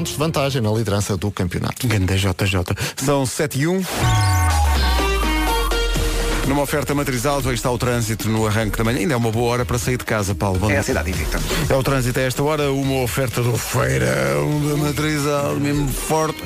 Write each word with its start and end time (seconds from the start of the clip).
pontos 0.00 0.12
de 0.12 0.18
vantagem 0.18 0.62
na 0.62 0.70
liderança 0.70 1.14
do 1.14 1.30
campeonato. 1.30 1.86
Ganda 1.86 2.16
JJ. 2.16 2.74
São 2.96 3.26
7 3.26 3.60
e 3.60 3.66
1. 3.66 4.29
Numa 6.46 6.62
oferta 6.62 6.94
matriz 6.94 7.26
alto, 7.26 7.48
aí 7.48 7.54
está 7.54 7.70
o 7.70 7.78
trânsito 7.78 8.28
no 8.28 8.46
arranque 8.46 8.76
da 8.76 8.84
manhã. 8.84 8.98
Ainda 8.98 9.14
é 9.14 9.16
uma 9.16 9.30
boa 9.30 9.52
hora 9.52 9.64
para 9.64 9.78
sair 9.78 9.96
de 9.96 10.04
casa, 10.04 10.34
Paulo. 10.34 10.58
Bom 10.58 10.70
É 10.70 10.78
a 10.78 10.82
cidade 10.82 11.10
invicta. 11.10 11.38
É 11.68 11.74
o 11.74 11.82
trânsito 11.82 12.18
a 12.18 12.22
esta 12.22 12.42
hora, 12.42 12.72
uma 12.72 13.02
oferta 13.02 13.42
do 13.42 13.56
feirão 13.56 14.68
da 14.68 14.76
matriz 14.76 15.26
alto, 15.26 15.60
mesmo 15.60 15.88
forte. 15.88 16.42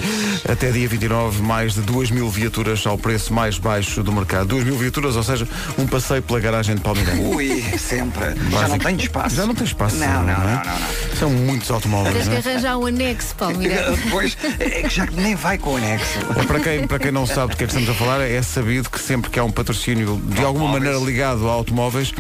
Até 0.49 0.71
dia 0.71 0.89
29, 0.89 1.43
mais 1.43 1.75
de 1.75 1.81
2 1.83 2.11
mil 2.11 2.29
viaturas 2.29 2.87
ao 2.87 2.99
preço 2.99 3.33
mais 3.33 3.59
baixo 3.59 4.03
do 4.03 4.13
mercado. 4.13 4.49
2 4.49 4.65
mil 4.65 4.77
viaturas, 4.77 5.17
ou 5.17 5.23
seja, 5.23 5.49
um 5.79 5.87
passeio 5.87 6.23
pela 6.23 6.41
garagem 6.41 6.75
de 6.75 6.81
Palmeiras. 6.81 7.19
Ui, 7.19 7.63
sempre. 7.79 8.25
Já 8.51 8.69
não 8.69 8.79
tenho 8.79 9.01
espaço. 9.01 9.37
Já 9.37 9.47
não 9.47 9.55
tem 9.55 9.65
espaço. 9.65 9.97
Não, 9.97 10.23
não, 10.23 10.33
é? 10.33 10.37
não, 10.37 10.45
não, 10.45 10.81
não. 10.81 11.17
São 11.19 11.31
muitos 11.31 11.71
automóveis. 11.71 12.15
Tens 12.15 12.27
não 12.27 12.41
que 12.41 12.49
é? 12.49 12.53
arranjar 12.53 12.77
um 12.77 12.87
anexo, 12.87 13.35
Paulo 13.37 13.57
Miranda. 13.59 13.95
Pois, 14.11 14.37
é 14.61 14.83
que 14.83 14.95
já 14.95 15.07
nem 15.07 15.35
vai 15.35 15.59
com 15.59 15.75
o 15.75 15.77
anexo. 15.77 16.19
É, 16.37 16.45
Para 16.45 16.61
quem, 16.61 16.87
para 16.87 16.99
quem 16.99 17.11
não 17.11 17.27
sabe 17.27 17.53
do 17.53 17.57
que 17.57 17.65
é 17.65 17.67
que 17.67 17.73
estamos 17.73 17.89
a 17.89 17.95
falar, 17.95 18.21
é 18.21 18.41
sabido 18.43 18.91
que 18.91 19.01
sempre 19.01 19.31
que 19.31 19.39
há 19.39 19.45
um 19.45 19.51
patrocínio 19.51 19.84
de 19.95 20.45
alguma 20.45 20.69
maneira 20.69 20.97
ligado 20.99 21.47
a 21.49 21.53
automóveis, 21.53 22.13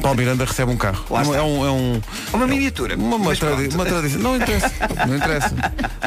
Paulo 0.00 0.16
Miranda 0.16 0.46
recebe 0.46 0.72
um 0.72 0.76
carro. 0.78 1.04
Lá 1.10 1.20
está. 1.22 1.36
É 1.36 1.42
um, 1.42 1.66
é 1.66 1.70
um, 1.70 2.00
Uma 2.32 2.46
miniatura. 2.46 2.96
uma, 2.96 3.16
uma, 3.16 3.26
Mas 3.26 3.38
tradi- 3.38 3.56
pronto. 3.68 3.74
uma 3.74 3.84
tradição. 3.84 4.20
Não 4.22 4.36
interessa. 4.36 4.72
Não 5.06 5.16
interessa. 5.16 5.54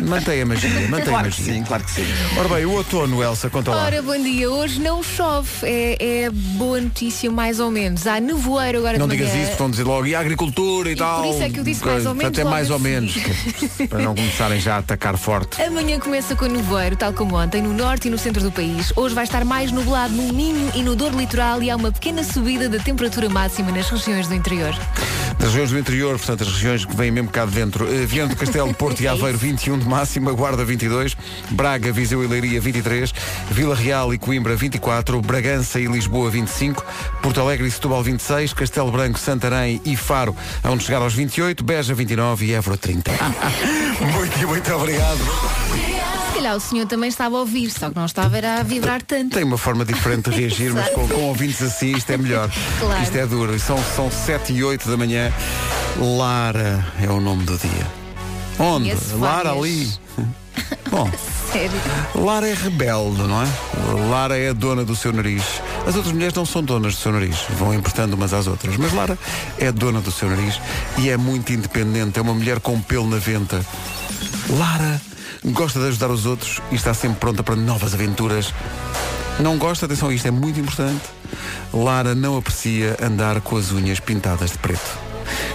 Mantém 0.01 0.41
a 0.41 0.45
magia. 0.47 0.69
Mantém 0.89 0.99
a 1.01 1.09
Claro 1.09 1.29
que 1.29 1.39
magia. 1.41 1.53
sim, 1.53 1.63
claro 1.63 1.83
que 1.83 1.91
sim. 1.91 2.05
Ora 2.39 2.49
bem, 2.49 2.65
o 2.65 2.71
outono, 2.71 3.21
Elsa, 3.21 3.51
conta 3.51 3.69
lá. 3.69 3.83
Ora, 3.83 4.01
bom 4.01 4.17
dia. 4.19 4.49
Hoje 4.49 4.79
não 4.79 5.03
chove. 5.03 5.47
É, 5.61 6.23
é 6.23 6.29
boa 6.31 6.81
notícia, 6.81 7.29
mais 7.29 7.59
ou 7.59 7.69
menos. 7.69 8.07
Há 8.07 8.19
nevoeiro 8.19 8.79
agora 8.79 8.97
Não 8.97 9.07
de 9.07 9.15
digas 9.15 9.29
manhã. 9.31 9.43
isso, 9.43 9.51
estão 9.51 9.67
a 9.67 9.69
dizer 9.69 9.83
logo, 9.83 10.07
e 10.07 10.15
a 10.15 10.19
agricultura 10.19 10.89
e, 10.89 10.93
E 10.93 10.95
tal. 10.95 11.21
por 11.21 11.29
isso 11.35 11.43
é 11.43 11.49
que 11.51 11.59
eu 11.59 11.63
disse 11.63 11.85
mais 11.85 12.05
ou 12.07 12.15
menos 12.15 12.31
Até 12.33 12.43
logo 12.43 12.55
mais 12.55 12.71
a 12.71 12.73
ou 12.73 12.79
menos. 12.79 13.13
seguir. 13.13 13.69
que- 13.69 13.87
para 13.87 13.99
não 14.01 14.15
começarem 14.15 14.59
já 14.59 14.75
a 14.75 14.79
atacar 14.79 15.15
forte. 15.17 15.61
Amanhã 15.61 15.99
começa 15.99 16.35
com 16.35 16.45
nevoeiro, 16.45 16.95
tal 16.95 17.13
como 17.13 17.35
ontem, 17.37 17.61
no 17.61 17.71
norte 17.73 18.07
e 18.07 18.11
no 18.11 18.17
centro 18.17 18.41
do 18.41 18.51
país. 18.51 18.91
Hoje 18.95 19.13
vai 19.13 19.23
estar 19.25 19.45
mais 19.45 19.71
nublado 19.71 20.13
no 20.15 20.33
Minho 20.33 20.71
e 20.73 20.81
no 20.81 20.95
Douro 21.03 21.19
Litoral 21.19 21.61
e 21.61 21.69
há 21.69 21.75
uma 21.75 21.91
pequena 21.91 22.23
subida 22.23 22.69
da 22.69 22.79
temperatura 22.79 23.27
máxima 23.27 23.73
nas 23.73 23.89
regiões 23.89 24.25
do 24.29 24.35
interior. 24.35 24.73
Das 25.37 25.49
regiões 25.49 25.71
do 25.71 25.77
interior, 25.77 26.17
portanto, 26.17 26.43
as 26.43 26.47
regiões 26.53 26.85
que 26.85 26.95
vêm 26.95 27.11
mesmo 27.11 27.29
cá 27.29 27.43
de 27.45 27.51
dentro. 27.51 27.93
Eh, 27.93 28.05
Viana 28.05 28.29
do 28.29 28.37
Castelo, 28.37 28.71
Porto 28.73 29.01
e 29.01 29.07
Aveiro, 29.09 29.37
21 29.37 29.79
de 29.79 29.85
máxima, 29.85 30.31
Guarda 30.31 30.63
22, 30.63 31.17
Braga, 31.51 31.91
Viseu 31.91 32.23
e 32.23 32.27
Leiria 32.27 32.61
23, 32.61 33.13
Vila 33.51 33.75
Real 33.75 34.13
e 34.13 34.17
Coimbra 34.17 34.55
24, 34.55 35.19
Bragança 35.21 35.77
e 35.77 35.87
Lisboa 35.87 36.29
25, 36.29 36.85
Porto 37.21 37.41
Alegre 37.41 37.67
e 37.67 37.71
Setúbal 37.71 38.01
26, 38.01 38.53
Castelo 38.53 38.89
Branco, 38.89 39.19
Santarém 39.19 39.81
e 39.83 39.97
Faro, 39.97 40.33
onde 40.63 40.85
chegar 40.85 41.01
aos 41.01 41.13
28, 41.13 41.65
Beja 41.65 41.93
29 41.93 42.45
e 42.45 42.53
Évora 42.53 42.77
30. 42.77 43.11
muito, 44.15 44.47
muito 44.47 44.73
obrigado. 44.73 46.22
Calhar 46.43 46.57
o 46.57 46.59
senhor 46.59 46.85
também 46.85 47.07
estava 47.07 47.37
a 47.37 47.39
ouvir, 47.39 47.71
só 47.71 47.89
que 47.89 47.95
não 47.95 48.05
estava 48.05 48.37
a 48.37 48.63
vibrar 48.63 49.01
tanto. 49.01 49.33
Tem 49.33 49.45
uma 49.45 49.57
forma 49.57 49.85
diferente 49.85 50.29
de 50.29 50.35
reagir, 50.41 50.73
mas 50.73 50.89
com, 50.89 51.07
com 51.07 51.21
ouvintes 51.29 51.61
assim 51.61 51.95
isto 51.95 52.11
é 52.11 52.17
melhor. 52.17 52.51
Claro. 52.81 53.01
Isto 53.01 53.17
é 53.17 53.25
duro. 53.25 53.57
São, 53.57 53.81
são 53.95 54.11
7 54.11 54.51
e 54.51 54.61
8 54.61 54.89
da 54.89 54.97
manhã. 54.97 55.31
Lara 55.97 56.85
é 57.01 57.09
o 57.09 57.21
nome 57.21 57.45
do 57.45 57.57
dia. 57.57 57.87
Onde? 58.59 58.89
Conheço 58.89 59.17
Lara 59.17 59.53
várias. 59.53 59.57
ali. 59.57 60.27
Bom, 60.91 61.09
Sério. 61.49 61.79
Lara 62.13 62.49
é 62.49 62.53
rebelde, 62.53 63.21
não 63.21 63.41
é? 63.41 63.47
Lara 64.09 64.37
é 64.37 64.53
dona 64.53 64.83
do 64.83 64.97
seu 64.97 65.13
nariz. 65.13 65.43
As 65.87 65.95
outras 65.95 66.11
mulheres 66.11 66.35
não 66.35 66.45
são 66.45 66.61
donas 66.61 66.95
do 66.95 66.99
seu 66.99 67.13
nariz, 67.13 67.37
vão 67.51 67.73
emprestando 67.73 68.17
umas 68.17 68.33
às 68.33 68.47
outras. 68.47 68.75
Mas 68.75 68.91
Lara 68.91 69.17
é 69.57 69.71
dona 69.71 70.01
do 70.01 70.11
seu 70.11 70.29
nariz 70.29 70.59
e 70.97 71.09
é 71.09 71.15
muito 71.15 71.53
independente, 71.53 72.19
é 72.19 72.21
uma 72.21 72.33
mulher 72.33 72.59
com 72.59 72.81
pelo 72.81 73.07
na 73.07 73.17
venta. 73.17 73.65
Lara 74.49 74.99
gosta 75.45 75.79
de 75.79 75.87
ajudar 75.87 76.09
os 76.09 76.25
outros 76.25 76.61
e 76.71 76.75
está 76.75 76.93
sempre 76.93 77.19
pronta 77.19 77.43
para 77.43 77.55
novas 77.55 77.93
aventuras. 77.93 78.53
Não 79.39 79.57
gosta, 79.57 79.85
atenção, 79.85 80.11
isto 80.11 80.27
é 80.27 80.31
muito 80.31 80.59
importante. 80.59 81.01
Lara 81.73 82.13
não 82.13 82.37
aprecia 82.37 82.95
andar 83.01 83.41
com 83.41 83.57
as 83.57 83.71
unhas 83.71 83.99
pintadas 83.99 84.51
de 84.51 84.57
preto. 84.59 84.97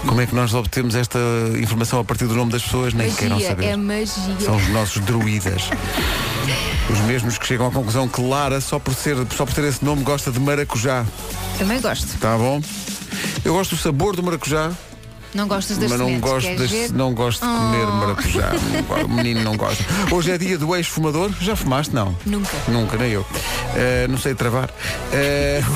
Como 0.05 0.19
é 0.19 0.25
que 0.25 0.35
nós 0.35 0.53
obtemos 0.53 0.95
esta 0.95 1.19
informação 1.61 1.99
a 1.99 2.03
partir 2.03 2.25
do 2.25 2.35
nome 2.35 2.51
das 2.51 2.63
pessoas? 2.63 2.93
Nem 2.93 3.11
queiram 3.11 3.35
Magia, 3.35 3.49
saber. 3.49 3.65
é 3.65 3.75
magia. 3.75 4.37
São 4.39 4.55
os 4.57 4.67
nossos 4.69 5.01
druidas. 5.03 5.69
Os 6.89 6.99
mesmos 7.01 7.37
que 7.37 7.45
chegam 7.45 7.67
à 7.67 7.71
conclusão 7.71 8.07
que 8.07 8.21
Lara, 8.21 8.59
só 8.59 8.79
por, 8.79 8.93
ser, 8.93 9.15
só 9.35 9.45
por 9.45 9.53
ter 9.53 9.63
esse 9.65 9.83
nome, 9.85 10.03
gosta 10.03 10.31
de 10.31 10.39
maracujá. 10.39 11.05
Também 11.57 11.79
gosto. 11.79 12.17
Tá 12.19 12.35
bom? 12.37 12.61
Eu 13.45 13.53
gosto 13.53 13.75
do 13.75 13.81
sabor 13.81 14.15
do 14.15 14.23
maracujá, 14.23 14.71
Não 15.33 15.47
gostas 15.47 15.77
das 15.77 15.89
mas 15.89 15.99
não 15.99 16.07
sementes, 16.07 16.29
gosto, 16.29 16.45
queres 16.47 16.61
das- 16.61 16.71
ver? 16.71 16.91
não 16.91 17.13
gosto 17.13 17.41
de 17.45 17.47
comer 17.51 17.85
Oh. 17.87 17.91
maracujá. 17.91 18.51
O 19.05 19.07
menino 19.09 19.43
não 19.43 19.55
gosta. 19.55 19.83
Hoje 20.11 20.31
é 20.31 20.37
dia 20.37 20.57
do 20.57 20.75
ex-fumador. 20.75 21.31
Já 21.39 21.55
fumaste? 21.55 21.93
Não. 21.93 22.15
Nunca. 22.25 22.49
Nunca, 22.67 22.97
nem 22.97 23.11
eu. 23.11 23.25
Eh, 23.75 24.07
não 24.09 24.17
sei 24.17 24.33
travar. 24.35 24.69
Eh, 25.13 25.61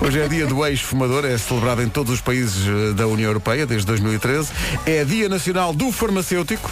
Hoje 0.00 0.20
é 0.20 0.28
dia 0.28 0.46
do 0.46 0.64
ex-fumador, 0.66 1.24
é 1.24 1.36
celebrado 1.38 1.82
em 1.82 1.88
todos 1.88 2.12
os 2.12 2.20
países 2.20 2.66
eh, 2.68 2.92
da 2.92 3.06
União 3.06 3.28
Europeia 3.28 3.66
desde 3.66 3.86
2013. 3.86 4.50
É 4.84 5.04
Dia 5.04 5.28
Nacional 5.28 5.72
do 5.72 5.90
Farmacêutico. 5.90 6.70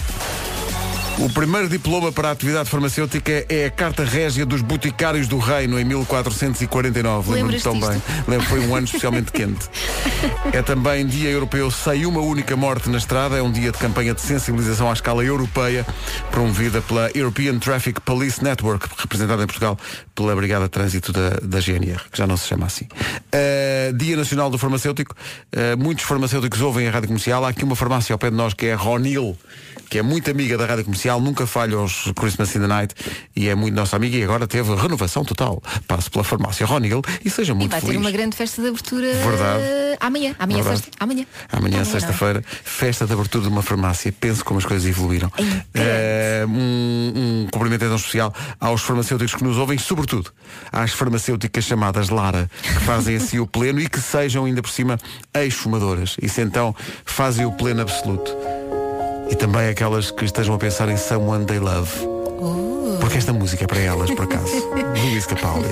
O 1.19 1.31
primeiro 1.31 1.69
diploma 1.69 2.11
para 2.11 2.29
a 2.29 2.33
atividade 2.33 2.69
farmacêutica 2.69 3.47
é 3.49 3.67
a 3.67 3.71
Carta 3.71 4.05
Régia 4.05 4.45
dos 4.45 4.61
Boticários 4.61 5.29
do 5.29 5.39
Reino, 5.39 5.79
em 5.79 5.85
1449. 5.85 7.31
Lembro-me 7.33 7.61
tão 7.61 7.79
bem. 7.79 8.03
Lembro, 8.27 8.47
foi 8.47 8.61
um 8.67 8.75
ano 8.75 8.85
especialmente 8.85 9.31
quente. 9.31 9.69
É 10.53 10.61
também 10.61 11.07
Dia 11.07 11.31
Europeu 11.31 11.71
Sem 11.71 12.05
Uma 12.05 12.21
Única 12.21 12.57
Morte 12.57 12.91
na 12.91 12.99
Estrada. 12.99 13.37
É 13.37 13.43
um 13.43 13.51
dia 13.51 13.71
de 13.71 13.79
campanha 13.79 14.13
de 14.13 14.21
sensibilização 14.21 14.91
à 14.91 14.93
escala 14.93 15.25
europeia, 15.25 15.87
promovida 16.33 16.83
pela 16.83 17.09
European 17.15 17.59
Traffic 17.59 18.01
Police 18.01 18.43
Network, 18.43 18.89
representada 18.99 19.45
em 19.45 19.47
Portugal 19.47 19.79
pela 20.15 20.35
Brigada 20.35 20.65
de 20.65 20.71
Trânsito 20.71 21.13
da, 21.13 21.31
da 21.43 21.61
GNR, 21.61 22.01
que 22.11 22.19
já 22.19 22.27
não 22.27 22.37
se 22.37 22.49
chama 22.49 22.67
assim. 22.67 22.87
Uh, 22.87 23.93
dia 23.97 24.17
Nacional 24.17 24.51
do 24.51 24.59
Farmacêutico. 24.59 25.15
Uh, 25.55 25.79
muitos 25.81 26.05
farmacêuticos 26.05 26.61
ouvem 26.61 26.89
a 26.89 26.91
rádio 26.91 27.09
comercial. 27.09 27.45
Há 27.45 27.51
aqui 27.51 27.63
uma 27.63 27.77
farmácia 27.77 28.13
ao 28.13 28.19
pé 28.19 28.31
de 28.31 28.37
nós 28.37 28.53
que 28.53 28.67
é 28.67 28.73
a 28.73 28.77
Ronil, 28.77 29.39
que 29.95 29.99
é 30.01 30.03
muito 30.03 30.29
amiga 30.29 30.59
da 30.59 30.67
rádio 30.67 30.83
comercial, 30.87 31.21
nunca 31.21 31.47
falha 31.47 31.77
aos 31.77 32.11
Christmas 32.17 32.57
in 32.57 32.59
the 32.59 32.67
Night 32.67 32.93
e 33.37 33.49
é 33.49 33.55
muito 33.55 33.77
nossa 33.77 33.95
amiga 33.95 34.17
e 34.17 34.25
agora 34.25 34.45
teve 34.45 34.75
renovação 34.75 35.25
total. 35.25 35.63
Passe 35.87 36.11
pela 36.11 36.25
farmácia 36.25 36.67
Ronil 36.67 37.01
e 37.25 37.31
seja 37.31 37.53
E 37.53 37.55
muito 37.55 37.71
vai 37.71 37.81
ter 37.81 37.87
feliz. 37.87 38.01
uma 38.01 38.11
grande 38.11 38.35
festa 38.37 38.61
de 38.61 38.67
abertura 38.67 39.07
Verdade. 39.07 39.63
amanhã. 40.01 40.35
Amanhã, 40.37 40.63
Verdade. 40.65 40.81
sexta. 40.83 40.97
Amanhã. 40.99 41.25
Amanhã, 41.53 41.77
Amanhã, 41.77 41.85
sexta-feira, 41.85 42.43
festa 42.65 43.07
de 43.07 43.13
abertura 43.13 43.45
de 43.45 43.51
uma 43.51 43.63
farmácia. 43.63 44.11
Pense 44.11 44.43
como 44.43 44.59
as 44.59 44.65
coisas 44.67 44.85
evoluíram. 44.85 45.31
Grande. 45.37 45.65
Eh, 45.73 46.45
um, 46.49 47.13
um 47.45 47.49
cumprimento 47.53 47.85
então 47.85 47.95
especial 47.95 48.35
aos 48.59 48.83
farmacêuticos 48.83 49.37
que 49.37 49.45
nos 49.45 49.59
ouvem, 49.59 49.79
sobretudo 49.79 50.33
às 50.73 50.91
farmacêuticas 50.91 51.63
chamadas 51.63 52.09
Lara, 52.09 52.51
que 52.61 52.81
fazem 52.85 53.15
assim 53.15 53.39
o 53.39 53.47
pleno 53.47 53.79
e 53.81 53.89
que 53.89 54.01
sejam 54.01 54.45
ainda 54.45 54.61
por 54.61 54.71
cima 54.71 54.99
ex-fumadoras. 55.33 56.17
Isso 56.21 56.41
então 56.41 56.75
fazem 57.05 57.47
o 57.47 57.53
pleno 57.53 57.83
absoluto. 57.83 58.37
E 59.31 59.35
também 59.35 59.69
aquelas 59.69 60.11
que 60.11 60.25
estejam 60.25 60.55
a 60.55 60.59
pensar 60.59 60.89
em 60.89 60.97
Someone 60.97 61.45
They 61.45 61.59
Love. 61.59 61.91
Porque 63.01 63.19
esta 63.19 63.33
música 63.33 63.65
é 63.65 63.67
para 63.67 63.81
elas, 63.81 64.11
por 64.11 64.25
acaso. 64.25 64.53
Luís 65.11 65.27
Capaldi. 65.27 65.69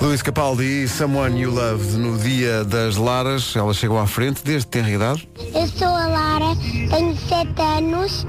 Luís 0.00 0.22
Capaldi 0.22 0.84
e 0.84 0.88
Someone 0.88 1.40
You 1.40 1.50
Loved 1.50 1.96
no 1.96 2.18
dia 2.18 2.64
das 2.64 2.96
Laras. 2.96 3.54
Elas 3.56 3.76
chegam 3.76 3.98
à 3.98 4.06
frente 4.06 4.42
desde 4.44 4.66
que 4.66 4.78
tem 4.78 4.94
idade. 4.94 5.28
Eu 5.54 5.66
sou 5.66 5.88
a 5.88 6.06
Lara, 6.06 6.56
tenho 6.90 7.16
7 7.16 7.60
anos 7.60 8.26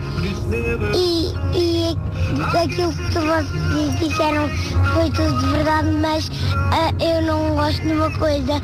e, 0.95 1.33
e 1.53 1.97
aquilo 2.57 2.93
que 2.93 3.19
vocês 3.19 3.99
disseram 3.99 4.49
foi 4.93 5.11
tudo 5.11 5.39
de 5.39 5.47
verdade, 5.51 5.89
mas 6.01 6.31
ah, 6.71 6.91
eu 6.99 7.21
não 7.21 7.55
gosto 7.55 7.81
de 7.81 7.91
uma 7.91 8.11
coisa 8.17 8.61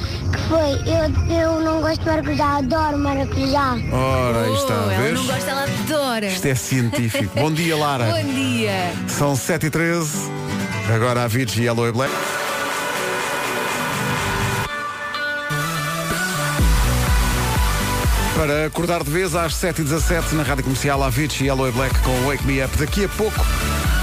foi, 0.54 0.72
eu, 0.86 1.36
eu 1.38 1.60
não 1.62 1.82
gosto 1.82 2.00
de 2.02 2.06
maracujá, 2.06 2.58
adoro 2.58 2.98
maracujá. 3.00 3.76
Ora, 3.92 4.42
aí 4.46 4.54
está, 4.54 4.74
Oh, 4.88 4.92
ela 4.92 5.02
vês? 5.04 5.14
não 5.16 5.26
gosta, 5.26 5.50
ela 5.52 5.64
adora. 5.64 6.26
Isto 6.28 6.46
é 6.48 6.56
científico. 6.56 7.40
Bom 7.40 7.52
dia, 7.52 7.76
Lara. 7.76 8.06
Bom 8.06 8.34
dia. 8.34 8.94
São 9.08 9.36
7 9.36 9.66
e 9.66 9.70
13 9.70 10.32
Agora 10.94 11.22
a 11.22 11.24
Avicii 11.24 11.64
Yellow 11.64 11.88
e 11.88 11.92
Black. 11.92 12.14
Para 18.36 18.66
acordar 18.66 19.04
de 19.04 19.10
vez 19.12 19.36
às 19.36 19.54
7h17 19.54 20.34
na 20.34 20.44
Rádio 20.44 20.64
Comercial 20.64 21.02
Avicii 21.04 21.46
Yellow 21.48 21.68
e 21.68 21.72
Black 21.72 21.98
com 22.00 22.12
Wake 22.28 22.46
Me 22.46 22.64
Up. 22.64 22.76
Daqui 22.78 23.06
a 23.06 23.10
pouco, 23.10 23.40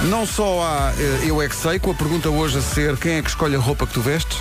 não 0.05 0.25
só 0.25 0.63
há 0.63 0.93
eh, 0.99 1.25
Eu 1.27 1.43
É 1.43 1.49
Que 1.49 1.57
Sei, 1.57 1.79
com 1.79 1.91
a 1.91 1.95
pergunta 1.95 2.31
hoje 2.31 2.59
a 2.59 2.63
ser 2.63 2.97
quem 2.97 3.15
é 3.17 3.23
que 3.23 3.29
escolhe 3.29 3.57
a 3.57 3.59
roupa 3.59 3.87
que 3.87 3.93
tu 3.93 4.01
vestes, 4.01 4.39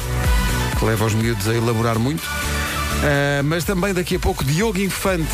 que 0.79 0.85
leva 0.85 1.05
os 1.05 1.13
miúdos 1.13 1.47
a 1.47 1.53
elaborar 1.53 1.99
muito. 1.99 2.23
Eh, 3.03 3.41
mas 3.43 3.63
também 3.63 3.93
daqui 3.93 4.15
a 4.15 4.19
pouco 4.19 4.43
Diogo 4.43 4.79
Infante, 4.79 5.27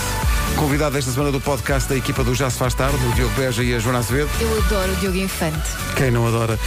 convidado 0.55 0.97
esta 0.97 1.11
semana 1.11 1.31
do 1.31 1.39
podcast 1.41 1.87
da 1.89 1.95
equipa 1.95 2.23
do 2.23 2.33
Já 2.35 2.49
Se 2.49 2.57
Faz 2.57 2.73
Tarde, 2.73 2.97
o 3.05 3.11
Diogo 3.13 3.33
Beja 3.35 3.63
e 3.63 3.73
a 3.73 3.79
Joana 3.79 3.99
Azevedo. 3.99 4.29
Eu 4.39 4.57
adoro 4.63 4.91
o 4.91 4.95
Diogo 4.97 5.17
Infante. 5.17 5.69
Quem 5.95 6.11
não 6.11 6.27
adora 6.27 6.59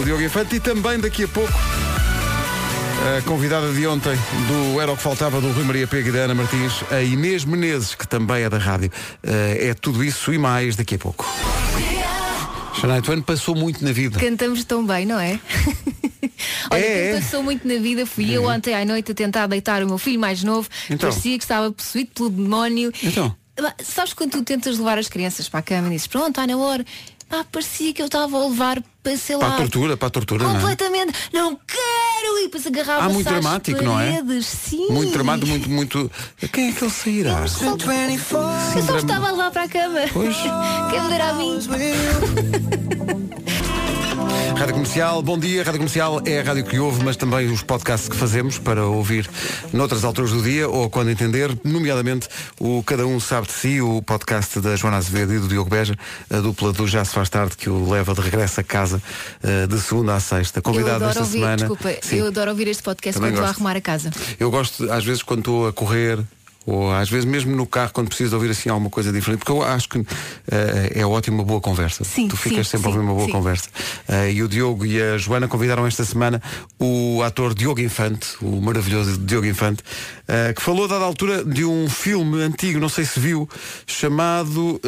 o 0.00 0.04
Diogo 0.04 0.22
Infante 0.22 0.56
e 0.56 0.60
também 0.60 0.98
daqui 1.00 1.24
a 1.24 1.28
pouco 1.28 1.52
A 3.18 3.22
convidada 3.22 3.72
de 3.72 3.86
ontem 3.86 4.14
do 4.46 4.78
Era 4.80 4.92
o 4.92 4.96
que 4.96 5.02
Faltava 5.02 5.40
do 5.40 5.50
Rui 5.52 5.64
Maria 5.64 5.86
Pega 5.86 6.08
e 6.10 6.12
da 6.12 6.18
Ana 6.20 6.34
Martins, 6.34 6.84
a 6.90 7.00
Inês 7.00 7.44
Menezes, 7.46 7.94
que 7.94 8.06
também 8.06 8.42
é 8.42 8.50
da 8.50 8.58
rádio. 8.58 8.90
Eh, 9.22 9.68
É 9.70 9.74
tudo 9.74 10.04
isso 10.04 10.32
e 10.32 10.38
mais 10.38 10.76
daqui 10.76 10.96
a 10.96 10.98
pouco. 10.98 11.26
Shania 12.78 13.02
Twain 13.02 13.20
passou 13.22 13.54
muito 13.54 13.84
na 13.84 13.92
vida. 13.92 14.18
Cantamos 14.20 14.64
tão 14.64 14.86
bem, 14.86 15.04
não 15.06 15.18
é? 15.18 15.38
Olha, 16.70 16.80
É, 16.80 16.82
quem 17.10 17.18
é. 17.18 17.20
passou 17.20 17.42
muito 17.42 17.66
na 17.66 17.74
vida 17.80 18.04
fui 18.06 18.30
eu 18.30 18.44
ontem 18.46 18.74
à 18.74 18.84
noite 18.84 19.12
a 19.12 19.14
tentar 19.14 19.46
deitar 19.46 19.82
o 19.82 19.86
meu 19.86 19.98
filho 19.98 20.20
mais 20.20 20.42
novo. 20.42 20.68
Então? 20.90 21.10
Parecia 21.10 21.36
que 21.38 21.44
estava 21.44 21.70
possuído 21.72 22.10
pelo 22.14 22.30
demónio. 22.30 22.92
Então? 23.02 23.34
Sabes 23.84 24.12
quando 24.14 24.30
tu 24.32 24.42
tentas 24.42 24.78
levar 24.78 24.96
as 24.98 25.08
crianças 25.08 25.48
para 25.48 25.60
a 25.60 25.62
cama 25.62 25.88
e 25.88 25.90
dizes, 25.90 26.06
pronto, 26.06 26.28
está 26.30 26.46
na 26.46 26.56
hora. 26.56 26.84
Ah, 27.32 27.44
parecia 27.52 27.92
que 27.92 28.02
eu 28.02 28.06
estava 28.06 28.36
a 28.36 28.48
levar 28.48 28.82
para, 29.04 29.16
sei 29.16 29.36
lá, 29.36 29.44
Para 29.44 29.54
a 29.54 29.56
tortura, 29.58 29.96
para 29.96 30.08
a 30.08 30.10
tortura, 30.10 30.44
não 30.44 30.50
é? 30.50 30.54
completamente. 30.60 31.12
Não 31.32 31.54
quero! 31.64 32.38
E 32.40 32.44
depois 32.44 32.66
agarrava 32.66 33.04
Ah, 33.04 33.08
muito 33.08 33.28
dramático, 33.28 33.82
não 33.84 34.00
é? 34.00 34.20
Sim. 34.42 34.88
Muito 34.90 35.12
dramático, 35.12 35.46
muito, 35.46 35.70
muito. 35.70 36.10
Quem 36.52 36.70
é 36.70 36.72
que 36.72 36.82
ele 36.82 36.90
sairá? 36.90 37.42
Eu 37.42 37.48
só 37.48 38.96
estava 38.98 39.28
a 39.28 39.30
levar 39.30 39.50
para 39.52 39.62
a 39.64 39.68
cama. 39.68 40.00
Pois. 40.12 40.34
Quem 40.90 41.02
me 41.02 41.08
dera 41.08 41.28
a 41.30 41.34
mim? 41.34 41.58
Rádio 44.60 44.74
Comercial, 44.74 45.22
bom 45.22 45.38
dia. 45.38 45.62
Rádio 45.62 45.78
Comercial 45.78 46.20
é 46.26 46.40
a 46.40 46.42
rádio 46.42 46.64
que 46.66 46.78
ouve, 46.78 47.02
mas 47.02 47.16
também 47.16 47.50
os 47.50 47.62
podcasts 47.62 48.10
que 48.10 48.14
fazemos 48.14 48.58
para 48.58 48.84
ouvir 48.84 49.26
noutras 49.72 50.04
alturas 50.04 50.32
do 50.32 50.42
dia 50.42 50.68
ou 50.68 50.90
quando 50.90 51.08
entender, 51.08 51.50
nomeadamente 51.64 52.28
o 52.60 52.82
Cada 52.82 53.06
Um 53.06 53.18
Sabe 53.18 53.46
de 53.46 53.54
Si, 53.54 53.80
o 53.80 54.02
podcast 54.02 54.60
da 54.60 54.76
Joana 54.76 54.98
Azevedo 54.98 55.32
e 55.32 55.38
do 55.38 55.48
Diogo 55.48 55.70
Beja, 55.70 55.96
a 56.28 56.40
dupla 56.40 56.74
do 56.74 56.86
Já 56.86 57.02
Se 57.06 57.14
Faz 57.14 57.30
Tarde, 57.30 57.56
que 57.56 57.70
o 57.70 57.90
leva 57.90 58.12
de 58.12 58.20
regresso 58.20 58.60
a 58.60 58.62
casa 58.62 59.02
eh, 59.42 59.66
de 59.66 59.80
segunda 59.80 60.14
à 60.14 60.20
sexta. 60.20 60.60
Convidado 60.60 61.06
esta 61.06 61.20
ouvir, 61.20 61.38
semana. 61.38 61.56
desculpa, 61.56 61.94
Sim. 62.02 62.16
eu 62.16 62.26
adoro 62.26 62.50
ouvir 62.50 62.68
este 62.68 62.82
podcast 62.82 63.18
Também 63.18 63.32
quando 63.32 63.36
estou 63.36 63.44
a 63.44 63.48
gosto. 63.48 63.60
arrumar 63.60 63.76
a 63.78 63.80
casa. 63.80 64.10
Eu 64.38 64.50
gosto, 64.50 64.92
às 64.92 65.02
vezes, 65.02 65.22
quando 65.22 65.38
estou 65.40 65.68
a 65.68 65.72
correr, 65.72 66.18
ou 66.66 66.92
às 66.92 67.08
vezes 67.08 67.24
mesmo 67.24 67.54
no 67.56 67.66
carro, 67.66 67.90
quando 67.92 68.08
preciso 68.08 68.30
de 68.30 68.34
ouvir 68.36 68.50
assim 68.50 68.68
alguma 68.68 68.90
coisa 68.90 69.10
diferente, 69.12 69.38
porque 69.40 69.52
eu 69.52 69.62
acho 69.62 69.88
que 69.88 69.98
eh, 70.50 70.92
é 70.96 71.06
ótimo 71.06 71.38
uma 71.38 71.44
boa 71.44 71.60
conversa. 71.60 72.04
Sim, 72.04 72.28
tu 72.28 72.36
ficas 72.36 72.68
sim, 72.68 72.76
sempre 72.76 72.86
a 72.86 72.90
ouvir 72.90 73.00
sim, 73.00 73.06
uma 73.06 73.14
boa 73.14 73.26
sim. 73.26 73.32
conversa. 73.32 73.68
Eh, 74.08 74.32
e 74.34 74.42
o 74.42 74.48
Diogo 74.48 74.84
e 74.86 75.00
a 75.00 75.16
Joana 75.18 75.48
convidaram 75.48 75.86
esta 75.86 76.04
semana 76.04 76.40
o 76.78 77.22
ator 77.24 77.54
Diogo 77.54 77.80
Infante, 77.80 78.28
o 78.42 78.60
maravilhoso 78.60 79.18
Diogo 79.18 79.46
Infante, 79.46 79.82
eh, 80.28 80.52
que 80.54 80.62
falou 80.62 80.84
a 80.84 80.88
dada 80.88 81.04
altura 81.04 81.44
de 81.44 81.64
um 81.64 81.88
filme 81.88 82.42
antigo, 82.42 82.78
não 82.78 82.88
sei 82.88 83.04
se 83.04 83.18
viu, 83.18 83.48
chamado 83.86 84.80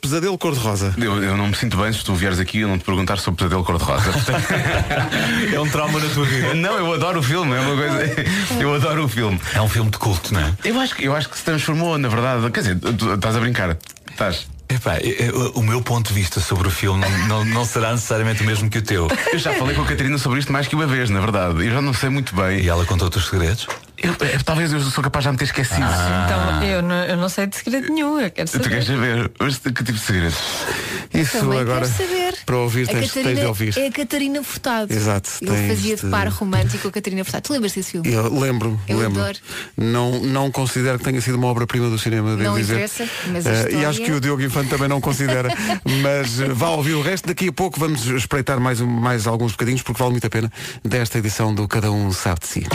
Pesadelo 0.00 0.38
Cor-de-Rosa. 0.38 0.94
Eu, 0.98 1.22
eu 1.22 1.36
não 1.36 1.48
me 1.48 1.56
sinto 1.56 1.76
bem 1.76 1.92
se 1.92 2.04
tu 2.04 2.14
vieres 2.14 2.38
aqui 2.38 2.58
e 2.58 2.64
não 2.66 2.78
te 2.78 2.84
perguntar 2.84 3.18
sobre 3.18 3.38
Pesadelo 3.38 3.64
Cor-de-Rosa. 3.64 4.10
É 5.52 5.60
um 5.60 5.68
trauma 5.68 5.98
na 5.98 6.08
tua 6.08 6.24
vida. 6.24 6.54
não, 6.54 6.76
eu 6.78 6.92
adoro 6.94 7.20
o 7.20 7.22
filme, 7.22 7.52
é 7.54 7.60
uma 7.60 7.76
coisa. 7.76 8.14
Eu 8.60 8.74
adoro 8.74 9.04
o 9.04 9.08
filme. 9.08 9.40
É 9.54 9.60
um 9.62 9.68
filme 9.68 9.90
de 9.90 9.98
culto, 9.98 10.32
não 10.34 10.40
é? 10.40 10.52
Eu 10.64 10.78
acho, 10.80 10.94
que- 10.94 11.05
eu 11.06 11.16
acho 11.16 11.28
que 11.28 11.38
se 11.38 11.44
transformou, 11.44 11.96
na 11.98 12.08
verdade. 12.08 12.50
Quer 12.50 12.60
dizer, 12.60 12.78
estás 13.14 13.36
a 13.36 13.40
brincar. 13.40 13.76
Estás. 14.10 14.46
Epá, 14.68 14.98
o 15.54 15.62
meu 15.62 15.80
ponto 15.80 16.08
de 16.08 16.14
vista 16.14 16.40
sobre 16.40 16.66
o 16.66 16.70
filme 16.70 17.00
não, 17.08 17.28
não, 17.28 17.44
não 17.44 17.64
será 17.64 17.92
necessariamente 17.92 18.42
o 18.42 18.46
mesmo 18.46 18.68
que 18.68 18.78
o 18.78 18.82
teu. 18.82 19.06
Eu 19.32 19.38
já 19.38 19.54
falei 19.54 19.76
com 19.76 19.82
a 19.82 19.86
Catarina 19.86 20.18
sobre 20.18 20.40
isto 20.40 20.52
mais 20.52 20.66
que 20.66 20.74
uma 20.74 20.86
vez, 20.86 21.08
na 21.08 21.20
verdade. 21.20 21.64
Eu 21.64 21.70
já 21.70 21.80
não 21.80 21.92
sei 21.92 22.08
muito 22.08 22.34
bem. 22.34 22.60
E 22.60 22.68
ela 22.68 22.84
contou-te 22.84 23.16
os 23.16 23.28
segredos? 23.28 23.68
Eu- 24.02 24.12
é, 24.26 24.38
talvez 24.44 24.72
eu 24.72 24.80
sou 24.82 25.02
capaz 25.02 25.22
de 25.22 25.26
já 25.26 25.32
me 25.32 25.38
ter 25.38 25.44
esquecido. 25.46 25.80
Então, 25.80 26.62
eu 26.64 26.82
não, 26.82 27.04
eu 27.04 27.16
não 27.16 27.28
sei 27.28 27.46
de 27.46 27.56
segredo 27.56 27.92
nenhum, 27.92 28.20
eu 28.20 28.30
quero 28.30 28.48
Tu 28.48 28.60
queres 28.60 28.86
saber. 28.86 29.16
saber? 29.22 29.30
Mas 29.40 29.56
Que 29.58 29.70
tipo 29.72 29.92
de 29.92 29.98
segredos? 30.00 30.36
Isso 31.14 31.38
Também 31.38 31.60
agora, 31.60 31.86
quero 31.88 31.92
saber. 32.08 32.34
para 32.44 32.56
ouvir, 32.58 32.82
a 32.84 32.92
tens, 32.92 32.98
tens 33.00 33.12
Catarina 33.14 33.40
de 33.40 33.46
ouvir. 33.46 33.78
É 33.78 33.86
a 33.86 33.92
Catarina 33.92 34.42
Furtado. 34.44 34.92
Exato, 34.92 35.30
Ele 35.40 35.50
tens 35.50 35.68
fazia 35.68 35.96
de 35.96 36.02
de- 36.02 36.10
par 36.10 36.28
romântico 36.28 36.88
a 36.88 36.92
Catarina 36.92 37.24
Furtado. 37.24 37.42
Tu 37.44 37.52
lembras 37.54 37.72
desse 37.72 37.92
filme? 37.92 38.12
Eu 38.12 38.38
lembro, 38.38 38.78
Eu 38.86 38.98
lembro. 38.98 39.20
adoro. 39.22 39.38
Não, 39.76 40.20
não 40.20 40.50
considero 40.50 40.98
que 40.98 41.04
tenha 41.04 41.20
sido 41.20 41.36
uma 41.36 41.46
obra-prima 41.46 41.88
do 41.88 41.98
cinema, 41.98 42.30
devo 42.36 42.42
Não 42.50 42.56
dizer. 42.56 42.74
interessa, 42.74 43.08
mas 43.28 43.46
Eh, 43.46 43.68
E 43.72 43.84
acho 43.84 44.00
que 44.02 44.12
o 44.12 44.20
Diogo 44.20 44.42
Infante 44.42 44.68
também 44.68 44.88
não 44.88 45.00
considera. 45.00 45.48
mas 46.02 46.38
eh, 46.40 46.48
vá 46.48 46.68
ouvir 46.70 46.94
o 46.94 47.00
resto. 47.02 47.26
Daqui 47.28 47.48
a 47.48 47.52
pouco 47.52 47.80
vamos 47.80 48.04
espreitar 48.06 48.60
mais, 48.60 48.80
mais 48.80 49.26
alguns 49.26 49.52
bocadinhos, 49.52 49.80
porque 49.82 49.98
vale 49.98 50.12
muito 50.12 50.26
a 50.26 50.30
pena, 50.30 50.52
desta 50.84 51.18
edição 51.18 51.54
do 51.54 51.66
Cada 51.66 51.90
Um 51.90 52.12
Sabe 52.12 52.40
de 52.40 52.46
Si. 52.46 52.66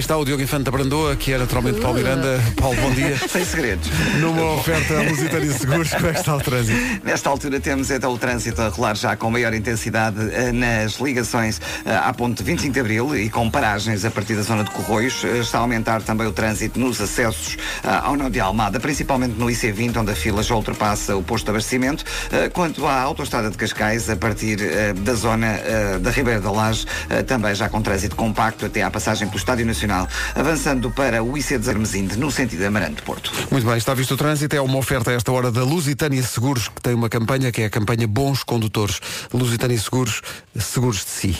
Aí 0.00 0.02
está 0.02 0.16
o 0.16 0.24
Diogo 0.24 0.42
Infante 0.42 0.64
da 0.64 0.70
Brandoa, 0.70 1.14
que 1.14 1.30
é 1.30 1.36
naturalmente 1.36 1.78
Paulo 1.78 1.98
Miranda. 1.98 2.40
Paulo, 2.56 2.74
bom 2.80 2.90
dia. 2.92 3.18
Sem 3.28 3.44
segredos. 3.44 3.86
Numa 4.18 4.54
oferta 4.54 4.98
a 4.98 5.02
Lusitânia 5.02 5.52
Seguros, 5.52 5.90
como 5.90 6.06
é 6.06 6.12
que 6.14 6.20
está 6.20 6.36
o 6.36 6.40
trânsito? 6.40 6.80
Nesta 7.04 7.28
altura 7.28 7.60
temos 7.60 7.90
então 7.90 8.10
o 8.10 8.16
trânsito 8.16 8.62
a 8.62 8.68
rolar 8.68 8.96
já 8.96 9.14
com 9.14 9.30
maior 9.30 9.52
intensidade 9.52 10.16
eh, 10.32 10.52
nas 10.52 10.94
ligações 10.94 11.60
eh, 11.84 11.94
à 11.94 12.14
ponte 12.14 12.42
25 12.42 12.72
de 12.72 12.80
Abril 12.80 13.14
e 13.14 13.28
com 13.28 13.50
paragens 13.50 14.02
a 14.06 14.10
partir 14.10 14.36
da 14.36 14.40
zona 14.42 14.64
de 14.64 14.70
Corroios. 14.70 15.22
Eh, 15.22 15.40
Está 15.40 15.58
a 15.58 15.60
aumentar 15.60 16.00
também 16.00 16.26
o 16.26 16.32
trânsito 16.32 16.80
nos 16.80 16.98
acessos 16.98 17.58
ao 17.84 18.16
nó 18.16 18.30
de 18.30 18.40
Almada, 18.40 18.80
principalmente 18.80 19.38
no 19.38 19.48
IC20, 19.48 19.98
onde 19.98 20.12
a 20.12 20.16
fila 20.16 20.42
já 20.42 20.54
ultrapassa 20.54 21.14
o 21.14 21.22
posto 21.22 21.44
de 21.44 21.50
abastecimento. 21.50 22.06
Quanto 22.54 22.86
à 22.86 23.02
autoestrada 23.02 23.50
de 23.50 23.58
Cascais, 23.58 24.08
a 24.08 24.16
partir 24.16 24.58
da 24.94 25.12
zona 25.14 25.58
da 26.00 26.10
Ribeira 26.10 26.40
da 26.40 26.50
Laje, 26.50 26.86
também 27.26 27.54
já 27.54 27.68
com 27.68 27.82
trânsito 27.82 28.16
compacto 28.16 28.64
até 28.64 28.82
à 28.82 28.90
passagem 28.90 29.28
pelo 29.28 29.38
Estádio 29.38 29.66
Nacional, 29.66 29.89
avançando 30.34 30.90
para 30.90 31.22
o 31.22 31.36
IC 31.36 31.58
de 31.58 32.16
no 32.16 32.30
sentido 32.30 32.64
Amarante-Porto. 32.64 33.32
Muito 33.50 33.66
bem, 33.66 33.76
está 33.76 33.94
visto 33.94 34.14
o 34.14 34.16
trânsito. 34.16 34.54
É 34.54 34.60
uma 34.60 34.78
oferta 34.78 35.10
a 35.10 35.14
esta 35.14 35.32
hora 35.32 35.50
da 35.50 35.64
Lusitânia 35.64 36.22
Seguros, 36.22 36.68
que 36.68 36.80
tem 36.80 36.94
uma 36.94 37.08
campanha 37.08 37.50
que 37.50 37.62
é 37.62 37.66
a 37.66 37.70
campanha 37.70 38.06
Bons 38.06 38.42
Condutores. 38.42 39.00
Lusitânia 39.32 39.78
Seguros, 39.78 40.22
seguros 40.56 41.04
de 41.04 41.10
si. 41.10 41.38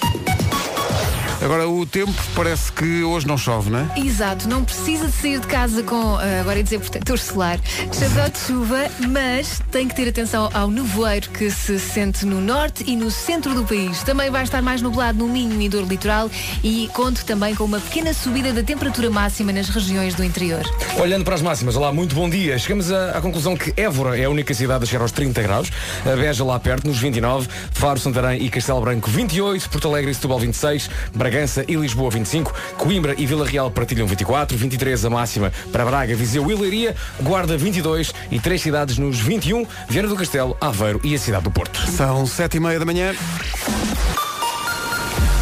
Agora 1.42 1.66
o 1.66 1.87
tempo 1.87 2.12
parece 2.34 2.70
que 2.70 3.02
hoje 3.02 3.26
não 3.26 3.38
chove, 3.38 3.70
não 3.70 3.78
é? 3.78 3.98
Exato, 3.98 4.46
não 4.46 4.62
precisa 4.62 5.06
de 5.06 5.12
sair 5.12 5.40
de 5.40 5.46
casa 5.46 5.82
com, 5.82 6.16
ah, 6.16 6.40
agora 6.40 6.58
ia 6.58 6.62
dizer 6.64 6.78
protetor 6.81 7.19
solar, 7.19 7.58
chapéu 7.92 8.28
de 8.28 8.38
chuva, 8.38 8.88
mas 9.08 9.62
tem 9.70 9.88
que 9.88 9.94
ter 9.94 10.08
atenção 10.08 10.50
ao 10.52 10.70
nevoeiro 10.70 11.31
que 11.31 11.50
se 11.50 11.78
sente 11.78 12.26
no 12.26 12.40
norte 12.42 12.84
e 12.87 12.94
no 12.94 13.10
centro 13.10 13.54
do 13.54 13.64
país. 13.64 14.02
Também 14.02 14.31
vai 14.31 14.42
estar 14.42 14.60
mais 14.60 14.82
nublado 14.82 15.19
no 15.19 15.28
Minho 15.28 15.60
e 15.62 15.69
Dor 15.69 15.87
Litoral 15.87 16.31
e 16.62 16.90
conto 16.92 17.25
também 17.25 17.54
com 17.54 17.64
uma 17.64 17.81
pequena 17.81 18.12
subida 18.12 18.52
da 18.52 18.62
temperatura 18.62 19.08
máxima 19.08 19.50
nas 19.50 19.70
regiões 19.70 20.14
do 20.14 20.22
interior. 20.22 20.62
Olhando 20.98 21.25
para 21.25 21.34
as 21.34 21.42
máximas, 21.42 21.75
olá, 21.75 21.90
muito 21.90 22.14
bom 22.14 22.28
dia. 22.28 22.58
Chegamos 22.58 22.92
à, 22.92 23.12
à 23.12 23.20
conclusão 23.20 23.56
que 23.56 23.72
Évora 23.81 24.19
é 24.19 24.25
a 24.25 24.31
única 24.31 24.52
cidade 24.52 24.84
a 24.84 24.87
chegar 24.87 25.02
aos 25.02 25.12
30 25.12 25.40
graus, 25.42 25.72
a 26.04 26.16
Beja 26.16 26.44
lá 26.44 26.60
perto, 26.60 26.87
nos 26.87 26.98
29, 26.98 27.48
Faro, 27.72 27.98
Santarém 27.98 28.42
e 28.42 28.50
Castelo 28.50 28.81
Branco 28.82 29.10
28, 29.10 29.70
Porto 29.70 29.88
Alegre 29.88 30.11
e 30.11 30.14
Setúbal 30.14 30.38
26, 30.38 30.90
Bragança 31.30 31.64
e 31.68 31.76
Lisboa 31.76 32.10
25, 32.10 32.52
Coimbra 32.76 33.14
e 33.16 33.25
Vila 33.25 33.46
Real 33.46 33.70
partilham 33.70 34.04
24, 34.04 34.58
23 34.58 35.04
a 35.04 35.10
máxima 35.10 35.52
para 35.70 35.84
Braga, 35.84 36.16
Viseu 36.16 36.50
e 36.50 36.54
Leiria, 36.56 36.96
Guarda 37.20 37.56
22 37.56 38.12
e 38.32 38.40
três 38.40 38.60
cidades 38.60 38.99
nos 38.99 39.20
21, 39.20 39.64
Viana 39.88 40.08
do 40.08 40.16
Castelo, 40.16 40.56
Aveiro 40.60 41.00
e 41.04 41.14
a 41.14 41.18
cidade 41.20 41.44
do 41.44 41.50
Porto. 41.52 41.88
São 41.88 42.26
sete 42.26 42.56
e 42.56 42.60
meia 42.60 42.80
da 42.80 42.84
manhã. 42.84 43.14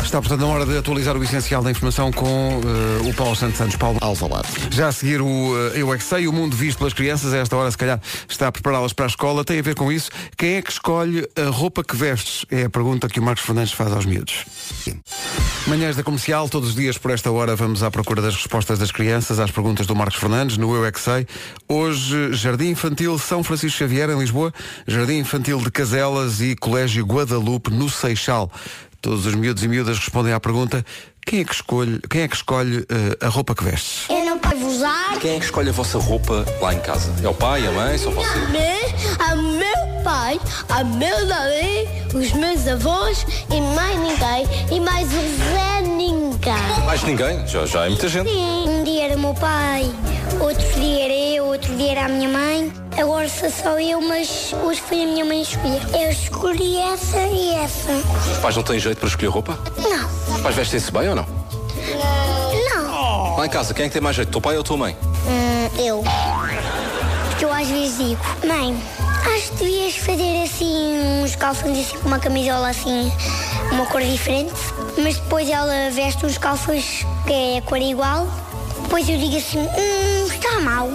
Está, 0.08 0.22
portanto, 0.22 0.40
na 0.40 0.46
hora 0.46 0.64
de 0.64 0.74
atualizar 0.74 1.18
o 1.18 1.22
essencial 1.22 1.62
da 1.62 1.70
informação 1.70 2.10
com 2.10 2.62
eh, 2.64 3.10
o 3.10 3.12
Paulo 3.12 3.36
Santos 3.36 3.58
Santos. 3.58 3.76
Paulo 3.76 3.98
Alvalade. 4.00 4.48
Já 4.70 4.88
a 4.88 4.92
seguir 4.92 5.20
o 5.20 5.26
eh, 5.74 5.82
Eu 5.82 5.92
é 5.92 5.98
que 5.98 6.02
sei, 6.02 6.26
o 6.26 6.32
mundo 6.32 6.56
visto 6.56 6.78
pelas 6.78 6.94
crianças, 6.94 7.34
a 7.34 7.36
esta 7.36 7.54
hora 7.54 7.70
se 7.70 7.76
calhar 7.76 8.00
está 8.26 8.48
a 8.48 8.52
prepará-las 8.52 8.94
para 8.94 9.04
a 9.04 9.08
escola. 9.08 9.44
Tem 9.44 9.58
a 9.58 9.62
ver 9.62 9.74
com 9.74 9.92
isso. 9.92 10.10
Quem 10.34 10.54
é 10.54 10.62
que 10.62 10.72
escolhe 10.72 11.28
a 11.36 11.50
roupa 11.50 11.84
que 11.84 11.94
vestes? 11.94 12.46
É 12.50 12.64
a 12.64 12.70
pergunta 12.70 13.06
que 13.06 13.20
o 13.20 13.22
Marcos 13.22 13.44
Fernandes 13.44 13.72
faz 13.72 13.92
aos 13.92 14.06
miúdos. 14.06 14.46
Manhãs 15.66 15.94
da 15.94 16.02
Comercial, 16.02 16.48
todos 16.48 16.70
os 16.70 16.74
dias 16.74 16.96
por 16.96 17.10
esta 17.10 17.30
hora 17.30 17.54
vamos 17.54 17.82
à 17.82 17.90
procura 17.90 18.22
das 18.22 18.34
respostas 18.34 18.78
das 18.78 18.90
crianças 18.90 19.38
às 19.38 19.50
perguntas 19.50 19.86
do 19.86 19.94
Marcos 19.94 20.18
Fernandes 20.18 20.56
no 20.56 20.74
Eu 20.74 20.86
é 20.86 20.90
que 20.90 21.00
sei. 21.00 21.26
Hoje, 21.68 22.32
Jardim 22.32 22.70
Infantil 22.70 23.18
São 23.18 23.44
Francisco 23.44 23.76
Xavier 23.76 24.08
em 24.08 24.18
Lisboa, 24.18 24.54
Jardim 24.86 25.18
Infantil 25.18 25.58
de 25.58 25.70
Caselas 25.70 26.40
e 26.40 26.56
Colégio 26.56 27.04
Guadalupe 27.04 27.70
no 27.70 27.90
Seixal. 27.90 28.50
Todos 29.00 29.26
os 29.26 29.34
miúdos 29.34 29.62
e 29.62 29.68
miúdas 29.68 29.98
respondem 29.98 30.32
à 30.32 30.40
pergunta 30.40 30.84
quem 31.28 31.40
é 31.40 31.44
que 31.44 31.52
escolhe, 31.52 32.00
quem 32.08 32.22
é 32.22 32.28
que 32.28 32.36
escolhe 32.36 32.86
eh, 32.88 33.26
a 33.26 33.28
roupa 33.28 33.54
que 33.54 33.62
vestes? 33.62 34.08
Eu 34.08 34.24
não 34.24 34.38
posso 34.38 34.66
usar, 34.66 35.18
Quem 35.20 35.36
é 35.36 35.38
que 35.38 35.44
escolhe 35.44 35.68
a 35.68 35.72
vossa 35.72 35.98
roupa 35.98 36.46
lá 36.58 36.72
em 36.72 36.80
casa? 36.80 37.14
É 37.22 37.28
o 37.28 37.34
pai, 37.34 37.66
a 37.66 37.70
mãe, 37.70 37.98
só 37.98 38.10
você? 38.10 38.38
mas 38.50 39.20
a 39.20 39.36
meu 39.36 39.67
pai, 40.08 40.40
a 40.70 40.82
meu 40.82 41.26
Davi, 41.26 41.86
os 42.14 42.32
meus 42.32 42.66
avós 42.66 43.26
e 43.50 43.60
mais 43.60 43.94
ninguém. 43.98 44.48
E 44.72 44.80
mais 44.80 45.06
o 45.06 45.20
Zé 45.20 45.82
ninguém. 45.82 46.84
Mais 46.86 47.02
ninguém? 47.02 47.46
Já, 47.46 47.66
já 47.66 47.84
é 47.84 47.88
muita 47.90 48.08
gente. 48.08 48.30
Sim. 48.30 48.64
Um 48.70 48.84
dia 48.84 49.04
era 49.04 49.16
o 49.16 49.20
meu 49.20 49.34
pai, 49.34 49.92
outro 50.40 50.80
dia 50.80 51.04
era 51.04 51.12
eu, 51.12 51.44
outro 51.44 51.76
dia 51.76 51.90
era 51.90 52.06
a 52.06 52.08
minha 52.08 52.26
mãe. 52.30 52.72
Agora 52.98 53.28
sou 53.28 53.50
só 53.50 53.78
eu, 53.78 54.00
mas 54.00 54.54
hoje 54.64 54.80
foi 54.80 55.02
a 55.02 55.06
minha 55.06 55.26
mãe 55.26 55.42
escolher. 55.42 55.82
Eu 55.92 56.10
escolhi 56.10 56.78
essa 56.78 57.18
e 57.18 57.50
essa. 57.56 57.92
Os 58.32 58.38
pais 58.38 58.56
não 58.56 58.62
têm 58.62 58.78
jeito 58.78 58.96
para 58.96 59.08
escolher 59.08 59.28
roupa? 59.28 59.58
Não, 59.76 60.34
Os 60.36 60.40
pais 60.40 60.56
vestem-se 60.56 60.90
bem 60.90 61.10
ou 61.10 61.16
não? 61.16 61.26
não. 62.74 63.36
Lá 63.36 63.44
em 63.44 63.50
casa, 63.50 63.74
quem 63.74 63.84
é 63.84 63.88
que 63.88 63.92
tem 63.92 64.00
mais 64.02 64.16
jeito? 64.16 64.32
Teu 64.32 64.40
pai 64.40 64.56
ou 64.56 64.64
tua 64.64 64.78
mãe? 64.78 64.96
Hum, 65.26 65.68
eu. 65.78 66.02
Porque 67.28 67.44
eu 67.44 67.52
às 67.52 67.68
vezes 67.68 67.98
digo, 67.98 68.20
mãe, 68.46 68.74
acho 69.34 69.50
que 69.52 69.56
devias 69.56 69.96
fazer 69.96 70.42
assim 70.42 71.22
uns 71.22 71.36
calções 71.36 71.78
assim 71.78 71.98
com 71.98 72.08
uma 72.08 72.18
camisola 72.18 72.68
assim, 72.68 73.12
uma 73.72 73.86
cor 73.86 74.02
diferente. 74.02 74.52
Mas 74.96 75.16
depois 75.16 75.48
ela 75.48 75.90
veste 75.90 76.24
uns 76.24 76.38
calções 76.38 77.06
que 77.26 77.32
é 77.32 77.58
a 77.58 77.62
cor 77.62 77.78
igual. 77.78 78.26
Depois 78.82 79.08
eu 79.08 79.18
digo 79.18 79.36
assim, 79.36 79.58
hum, 79.60 80.26
está 80.26 80.60
mal. 80.60 80.88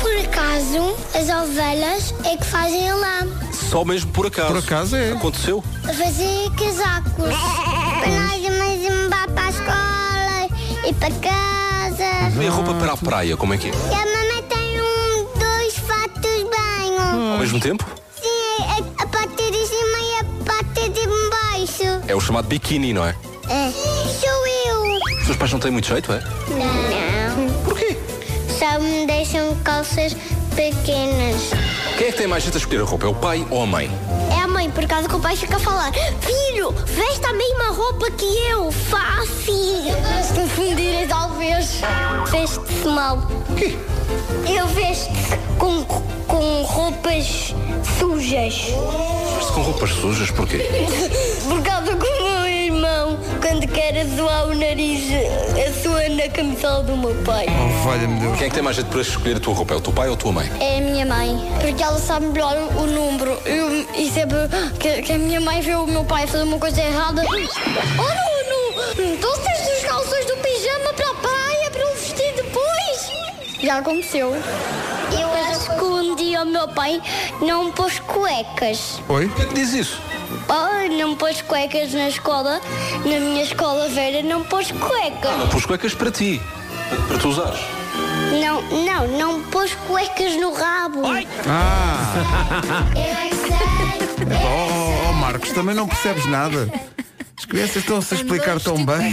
Por 0.00 0.16
acaso, 0.16 0.96
as 1.14 1.28
ovelhas 1.28 2.14
é 2.24 2.36
que 2.36 2.44
fazem 2.44 2.88
a 2.88 2.94
lã. 2.94 3.28
Só 3.52 3.84
mesmo 3.84 4.10
por 4.12 4.26
acaso. 4.26 4.48
Por 4.48 4.58
acaso 4.58 4.96
é. 4.96 5.12
Aconteceu? 5.12 5.62
A 5.84 5.92
fazer 5.92 6.50
casacos. 6.58 7.34
para 8.00 8.08
nós 8.08 8.58
mais 8.58 8.82
levar 8.82 9.28
para 9.28 9.44
a 9.44 9.50
escola 9.50 10.88
e 10.88 10.94
para 10.94 11.10
casa. 11.14 12.42
E 12.42 12.46
a 12.46 12.50
roupa 12.50 12.74
para 12.74 12.92
a 12.92 12.96
praia, 12.96 13.36
como 13.36 13.54
é 13.54 13.58
que 13.58 13.68
é? 13.68 13.72
Mesmo 17.40 17.58
tempo? 17.58 17.84
Sim, 18.20 18.62
a, 18.64 19.02
a 19.02 19.06
parte 19.06 19.50
de 19.50 19.66
cima 19.66 19.98
e 19.98 20.20
a 20.20 20.24
parte 20.44 20.88
de 20.90 21.06
baixo. 21.30 22.04
É 22.06 22.14
o 22.14 22.20
chamado 22.20 22.46
biquíni, 22.46 22.92
não 22.92 23.04
é? 23.04 23.16
É. 23.48 23.70
Sou 23.72 24.46
eu. 24.66 24.98
Os 25.20 25.24
seus 25.24 25.36
pais 25.38 25.50
não 25.50 25.58
têm 25.58 25.70
muito 25.70 25.88
jeito, 25.88 26.12
é? 26.12 26.20
Não. 26.50 27.64
Porquê? 27.64 27.96
Só 28.58 28.78
me 28.78 29.06
deixam 29.06 29.56
calças 29.64 30.14
pequenas. 30.54 31.50
Quem 31.96 32.08
é 32.08 32.12
que 32.12 32.18
tem 32.18 32.26
mais 32.26 32.42
jeito 32.42 32.56
a 32.56 32.58
escolher 32.58 32.82
a 32.82 32.84
roupa? 32.84 33.06
É 33.06 33.08
o 33.08 33.14
pai 33.14 33.46
ou 33.50 33.62
a 33.62 33.66
mãe? 33.66 33.90
É 34.36 34.42
a 34.42 34.46
mãe, 34.46 34.70
por 34.70 34.86
causa 34.86 35.08
que 35.08 35.14
o 35.14 35.20
pai 35.20 35.36
fica 35.36 35.56
a 35.56 35.58
falar 35.58 35.92
Filho, 36.20 36.70
veste 36.86 37.26
a 37.26 37.32
mesma 37.32 37.68
roupa 37.72 38.10
que 38.12 38.24
eu, 38.24 38.70
fácil 38.70 39.92
Se 40.24 40.32
confundirem 40.34 41.06
talvez 41.08 41.80
Veste-se 42.30 42.88
mal 42.88 43.18
Quê? 43.56 43.76
Eu 44.48 44.66
vesto 44.68 45.10
com, 45.58 45.84
com 46.30 46.62
roupas 46.62 47.52
sujas 47.98 48.54
Veste 49.34 49.52
com 49.52 49.62
roupas 49.62 49.90
sujas, 49.90 50.30
porquê? 50.30 50.58
Por 51.48 51.60
causa 51.62 51.96
que 51.96 52.06
o 52.06 52.22
meu 52.22 52.46
irmão 52.46 53.18
Quando 53.40 53.66
quer 53.66 54.06
zoar 54.06 54.46
o 54.46 54.54
nariz 54.54 55.02
Assoa 55.68 56.08
na 56.08 56.28
camisola 56.28 56.84
do 56.84 56.96
meu 56.96 57.14
pai 57.24 57.46
Oh, 57.48 57.88
valha-me 57.88 58.20
Deus. 58.20 58.38
Quem 58.38 58.46
é 58.46 58.48
que 58.48 58.54
tem 58.54 58.62
mais 58.62 58.76
jeito 58.76 58.88
para 58.90 59.00
escolher 59.00 59.36
a 59.36 59.40
tua 59.40 59.54
roupa? 59.54 59.74
É 59.74 59.76
o 59.76 59.80
teu 59.80 59.92
pai 59.92 60.08
ou 60.08 60.14
a 60.14 60.16
tua 60.16 60.32
mãe? 60.32 60.50
É 60.60 60.78
a 60.78 60.80
minha 60.80 61.04
mãe, 61.04 61.36
porque 61.60 61.82
ela 61.82 61.98
sabe 61.98 62.26
melhor 62.26 62.56
o 62.76 62.86
número. 62.86 63.36
Eu, 63.44 63.86
e 63.96 64.10
sempre 64.10 64.36
que, 64.78 65.02
que 65.02 65.12
a 65.12 65.18
minha 65.18 65.40
mãe 65.40 65.60
vê 65.60 65.74
o 65.74 65.86
meu 65.86 66.04
pai 66.04 66.26
fazer 66.26 66.44
uma 66.44 66.58
coisa 66.58 66.80
errada. 66.80 67.22
Oh, 67.26 67.32
Nuno! 67.32 68.94
Tu 68.94 69.40
tens 69.42 69.78
os 69.78 69.84
calções 69.84 70.26
do 70.26 70.36
pijama 70.36 70.92
para 70.94 71.10
a 71.10 71.14
praia 71.14 71.70
para 71.70 71.86
o 71.90 71.94
vestir 71.94 72.34
depois? 72.36 73.10
Já 73.62 73.78
aconteceu. 73.78 74.32
Eu 75.18 75.32
acho 75.50 75.76
que 75.76 75.84
um 75.84 76.14
dia 76.16 76.29
o 76.42 76.46
meu 76.46 76.68
pai 76.68 77.00
não 77.40 77.70
pôs 77.70 77.98
cuecas. 78.00 79.00
Oi? 79.08 79.28
Quem 79.36 79.44
é 79.44 79.48
que 79.48 79.54
diz 79.54 79.72
isso? 79.72 80.00
Oh, 80.48 80.92
não 80.96 81.16
pôs 81.16 81.42
cuecas 81.42 81.92
na 81.92 82.08
escola. 82.08 82.60
Na 83.04 83.20
minha 83.20 83.42
escola 83.42 83.88
Vera 83.88 84.22
não 84.22 84.42
pôs 84.44 84.70
cuecas. 84.72 85.36
Não 85.38 85.48
pôs 85.48 85.66
cuecas 85.66 85.94
para 85.94 86.10
ti. 86.10 86.40
Para 87.08 87.18
tu 87.18 87.28
usares. 87.28 87.60
Não, 88.40 88.62
não, 88.62 89.08
não 89.18 89.42
pôs 89.50 89.74
cuecas 89.86 90.36
no 90.36 90.52
rabo. 90.52 91.02
Ah, 91.46 92.14
Eu 92.94 93.02
é 93.02 93.28
que 93.28 93.36
sei. 93.36 94.36
oh, 94.44 95.10
oh, 95.10 95.12
Marcos, 95.14 95.50
também 95.50 95.74
não 95.74 95.88
percebes 95.88 96.26
nada. 96.26 96.70
As 97.50 97.52
crianças 97.52 97.76
estão-se 97.78 98.14
a 98.14 98.16
explicar 98.16 98.60
tão 98.60 98.76
bem. 98.86 99.12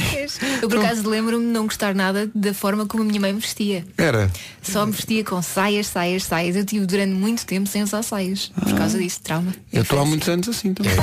Eu 0.62 0.70
por 0.70 0.78
acaso 0.78 1.10
lembro-me 1.10 1.44
de 1.44 1.52
não 1.52 1.64
gostar 1.64 1.96
nada 1.96 2.30
da 2.36 2.54
forma 2.54 2.86
como 2.86 3.02
a 3.02 3.06
minha 3.08 3.20
mãe 3.20 3.34
me 3.34 3.40
vestia. 3.40 3.84
Era. 3.98 4.30
Só 4.62 4.86
me 4.86 4.92
vestia 4.92 5.24
com 5.24 5.42
saias, 5.42 5.88
saias, 5.88 6.24
saias. 6.24 6.56
Eu 6.56 6.64
tive 6.64 6.86
durante 6.86 7.14
muito 7.14 7.44
tempo 7.48 7.68
sem 7.68 7.82
usar 7.82 8.04
saias. 8.04 8.52
Por 8.62 8.76
causa 8.78 9.00
disso, 9.00 9.22
trauma. 9.24 9.52
Eu 9.74 9.82
estou 9.82 10.00
há 10.00 10.06
muitos 10.06 10.30
anos 10.30 10.48
assim 10.50 10.72
também. 10.72 10.94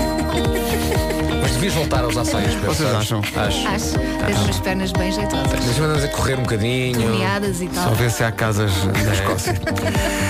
Mas 1.43 1.50
devias 1.55 1.75
voltar 1.75 2.05
a 2.05 2.07
usar 2.07 2.25
saias. 2.25 2.55
Pedro, 2.55 2.67
Vocês 2.73 2.88
sabes? 2.88 3.05
acham? 3.12 3.19
Acho. 3.35 3.67
Acho. 3.69 3.99
Tens 4.26 4.38
umas 4.38 4.61
pernas 4.61 4.93
bem 4.93 5.11
jeitosas. 5.11 5.49
Mas 5.81 6.05
a 6.05 6.09
correr 6.09 6.38
um 6.38 6.43
bocadinho. 6.43 7.03
Torneadas 7.03 7.61
e 7.61 7.67
tal. 7.67 7.88
Só 7.88 7.95
ver 7.95 8.11
se 8.12 8.23
há 8.23 8.31
casas 8.31 8.71
na 8.85 9.12
Escócia. 9.12 9.61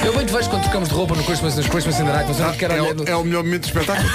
Eu 0.06 0.16
bem 0.16 0.24
te 0.24 0.32
vejo 0.32 0.48
quando 0.48 0.62
trocamos 0.62 0.88
de 0.88 0.94
roupa 0.94 1.14
no 1.14 1.22
Christmas, 1.24 1.54
nos 1.54 1.66
Christmas 1.66 2.00
in 2.00 2.04
the 2.06 2.12
Night, 2.12 2.24
mas 2.28 2.38
eu 2.40 2.46
não 2.46 2.54
quero 2.54 2.72
É 2.72 2.80
olhar. 2.82 2.96
o, 2.96 3.08
é 3.10 3.14
o 3.16 3.24
melhor 3.24 3.44
momento 3.44 3.62
do 3.62 3.78
espetáculo. 3.78 4.08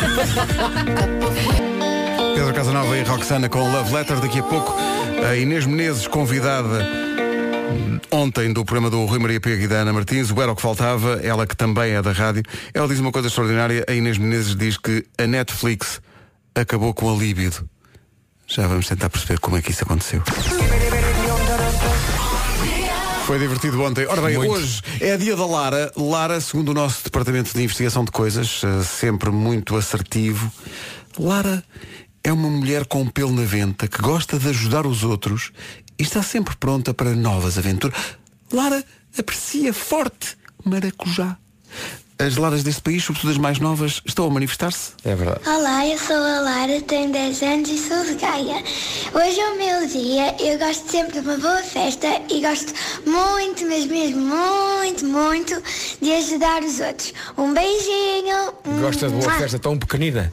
Casanova 2.60 2.98
e 2.98 3.04
Roxana 3.04 3.48
com 3.48 3.72
Love 3.72 3.94
Letter. 3.94 4.20
Daqui 4.20 4.40
a 4.40 4.44
pouco, 4.44 4.76
a 5.26 5.34
Inês 5.34 5.66
Menezes, 5.66 6.08
convidada 6.08 6.86
ontem 8.12 8.52
do 8.52 8.66
programa 8.66 8.90
do 8.90 9.06
Rui 9.06 9.18
Maria 9.18 9.40
Pego 9.40 9.64
e 9.64 9.68
da 9.70 9.78
Ana 9.78 9.94
Martins, 9.94 10.30
o 10.30 10.42
Era 10.42 10.52
o 10.52 10.56
que 10.58 10.62
Faltava, 10.62 11.22
ela 11.24 11.48
que 11.48 11.56
também 11.56 11.94
é 11.94 12.02
da 12.02 12.12
rádio. 12.12 12.44
Ela 12.74 12.86
diz 12.90 13.00
uma 13.00 13.14
coisa 13.14 13.30
extraordinária. 13.30 13.86
A 13.88 13.94
Inês 13.94 14.18
Menezes 14.18 14.58
diz 14.58 14.76
que 14.76 15.06
a 15.18 15.26
Netflix 15.26 16.02
acabou 16.54 16.94
com 16.94 17.10
a 17.10 17.18
libido. 17.18 17.66
Já 18.46 18.68
vamos 18.68 18.90
tentar 18.90 19.10
perceber 19.10 19.40
como 19.40 19.56
é 19.56 19.62
que 19.62 19.72
isso 19.72 19.86
aconteceu. 19.86 20.22
Foi 23.26 23.40
divertido 23.40 23.82
ontem. 23.82 24.06
Ora 24.06 24.22
bem, 24.22 24.36
Muito. 24.36 24.52
hoje 24.52 24.82
é 25.00 25.16
dia 25.16 25.38
da 25.38 25.46
Lara. 25.46 25.94
Lara, 25.96 26.42
segundo 26.42 26.72
o 26.72 26.74
nosso 26.74 27.06
departamento 27.06 27.54
de 27.54 27.64
investigação 27.64 28.04
de 28.04 28.12
coisas, 28.12 28.62
eh, 28.66 28.84
sempre 28.84 29.30
muito 29.30 29.78
assertivo. 29.78 30.52
Lara 31.18 31.64
é 32.24 32.32
uma 32.32 32.50
mulher 32.50 32.86
com 32.86 33.08
pelo 33.08 33.32
na 33.32 33.44
venta 33.44 33.88
que 33.88 34.02
gosta 34.02 34.38
de 34.38 34.50
ajudar 34.50 34.86
os 34.86 35.04
outros 35.04 35.52
e 35.98 36.04
está 36.04 36.22
sempre 36.22 36.56
pronta 36.56 36.94
para 36.94 37.16
novas 37.16 37.58
aventuras. 37.58 37.98
Lara 38.52 38.84
aprecia 39.18 39.74
forte 39.74 40.38
maracujá. 40.64 41.38
As 42.22 42.36
Laras 42.36 42.64
deste 42.64 42.82
país, 42.82 43.02
sobretudo 43.02 43.32
as 43.32 43.38
mais 43.38 43.60
novas, 43.60 44.02
estão 44.06 44.26
a 44.26 44.30
manifestar-se. 44.30 44.92
É 45.06 45.16
verdade. 45.16 45.40
Olá, 45.48 45.88
eu 45.88 45.98
sou 45.98 46.18
a 46.18 46.42
Lara, 46.42 46.82
tenho 46.82 47.14
10 47.14 47.42
anos 47.44 47.70
e 47.70 47.78
sou 47.78 48.04
de 48.04 48.16
Gaia. 48.16 48.62
Hoje 49.14 49.40
é 49.40 49.50
o 49.50 49.58
meu 49.58 49.88
dia, 49.88 50.36
eu 50.38 50.60
gosto 50.60 50.92
sempre 50.92 51.14
de 51.14 51.20
uma 51.26 51.38
boa 51.38 51.64
festa 51.64 52.08
e 52.30 52.42
gosto 52.42 52.74
muito, 53.06 53.66
mas 53.66 53.86
mesmo 53.86 54.20
muito, 54.20 55.06
muito 55.06 55.64
de 56.02 56.12
ajudar 56.12 56.62
os 56.62 56.82
outros. 56.82 57.14
Um 57.38 57.54
beijinho. 57.54 58.54
Gosta 58.82 59.08
de 59.08 59.14
boa 59.14 59.30
Mua. 59.30 59.40
festa 59.40 59.58
tão 59.58 59.78
pequenina. 59.78 60.30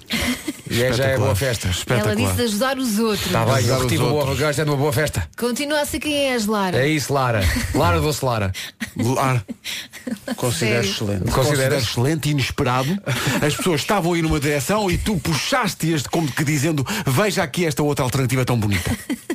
E 0.68 0.82
é, 0.82 0.92
já 0.92 1.04
é 1.04 1.16
boa 1.16 1.36
festa. 1.36 1.70
Ela 1.88 2.16
disse 2.16 2.32
de 2.34 2.42
ajudar 2.42 2.76
os 2.78 2.98
outros. 2.98 3.26
Está 3.26 3.44
bem, 3.44 3.54
Ajudar 3.54 3.74
eu 3.94 4.00
uma 4.00 4.08
boa, 4.08 4.20
outros. 4.22 4.40
gosta 4.40 4.64
de 4.64 4.70
uma 4.70 4.76
boa 4.76 4.92
festa. 4.92 5.28
Continua 5.38 5.82
a 5.82 5.86
ser 5.86 6.00
quem 6.00 6.32
és, 6.32 6.46
Lara. 6.46 6.76
É 6.78 6.88
isso, 6.88 7.12
Lara. 7.12 7.42
Lara 7.72 8.00
doce 8.00 8.24
Lara. 8.24 8.52
Lara. 8.96 9.46
Considero 10.36 10.84
excelente. 10.84 11.30
Consideras? 11.30 11.75
Considero 11.76 12.06
excelente 12.06 12.28
e 12.28 12.32
inesperado. 12.32 12.98
As 13.44 13.54
pessoas 13.56 13.80
estavam 13.80 14.12
aí 14.14 14.22
numa 14.22 14.40
direção 14.40 14.90
e 14.90 14.96
tu 14.98 15.16
puxaste-as 15.18 16.02
como 16.06 16.30
que 16.30 16.44
dizendo 16.44 16.84
veja 17.06 17.42
aqui 17.42 17.64
esta 17.66 17.82
outra 17.82 18.04
alternativa 18.04 18.44
tão 18.44 18.58
bonita. 18.58 18.90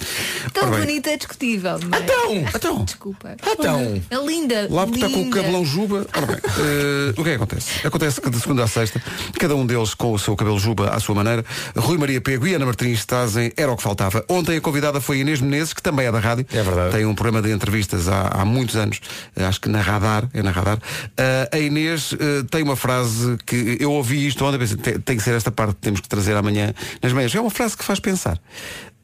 Tão 0.54 0.64
Ora 0.64 0.72
bem. 0.78 0.80
bonita 0.88 1.12
é 1.12 1.18
discutível. 1.18 1.80
mas- 1.88 2.02
Então, 2.02 2.36
Então, 2.56 2.84
Desculpa. 2.84 3.36
então. 3.48 4.02
É 4.10 4.16
linda. 4.26 4.68
lá 4.70 4.86
porque 4.88 4.98
está 4.98 5.08
com 5.10 5.22
o 5.22 5.24
linda. 5.26 5.36
cabelão 5.38 5.64
juba. 5.64 6.08
Ora 6.18 6.26
bem, 6.26 6.36
eh, 6.38 7.14
o 7.16 7.24
que 7.24 7.30
é 7.30 7.32
que 7.32 7.36
acontece? 7.36 7.88
Acontece 7.88 8.20
que 8.20 8.30
de 8.30 8.40
segunda 8.40 8.64
a 8.64 8.68
sexta, 8.68 9.02
cada 9.40 9.56
um 9.56 9.66
deles 9.66 9.94
com 9.94 10.12
o 10.12 10.20
seu 10.20 10.36
cabelo 10.36 10.58
juba 10.60 10.90
à 10.90 11.00
sua 11.00 11.14
maneira, 11.14 11.46
Rui 11.78 11.98
Maria 12.00 12.20
Pego 12.20 12.48
e 12.48 12.56
Ana 12.56 12.66
Martins 12.66 13.06
trazem 13.06 13.54
Era 13.56 13.72
o 13.72 13.78
que 13.78 13.84
Faltava. 13.84 14.26
Ontem 14.28 14.58
a 14.58 14.62
convidada 14.62 15.00
foi 15.00 15.20
Inês 15.20 15.40
Menezes, 15.40 15.74
que 15.74 15.82
também 15.84 16.08
é 16.08 16.12
da 16.12 16.20
rádio. 16.20 16.46
É 16.52 16.64
verdade. 16.64 16.92
Tem 16.96 17.06
um 17.06 17.14
programa 17.14 17.48
de 17.48 17.54
entrevistas 17.54 18.08
há, 18.10 18.28
há 18.30 18.44
muitos 18.44 18.76
anos, 18.76 19.00
eh, 19.36 19.46
acho 19.46 19.62
que 19.62 19.70
na 19.70 19.80
Radar, 19.82 20.28
é 20.34 20.42
na 20.42 20.50
Radar. 20.52 20.80
Eh, 21.16 21.50
a 21.54 21.60
Inês 21.60 22.14
eh, 22.20 22.31
tem 22.50 22.64
uma 22.64 22.76
frase 22.76 23.38
que 23.46 23.78
eu 23.80 23.92
ouvi 23.92 24.28
isto 24.28 24.44
ontem, 24.46 24.58
pensei, 24.58 24.78
tem, 24.78 25.00
tem 25.00 25.18
que 25.18 25.24
ser 25.24 25.36
esta 25.36 25.52
parte 25.52 25.76
que 25.76 25.82
temos 25.82 26.00
que 26.00 26.10
trazer 26.10 26.36
amanhã 26.36 26.74
nas 27.02 27.14
manhãs. 27.14 27.34
É 27.34 27.40
uma 27.40 27.50
frase 27.50 27.78
que 27.78 27.84
faz 27.84 28.00
pensar. 28.00 28.40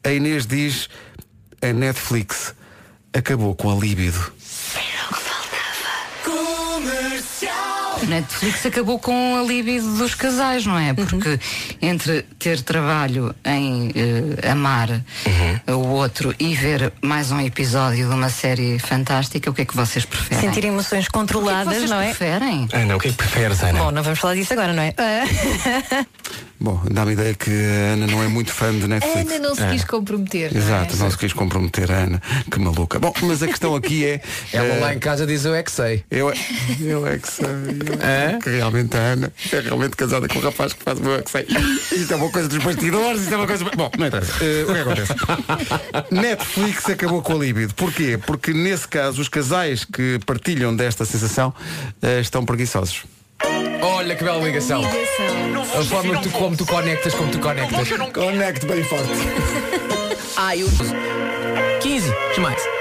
A 0.04 0.12
Inês 0.12 0.46
diz, 0.46 0.88
a 1.60 1.72
Netflix 1.72 2.54
acabou 3.12 3.54
com 3.54 3.70
a 3.70 3.74
libido. 3.74 4.32
A 8.02 8.06
Netflix 8.06 8.64
acabou 8.64 8.98
com 8.98 9.36
a 9.36 9.42
libido 9.42 9.96
dos 9.96 10.14
casais, 10.14 10.64
não 10.64 10.78
é? 10.78 10.94
Porque 10.94 11.38
entre 11.82 12.22
ter 12.38 12.60
trabalho 12.60 13.34
em 13.44 13.90
eh, 13.94 14.50
amar 14.50 15.02
o 15.66 15.88
outro 15.88 16.34
e 16.38 16.54
ver 16.54 16.92
mais 17.02 17.30
um 17.32 17.40
episódio 17.40 18.08
de 18.08 18.14
uma 18.14 18.28
série 18.28 18.78
fantástica, 18.78 19.50
o 19.50 19.54
que 19.54 19.62
é 19.62 19.64
que 19.64 19.76
vocês 19.76 20.04
preferem? 20.04 20.44
Sentir 20.44 20.64
emoções 20.64 21.08
controladas, 21.08 21.76
vocês 21.76 21.90
não 21.90 22.00
é? 22.00 22.06
preferem? 22.06 22.68
Ana, 22.72 22.96
o 22.96 23.00
que 23.00 23.08
é 23.08 23.10
que 23.10 23.16
preferes, 23.16 23.62
Ana? 23.62 23.78
Bom, 23.78 23.90
não 23.90 24.02
vamos 24.02 24.18
falar 24.18 24.34
disso 24.34 24.52
agora, 24.52 24.72
não 24.72 24.82
é? 24.82 24.94
Bom, 26.60 26.80
dá-me 26.90 27.10
a 27.10 27.12
ideia 27.12 27.34
que 27.34 27.50
a 27.50 27.92
Ana 27.92 28.06
não 28.08 28.20
é 28.20 28.26
muito 28.26 28.52
fã 28.52 28.76
de 28.76 28.88
Netflix. 28.88 29.30
Ana 29.32 29.38
não 29.48 29.54
se 29.54 29.62
É. 29.62 29.70
quis 29.70 29.84
comprometer. 29.84 30.52
não 30.52 30.60
é? 30.60 30.64
Exato, 30.64 30.96
não 30.96 31.10
se 31.10 31.16
quis 31.16 31.32
comprometer 31.32 31.90
a 31.92 31.94
Ana. 31.98 32.22
Que 32.50 32.58
maluca. 32.58 32.98
Bom, 32.98 33.12
mas 33.22 33.42
a 33.42 33.46
questão 33.46 33.76
aqui 33.76 34.04
é. 34.04 34.20
Ela 34.52 34.66
eh, 34.74 34.80
lá 34.80 34.92
em 34.94 34.98
casa 34.98 35.24
diz 35.24 35.44
eu 35.44 35.54
é 35.54 35.62
que 35.62 35.70
sei. 35.70 36.04
Eu, 36.10 36.30
é- 36.30 36.34
eu 36.80 37.06
é 37.06 37.16
que 37.18 37.30
sei. 37.30 37.46
Eu 37.46 38.02
é 38.02 38.38
que 38.42 38.50
realmente 38.50 38.96
a 38.96 39.00
Ana 39.00 39.32
é 39.52 39.60
realmente 39.60 39.94
casada 39.96 40.26
com 40.26 40.38
o 40.38 40.42
rapaz 40.42 40.72
que 40.72 40.82
faz 40.82 40.98
o 40.98 41.04
eu 41.04 41.14
é 41.16 41.22
que 41.22 41.30
sei. 41.30 41.46
Isto 41.92 42.12
é 42.12 42.16
uma 42.16 42.30
coisa 42.30 42.48
dos 42.48 42.58
bastidores, 42.58 43.20
isto 43.22 43.34
é 43.34 43.36
uma 43.36 43.46
coisa. 43.46 43.64
Bom, 43.76 43.90
não 43.96 44.06
interessa. 44.08 44.32
Eh, 44.44 44.64
o 44.68 44.72
que 44.74 44.80
acontece? 44.80 45.14
Netflix 46.10 46.88
acabou 46.90 47.22
com 47.22 47.34
a 47.34 47.36
libido. 47.38 47.72
Porquê? 47.74 48.18
Porque 48.26 48.52
nesse 48.52 48.88
caso 48.88 49.20
os 49.20 49.28
casais 49.28 49.84
que 49.84 50.18
partilham 50.26 50.74
desta 50.74 51.04
sensação 51.04 51.54
eh, 52.02 52.20
estão 52.20 52.44
preguiçosos. 52.44 53.04
Olha 53.80 54.14
que 54.16 54.24
bela 54.24 54.42
ligação. 54.44 54.82
A 54.84 55.84
forma 55.84 56.16
que 56.16 56.28
tu, 56.28 56.30
como 56.30 56.56
tu 56.56 56.66
conectas, 56.66 57.14
como 57.14 57.30
tu 57.30 57.38
conectas. 57.38 57.88
Conecto 58.12 58.66
bem 58.66 58.82
forte. 58.84 59.10
Ai, 60.36 60.62
eu... 60.62 60.68
15, 61.80 62.12
mais. 62.40 62.77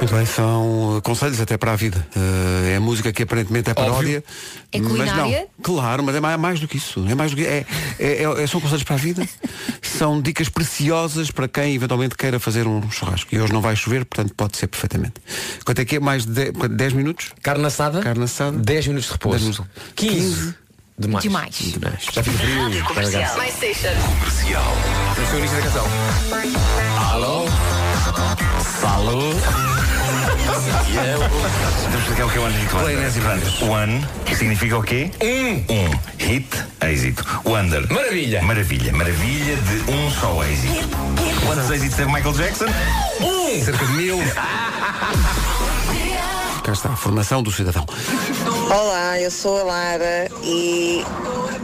Muito 0.00 0.14
bem, 0.14 0.24
são 0.26 0.96
eh, 0.96 1.00
conselhos 1.00 1.40
até 1.40 1.56
para 1.56 1.72
a 1.72 1.76
vida. 1.76 2.06
Eh, 2.14 2.74
é 2.76 2.78
música 2.78 3.12
que 3.12 3.24
aparentemente 3.24 3.68
é 3.70 3.74
paródia. 3.74 4.22
É 4.70 4.78
mas 4.78 4.88
não. 4.90 4.96
culinária? 4.96 5.48
Claro, 5.60 6.04
mas 6.04 6.14
é 6.14 6.20
mais, 6.20 6.38
mais 6.38 6.60
do 6.60 6.68
que 6.68 6.76
isso. 6.76 7.04
É 7.08 7.14
mais 7.16 7.32
do 7.32 7.36
que 7.36 7.44
é, 7.44 7.66
é- 7.98 8.22
é- 8.22 8.46
são 8.46 8.60
conselhos 8.60 8.84
para 8.84 8.94
a 8.94 8.98
vida. 8.98 9.26
são 9.82 10.22
dicas 10.22 10.48
preciosas 10.48 11.32
para 11.32 11.48
quem 11.48 11.74
eventualmente 11.74 12.14
queira 12.16 12.38
fazer 12.38 12.66
um 12.68 12.88
churrasco. 12.90 13.34
E 13.34 13.40
hoje 13.40 13.52
não 13.52 13.60
vai 13.60 13.74
chover, 13.74 14.04
portanto 14.04 14.32
pode 14.36 14.56
ser 14.56 14.68
perfeitamente. 14.68 15.14
Quanto 15.64 15.80
é 15.80 15.84
que 15.84 15.96
é? 15.96 16.00
Mais 16.00 16.24
de 16.24 16.52
10 16.52 16.92
minutos? 16.92 17.32
Carne 17.42 17.66
assada? 17.66 18.00
Carne 18.00 18.22
assada. 18.24 18.56
10 18.56 18.86
minutos 18.86 19.08
de 19.08 19.12
repouso. 19.14 19.38
10 19.38 19.58
minutos. 19.58 19.66
15. 19.96 20.54
Demais. 20.96 21.22
Demais. 21.22 21.54
Demais. 21.56 22.06
Já 22.12 22.22
fica 22.22 22.38
frio. 22.38 22.84
Comercial. 22.84 23.34
Comercial. 23.34 23.46
Esse 25.22 25.32
é 25.32 25.34
o 25.34 25.38
início 25.38 25.56
da 25.56 25.62
canção. 25.62 25.86
Alô? 27.12 27.44
Alô? 28.82 29.77
Temos 30.88 31.92
que 31.92 31.98
explicar 31.98 32.24
o 32.24 32.30
que 32.30 32.38
é 32.38 32.40
One 32.40 32.56
Hit 32.56 32.74
Wonder. 32.74 33.70
One 33.70 34.08
significa 34.34 34.78
o 34.78 34.82
quê? 34.82 35.10
Um. 35.20 35.64
Um. 35.68 35.90
Hit, 36.18 36.48
êxito. 36.80 37.24
Wonder. 37.44 37.86
Maravilha. 37.92 38.40
Maravilha. 38.42 38.92
Maravilha 38.92 39.56
de 39.56 39.90
um 39.90 40.10
só 40.10 40.42
êxito. 40.44 40.88
Quantos 41.44 41.70
êxitos 41.70 41.96
teve 41.96 42.10
Michael 42.10 42.34
Jackson? 42.34 42.66
Um. 43.20 43.64
Cerca 43.64 43.84
de 43.84 43.92
mil. 43.92 44.18
Cá 46.64 46.72
está 46.72 46.90
a 46.90 46.96
formação 46.96 47.42
do 47.42 47.50
cidadão. 47.50 47.84
Olá, 48.70 49.18
eu 49.20 49.30
sou 49.30 49.58
a 49.60 49.62
Lara 49.62 50.28
e 50.42 51.02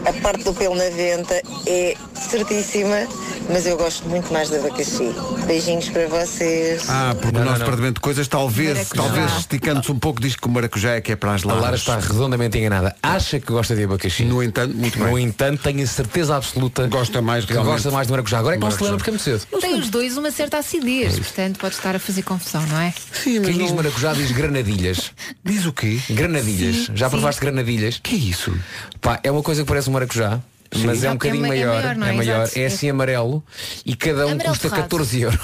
a 0.06 0.12
parte 0.22 0.42
do 0.44 0.54
pelo 0.54 0.74
na 0.74 0.88
venta 0.90 1.40
é 1.66 1.94
certíssima, 2.14 3.06
mas 3.50 3.66
eu 3.66 3.76
gosto 3.76 4.08
muito 4.08 4.32
mais 4.32 4.48
da 4.48 4.56
abacaxi. 4.56 5.14
Beijinhos 5.46 5.88
para 5.90 6.06
vocês. 6.08 6.84
Ah, 6.88 7.14
porque 7.20 7.32
Não, 7.36 7.42
o 7.42 7.44
nosso 7.44 7.58
não. 7.58 7.64
departamento 7.66 7.94
de 7.94 8.00
coisas 8.00 8.26
talvez, 8.26 8.74
Maracujá. 8.78 9.02
talvez 9.02 9.32
esticando-se 9.38 9.92
um 9.92 9.98
pouco 9.98 10.20
diz 10.20 10.34
que 10.34 10.46
o 10.46 10.50
maracujá 10.50 10.92
é 10.92 11.00
que 11.02 11.12
é 11.12 11.16
para 11.16 11.34
as 11.34 11.42
A 11.44 11.48
laras. 11.48 11.62
Lara 11.62 11.76
está 11.76 11.98
redondamente 11.98 12.56
enganada. 12.58 12.96
Acha 13.02 13.38
que 13.38 13.52
gosta 13.52 13.76
de 13.76 13.84
abacaxi. 13.84 14.24
No 14.24 14.42
entanto, 14.42 14.74
muito 14.74 14.98
bem. 14.98 15.08
No 15.10 15.18
entanto, 15.18 15.62
tenho 15.62 15.82
a 15.82 15.86
certeza 15.86 16.36
absoluta 16.36 16.86
Gosta 16.86 17.20
mais 17.20 17.44
realmente. 17.44 17.72
gosta 17.74 17.90
mais 17.90 18.06
de 18.06 18.10
maracujá. 18.12 18.38
Agora 18.38 18.54
é 18.56 18.58
que 18.58 18.64
não 18.64 18.70
se 18.70 18.82
lembra 18.82 18.96
porque 18.96 19.10
é 19.10 19.12
muito 19.12 19.22
cedo. 19.22 19.46
Tem 19.60 19.74
os 19.78 19.90
dois 19.90 20.16
uma 20.16 20.30
certa 20.30 20.58
acidez, 20.58 21.18
portanto 21.18 21.58
pode 21.58 21.74
estar 21.74 21.94
a 21.94 21.98
fazer 21.98 22.22
confusão, 22.22 22.64
não 22.66 22.80
é? 22.80 22.94
Sim, 23.12 23.40
mas 23.40 23.48
Quem 23.50 23.58
diz 23.58 23.68
não- 23.68 23.76
maracujá 23.76 24.12
diz 24.14 24.30
granadilhas. 24.32 25.12
Diz 25.44 25.66
o 25.66 25.72
quê? 25.72 25.98
Granadilhas. 26.10 26.86
Sim, 26.86 26.93
Já 26.94 27.06
sim. 27.06 27.12
provaste 27.12 27.40
granadilhas? 27.40 28.00
Que 28.02 28.14
é 28.14 28.18
isso? 28.18 28.56
Pá, 29.00 29.18
é 29.22 29.30
uma 29.30 29.42
coisa 29.42 29.62
que 29.62 29.68
parece 29.68 29.88
um 29.90 29.92
maracujá. 29.92 30.40
Mas 30.84 31.04
é 31.04 31.06
É 31.06 31.10
um 31.10 31.12
bocadinho 31.14 31.40
ma- 31.42 31.46
é 31.48 31.50
maior, 31.50 31.82
maior, 31.82 31.96
não 31.96 32.06
é? 32.06 32.10
é 32.10 32.12
maior, 32.12 32.42
Exato. 32.44 32.58
é 32.58 32.66
assim 32.66 32.90
amarelo 32.90 33.44
e 33.86 33.94
cada 33.94 34.26
um 34.26 34.30
Amarelo 34.32 34.48
custa 34.50 34.68
torrado. 34.68 34.82
14 34.88 35.20
euros. 35.20 35.38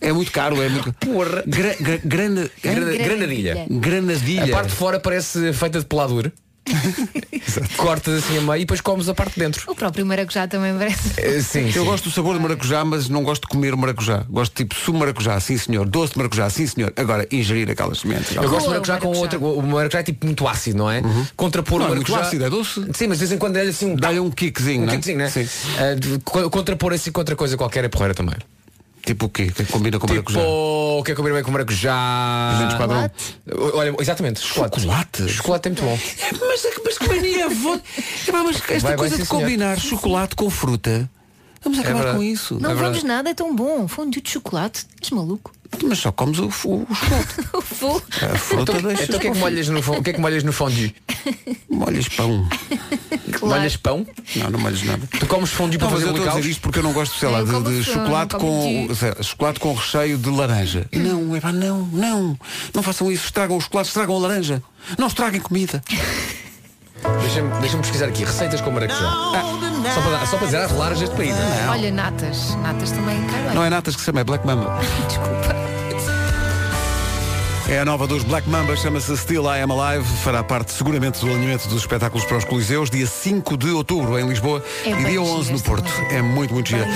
É 0.00 0.12
muito 0.12 0.30
caro, 0.32 0.60
é 0.62 0.68
muito. 0.68 0.92
Porra. 0.94 1.42
Gra, 1.46 1.74
gra, 1.80 2.00
grana, 2.04 2.50
Grana- 2.62 2.96
Granadilha. 2.96 3.66
Granadilha. 3.70 4.44
A 4.44 4.48
parte 4.48 4.70
de 4.70 4.74
fora 4.76 4.98
parece 5.00 5.52
feita 5.52 5.78
de 5.80 5.84
peladura. 5.86 6.32
Cortas 7.76 8.24
assim 8.24 8.38
a 8.38 8.40
meio 8.40 8.56
e 8.56 8.58
depois 8.60 8.80
comes 8.80 9.08
a 9.08 9.14
parte 9.14 9.34
de 9.34 9.40
dentro. 9.40 9.70
O 9.70 9.74
próprio 9.74 10.04
maracujá 10.04 10.46
também 10.48 10.76
parece. 10.76 11.12
Eh, 11.16 11.40
Sim, 11.40 11.66
Eu 11.66 11.72
sim. 11.72 11.84
gosto 11.84 12.04
do 12.04 12.10
sabor 12.10 12.34
de 12.36 12.42
maracujá, 12.42 12.84
mas 12.84 13.08
não 13.08 13.22
gosto 13.22 13.42
de 13.42 13.48
comer 13.48 13.72
o 13.74 13.78
maracujá. 13.78 14.24
Gosto 14.28 14.52
tipo 14.54 14.74
sumo 14.74 14.98
de 14.98 15.00
maracujá, 15.06 15.38
sim 15.40 15.56
senhor. 15.56 15.86
Doce 15.86 16.12
de 16.12 16.18
maracujá, 16.18 16.50
sim 16.50 16.66
senhor. 16.66 16.92
Agora, 16.96 17.26
ingerir 17.30 17.70
aquelas 17.70 17.98
sementes. 18.00 18.34
Eu 18.34 18.42
gosto 18.42 18.52
de 18.52 18.58
Boa, 18.58 18.70
maracujá 18.70 18.96
o 18.96 19.00
com 19.00 19.06
maracujá. 19.14 19.22
outra. 19.22 19.38
O 19.38 19.62
maracujá 19.62 19.98
é 20.00 20.02
tipo 20.02 20.26
muito 20.26 20.46
ácido, 20.48 20.78
não 20.78 20.90
é? 20.90 21.02
Contrapor 21.36 21.78
Não, 21.80 21.86
o 21.88 21.92
é 21.92 21.94
muito 21.96 22.10
maracujá. 22.10 22.28
ácido, 22.28 22.44
é 22.44 22.50
doce. 22.50 22.80
Sim, 22.94 23.06
mas 23.08 23.18
de 23.18 23.24
vez 23.26 23.32
em 23.32 23.38
quando 23.38 23.54
dá-lhe 23.54 23.70
assim 23.70 23.86
um. 23.92 23.96
Dá-lhe 23.96 24.20
um 24.20 24.30
kickzinho, 24.30 24.82
um 24.82 24.86
não 24.86 24.92
é? 24.92 24.96
kickzinho, 24.96 25.18
né? 25.18 25.30
Sim. 25.30 25.46
Co- 26.24 26.50
contrapor 26.50 26.92
assim 26.92 27.10
com 27.12 27.20
outra 27.20 27.36
coisa 27.36 27.56
qualquer 27.56 27.84
é 27.84 27.88
porreira 27.88 28.14
também. 28.14 28.34
Tipo 29.06 29.26
o 29.26 29.28
quê? 29.28 29.46
Que 29.46 29.64
combina 29.66 30.00
com 30.00 30.06
Tipo, 30.08 30.14
maracujá? 30.32 30.40
o 30.42 31.02
que 31.04 31.12
é 31.12 31.14
comer 31.14 31.32
bem 31.32 31.42
com 31.44 31.52
maracujá? 31.52 32.54
Pimentos 32.56 32.76
padrão. 32.76 33.10
Olha, 33.74 33.94
exatamente, 34.00 34.40
chocolate. 34.40 34.80
Chocolate? 34.80 35.28
Chocolate 35.28 35.68
é 35.68 35.70
muito 35.70 35.82
bom. 35.84 35.98
Mas, 36.48 36.66
mas 36.84 36.98
que 36.98 37.08
mania 37.08 37.48
vou... 37.48 37.80
Mas 38.32 38.56
esta 38.56 38.72
Vai, 38.72 38.80
vai, 38.80 38.96
coisa 38.96 39.16
sim, 39.16 39.22
de 39.22 39.28
senhor. 39.28 39.40
combinar 39.42 39.78
chocolate 39.78 40.34
com 40.34 40.50
fruta. 40.50 41.08
Vamos 41.66 41.78
acabar 41.80 41.94
verdade. 41.98 42.16
com 42.18 42.22
isso. 42.22 42.54
Não 42.60 42.70
É 42.70 42.74
vamos 42.74 42.82
verdade. 42.92 43.06
nada, 43.06 43.30
é 43.30 43.34
tão 43.34 43.54
bom. 43.54 43.88
Fondue 43.88 44.20
de 44.20 44.30
chocolate. 44.30 44.86
És 45.02 45.10
maluco. 45.10 45.52
Mas 45.82 45.98
só 45.98 46.12
comes 46.12 46.38
o, 46.38 46.44
o, 46.44 46.46
o 46.88 46.94
chocolate. 46.94 47.36
O 47.82 47.96
A 48.24 48.38
fruta 48.38 48.72
Então, 48.72 48.82
deixa. 48.82 49.02
então 49.04 49.16
o 49.16 49.20
que 49.20 49.26
é 49.26 49.30
que 49.32 49.38
molhas 49.38 49.68
no, 49.68 49.80
o 49.80 50.02
que 50.02 50.10
é 50.10 50.12
que 50.12 50.20
molhas 50.20 50.44
no 50.44 50.52
fondue? 50.52 50.94
Molhas 51.68 52.08
pão. 52.08 52.48
Claro. 53.32 53.56
Molhas 53.56 53.76
pão? 53.76 54.06
Não, 54.36 54.50
não 54.50 54.58
molhas 54.60 54.82
nada. 54.84 55.06
Tu 55.18 55.26
comes 55.26 55.50
fondue 55.50 55.76
para 55.76 55.88
Não, 55.88 55.94
fazer 55.94 56.06
eu 56.06 56.10
estou 56.16 56.28
a 56.28 56.34
dizer 56.36 56.48
isto 56.50 56.60
porque 56.62 56.78
eu 56.78 56.82
não 56.84 56.92
gosto, 56.92 57.18
sei 57.18 57.28
lá, 57.28 57.42
de, 57.42 57.62
de 57.62 57.84
chocolate 57.84 58.36
com 58.36 58.86
lá, 58.88 59.22
chocolate 59.22 59.60
com 59.60 59.74
recheio 59.74 60.16
de 60.16 60.30
laranja. 60.30 60.86
Não, 60.92 61.36
epá, 61.36 61.52
não, 61.52 61.80
não. 61.92 62.38
Não 62.72 62.82
façam 62.82 63.10
isso, 63.10 63.24
estragam 63.26 63.56
o 63.56 63.60
chocolate, 63.60 63.88
estragam 63.88 64.16
a 64.16 64.20
laranja. 64.20 64.62
Não 64.96 65.08
estraguem 65.08 65.40
comida. 65.40 65.82
Deixa-me 67.20 67.50
deixa 67.60 67.76
pesquisar 67.78 68.06
aqui, 68.06 68.24
receitas 68.24 68.60
com 68.60 68.70
maracujá. 68.70 68.98
Ah, 69.00 69.92
só, 69.94 70.00
para, 70.00 70.26
só 70.26 70.36
para 70.36 70.46
dizer 70.46 70.58
às 70.58 70.72
laras 70.72 70.98
deste 70.98 71.14
país. 71.14 71.34
não 71.34 71.42
é? 71.42 71.68
Olha, 71.68 71.92
natas. 71.92 72.54
Natas 72.56 72.90
também. 72.90 73.18
Não 73.54 73.64
é 73.64 73.70
natas 73.70 73.94
que 73.94 74.00
se 74.00 74.06
chama, 74.06 74.20
é 74.20 74.24
Black 74.24 74.46
Mamba. 74.46 74.78
Desculpa. 75.06 75.56
É 77.68 77.80
a 77.80 77.84
nova 77.84 78.06
dos 78.06 78.22
Black 78.22 78.48
Mamba, 78.48 78.76
chama-se 78.76 79.16
Still 79.16 79.44
I 79.52 79.60
Am 79.60 79.72
Alive, 79.72 80.06
fará 80.18 80.42
parte 80.44 80.72
seguramente 80.72 81.18
do 81.18 81.26
alinhamento 81.26 81.68
dos 81.68 81.80
espetáculos 81.80 82.24
para 82.24 82.36
os 82.36 82.44
Coliseus, 82.44 82.88
dia 82.88 83.08
5 83.08 83.56
de 83.56 83.70
outubro 83.70 84.16
em 84.20 84.28
Lisboa 84.28 84.62
É 84.84 84.90
e 84.90 84.94
dia 84.94 85.08
gira 85.08 85.22
11 85.22 85.52
no 85.52 85.60
Porto. 85.60 85.90
É 86.10 86.22
muito, 86.22 86.54
muito 86.54 86.68
gira. 86.68 86.86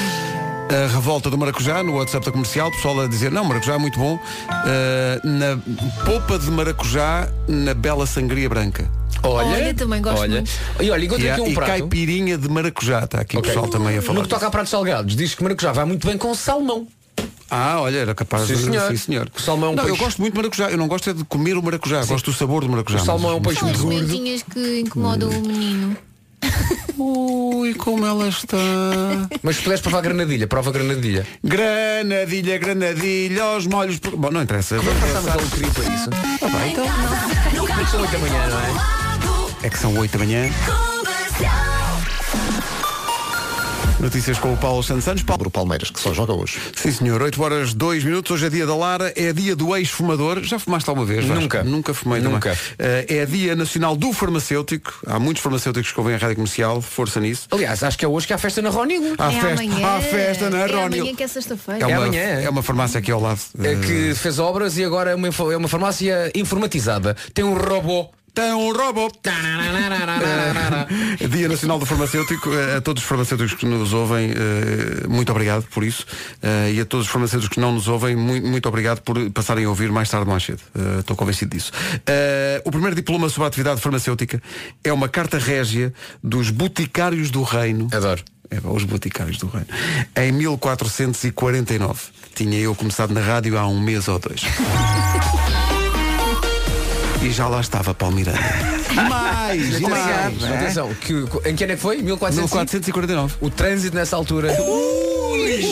A 0.68 0.86
revolta 0.94 1.28
do 1.28 1.36
maracujá 1.36 1.82
no 1.82 1.96
WhatsApp 1.96 2.24
da 2.24 2.30
comercial, 2.30 2.70
pessoal 2.70 3.00
a 3.00 3.08
dizer, 3.08 3.32
não, 3.32 3.44
maracujá 3.44 3.74
é 3.74 3.78
muito 3.78 3.98
bom. 3.98 4.14
Uh, 4.14 5.28
na 5.28 6.04
polpa 6.04 6.38
de 6.38 6.48
maracujá, 6.52 7.28
na 7.48 7.74
bela 7.74 8.06
sangria 8.06 8.48
branca. 8.48 8.88
Olha, 9.22 9.48
Olha, 9.48 9.74
também 9.74 10.00
gosto 10.02 10.20
olha. 10.20 10.30
muito. 10.36 10.50
E 10.80 10.90
olha, 10.90 11.02
E, 11.02 11.06
encontrei 11.06 11.30
há- 11.30 11.34
aqui 11.34 11.42
um 11.42 11.46
e 11.48 11.54
prato. 11.54 11.68
caipirinha 11.68 12.38
de 12.38 12.48
maracujá, 12.48 13.04
está 13.04 13.20
aqui 13.20 13.36
Ok. 13.36 13.50
o 13.50 13.54
pessoal 13.54 13.68
também 13.70 13.98
a 13.98 14.02
falar. 14.02 14.14
No 14.14 14.22
que 14.22 14.28
toca 14.28 14.46
a 14.46 14.50
pratos 14.50 14.70
salgados, 14.70 15.14
diz 15.16 15.34
que 15.34 15.42
maracujá 15.42 15.72
vai 15.72 15.84
muito 15.84 16.06
bem 16.06 16.16
com 16.16 16.34
salmão. 16.34 16.86
Ah, 17.50 17.80
olha, 17.80 17.98
era 17.98 18.14
capaz 18.14 18.46
Sim, 18.46 18.54
de. 18.54 18.62
senhor. 18.64 18.88
Sim, 18.90 18.96
senhor. 18.96 19.30
O 19.36 19.40
salmão 19.40 19.70
é 19.70 19.72
um 19.72 19.76
não, 19.76 19.82
eu 19.82 19.88
peixe. 19.90 20.04
gosto 20.04 20.20
muito 20.20 20.32
de 20.34 20.38
maracujá. 20.38 20.70
Eu 20.70 20.78
não 20.78 20.86
gosto 20.88 21.10
é 21.10 21.12
de 21.12 21.24
comer 21.24 21.56
o 21.56 21.62
maracujá, 21.62 22.04
gosto 22.04 22.30
do 22.30 22.36
sabor 22.36 22.62
do 22.64 22.70
maracujá. 22.70 22.98
O 23.02 23.04
salmão 23.04 23.32
é 23.32 23.34
um 23.34 23.42
peixe 23.42 23.64
muito 23.64 23.80
gordo. 23.80 23.98
sementinhas 24.06 24.42
que 24.44 24.80
incomodam 24.80 25.28
o 25.28 25.40
menino. 25.46 25.96
Ui, 26.96 27.74
como 27.74 28.06
ela 28.06 28.28
está. 28.28 28.56
Mas 29.42 29.56
se 29.56 29.62
puderes 29.62 29.80
provar 29.80 30.00
granadilha, 30.02 30.46
prova 30.46 30.70
granadilha. 30.70 31.26
Granadilha, 31.42 32.56
granadilha, 32.58 33.42
aos 33.42 33.66
molhos. 33.66 33.98
por- 33.98 34.16
Bom, 34.16 34.30
não 34.30 34.42
interessa. 34.42 34.76
Passamos 34.76 35.34
ele 35.34 35.50
queria 35.50 35.70
para 35.72 35.94
isso. 35.94 36.10
Ah, 36.12 36.38
pá, 36.50 36.66
então, 36.68 36.86
Mas 37.76 37.90
são 37.90 38.00
8 38.00 38.12
da 38.12 38.18
manhã, 38.18 38.46
não 38.48 38.58
é? 38.60 38.99
É 39.62 39.68
que 39.68 39.78
são 39.78 39.96
8 39.98 40.12
da 40.12 40.18
manhã. 40.24 40.50
Notícias 44.00 44.38
com 44.38 44.54
o 44.54 44.56
Paulo 44.56 44.82
Santos 44.82 45.04
Santos. 45.04 45.22
Paulo. 45.22 45.40
Para 45.40 45.48
o 45.48 45.50
Palmeiras, 45.50 45.90
que 45.90 46.00
só 46.00 46.14
joga 46.14 46.32
hoje. 46.32 46.58
Sim, 46.74 46.90
senhor. 46.90 47.20
8 47.20 47.42
horas 47.42 47.74
2 47.74 48.02
minutos. 48.02 48.30
Hoje 48.30 48.46
é 48.46 48.48
dia 48.50 48.66
da 48.66 48.74
Lara. 48.74 49.12
É 49.14 49.30
dia 49.30 49.54
do 49.54 49.76
ex-fumador. 49.76 50.42
Já 50.42 50.58
fumaste 50.58 50.88
alguma 50.88 51.06
vez? 51.06 51.26
Vasco? 51.26 51.42
Nunca. 51.42 51.62
Nunca 51.62 51.92
fumei 51.92 52.18
Nunca. 52.18 52.56
também. 52.56 52.58
Eh, 52.78 53.18
é 53.18 53.26
dia 53.26 53.54
nacional 53.54 53.94
do 53.94 54.10
farmacêutico. 54.14 54.94
Há 55.06 55.18
muitos 55.18 55.42
farmacêuticos 55.42 55.92
que 55.92 56.00
ouvem 56.00 56.14
a 56.14 56.18
rádio 56.18 56.36
comercial. 56.36 56.80
Força 56.80 57.20
nisso. 57.20 57.46
Aliás, 57.50 57.82
acho 57.82 57.98
que 57.98 58.04
é 58.06 58.08
hoje 58.08 58.26
que 58.26 58.32
há 58.32 58.38
festa 58.38 58.62
na 58.62 58.70
Ronil. 58.70 59.14
Há 59.18 59.28
é 59.28 59.32
festa, 59.32 59.48
amanhã. 59.62 59.86
há 59.86 60.00
festa 60.00 60.48
na 60.50 60.58
é 60.60 60.66
Ronil. 60.66 61.00
amanhã 61.02 61.14
que 61.14 61.22
é 61.22 61.28
sexta-feira. 61.28 61.84
É 61.84 61.86
uma, 61.86 62.06
amanhã, 62.06 62.22
é? 62.22 62.44
é 62.44 62.50
uma 62.50 62.62
farmácia 62.62 62.98
aqui 62.98 63.10
ao 63.12 63.20
lado. 63.20 63.40
É 63.62 63.72
Eh, 63.72 63.76
que 63.76 64.14
fez 64.14 64.38
obras 64.38 64.78
e 64.78 64.84
agora 64.84 65.10
é 65.10 65.14
uma, 65.14 65.28
é 65.28 65.56
uma 65.58 65.68
farmácia 65.68 66.32
informatizada. 66.34 67.14
Tem 67.34 67.44
um 67.44 67.52
robô 67.52 68.08
tem 68.34 68.52
um 68.52 68.72
robô. 68.72 69.10
Dia 71.30 71.48
Nacional 71.48 71.78
do 71.78 71.86
Farmacêutico. 71.86 72.50
Eh, 72.52 72.76
A 72.76 72.80
todos 72.80 73.02
os 73.02 73.08
farmacêuticos 73.08 73.54
que 73.54 73.66
nos 73.66 73.92
ouvem, 73.92 74.30
eh, 74.30 75.06
muito 75.08 75.30
obrigado 75.30 75.64
por 75.68 75.84
isso. 75.84 76.06
Eh, 76.42 76.72
E 76.74 76.80
a 76.80 76.84
todos 76.84 77.06
os 77.06 77.12
farmacêuticos 77.12 77.54
que 77.54 77.60
não 77.60 77.72
nos 77.72 77.88
ouvem, 77.88 78.16
muito, 78.16 78.68
obrigado 78.68 79.00
por 79.02 79.18
passarem 79.30 79.64
a 79.64 79.68
ouvir 79.68 79.90
mais 79.90 80.08
tarde 80.08 80.26
ou 80.26 80.30
mais 80.32 80.44
cedo. 80.44 80.60
Estou 81.00 81.16
convencido 81.16 81.56
disso. 81.56 81.72
O 82.64 82.70
primeiro 82.70 82.94
diploma 82.96 83.28
sobre 83.28 83.44
a 83.44 83.48
atividade 83.48 83.80
farmacêutica 83.80 84.42
é 84.84 84.92
uma 84.92 85.08
carta 85.08 85.38
régia 85.38 85.92
dos 86.22 86.50
boticários 86.50 87.30
do 87.30 87.42
reino. 87.42 87.88
Adoro. 87.92 88.22
É, 88.50 88.58
os 88.64 88.82
boticários 88.84 89.38
do 89.38 89.46
reino. 89.46 89.66
Em 90.16 90.32
1449. 90.32 92.00
Tinha 92.34 92.58
eu 92.58 92.74
começado 92.74 93.12
na 93.12 93.20
rádio 93.20 93.56
há 93.58 93.66
um 93.66 93.80
mês 93.80 94.08
ou 94.08 94.18
dois. 94.18 94.40
E 97.22 97.30
já 97.30 97.48
lá 97.48 97.60
estava 97.60 97.92
Paulo 97.92 98.16
Miranda. 98.16 98.38
mais, 99.08 99.80
mais. 99.80 100.44
Atenção, 100.44 100.94
que, 100.94 101.12
em 101.44 101.54
que 101.54 101.64
ano 101.64 101.72
é 101.74 101.76
que 101.76 101.82
foi? 101.82 101.96
1400? 102.02 102.50
1449. 102.52 103.34
O 103.40 103.50
trânsito 103.50 103.94
nessa 103.94 104.16
altura. 104.16 104.50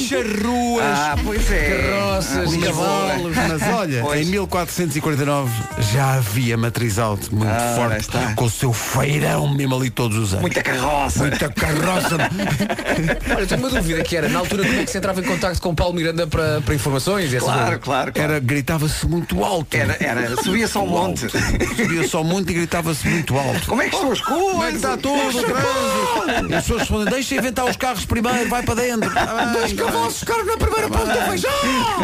Charruas, 0.09 0.85
Ah, 0.85 1.17
pois 1.25 1.51
é. 1.53 1.91
Carroças, 1.91 2.55
Ah, 2.55 2.67
cavalos. 2.67 3.37
Mas 3.49 3.63
olha, 3.75 4.03
Pois. 4.03 4.27
em 4.27 4.31
1449 4.31 5.51
já 5.93 6.15
havia 6.15 6.57
matriz 6.57 6.99
alto 6.99 7.35
muito 7.35 7.49
Ah, 7.51 7.75
forte, 7.77 8.01
está. 8.01 8.35
com 8.35 8.45
o 8.45 8.51
seu 8.51 8.73
feirão 8.73 9.49
mesmo 9.55 9.77
ali 9.77 9.91
todos 9.91 10.17
os 10.17 10.31
anos. 10.33 10.43
Muita 10.43 10.63
carroça. 10.63 11.21
Muita 11.21 11.49
carroça. 11.51 12.17
Olha, 13.37 13.47
tenho 13.47 13.61
uma 13.61 13.71
dúvida 13.71 14.03
que 14.03 14.17
era, 14.17 14.29
na 14.29 14.39
altura 14.41 14.65
como 14.65 14.81
é 14.81 14.85
que 14.85 14.91
se 14.91 14.99
entrava 14.99 15.21
em 15.21 15.25
contacto 15.25 15.61
com 15.63 15.71
o 15.71 15.75
Paulo 15.75 15.95
Miranda 15.95 16.27
para, 16.27 16.61
para 16.61 16.75
informações? 16.75 17.33
e 17.33 17.37
essas 17.37 17.43
Claro, 17.49 17.61
coisas? 17.63 17.85
claro, 17.85 18.13
claro. 18.13 18.33
Era, 18.33 18.41
gritava-se 18.41 19.07
muito 19.07 19.43
alto. 19.45 19.77
Era, 19.77 19.97
era, 20.01 20.37
subia-se 20.43 20.77
ao 20.77 20.87
monte. 20.87 21.27
Subia 21.29 22.07
só 22.09 22.23
muito 22.25 22.51
e 22.51 22.55
gritava-se 22.55 23.07
muito 23.09 23.37
alto. 23.39 23.67
Como 23.67 23.83
é 23.83 23.89
que 23.89 23.95
estão 23.95 24.13
as 24.13 24.21
coisas? 24.21 24.49
Como 24.53 24.65
é 24.65 24.71
que 24.71 24.77
está 24.77 24.97
tudo? 24.97 25.19
o 25.19 25.43
trânsito? 25.43 26.51
E 26.51 26.55
as 26.55 26.63
pessoas 26.63 26.81
respondem, 26.81 27.13
deixa 27.13 27.35
inventar 27.37 27.65
os 27.67 27.77
carros 27.77 28.05
primeiro, 28.05 28.49
vai 28.49 28.63
para 28.63 28.75
dentro. 28.75 29.11
Dois 29.75 29.91
cavalos 29.91 30.19
ficaram 30.21 30.45
na 30.45 30.57
primeira 30.57 30.89
ponta 30.89 31.13
do 31.13 31.23
feijão. 31.29 31.51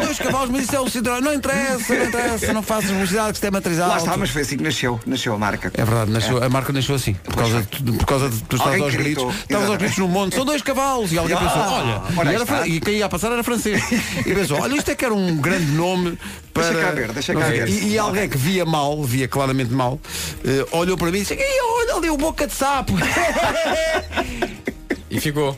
Dois 0.05 0.19
cavalos, 0.19 0.51
mas 0.51 0.63
isso 0.65 0.77
é 0.77 0.81
o 0.81 0.85
Citroën. 0.85 1.21
Não 1.21 1.33
interessa, 1.35 1.95
não 1.95 2.05
interessa, 2.07 2.53
não 2.53 2.63
faças 2.63 2.91
velocidade 2.91 3.29
que 3.29 3.35
isto 3.35 3.45
é 3.45 3.51
matrizado. 3.51 3.91
Lá 3.91 3.97
está, 3.99 4.17
mas 4.17 4.31
foi 4.31 4.43
assim 4.43 4.57
que 4.57 4.63
nasceu, 4.63 5.01
nasceu 5.07 5.35
a 5.35 5.39
marca. 5.39 5.71
É 5.75 5.85
verdade, 5.85 6.11
nasceu- 6.11 6.43
a 6.43 6.49
marca 6.49 6.73
nasceu 6.73 6.95
assim. 6.95 7.15
Por 7.15 7.35
causa 7.37 7.63
de, 7.63 7.93
por 7.93 8.07
causa 8.07 8.29
de 8.31 8.43
tu 8.45 8.57
estavas 8.57 8.81
Alguém 8.81 8.85
aos 8.85 8.95
gritos. 8.95 9.35
Estavas 9.35 9.69
aos 9.69 9.79
gritos 9.79 9.99
no 9.99 10.09
monte, 10.09 10.35
são 10.35 10.45
dois 10.45 10.63
cavalos. 10.63 11.13
E 11.13 11.19
alguém 11.19 11.37
Ah, 11.37 11.41
pensou, 11.41 11.63
olha, 11.63 12.03
ora 12.19 12.33
e, 12.33 12.35
era 12.35 12.69
e 12.69 12.81
quem 12.81 12.95
ia 12.97 13.07
a 13.07 13.09
passar 13.09 13.33
era 13.33 13.43
francês. 13.43 13.83
E 14.27 14.35
pensou, 14.35 14.61
olha, 14.61 14.75
isto 14.77 14.91
é 14.91 14.95
que 14.95 15.05
era 15.05 15.15
um 15.15 15.37
grande 15.37 15.67
nome 15.73 16.19
para. 16.53 16.65
Deixa 16.71 16.81
cá 16.87 16.91
ver, 16.93 17.13
deixa 17.13 17.35
cá 17.35 17.47
ver. 17.47 17.69
E, 17.69 17.89
e 17.93 17.99
alguém 17.99 18.29
que 18.29 18.37
via 18.37 18.65
mal, 18.65 19.03
via 19.03 19.27
claramente 19.29 19.73
mal, 19.73 19.99
eh, 20.45 20.67
olhou 20.73 20.97
para 20.97 21.11
mim 21.11 21.19
e 21.19 21.21
disse, 21.23 21.35
"Ih, 21.35 21.61
olha 21.79 21.95
ali 21.97 22.11
o 22.11 22.17
boca 22.17 22.47
de 22.47 22.53
sapo. 22.55 22.93
E 25.11 25.21
ficou. 25.21 25.57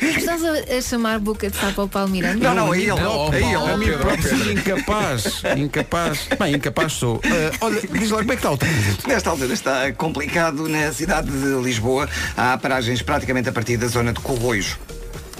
Estás 0.00 0.42
a, 0.44 0.76
a 0.76 0.82
chamar 0.82 1.18
boca 1.18 1.50
de 1.50 1.56
sapo 1.56 1.82
ao 1.82 1.88
Paulo 1.88 2.10
Miranda? 2.10 2.48
Não, 2.48 2.54
não, 2.54 2.74
é 2.74 2.78
ele. 2.78 2.88
Não, 2.88 3.32
é 3.32 3.36
ele. 3.36 3.52
Paulo. 3.52 3.72
A 3.72 3.76
mim 3.76 3.92
próprio 3.92 4.52
incapaz, 4.52 5.42
incapaz. 5.56 6.28
Bem, 6.38 6.54
incapaz 6.54 6.92
sou. 6.92 7.20
Eh, 7.24 7.50
olha, 7.60 7.80
diz 7.80 8.10
lá 8.10 8.18
como 8.18 8.32
é 8.32 8.36
que 8.36 8.40
está 8.40 8.50
o 8.52 8.56
trânsito. 8.56 9.08
Nesta 9.08 9.30
altura 9.30 9.52
está 9.52 9.92
complicado 9.92 10.68
na 10.68 10.92
cidade 10.92 11.30
de 11.30 11.62
Lisboa. 11.62 12.08
Há 12.36 12.56
paragens 12.58 13.02
praticamente 13.02 13.48
a 13.48 13.52
partir 13.52 13.76
da 13.76 13.86
zona 13.86 14.12
de 14.12 14.20
Corroios. 14.20 14.76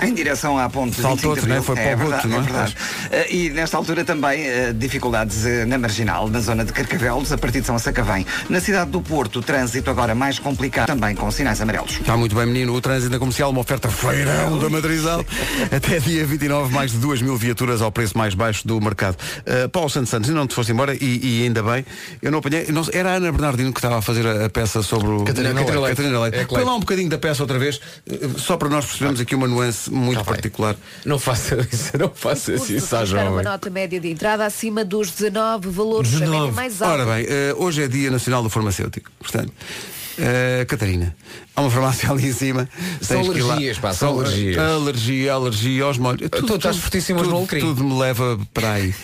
Em 0.01 0.15
direção 0.15 0.59
à 0.59 0.69
ponte 0.71 0.97
25 0.97 0.97
de 0.97 1.03
Saltou-te, 1.23 1.39
Abril. 1.41 1.55
né? 1.57 1.63
Foi 1.63 1.75
para 1.77 1.95
o 1.95 1.97
verdade, 1.99 2.23
Guto, 2.23 2.29
não 2.29 2.37
é? 2.37 2.41
é 2.41 2.43
verdade. 2.43 2.77
Eh, 3.11 3.35
E 3.35 3.51
nesta 3.51 3.77
altura 3.77 4.05
também 4.05 4.47
eh, 4.47 4.73
dificuldades 4.73 5.45
eh, 5.45 5.65
na 5.65 5.77
Marginal, 5.79 6.29
na 6.29 6.41
zona 6.41 6.65
de 6.65 6.73
Carcavelos, 6.73 7.33
a 7.33 7.39
partir 7.39 7.61
de 7.61 7.67
São 7.67 7.79
Sacavém. 7.79 8.25
Na 8.49 8.61
cidade 8.61 8.91
do 8.91 9.01
Porto, 9.01 9.41
o 9.41 9.43
trânsito 9.43 9.91
agora 9.91 10.15
mais 10.15 10.39
complicado, 10.39 10.87
também 10.87 11.15
com 11.15 11.31
sinais 11.31 11.61
amarelos. 11.61 11.93
Está 12.01 12.17
muito 12.17 12.35
bem, 12.35 12.47
menino. 12.47 12.75
O 12.75 12.81
trânsito 12.81 13.11
na 13.13 13.19
comercial, 13.19 13.51
uma 13.51 13.61
oferta 13.61 13.89
feirão 13.89 14.59
da 14.59 14.69
Madrizal. 14.71 15.25
Até 15.75 15.99
dia 15.99 16.25
29, 16.25 16.73
mais 16.73 16.93
de 16.93 16.99
2 16.99 17.23
mil 17.23 17.37
viaturas 17.37 17.83
ao 17.83 17.91
preço 17.91 18.17
mais 18.17 18.35
baixo 18.35 18.67
do 18.67 18.81
mercado. 18.81 19.17
Uh, 19.41 19.69
Paulo 19.69 19.91
Santos 19.91 20.11
Santos, 20.11 20.29
ainda 20.29 20.41
não 20.41 20.47
te 20.47 20.55
foste 20.55 20.71
embora 20.73 20.95
e, 20.95 21.21
e 21.41 21.43
ainda 21.45 21.63
bem. 21.63 21.85
Eu 22.23 22.31
não 22.31 22.39
apanhei. 22.39 22.67
não 22.71 22.83
era 22.93 23.11
a 23.11 23.15
Ana 23.15 23.33
Bernardino 23.33 23.73
que 23.73 23.79
estava 23.81 23.99
a 23.99 24.03
fazer 24.03 24.27
a, 24.27 24.47
a 24.47 24.51
peça 24.51 24.83
sobre 24.83 25.09
o. 25.09 25.25
Catarina 25.25 25.55
Não, 25.55 25.65
Leite. 25.65 25.89
Catarina 25.97 26.21
Leite. 26.21 26.35
É 26.37 26.39
Põe 26.41 26.47
claro. 26.49 26.67
lá 26.67 26.75
um 26.77 26.81
bocadinho 26.81 27.09
da 27.09 27.19
peça 27.19 27.43
outra 27.43 27.59
vez, 27.59 27.77
uh, 28.09 28.39
só 28.39 28.57
para 28.57 28.69
nós 28.69 28.85
percebermos 28.87 29.21
aqui 29.21 29.35
uma 29.35 29.49
nuance 29.49 29.88
muito 29.91 30.19
Tá 30.19 30.25
bem. 30.25 30.35
particular. 30.35 30.77
Não 31.05 31.19
faça 31.19 31.57
isso, 31.73 31.97
não 31.99 32.11
faça 32.15 32.53
Curso 32.53 32.73
isso, 32.73 32.87
à 32.97 32.99
para 32.99 32.99
uma 32.99 33.07
jovem. 33.31 33.45
nota 33.45 33.71
média 33.71 34.01
de 34.01 34.09
entrada 34.11 34.45
acima 34.47 34.85
dos 34.85 35.11
19 35.11 35.69
valores 35.71 36.15
a 36.15 36.19
média 36.21 36.53
mais 36.53 36.81
alta. 36.83 36.95
Ora 37.03 37.15
bem, 37.15 37.25
uh, 37.27 37.63
hoje 37.63 37.83
é 37.83 37.89
Dia 37.89 38.11
Nacional 38.11 38.43
do 38.43 38.51
Farmacêutico. 38.51 39.11
Portanto, 39.19 39.51
uh, 39.51 40.67
Catarina, 40.67 41.15
há 41.55 41.61
uma 41.61 41.71
farmácia 41.71 42.11
ali 42.11 42.27
em 42.29 42.33
cima. 42.33 42.69
São 43.01 43.21
alergias, 43.21 43.79
pá, 43.79 43.93
são 43.93 44.19
alergias. 44.21 44.59
Alergia, 44.59 45.33
alergia 45.33 45.85
aos 45.85 45.99
molhos. 45.99 46.29
Tu 46.31 46.55
estás 46.57 46.77
fortíssimo 46.77 47.21
tudo, 47.21 47.31
no 47.31 47.37
Alecrim. 47.39 47.61
tudo 47.61 47.85
me 47.85 47.99
leva 47.99 48.39
para 48.55 48.73
aí. 48.73 48.91
Uh, 48.91 48.95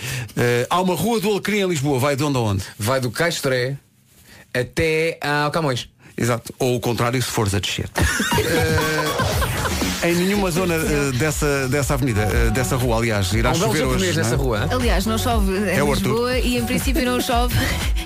há 0.71 0.81
uma 0.81 0.95
rua 0.95 1.21
do 1.21 1.31
Alecrim 1.31 1.59
em 1.61 1.69
Lisboa, 1.69 1.99
vai 1.99 2.17
de 2.17 2.23
onde 2.25 2.37
a 2.39 2.41
onde? 2.41 2.63
Vai 2.79 3.01
do 3.01 3.11
Caixotré 3.11 3.77
até 4.53 5.19
ao 5.21 5.51
Camões. 5.51 5.89
Exato. 6.17 6.55
Ou 6.61 6.77
o 6.77 6.81
contrário, 6.81 7.21
se 7.21 7.29
fores 7.29 7.55
a 7.55 7.59
descer. 7.59 7.87
Uh, 7.87 9.45
em 10.05 10.15
nenhuma 10.15 10.51
zona 10.51 10.75
uh, 10.77 11.13
dessa, 11.13 11.69
dessa 11.69 11.95
avenida, 11.95 12.27
uh, 12.27 12.51
dessa 12.51 12.77
rua, 12.77 12.97
aliás, 12.99 13.33
irá 13.33 13.51
Há 13.51 13.53
um 13.53 13.59
belo 13.59 13.73
chover 13.75 13.85
hoje. 13.85 13.91
japonês 14.07 14.17
não 14.17 14.21
é? 14.21 14.25
nessa 14.25 14.37
rua. 14.37 14.59
hã? 14.59 14.77
Aliás, 14.77 15.07
não 15.07 15.19
chove 15.19 15.53
em 15.53 15.77
É 15.79 15.83
o 15.83 15.91
Arthur. 15.93 16.09
Lisboa 16.09 16.39
e 16.39 16.57
em 16.59 16.65
princípio 16.65 17.05
não 17.05 17.21
chove 17.21 17.55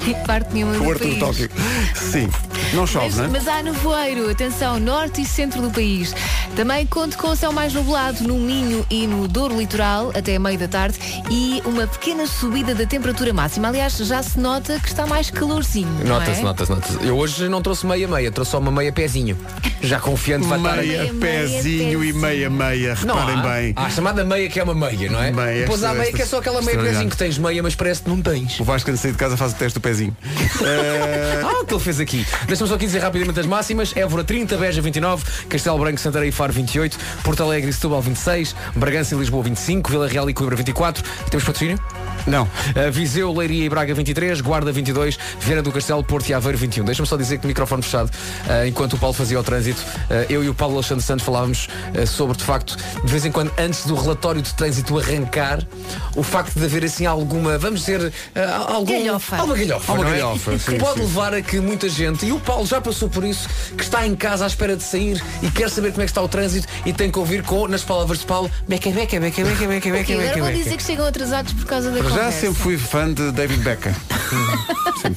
em 0.06 0.14
parte 0.26 0.52
nenhuma 0.54 0.72
do 0.74 0.84
O 0.84 0.90
Arthur 0.90 1.06
país. 1.08 1.18
Tóquio. 1.18 1.50
Sim. 1.94 2.28
Não 2.74 2.86
chove, 2.86 3.06
Mas, 3.06 3.16
não 3.16 3.24
é? 3.24 3.28
mas 3.28 3.48
há 3.48 3.62
nevoeiro, 3.62 4.30
atenção, 4.30 4.78
norte 4.78 5.22
e 5.22 5.26
centro 5.26 5.60
do 5.62 5.70
país. 5.70 6.14
Também 6.54 6.84
conto 6.86 7.16
com 7.16 7.28
o 7.28 7.36
céu 7.36 7.52
mais 7.52 7.72
nublado 7.72 8.22
no 8.24 8.34
Minho 8.34 8.84
e 8.90 9.06
no 9.06 9.26
Douro 9.28 9.56
Litoral 9.58 10.10
até 10.14 10.38
meio 10.38 10.58
da 10.58 10.66
tarde 10.68 10.98
e 11.30 11.62
uma 11.64 11.86
pequena 11.86 12.26
subida 12.26 12.74
da 12.74 12.84
temperatura 12.84 13.32
máxima. 13.32 13.68
Aliás, 13.68 13.96
já 13.96 14.22
se 14.22 14.38
nota 14.40 14.78
que 14.80 14.88
está 14.88 15.06
mais 15.06 15.30
calorzinho. 15.30 15.88
não 16.04 16.18
Nota-se, 16.18 16.40
é? 16.40 16.42
nota-se, 16.44 16.70
nota-se. 16.70 17.06
Eu 17.06 17.16
hoje 17.16 17.48
não 17.48 17.62
trouxe 17.62 17.86
meia-meia, 17.86 18.30
trouxe 18.32 18.50
só 18.50 18.58
uma 18.58 18.70
meia 18.72 18.92
pezinho. 18.92 19.36
Já 19.80 20.00
confiante 20.00 20.46
vai 20.46 20.58
estar 20.58 20.76
Meia, 20.78 20.98
Meia, 21.04 21.12
meia, 21.12 21.48
pezinho 21.48 21.87
e 21.92 22.12
meia, 22.12 22.50
meia. 22.50 22.94
Não 23.04 23.14
Reparem 23.14 23.38
há. 23.38 23.42
bem. 23.54 23.72
Há 23.76 23.86
a 23.86 23.90
chamada 23.90 24.24
meia 24.24 24.48
que 24.48 24.60
é 24.60 24.62
uma 24.64 24.74
meia, 24.74 25.10
não 25.10 25.22
é? 25.22 25.30
Meia, 25.30 25.60
Depois 25.60 25.82
há 25.82 25.88
esta- 25.88 25.98
meia 26.00 26.12
que 26.12 26.22
é 26.22 26.26
só 26.26 26.38
aquela 26.38 26.60
meia 26.62 26.78
pezinho 26.78 27.10
que 27.10 27.16
tens 27.16 27.38
meia, 27.38 27.62
mas 27.62 27.74
parece 27.74 28.02
que 28.02 28.08
não 28.08 28.20
tens. 28.20 28.58
O 28.60 28.64
Vasco, 28.64 28.90
antes 28.90 29.00
de 29.00 29.02
sair 29.08 29.12
de 29.12 29.18
casa, 29.18 29.36
faz 29.36 29.52
o 29.52 29.56
teste 29.56 29.78
do 29.78 29.82
pezinho. 29.82 30.16
Eh, 30.62 31.40
Ah, 31.44 31.60
o 31.62 31.64
que 31.66 31.74
ele 31.74 31.82
fez 31.82 32.00
aqui. 32.00 32.26
Deixa-me 32.46 32.68
só 32.68 32.74
aqui 32.74 32.86
dizer 32.86 32.98
rapidamente 32.98 33.38
as 33.40 33.46
máximas. 33.46 33.96
Évora 33.96 34.24
30, 34.24 34.56
Beja 34.56 34.80
29, 34.82 35.24
Castelo 35.48 35.78
Branco, 35.78 35.98
Santarém 36.00 36.28
e 36.28 36.32
Faro 36.32 36.52
28, 36.52 36.98
Porto 37.22 37.42
Alegre 37.42 37.70
e 37.70 37.72
Setúbal 37.72 38.02
26, 38.02 38.54
Bragança 38.74 39.14
e 39.14 39.18
Lisboa 39.18 39.42
25, 39.44 39.90
Vila 39.90 40.08
Real 40.08 40.28
e 40.28 40.34
Coimbra 40.34 40.56
24. 40.56 41.02
Temos 41.30 41.44
patrocínio? 41.44 41.78
Não. 42.26 42.44
Uh, 42.44 42.90
Viseu, 42.92 43.32
Leiria 43.32 43.64
e 43.64 43.68
Braga 43.68 43.94
23, 43.94 44.40
Guarda 44.40 44.72
22, 44.72 45.18
Viana 45.40 45.62
do 45.62 45.72
Castelo, 45.72 46.02
Porto 46.02 46.28
e 46.28 46.34
Aveiro 46.34 46.58
21. 46.58 46.84
Deixa-me 46.84 47.08
só 47.08 47.16
dizer 47.16 47.38
que 47.38 47.44
o 47.44 47.48
microfone 47.48 47.82
fechado, 47.82 48.08
uh, 48.08 48.66
enquanto 48.66 48.94
o 48.94 48.98
Paulo 48.98 49.14
fazia 49.14 49.38
o 49.38 49.42
trânsito, 49.42 49.80
uh, 49.80 50.30
eu 50.30 50.42
e 50.44 50.48
o 50.48 50.54
Paulo 50.54 50.74
Alexandre 50.74 51.04
Santos 51.04 51.24
falávamos 51.24 51.68
uh, 51.94 52.06
sobre, 52.06 52.36
de 52.36 52.44
facto, 52.44 52.76
de 52.76 53.10
vez 53.10 53.24
em 53.24 53.32
quando, 53.32 53.52
antes 53.58 53.86
do 53.86 53.94
relatório 53.94 54.42
de 54.42 54.52
trânsito 54.54 54.98
arrancar, 54.98 55.66
o 56.14 56.22
facto 56.22 56.58
de 56.58 56.64
haver 56.64 56.84
assim 56.84 57.06
alguma, 57.06 57.58
vamos 57.58 57.80
dizer, 57.80 58.00
uh, 58.00 58.72
algum, 58.72 59.04
Galhofa. 59.04 59.36
alguma 59.36 59.56
galhofa, 59.56 59.92
Alguma 59.92 60.08
é? 60.10 60.12
galhofa, 60.18 60.52
que 60.52 60.58
sim, 60.58 60.78
pode 60.78 60.94
sim. 61.00 61.06
levar 61.06 61.34
a 61.34 61.42
que 61.42 61.60
muita 61.60 61.88
gente, 61.88 62.26
e 62.26 62.32
o 62.32 62.40
Paulo 62.40 62.66
já 62.66 62.80
passou 62.80 63.08
por 63.08 63.24
isso, 63.24 63.48
que 63.76 63.82
está 63.82 64.06
em 64.06 64.14
casa 64.14 64.44
à 64.44 64.46
espera 64.46 64.76
de 64.76 64.82
sair 64.82 65.22
e 65.42 65.50
quer 65.50 65.70
saber 65.70 65.90
como 65.90 66.02
é 66.02 66.04
que 66.04 66.10
está 66.10 66.22
o 66.22 66.28
trânsito 66.28 66.66
e 66.84 66.92
tem 66.92 67.10
que 67.10 67.18
ouvir 67.18 67.42
com, 67.42 67.66
nas 67.68 67.82
palavras 67.82 68.20
de 68.20 68.26
Paulo, 68.26 68.50
beca, 68.66 68.90
beca, 68.90 69.18
beca, 69.20 69.44
beca, 69.44 69.66
beca, 69.66 69.90
beca, 69.90 70.12
agora 70.12 70.26
beca, 70.28 70.38
vou 70.38 70.48
beca. 70.48 70.62
dizer 70.64 70.76
que 70.76 70.82
chegam 70.82 71.06
atrasados 71.06 71.52
por 71.52 71.64
causa 71.66 71.90
da 71.90 72.02
Para 72.08 72.16
já 72.16 72.24
conversa. 72.24 72.40
sempre 72.40 72.62
fui 72.62 72.78
fã 72.78 73.12
de 73.12 73.30
David 73.32 73.62
Beckham. 73.62 73.94
Sim. 75.02 75.16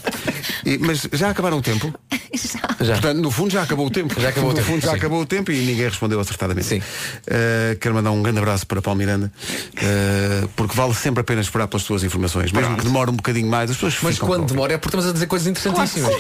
E- 0.66 0.78
mas 0.78 1.08
já 1.14 1.30
acabaram 1.32 1.58
o 1.58 1.62
tempo? 1.62 1.94
Já. 2.80 2.94
Portanto, 2.94 3.18
no 3.20 3.30
fundo 3.30 3.52
já 3.52 3.62
acabou 3.62 3.86
o 3.86 3.90
tempo. 3.90 4.20
Já 4.20 4.30
acabou 4.30 4.50
o 4.50 4.54
no 4.54 4.58
tempo, 4.58 4.72
fundo 4.72 4.82
já 4.82 4.92
sim. 4.92 4.96
acabou 4.98 5.22
o 5.22 5.26
tempo 5.26 5.52
e 5.52 5.60
ninguém 5.66 5.84
respondeu 5.86 6.20
acertadamente. 6.20 6.66
Sim. 6.68 6.80
Uh, 6.80 7.78
quero 7.80 7.94
mandar 7.94 8.10
um 8.12 8.24
grande 8.24 8.40
abraço 8.40 8.66
para 8.66 8.82
Paulo 8.82 8.98
Miranda, 8.98 9.32
uh, 9.76 10.48
porque 10.56 10.76
vale 10.76 10.96
sempre 10.96 11.22
a 11.22 11.24
pena 11.24 11.42
esperar 11.42 11.68
pelas 11.68 11.84
suas 11.84 12.04
informações. 12.04 12.52
Mesmo 12.52 12.76
que 12.78 12.84
demore 12.86 13.12
um 13.12 13.16
bocadinho 13.16 13.48
mais, 13.48 13.70
as 13.70 13.76
pessoas 13.76 13.98
Mas 14.02 14.14
ficam 14.16 14.30
quando 14.30 14.42
com- 14.42 14.48
demora 14.48 14.74
é 14.74 14.78
porque 14.78 14.88
estamos 14.96 15.08
a 15.08 15.14
dizer 15.14 15.28
coisas 15.28 15.48
interessantíssimas. 15.48 16.12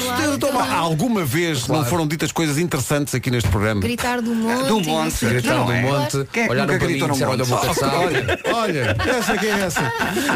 Alguma 0.71 1.23
vez 1.25 1.67
não 1.67 1.83
foram 1.85 2.05
ditas 2.05 2.31
coisas 2.31 2.57
interessantes 2.59 3.15
aqui 3.15 3.31
neste 3.31 3.49
programa? 3.49 3.81
Gritar 3.81 4.21
do 4.21 4.35
monte. 4.35 4.67
Do 4.67 4.79
e 4.81 4.85
não 4.85 4.93
monte. 4.93 5.13
sei 5.13 5.27
o 5.29 5.31
quê. 5.31 5.37
Gritar 5.39 5.53
do 5.55 5.59
Não 5.65 5.71
é? 5.71 5.81
monte, 5.81 6.27
Quem 6.31 6.43
é 6.43 6.45
que 6.45 6.51
olharam 6.51 6.73
nunca 6.73 6.79
para 6.85 6.87
mim 6.89 6.93
e 6.95 6.99
no 6.99 7.05
olha 7.29 7.43
o 7.43 7.47
monte? 7.47 7.47
boca 7.47 7.67
de 7.69 7.79
sapo. 7.79 7.95
Olha, 8.01 8.39
olha, 8.53 8.97
essa 9.17 9.37
que 9.37 9.45
é 9.47 9.49
essa. 9.61 9.93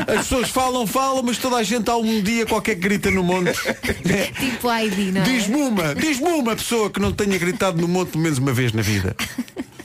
As 0.07 0.24
pessoas 0.27 0.49
falam, 0.49 0.85
falam, 0.87 1.21
mas 1.23 1.37
toda 1.37 1.55
a 1.57 1.63
gente 1.63 1.89
há 1.89 1.95
um 1.95 2.21
dia 2.21 2.45
qualquer 2.45 2.75
que 2.75 2.81
grita 2.81 3.09
no 3.11 3.23
monte. 3.23 3.51
Tipo 4.39 4.73
ID, 4.73 5.13
não 5.13 5.21
é? 5.21 5.23
Diz-me 5.23 5.55
uma, 5.61 5.95
diz-me 5.95 6.29
uma 6.29 6.55
pessoa 6.55 6.89
que 6.89 6.99
não 6.99 7.11
tenha 7.11 7.37
gritado 7.37 7.79
no 7.79 7.87
monte 7.87 8.17
menos 8.17 8.37
uma 8.39 8.51
vez 8.51 8.73
na 8.73 8.81
vida. 8.81 9.15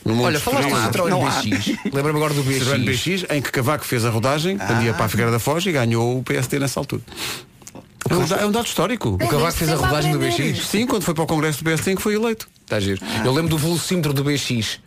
No 0.04 0.14
monte 0.14 0.26
Olha, 0.26 0.40
falaste 0.40 0.68
do. 0.68 0.76
Citroën. 0.76 1.50
BX. 1.50 1.66
Lembra-me 1.92 2.18
agora 2.18 2.34
do 2.34 2.42
Citroën 2.42 2.84
BX. 2.84 3.00
BX, 3.22 3.26
em 3.30 3.42
que 3.42 3.52
Cavaco 3.52 3.84
fez 3.84 4.04
a 4.04 4.10
rodagem, 4.10 4.56
Ah. 4.58 4.72
andia 4.76 4.94
para 4.94 5.04
a 5.04 5.08
Figueira 5.08 5.30
da 5.30 5.38
Foz 5.38 5.64
e 5.66 5.72
ganhou 5.72 6.18
o 6.18 6.22
PSD 6.22 6.58
nessa 6.58 6.80
altura. 6.80 7.02
É 8.08 8.14
um, 8.16 8.24
é 8.42 8.46
um 8.46 8.50
dado 8.50 8.66
histórico. 8.66 9.10
O 9.10 9.18
Cavaco 9.18 9.52
fez 9.52 9.70
a 9.70 9.76
rodagem 9.76 10.12
do 10.12 10.18
BX. 10.18 10.66
Sim, 10.66 10.86
quando 10.86 11.02
foi 11.02 11.14
para 11.14 11.22
o 11.24 11.26
Congresso 11.26 11.62
do 11.62 11.70
PS5 11.70 12.00
foi 12.00 12.14
eleito. 12.14 12.48
Está 12.62 12.76
a 12.76 12.80
giro. 12.80 13.00
Eu 13.24 13.32
lembro 13.32 13.50
do 13.50 13.58
velocímetro 13.58 14.12
do 14.12 14.24
BX, 14.24 14.80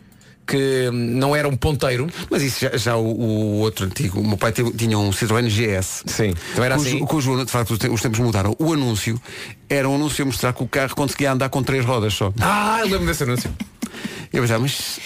que 0.46 0.90
não 0.92 1.34
era 1.34 1.48
um 1.48 1.56
ponteiro. 1.56 2.06
Mas 2.30 2.42
isso 2.42 2.60
já, 2.60 2.76
já 2.76 2.96
o, 2.96 3.04
o 3.04 3.58
outro 3.60 3.86
antigo, 3.86 4.20
o 4.20 4.26
meu 4.26 4.36
pai 4.36 4.52
tinha- 4.52 4.98
um 4.98 5.10
Citroën 5.10 5.48
GS. 5.48 6.02
Sim, 6.06 6.34
também 6.54 6.66
era 6.66 6.76
cujo, 6.76 6.88
assim. 6.88 6.98
cujo, 7.06 7.44
de 7.44 7.50
facto, 7.50 7.70
os 7.92 8.00
tempos 8.00 8.18
mudaram. 8.20 8.54
O 8.58 8.72
anúncio 8.72 9.20
era 9.68 9.88
um 9.88 9.94
anúncio 9.94 10.22
a 10.22 10.26
mostrar 10.26 10.52
que 10.52 10.62
o 10.62 10.68
carro 10.68 10.94
conseguia 10.94 11.32
andar 11.32 11.48
com 11.48 11.62
três 11.62 11.84
rodas 11.84 12.14
só. 12.14 12.32
Ah, 12.40 12.78
eu 12.80 12.86
lembro 12.88 13.06
desse 13.06 13.22
anúncio. 13.22 13.50
Eu 14.34 14.42
pensava, 14.42 14.60
mas. 14.60 14.98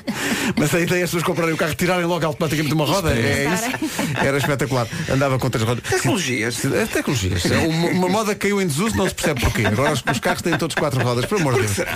mas 0.56 0.74
a 0.74 0.80
ideia 0.80 1.00
é 1.00 1.04
as 1.04 1.10
pessoas 1.10 1.22
comprarem 1.22 1.54
o 1.54 1.56
carro 1.56 1.72
e 1.72 1.74
tirarem 1.74 2.04
logo 2.06 2.24
automaticamente 2.24 2.74
uma 2.74 2.86
roda. 2.86 3.12
É 3.12 3.52
isso. 3.52 4.16
Era 4.18 4.38
espetacular. 4.38 4.88
Andava 5.08 5.38
com 5.38 5.50
três 5.50 5.66
rodas. 5.66 5.84
Tecnologias. 5.88 6.64
É 6.64 6.86
tecnologias. 6.86 7.44
É 7.46 7.58
Uma, 7.58 7.88
uma 7.88 8.08
moda 8.08 8.34
que 8.34 8.40
caiu 8.40 8.60
em 8.60 8.66
desuso, 8.66 8.96
não 8.96 9.06
se 9.08 9.14
percebe 9.14 9.40
porquê. 9.40 9.66
Agora 9.66 9.92
os, 9.92 10.02
os 10.10 10.18
carros 10.18 10.42
têm 10.42 10.56
todos 10.56 10.74
quatro 10.74 11.02
rodas, 11.02 11.26
por 11.26 11.38
amor 11.40 11.54
de 11.54 11.66
Deus. 11.66 11.88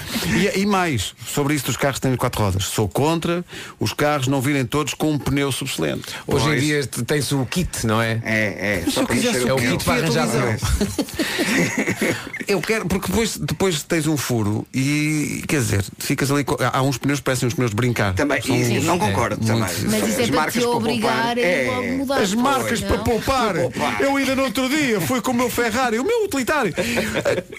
E, 0.54 0.60
e 0.60 0.66
mais, 0.66 1.14
sobre 1.26 1.54
isso 1.54 1.66
dos 1.66 1.76
carros 1.76 1.98
que 1.98 2.06
têm 2.06 2.16
quatro 2.16 2.42
rodas. 2.42 2.64
Sou 2.64 2.88
contra 2.88 3.44
os 3.80 3.92
carros 3.92 4.28
não 4.28 4.40
virem 4.40 4.64
todos 4.66 4.94
com 4.94 5.12
um 5.12 5.18
pneu 5.18 5.50
subsolente. 5.50 6.04
Hoje 6.26 6.48
em 6.50 6.58
dia 6.58 6.86
tem-se 6.86 7.34
o 7.34 7.46
kit, 7.46 7.86
não 7.86 8.00
é? 8.00 8.20
É, 8.24 8.82
é. 8.86 8.90
Só 8.90 9.02
encher 9.02 9.46
É 9.46 9.52
o 9.52 9.56
kit 9.56 9.84
para 9.84 10.02
arranjar. 10.02 10.28
Eu 12.46 12.60
quero, 12.60 12.86
porque 12.86 13.08
depois, 13.08 13.38
depois 13.38 13.82
tens 13.82 14.06
um 14.06 14.16
furo 14.16 14.66
e 14.74 15.42
quer 15.48 15.60
dizer, 15.60 15.84
ficas 15.98 16.30
ali. 16.30 16.44
com- 16.44 16.56
há 16.74 16.82
uns 16.82 16.98
pneus 16.98 17.18
que 17.20 17.24
parecem 17.24 17.46
uns 17.48 17.54
pneus 17.54 17.70
de 17.70 17.76
brincar. 17.76 18.14
Também, 18.14 18.40
São- 18.42 18.56
não 18.82 18.98
concordo 18.98 19.37
muito- 19.42 19.46
também. 19.46 20.00
Mas 20.00 20.08
isso 20.08 20.20
é 20.20 20.24
As 20.24 20.30
para 20.30 20.37
marcas 20.37 20.54
te 20.54 20.60
para 20.60 20.68
obrigar 20.70 21.34
poupar. 21.34 21.38
a 21.38 21.76
logo 21.76 21.88
mudar. 21.98 22.18
As 22.20 22.34
marcas 22.34 22.80
não? 22.80 22.88
para 22.88 22.98
poupar. 22.98 23.52
Para 23.54 23.62
poupar. 23.62 24.00
Eu 24.00 24.16
ainda 24.16 24.34
no 24.37 24.42
outro 24.44 24.68
dia 24.68 25.00
fui 25.00 25.20
com 25.20 25.30
o 25.30 25.34
meu 25.34 25.48
Ferrari, 25.50 25.98
o 25.98 26.04
meu 26.04 26.24
utilitário. 26.24 26.74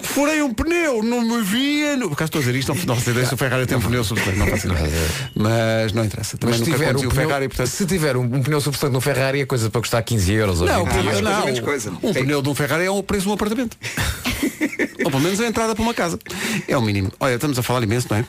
Furei 0.03 0.41
um 0.41 0.53
pneu, 0.53 1.01
não 1.03 1.21
me 1.21 1.41
via. 1.43 1.95
No... 1.97 2.07
Por 2.09 2.13
acaso 2.13 2.27
estou 2.29 2.39
a 2.39 2.43
dizer 2.45 2.55
isto, 2.57 2.73
não, 2.75 2.95
não 2.95 2.99
sei 3.01 3.25
se 3.25 3.33
o 3.33 3.37
Ferrari 3.37 3.65
tem 3.65 3.77
um 3.77 3.81
pneu 3.81 4.03
subsolente, 4.03 4.39
não 4.39 4.47
faço 4.47 4.67
ideia. 4.67 4.89
Mas 5.35 5.93
não 5.93 6.03
interessa. 6.05 6.37
Também 6.37 6.57
Mas 6.57 6.65
se 6.65 6.71
nunca 6.71 6.83
tiver, 6.83 6.95
um 6.95 6.97
o 6.97 7.09
pneu, 7.09 7.11
Ferrari, 7.27 7.47
portanto. 7.47 7.67
se 7.67 7.85
tiver 7.85 8.17
um, 8.17 8.21
um 8.23 8.43
pneu 8.43 8.61
subsolente 8.61 8.93
no 8.93 9.01
Ferrari 9.01 9.41
é 9.41 9.45
coisa 9.45 9.69
para 9.69 9.81
custar 9.81 10.03
15 10.03 10.31
euros 10.33 10.61
ou 10.61 10.67
Não, 10.67 10.85
20 10.85 10.93
um 10.93 10.97
euros. 10.97 11.59
coisa, 11.61 11.91
não, 11.91 12.09
um 12.09 12.13
Sim. 12.13 12.21
pneu 12.21 12.41
de 12.41 12.49
um 12.49 12.55
Ferrari 12.55 12.85
é 12.85 12.89
o 12.91 13.01
preço 13.03 13.23
de 13.23 13.29
um 13.29 13.33
apartamento. 13.33 13.77
Ou 15.03 15.11
pelo 15.11 15.21
menos 15.21 15.39
a 15.39 15.45
entrada 15.45 15.75
para 15.75 15.83
uma 15.83 15.93
casa. 15.93 16.17
É 16.67 16.75
o 16.75 16.81
mínimo. 16.81 17.11
Olha, 17.19 17.35
estamos 17.35 17.59
a 17.59 17.63
falar 17.63 17.83
imenso, 17.83 18.07
não 18.09 18.17
é? 18.17 18.25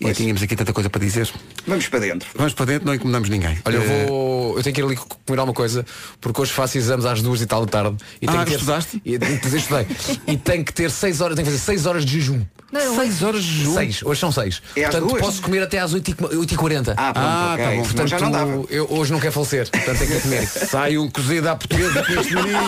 E 0.00 0.12
tínhamos 0.12 0.42
aqui 0.42 0.54
tanta 0.56 0.72
coisa 0.72 0.90
para 0.90 1.00
dizer. 1.00 1.28
Vamos 1.66 1.88
para 1.88 1.98
dentro. 2.00 2.28
Vamos 2.34 2.52
para 2.54 2.66
dentro, 2.66 2.86
não 2.86 2.94
incomodamos 2.94 3.28
ninguém. 3.28 3.58
Olha, 3.64 3.76
eu 3.76 3.82
Eh, 3.82 4.06
vou. 4.06 4.56
Eu 4.56 4.62
tenho 4.62 4.74
que 4.74 4.80
ir 4.80 4.84
ali 4.84 4.96
co- 4.96 5.06
comer 5.26 5.38
alguma 5.38 5.54
coisa, 5.54 5.84
porque 6.20 6.40
hoje 6.40 6.52
faço 6.52 6.76
exames 6.78 7.04
às 7.06 7.22
duas 7.22 7.40
e 7.40 7.46
tal 7.46 7.64
da 7.64 7.70
tarde. 7.70 7.96
E 8.20 8.26
Ah, 8.28 8.32
tenho 8.32 8.44
que 8.44 8.50
ter, 8.50 8.56
estudaste? 8.56 9.02
E, 9.04 9.14
estudei. 9.14 9.86
e 10.26 10.36
tenho 10.36 10.64
que 10.64 10.72
ter 10.72 10.90
6 10.90 11.20
horas, 11.20 11.34
tenho 11.36 11.46
que 11.46 11.52
fazer 11.52 11.64
6 11.64 11.86
horas 11.86 12.04
de 12.04 12.12
jejum. 12.20 12.42
Não, 12.72 12.96
Seis 12.96 13.22
horas 13.22 13.44
de 13.44 13.58
jejum. 13.58 13.74
6, 13.74 14.02
hoje 14.02 14.20
são 14.20 14.32
6. 14.32 14.60
É 14.74 14.82
Portanto, 14.82 15.06
duas? 15.08 15.20
posso 15.22 15.42
comer 15.42 15.62
até 15.62 15.78
às 15.78 15.94
8h40. 15.94 16.94
Ah, 16.96 17.12
pronto, 17.12 17.26
Ah, 17.28 17.52
ok. 17.54 17.64
tá 17.64 17.70
bom. 17.70 17.82
Portanto, 17.84 18.08
já 18.08 18.18
não 18.18 18.30
dava. 18.32 18.64
eu 18.68 18.86
hoje 18.90 19.12
não 19.12 19.20
quero 19.20 19.32
falecer, 19.32 19.70
portanto 19.70 19.98
tenho 19.98 20.10
que 20.10 20.20
comer. 20.22 20.46
Sai 20.68 20.98
um 20.98 21.08
cozido 21.08 21.48
à 21.48 21.54
portuguesa 21.54 22.02
com 22.02 22.12
este 22.20 22.34
menino. 22.34 22.58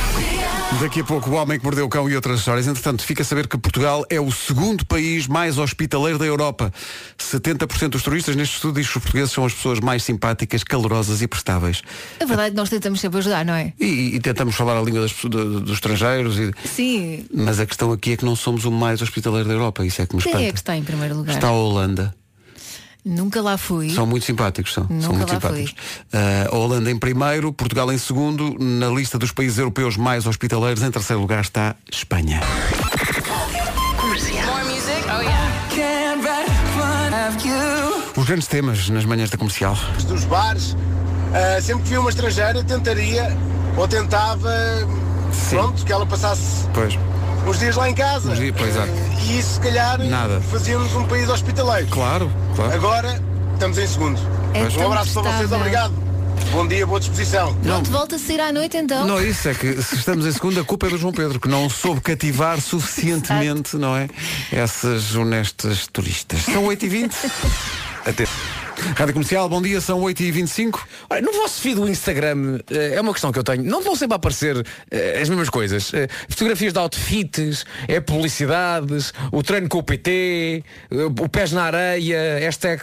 Daqui 0.80 1.00
a 1.00 1.04
pouco 1.04 1.30
o 1.30 1.34
homem 1.34 1.58
que 1.58 1.64
mordeu 1.64 1.86
o 1.86 1.88
cão 1.88 2.08
e 2.08 2.14
outras 2.14 2.40
histórias. 2.40 2.66
Entretanto, 2.66 3.02
fica 3.02 3.22
a 3.22 3.24
saber 3.24 3.48
que 3.48 3.56
Portugal 3.56 4.04
é 4.10 4.20
o 4.20 4.30
segundo 4.30 4.84
país 4.84 5.26
mais 5.26 5.56
hospitaleiro 5.58 6.18
da 6.18 6.26
Europa. 6.26 6.72
70% 7.18 7.88
dos 7.90 8.02
turistas 8.02 8.36
neste 8.36 8.56
estudo 8.56 8.78
diz 8.78 8.88
que 8.90 8.98
os 8.98 9.02
portugueses 9.02 9.32
são 9.32 9.44
as 9.44 9.54
pessoas 9.54 9.80
mais 9.80 10.02
simpáticas, 10.02 10.62
calorosas 10.62 11.22
e 11.22 11.26
prestáveis. 11.28 11.82
A 12.20 12.24
verdade 12.26 12.48
é 12.48 12.50
que 12.50 12.56
nós 12.56 12.68
tentamos 12.68 13.00
sempre 13.00 13.18
ajudar, 13.18 13.44
não 13.44 13.54
é? 13.54 13.72
E, 13.80 14.16
e 14.16 14.20
tentamos 14.20 14.54
falar 14.54 14.76
a 14.78 14.82
língua 14.82 15.00
das 15.00 15.12
do- 15.24 15.60
dos 15.60 15.72
estrangeiros. 15.74 16.38
e- 16.38 16.52
Sim. 16.68 17.24
Mas 17.32 17.58
a 17.58 17.66
questão 17.66 17.90
aqui 17.90 18.12
é 18.12 18.16
que 18.16 18.24
não 18.24 18.36
somos 18.36 18.64
o 18.66 18.70
mais 18.70 19.00
hospitaleiro 19.00 19.48
da 19.48 19.54
Europa. 19.54 19.84
Isso 19.84 20.02
é 20.02 20.06
que 20.06 20.14
me 20.14 20.22
Quem 20.22 20.30
espanta. 20.32 20.48
é 20.48 20.52
que 20.52 20.58
está 20.58 20.76
em 20.76 20.84
primeiro 20.84 21.16
lugar? 21.16 21.34
Está 21.34 21.48
a 21.48 21.52
Holanda. 21.52 22.14
Nunca 23.06 23.40
lá 23.40 23.56
fui. 23.56 23.88
São 23.90 24.04
muito 24.04 24.26
simpáticos, 24.26 24.72
são. 24.74 24.82
Nunca 24.90 25.02
são 25.02 25.12
muito 25.14 25.28
lá 25.28 25.34
simpáticos. 25.34 25.74
Ah, 26.12 26.48
a 26.50 26.56
Holanda 26.56 26.90
em 26.90 26.98
primeiro, 26.98 27.52
Portugal 27.52 27.92
em 27.92 27.98
segundo. 27.98 28.56
Na 28.58 28.88
lista 28.88 29.16
dos 29.16 29.30
países 29.30 29.58
europeus 29.58 29.96
mais 29.96 30.26
hospitaleiros, 30.26 30.82
em 30.82 30.90
terceiro 30.90 31.22
lugar 31.22 31.40
está 31.40 31.76
Espanha. 31.88 32.40
Os 38.16 38.24
grandes 38.24 38.48
temas 38.48 38.88
nas 38.88 39.04
manhãs 39.04 39.30
da 39.30 39.38
comercial. 39.38 39.78
dos 40.08 40.24
bares, 40.24 40.76
ah, 41.32 41.62
sempre 41.62 41.84
que 41.84 41.90
via 41.90 42.00
uma 42.00 42.10
estrangeira 42.10 42.64
tentaria 42.64 43.36
ou 43.76 43.86
tentava 43.86 44.52
pronto, 45.48 45.84
que 45.84 45.92
ela 45.92 46.06
passasse 46.06 46.66
Pois. 46.74 46.98
Uns 47.46 47.58
dias 47.58 47.76
lá 47.76 47.88
em 47.88 47.94
casa. 47.94 48.32
Uns 48.32 48.38
dias, 48.38 48.54
pois, 48.56 48.70
exato. 48.70 48.92
E 49.22 49.38
isso 49.38 49.54
se 49.54 49.60
calhar 49.60 49.98
Nada. 50.04 50.40
fazia-nos 50.40 50.94
um 50.94 51.04
país 51.06 51.28
hospitaleiro. 51.28 51.86
Claro, 51.88 52.30
claro. 52.54 52.72
Agora 52.74 53.22
estamos 53.54 53.78
em 53.78 53.86
segundo. 53.86 54.20
É 54.54 54.82
um 54.82 54.86
abraço 54.86 55.12
para 55.20 55.32
vocês, 55.32 55.52
obrigado. 55.52 56.06
Bom 56.52 56.66
dia, 56.66 56.86
boa 56.86 57.00
disposição. 57.00 57.54
Pronto, 57.56 57.90
volta 57.90 58.16
a 58.16 58.18
sair 58.18 58.40
à 58.40 58.52
noite 58.52 58.76
então. 58.76 59.06
Não, 59.06 59.20
isso 59.20 59.48
é 59.48 59.54
que 59.54 59.82
se 59.82 59.96
estamos 59.96 60.26
em 60.26 60.32
segunda, 60.32 60.60
a 60.60 60.64
culpa 60.64 60.86
é 60.86 60.90
do 60.90 60.98
João 60.98 61.12
Pedro, 61.12 61.40
que 61.40 61.48
não 61.48 61.68
soube 61.68 62.00
cativar 62.00 62.60
suficientemente, 62.60 63.76
não 63.76 63.96
é? 63.96 64.08
Essas 64.52 65.14
honestas 65.14 65.86
turistas. 65.86 66.40
São 66.40 66.64
8h20. 66.64 67.12
Até. 68.06 68.26
Rádio 68.96 69.14
Comercial, 69.14 69.48
bom 69.48 69.60
dia, 69.62 69.80
são 69.80 70.00
8h25. 70.00 70.80
Olha, 71.10 71.22
no 71.22 71.32
vosso 71.32 71.60
feed 71.60 71.76
do 71.76 71.88
Instagram, 71.88 72.58
eh, 72.70 72.94
é 72.94 73.00
uma 73.00 73.12
questão 73.12 73.32
que 73.32 73.38
eu 73.38 73.44
tenho. 73.44 73.62
Não 73.62 73.82
vão 73.82 73.96
sempre 73.96 74.14
a 74.14 74.16
aparecer 74.16 74.64
eh, 74.90 75.18
as 75.20 75.28
mesmas 75.28 75.48
coisas. 75.48 75.92
Eh, 75.94 76.08
Fotografias 76.28 76.72
de 76.72 76.78
outfits, 76.78 77.64
é 77.88 78.00
publicidades, 78.00 79.12
o 79.32 79.42
treino 79.42 79.68
com 79.68 79.78
o 79.78 79.82
PT, 79.82 80.62
o 81.20 81.28
pés 81.28 81.52
na 81.52 81.64
areia, 81.64 82.38
hashtag 82.40 82.82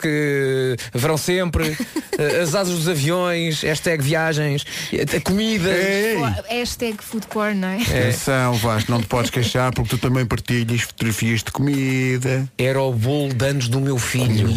verão 0.93 1.17
sempre, 1.17 1.77
as 2.41 2.53
asas 2.55 2.75
dos 2.75 2.87
aviões, 2.87 3.61
hashtag 3.61 4.03
viagens, 4.03 4.65
eh, 4.91 5.17
a 5.17 5.21
comida. 5.21 5.69
Hashtag 6.49 7.03
food 7.03 7.27
porn, 7.27 7.55
não 7.55 7.67
é? 7.67 7.81
Atenção, 7.81 8.53
Vasco, 8.55 8.91
não 8.91 9.01
te 9.01 9.07
podes 9.07 9.29
queixar 9.29 9.73
porque 9.73 9.89
tu 9.89 9.97
também 9.97 10.25
partilhas 10.25 10.81
fotografias 10.81 11.43
de 11.43 11.51
comida. 11.51 12.49
Era 12.57 12.81
o 12.81 12.91
bolo 12.91 13.33
de 13.33 13.45
anos 13.45 13.67
do 13.67 13.79
meu 13.79 13.97
filho. 13.97 14.49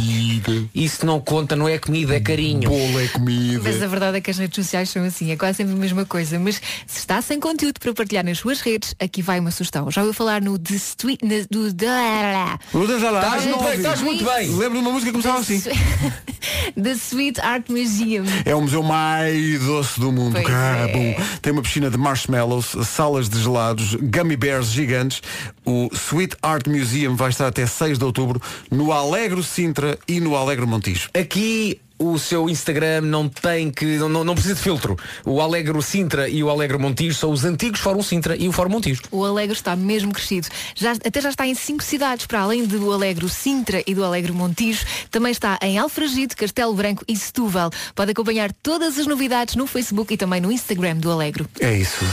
Isso 0.75 1.05
não 1.05 1.21
conta, 1.27 1.55
não 1.57 1.69
é 1.69 1.79
comida, 1.79 2.15
é 2.17 2.21
carinho. 2.21 2.69
Bolo 2.71 3.01
é 3.01 3.09
comida. 3.09 3.61
Mas 3.65 3.83
a 3.83 3.87
verdade 3.87 4.17
é 4.19 4.21
que 4.21 4.31
as 4.31 4.39
redes 4.39 4.55
sociais 4.57 4.89
são 4.89 5.05
assim, 5.05 5.31
é 5.33 5.37
quase 5.37 5.59
sempre 5.59 5.75
a 5.75 5.77
mesma 5.77 6.07
coisa. 6.07 6.39
Mas 6.39 6.57
se 6.87 6.99
está 7.01 7.21
sem 7.21 7.39
conteúdo 7.41 7.79
para 7.81 7.93
partilhar 7.93 8.25
nas 8.25 8.39
suas 8.39 8.61
redes, 8.61 8.95
aqui 8.99 9.21
vai 9.21 9.39
uma 9.41 9.51
sugestão. 9.51 9.91
Já 9.91 10.01
ouviu 10.03 10.15
falar 10.15 10.41
no 10.41 10.59
The 10.59 10.75
Sweet. 10.75 11.25
na- 11.25 11.45
do 11.51 11.73
da- 11.73 12.59
Estás 12.73 13.45
muito 13.45 13.65
bem, 13.65 13.75
estás 13.77 14.01
muito 14.01 14.25
bem. 14.25 14.49
Lembro 14.57 14.79
de 14.79 14.85
uma 14.85 14.93
música 14.93 15.13
que 15.13 15.19
começava 15.21 15.41
assim. 15.41 15.61
The 16.81 16.93
Sweet 16.93 17.41
Art 17.41 17.69
Museum. 17.69 18.25
É 18.45 18.55
o 18.55 18.61
museu 18.61 18.83
mais 18.83 19.61
doce 19.61 19.99
do 19.99 20.13
mundo. 20.13 20.33
Pois 20.41 20.47
é. 20.49 21.17
Tem 21.43 21.53
uma 21.53 21.63
piscina 21.63 21.91
de 21.91 21.97
marshmallows, 21.99 22.77
salas 22.87 23.29
de 23.29 23.43
gelados, 23.43 23.95
gummy 23.97 24.37
bears 24.37 24.69
gigantes. 24.69 25.23
O 25.65 25.89
Sweet 25.93 26.37
Art 26.43 26.67
Museum 26.69 27.17
vai 27.17 27.31
estar 27.31 27.47
até 27.49 27.67
6 27.67 27.99
de 27.99 28.05
outubro 28.05 28.41
no 28.71 28.93
Alegro 28.93 29.43
Sintra 29.43 29.99
e 30.07 30.21
no 30.21 30.37
Alegro 30.37 30.67
Montijo. 30.67 31.09
Aqui 31.17 31.81
o 31.99 32.19
seu 32.19 32.49
Instagram 32.49 33.01
não 33.03 33.29
tem 33.29 33.71
que. 33.71 33.97
Não, 33.97 34.25
não 34.25 34.35
precisa 34.35 34.55
de 34.55 34.61
filtro. 34.61 34.97
O 35.25 35.41
Alegro 35.41 35.81
Sintra 35.81 36.29
e 36.29 36.43
o 36.43 36.51
Alegro 36.51 36.79
Montijo 36.79 37.15
são 37.17 37.31
os 37.31 37.45
antigos 37.45 37.81
Fórum 37.81 38.03
Sintra 38.03 38.37
e 38.37 38.49
o 38.49 38.53
Fórum 38.53 38.71
Montijo. 38.71 39.03
O 39.11 39.25
Alegro 39.25 39.55
está 39.55 39.75
mesmo 39.75 40.13
crescido. 40.13 40.49
Já, 40.75 40.93
até 40.93 41.21
já 41.21 41.31
está 41.31 41.47
em 41.47 41.55
cinco 41.55 41.83
cidades, 41.83 42.27
para 42.27 42.41
além 42.41 42.67
do 42.67 42.93
Alegro 42.93 43.29
Sintra 43.29 43.83
e 43.87 43.95
do 43.95 44.05
Alegro 44.05 44.35
Montijo. 44.35 44.85
Também 45.11 45.33
está 45.33 45.59
em 45.63 45.79
Alfragide, 45.79 46.37
Castelo 46.37 46.75
Branco 46.75 47.05
e 47.09 47.17
Setúbal. 47.17 47.71
Pode 47.95 48.11
acompanhar 48.11 48.53
todas 48.63 48.99
as 48.99 49.07
novidades 49.07 49.57
no 49.57 49.67
Facebook 49.67 50.13
e 50.13 50.17
também 50.17 50.41
no 50.41 50.53
Instagram 50.53 50.97
do 50.97 51.11
Alegro. 51.11 51.49
É 51.61 51.77
isso. 51.77 52.05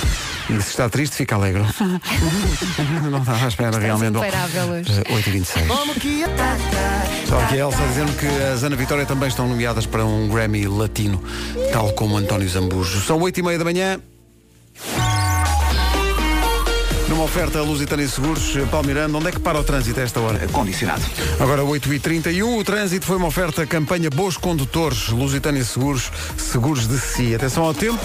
E 0.49 0.61
se 0.61 0.69
está 0.69 0.89
triste, 0.89 1.15
fica 1.15 1.35
alegre. 1.35 1.63
não 3.09 3.19
estava 3.19 3.45
à 3.45 3.47
espera 3.47 3.79
realmente. 3.79 4.17
Hoje. 4.17 4.27
eh, 4.91 5.13
8h26. 5.13 5.67
Só 7.27 7.39
aqui 7.39 7.55
a 7.55 7.59
Elsa 7.59 7.87
dizendo 7.87 8.13
que 8.13 8.27
as 8.27 8.63
Ana 8.63 8.75
Vitória 8.75 9.05
também 9.05 9.29
estão 9.29 9.47
nomeadas 9.47 9.72
para 9.81 10.05
um 10.05 10.27
Grammy 10.27 10.67
latino, 10.67 11.21
tal 11.71 11.91
como 11.93 12.17
António 12.17 12.47
Zambujo. 12.47 13.01
São 13.01 13.19
8h30 13.19 13.57
da 13.57 13.63
manhã. 13.63 13.99
Numa 17.09 17.25
oferta 17.25 17.61
Lusitânia 17.61 18.07
Seguros, 18.07 18.57
Paulo 18.71 18.87
Miranda, 18.87 19.17
onde 19.17 19.27
é 19.27 19.31
que 19.31 19.39
para 19.39 19.59
o 19.59 19.63
trânsito 19.63 19.99
a 19.99 20.03
esta 20.03 20.19
hora? 20.19 20.47
Condicionado. 20.47 21.03
Agora 21.39 21.61
8h31, 21.61 22.59
o 22.59 22.63
trânsito 22.63 23.05
foi 23.05 23.17
uma 23.17 23.27
oferta 23.27 23.67
campanha 23.67 24.09
Bons 24.09 24.35
Condutores, 24.37 25.09
Lusitânia 25.09 25.63
Seguros, 25.63 26.11
Seguros 26.37 26.87
de 26.87 26.97
Si. 26.97 27.35
Atenção 27.35 27.63
ao 27.63 27.73
tempo. 27.73 27.99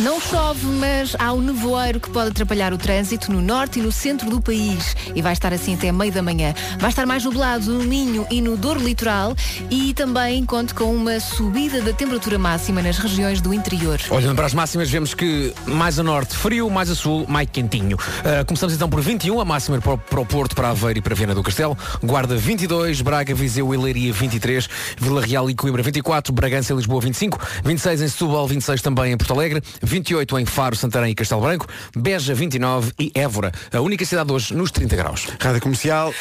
Não 0.00 0.20
chove, 0.20 0.66
mas 0.66 1.14
há 1.18 1.32
um 1.32 1.40
nevoeiro 1.40 2.00
que 2.00 2.10
pode 2.10 2.30
atrapalhar 2.30 2.72
o 2.72 2.78
trânsito 2.78 3.30
no 3.32 3.40
norte 3.40 3.78
e 3.78 3.82
no 3.82 3.92
centro 3.92 4.30
do 4.30 4.40
país. 4.40 4.96
E 5.14 5.20
vai 5.22 5.32
estar 5.32 5.52
assim 5.52 5.74
até 5.74 5.92
meio 5.92 6.12
da 6.12 6.22
manhã. 6.22 6.54
Vai 6.78 6.90
estar 6.90 7.04
mais 7.06 7.24
nublado 7.24 7.70
no 7.72 7.84
Minho 7.84 8.26
e 8.30 8.40
no 8.40 8.56
Douro 8.56 8.80
Litoral 8.80 9.34
e 9.70 9.92
também 9.94 10.44
conto 10.44 10.74
com 10.74 10.94
uma 10.94 11.18
subida 11.20 11.80
da 11.82 11.92
temperatura 11.92 12.38
máxima 12.38 12.80
nas 12.82 12.98
regiões 12.98 13.40
do 13.40 13.52
interior. 13.52 13.98
Olhando 14.10 14.36
para 14.36 14.46
as 14.46 14.54
máximas, 14.54 14.88
vemos 14.90 15.12
que 15.14 15.52
mais 15.66 15.98
a 15.98 16.02
norte 16.02 16.36
frio, 16.36 16.70
mais 16.70 16.90
a 16.90 16.94
sul 16.94 17.26
mais 17.28 17.48
quentinho. 17.50 17.96
Uh, 17.96 18.44
começamos 18.46 18.74
então 18.74 18.88
por 18.88 19.00
21, 19.00 19.40
a 19.40 19.44
máxima 19.44 19.80
para, 19.80 19.92
o- 20.20 20.26
Porto, 20.26 20.54
para 20.54 20.70
Aveiro 20.70 20.98
e 20.98 21.02
para 21.02 21.14
Viana 21.14 21.34
do 21.34 21.42
Castelo. 21.42 21.76
Guarda 22.02 22.36
22, 22.36 23.00
Braga, 23.02 23.34
Viseu 23.34 23.72
e 23.74 23.76
Leiria 23.76 24.12
23, 24.12 24.68
Vila 24.98 25.20
Real 25.20 25.50
e 25.50 25.54
Coimbra 25.54 25.82
24, 25.82 26.32
Bragança 26.32 26.72
e 26.72 26.76
Lisboa 26.76 27.00
25, 27.00 27.38
26 27.64 28.02
em 28.02 28.08
Setúbal, 28.08 28.46
26 28.46 28.80
também 28.82 29.12
em 29.12 29.16
Porto 29.16 29.32
Alegre, 29.32 29.62
28 29.82 30.38
em 30.38 30.46
Faro, 30.46 30.76
Santarém 30.76 31.12
e 31.12 31.14
Castelo 31.14 31.40
Branco, 31.40 31.66
Beja 31.96 32.34
29 32.34 32.92
e 32.98 33.12
Évora, 33.14 33.52
a 33.72 33.80
única 33.80 34.04
cidade 34.04 34.32
hoje 34.32 34.54
nos 34.54 34.70
30 34.70 34.96
graus. 34.96 35.28
Rádio 35.40 35.60
Comercial. 35.60 36.12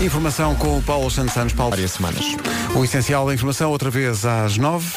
Informação 0.00 0.54
com 0.54 0.78
o 0.78 0.82
Paulo 0.82 1.10
Santos 1.10 1.34
Santos. 1.34 1.52
Paulo. 1.52 1.70
Várias 1.70 1.92
semanas. 1.92 2.24
O 2.74 2.84
essencial 2.84 3.26
da 3.26 3.34
informação, 3.34 3.70
outra 3.70 3.90
vez 3.90 4.24
às 4.24 4.56
nove. 4.56 4.88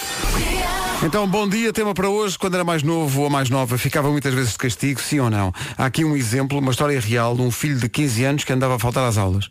Então, 1.04 1.28
bom 1.28 1.50
dia, 1.50 1.74
tema 1.74 1.96
para 1.96 2.08
hoje. 2.08 2.38
Quando 2.38 2.54
era 2.54 2.64
mais 2.64 2.84
novo 2.84 3.22
ou 3.22 3.30
mais 3.30 3.50
nova, 3.50 3.76
ficava 3.80 4.12
muitas 4.12 4.32
vezes 4.32 4.52
de 4.52 4.60
castigo, 4.60 5.02
sim 5.02 5.20
ou 5.20 5.32
não? 5.32 5.52
Há 5.76 5.86
aqui 5.86 6.06
um 6.06 6.16
exemplo, 6.16 6.60
uma 6.60 6.70
história 6.70 7.00
real 7.00 7.36
de 7.36 7.42
um 7.42 7.50
filho 7.50 7.80
de 7.80 7.90
15 7.90 8.24
anos 8.24 8.44
que 8.44 8.54
andava 8.54 8.76
a 8.76 8.80
faltar 8.80 9.04
às 9.08 9.18
aulas. 9.18 9.50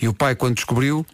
E 0.00 0.06
o 0.06 0.14
pai, 0.14 0.36
quando 0.36 0.54
descobriu, 0.54 1.04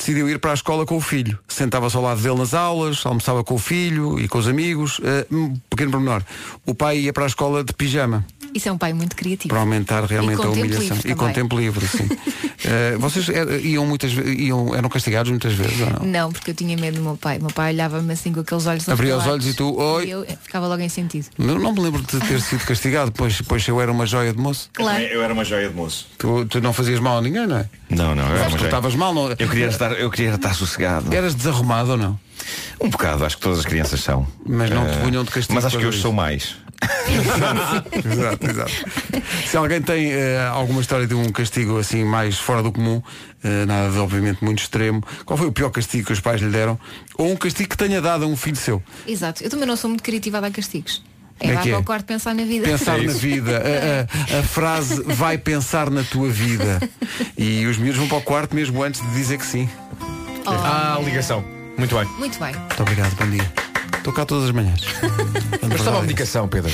decidiu 0.00 0.28
ir 0.28 0.38
para 0.38 0.50
a 0.52 0.54
escola 0.54 0.86
com 0.86 0.96
o 0.96 1.00
filho. 1.00 1.38
Sentava-se 1.46 1.96
ao 1.96 2.02
lado 2.02 2.20
dele 2.20 2.36
nas 2.36 2.54
aulas, 2.54 3.04
almoçava 3.04 3.44
com 3.44 3.54
o 3.54 3.58
filho 3.58 4.18
e 4.18 4.26
com 4.26 4.38
os 4.38 4.48
amigos. 4.48 5.00
Eh, 5.04 5.26
um 5.30 5.54
pequeno 5.68 5.90
pormenor. 5.90 6.22
O 6.66 6.74
pai 6.74 6.98
ia 6.98 7.12
para 7.12 7.24
a 7.24 7.26
escola 7.26 7.62
de 7.62 7.72
pijama. 7.74 8.24
Isso 8.54 8.68
é 8.68 8.72
um 8.72 8.78
pai 8.78 8.92
muito 8.92 9.14
criativo. 9.14 9.48
Para 9.48 9.60
aumentar 9.60 10.04
realmente 10.04 10.42
a 10.42 10.48
humilhação. 10.48 10.96
E 11.04 11.14
com 11.14 11.30
tempo 11.32 11.56
livre, 11.56 11.86
sim. 11.86 12.08
Eh, 12.62 12.94
vocês 12.98 13.26
iam 13.62 13.86
muitas 13.86 14.12
iam, 14.12 14.74
eram 14.74 14.90
castigados 14.90 15.30
muitas 15.30 15.54
vezes, 15.54 15.80
ou 15.80 15.86
não? 15.88 16.06
Não, 16.06 16.30
porque 16.30 16.50
eu 16.50 16.54
tinha 16.54 16.76
medo 16.76 16.98
do 16.98 17.02
meu 17.02 17.16
pai. 17.16 17.38
O 17.38 17.40
meu 17.40 17.50
pai 17.50 17.72
olhava-me 17.72 18.12
assim 18.12 18.34
com 18.34 18.40
aqueles 18.40 18.66
olhos 18.66 18.86
Abria 18.86 19.16
os 19.16 19.26
olhos 19.26 19.46
e 19.46 19.54
tu, 19.54 19.74
oi. 19.80 20.06
E 20.06 20.10
eu 20.10 20.22
eh, 20.24 20.36
ficava 20.42 20.68
logo 20.68 20.82
em 20.82 20.88
sentido. 20.90 21.26
Não, 21.38 21.58
não 21.58 21.72
me 21.72 21.80
lembro 21.80 22.02
de 22.02 22.20
ter 22.20 22.38
sido 22.38 22.62
castigado, 22.66 23.12
pois, 23.12 23.40
pois 23.40 23.66
eu 23.66 23.80
era 23.80 23.90
uma 23.90 24.04
joia 24.04 24.30
de 24.30 24.38
moço. 24.38 24.68
Claro. 24.74 25.02
Eu 25.02 25.22
era 25.22 25.32
uma 25.32 25.42
joia 25.42 25.70
de 25.70 25.74
moço. 25.74 26.06
Tu, 26.18 26.44
tu 26.44 26.60
não 26.60 26.74
fazias 26.74 27.00
mal 27.00 27.16
a 27.16 27.22
ninguém, 27.22 27.46
não 27.46 27.56
é? 27.56 27.68
Não, 27.90 28.14
não, 28.14 28.24
eu 28.28 28.34
era 28.36 28.42
uma 28.44 28.50
Tu 28.50 28.58
joia. 28.58 28.64
estavas 28.68 28.94
mal, 28.94 29.12
não? 29.12 29.30
Eu 29.30 29.36
queria 29.36 29.66
estar, 29.66 29.92
eu 29.92 30.10
queria 30.10 30.34
estar 30.34 30.54
sossegado. 30.54 31.12
Eras 31.14 31.34
desarrumado 31.34 31.90
ou 31.92 31.96
não? 31.96 32.18
Um 32.80 32.88
bocado, 32.88 33.24
acho 33.24 33.36
que 33.36 33.42
todas 33.42 33.58
as 33.58 33.66
crianças 33.66 34.00
são. 34.00 34.26
Mas 34.46 34.70
não 34.70 34.86
te 34.86 34.92
Eh, 34.96 35.00
punham 35.02 35.24
de 35.24 35.30
castigo 35.30 35.54
Mas 35.54 35.64
acho 35.64 35.78
que 35.78 35.84
hoje 35.86 36.00
sou 36.00 36.12
mais. 36.12 36.56
exato, 38.04 38.46
exato. 38.50 38.72
Se 39.46 39.56
alguém 39.56 39.82
tem 39.82 40.12
eh, 40.12 40.48
alguma 40.50 40.80
história 40.80 41.06
de 41.06 41.14
um 41.14 41.30
castigo 41.30 41.78
assim 41.78 42.04
mais 42.04 42.38
fora 42.38 42.62
do 42.62 42.72
comum, 42.72 43.02
eh, 43.44 43.66
nada 43.66 43.90
de 43.90 43.98
obviamente 43.98 44.42
muito 44.42 44.60
extremo, 44.60 45.02
qual 45.26 45.36
foi 45.36 45.48
o 45.48 45.52
pior 45.52 45.70
castigo 45.70 46.06
que 46.06 46.12
os 46.12 46.20
pais 46.20 46.40
lhe 46.40 46.48
deram? 46.48 46.78
Ou 47.18 47.30
um 47.30 47.36
castigo 47.36 47.68
que 47.70 47.76
tenha 47.76 48.00
dado 48.00 48.24
a 48.24 48.26
um 48.26 48.36
filho 48.36 48.56
seu? 48.56 48.82
Exato. 49.06 49.42
Eu 49.44 49.50
também 49.50 49.66
não 49.66 49.76
sou 49.76 49.88
muito 49.90 50.02
criativa 50.02 50.38
a 50.38 50.40
dar 50.40 50.50
castigos. 50.50 51.02
É, 51.40 51.46
Como 51.46 51.52
é 51.58 51.62
que 51.62 51.68
para 51.70 51.78
é? 51.78 51.80
o 51.80 51.84
quarto 51.84 52.04
pensar 52.04 52.34
na 52.34 52.44
vida. 52.44 52.66
Pensar 52.68 52.98
na 53.02 53.12
vida. 53.12 53.62
A, 54.30 54.36
a- 54.36 54.40
a 54.40 54.42
frase 54.42 55.02
vai 55.04 55.38
pensar 55.38 55.90
na 55.90 56.02
tua 56.02 56.28
vida. 56.28 56.80
E 57.36 57.64
os 57.66 57.78
miúdos 57.78 57.98
vão 57.98 58.08
para 58.08 58.18
o 58.18 58.22
quarto 58.22 58.54
mesmo 58.54 58.82
antes 58.82 59.00
de 59.00 59.08
dizer 59.14 59.38
que 59.38 59.46
sim. 59.46 59.68
Oh. 60.46 60.50
Ah, 60.50 61.00
ligação. 61.02 61.42
Muito 61.78 61.94
bem. 61.96 62.04
Muito 62.18 62.38
bem. 62.38 62.54
Muito 62.54 62.82
obrigado, 62.82 63.14
bom 63.16 63.30
dia. 63.30 63.52
Estou 63.96 64.12
cá 64.12 64.24
todas 64.26 64.44
as 64.44 64.50
manhãs. 64.50 64.80
Mas 65.62 65.78
estava 65.80 65.98
a 65.98 66.02
medicação, 66.02 66.46
Pedro. 66.48 66.70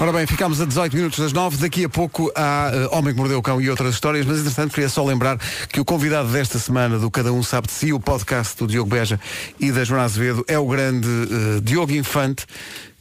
Ora 0.00 0.12
bem, 0.12 0.26
ficámos 0.26 0.60
a 0.60 0.64
18 0.64 0.94
minutos 0.96 1.18
das 1.18 1.32
9. 1.32 1.56
Daqui 1.56 1.84
a 1.84 1.88
pouco 1.88 2.30
há 2.34 2.70
eh, 2.72 2.88
Homem 2.96 3.12
que 3.12 3.18
Mordeu 3.18 3.38
o 3.38 3.42
Cão 3.42 3.60
e 3.60 3.68
outras 3.68 3.94
histórias, 3.94 4.24
mas 4.26 4.38
entretanto 4.40 4.72
queria 4.72 4.88
só 4.88 5.04
lembrar 5.04 5.38
que 5.72 5.80
o 5.80 5.84
convidado 5.84 6.28
desta 6.28 6.58
semana 6.58 6.98
do 6.98 7.10
Cada 7.10 7.32
Um 7.32 7.42
Sabe 7.42 7.66
de 7.66 7.72
Si, 7.72 7.92
o 7.92 7.98
podcast 7.98 8.56
do 8.58 8.66
Diogo 8.66 8.90
Beja 8.90 9.18
e 9.58 9.72
da 9.72 9.82
Joana 9.84 10.04
Azevedo, 10.04 10.44
é 10.46 10.58
o 10.58 10.66
grande 10.66 11.08
eh, 11.08 11.60
Diogo 11.62 11.92
Infante, 11.92 12.44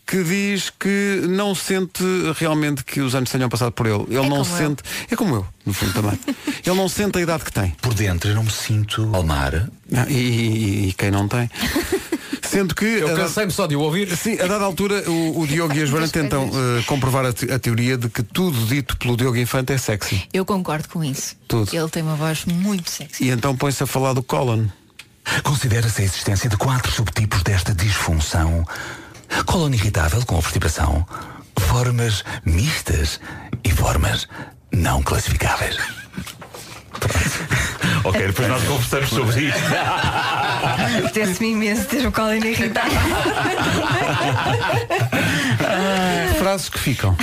que 0.07 0.23
diz 0.23 0.69
que 0.71 1.21
não 1.29 1.53
sente 1.53 2.01
realmente 2.39 2.83
que 2.83 3.01
os 3.01 3.13
anos 3.13 3.29
tenham 3.29 3.49
passado 3.49 3.73
por 3.73 3.85
ele. 3.85 4.03
Ele 4.09 4.27
não 4.29 4.43
como 4.43 4.45
sente. 4.45 4.81
É 5.11 5.15
como 5.15 5.35
eu, 5.35 5.45
no 5.65 5.73
fundo 5.73 5.93
também. 5.93 6.17
ele 6.65 6.75
não 6.75 6.87
sente 6.87 7.17
a 7.19 7.21
idade 7.21 7.43
que 7.43 7.51
tem. 7.51 7.71
Por 7.81 7.93
dentro 7.93 8.29
eu 8.29 8.35
não 8.35 8.43
me 8.43 8.51
sinto 8.51 9.09
Almar. 9.13 9.67
Não, 9.91 10.07
e, 10.09 10.13
e- 10.13 10.87
e 10.89 10.93
quem 10.93 11.11
não 11.11 11.27
tem? 11.27 11.49
Sendo 12.49 12.73
que. 12.75 12.85
Eu 12.85 13.07
a 13.07 13.11
dada- 13.11 13.21
cansei-me 13.23 13.51
só 13.51 13.67
de 13.67 13.75
o 13.75 13.81
ouvir. 13.81 14.15
Sim, 14.15 14.39
a 14.39 14.47
dada 14.47 14.63
altura 14.63 15.03
o, 15.09 15.41
o 15.41 15.47
Diogo 15.47 15.73
e 15.75 15.81
a 15.81 15.85
Joana 15.85 16.07
tentam 16.07 16.49
eh, 16.53 16.83
comprovar 16.85 17.25
a, 17.25 17.33
te- 17.33 17.51
a 17.51 17.59
teoria 17.59 17.97
de 17.97 18.09
que 18.09 18.23
tudo 18.23 18.65
dito 18.65 18.95
pelo 18.97 19.15
Diogo 19.17 19.37
Infante 19.37 19.73
é 19.73 19.77
sexy. 19.77 20.27
Eu 20.33 20.45
concordo 20.45 20.87
com 20.89 21.03
isso. 21.03 21.35
Tudo. 21.47 21.75
Ele 21.75 21.89
tem 21.89 22.01
uma 22.03 22.15
voz 22.15 22.45
muito 22.45 22.89
sexy. 22.89 23.25
E 23.25 23.29
então 23.29 23.55
põe-se 23.55 23.83
a 23.83 23.87
falar 23.87 24.13
do 24.13 24.23
Colin. 24.23 24.71
Considera-se 25.43 26.01
a 26.01 26.05
existência 26.05 26.49
de 26.49 26.55
quatro 26.57 26.91
subtipos 26.91 27.43
desta 27.43 27.73
disfunção. 27.75 28.65
Colon 29.45 29.73
irritável 29.73 30.25
com 30.25 30.37
obstipação, 30.37 31.05
formas 31.59 32.23
mistas 32.45 33.19
e 33.63 33.69
formas 33.71 34.25
não 34.71 35.03
classificáveis. 35.03 35.75
Ok, 38.09 38.27
depois 38.27 38.47
nós 38.47 38.63
conversamos 38.63 39.09
sobre 39.09 39.41
isto. 39.47 39.59
Apetece-me 41.05 41.51
imenso 41.51 41.85
ter 41.85 42.05
o 42.07 42.11
colo 42.11 42.33
irritado. 42.35 42.91
Frases 46.39 46.69
que 46.69 46.79
ficam. 46.79 47.15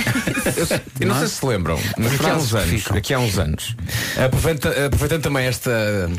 Eu, 0.55 0.81
eu 1.01 1.07
não 1.07 1.17
sei 1.19 1.27
se 1.27 1.35
se 1.35 1.45
lembram, 1.45 1.79
mas 1.97 2.13
aqui 2.13 2.25
há 2.25 2.29
Frases 2.29 2.43
uns 2.45 2.51
que 2.51 2.57
anos, 2.57 2.81
ficam. 2.83 2.97
aqui 2.97 3.13
há 3.13 3.19
uns 3.19 3.37
anos, 3.37 3.75
aproveita- 4.23 4.85
aproveitando 4.85 5.23
também 5.23 5.45
esta, 5.45 6.09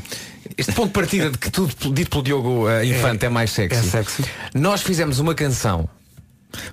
este 0.56 0.72
ponto 0.72 0.88
de 0.88 0.92
partida 0.92 1.30
de 1.30 1.38
que 1.38 1.50
tudo 1.50 1.74
dito 1.92 2.10
pelo 2.10 2.22
Diogo 2.22 2.68
eh, 2.68 2.86
Infante 2.86 3.26
é, 3.26 3.28
mais 3.28 3.50
sexy, 3.50 3.78
é 3.78 3.82
sexy. 3.82 4.24
nós 4.54 4.82
fizemos 4.82 5.18
uma 5.18 5.34
canção 5.34 5.88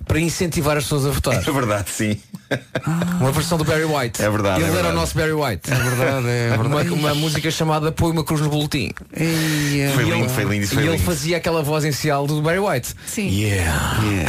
para 0.08 0.20
incentivar 0.20 0.78
as 0.78 0.84
pessoas 0.84 1.06
a 1.06 1.10
votar. 1.12 1.36
É 1.36 1.52
verdade, 1.52 1.90
sim. 1.90 2.20
Uma 3.20 3.32
versão 3.32 3.58
do 3.58 3.64
Barry 3.64 3.86
White. 3.86 4.22
É 4.22 4.30
verdade, 4.30 4.58
Ele 4.62 4.66
é 4.66 4.68
era 4.68 4.74
verdade. 4.76 4.96
o 4.96 5.00
nosso 5.00 5.16
Barry 5.16 5.32
White. 5.34 5.72
É 5.72 5.76
verdade, 5.76 6.28
é 6.28 6.54
Uma, 6.56 6.64
verdade. 6.64 6.90
uma 6.90 7.16
música 7.16 7.50
chamada 7.52 7.92
Põe 7.92 8.12
uma 8.12 8.24
cruz 8.24 8.42
no 8.42 8.50
boletim. 8.50 8.92
Eia. 9.16 9.92
Foi 9.94 10.04
E 10.04 10.10
lindo, 10.10 10.26
ele- 10.26 10.30
foi 10.30 10.44
lindo, 10.44 10.64
isso 10.64 10.74
E 10.74 10.76
foi 10.76 10.84
ele 10.84 10.92
lindo. 10.94 11.04
fazia 11.04 11.38
aquela 11.38 11.64
voz 11.64 11.84
inicial 11.84 12.28
do 12.28 12.42
Barry 12.42 12.60
White. 12.60 12.94
Sim. 13.06 13.28
Yeah. 13.30 14.28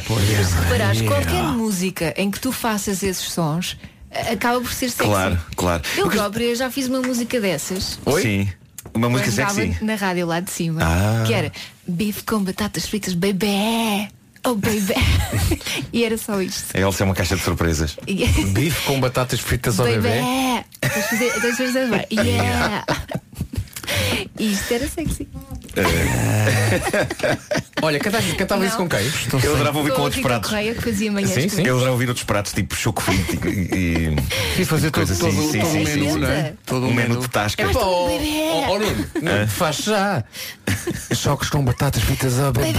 Se 0.00 0.60
reparares, 0.64 1.02
qualquer 1.02 1.42
música 1.42 2.14
em 2.16 2.30
que 2.30 2.38
tu 2.40 2.52
faças 2.52 3.02
esses 3.02 3.30
sons 3.30 3.76
a- 4.10 4.32
acaba 4.32 4.60
por 4.60 4.72
ser 4.72 4.90
sexy. 4.90 5.04
Claro, 5.10 5.38
claro. 5.56 5.82
Eu 5.96 6.04
Porque- 6.04 6.18
própria 6.18 6.54
já 6.54 6.70
fiz 6.70 6.86
uma 6.88 7.00
música 7.00 7.40
dessas. 7.40 7.98
Sim. 8.20 8.48
Uma 8.94 9.08
música 9.08 9.30
sexy. 9.30 9.76
na 9.80 9.94
rádio 9.94 10.26
lá 10.26 10.40
de 10.40 10.50
cima. 10.50 10.80
Ah. 10.82 11.24
Que 11.26 11.32
era 11.32 11.52
bife 11.86 12.22
com 12.24 12.42
batatas 12.42 12.86
fritas, 12.86 13.14
baby. 13.14 14.08
Oh 14.44 14.54
baby. 14.56 14.92
e 15.92 16.04
era 16.04 16.18
só 16.18 16.40
isto. 16.42 16.76
A 16.76 16.80
Elsa 16.80 17.02
é 17.02 17.06
uma 17.06 17.14
caixa 17.14 17.36
de 17.36 17.42
surpresas. 17.42 17.96
Bife 18.52 18.86
com 18.86 18.98
batatas 19.00 19.38
fritas 19.40 19.78
ao 19.78 19.86
bebê. 19.86 20.08
Baby. 20.20 20.64
Tens 20.80 20.94
de 20.94 21.00
fazer- 21.10 21.40
tens 21.40 21.56
de 21.56 21.66
fazer 21.66 21.78
agora. 21.84 22.06
Yeah. 22.12 22.84
Isto 24.38 24.74
era 24.74 24.88
sexy. 24.88 25.28
Olha, 27.82 27.98
cantava, 27.98 28.24
cantava 28.34 28.66
isso 28.66 28.78
Não. 28.78 28.88
com 28.88 28.96
quem? 28.96 29.10
Eu 29.44 29.54
adorava 29.54 29.78
ouvir 29.78 29.92
com 29.92 30.00
a 30.00 30.04
outros 30.04 30.22
pratos. 30.22 30.50
Correia 30.50 30.74
que 30.74 30.82
fazia 30.82 31.12
manhãs 31.12 31.30
Sim, 31.30 31.48
com 31.48 31.56
sim. 31.56 31.62
Eu 31.66 31.74
adorava 31.76 31.92
ouvir 31.92 32.08
outros 32.08 32.24
pratos 32.24 32.52
tipo 32.52 32.74
choco 32.74 33.02
frito 33.02 33.48
e, 33.48 34.14
e 34.58 34.60
E 34.60 34.64
fazer 34.64 34.90
todo, 34.90 35.06
coisa 35.06 35.16
todo, 35.16 35.28
assim. 35.30 35.52
Sim, 35.52 35.60
todo 35.60 35.70
sim, 35.72 35.80
um 35.82 35.86
sim, 35.86 35.92
menu, 36.00 36.12
sim. 36.14 36.18
não 36.20 36.28
é? 36.28 36.52
Todo 36.64 36.86
um 36.86 36.92
menu 36.94 37.20
de 37.20 37.28
tasca. 37.28 37.62
Epá, 37.62 37.72
bebê. 37.72 38.50
oh, 38.52 38.70
oh, 38.72 38.78
Nuno, 38.78 39.48
faz 39.48 39.76
já. 39.76 40.24
Choques 41.14 41.48
com 41.50 41.64
batatas 41.64 42.02
fritas 42.02 42.38
ao 42.38 42.52
bebê. 42.52 42.72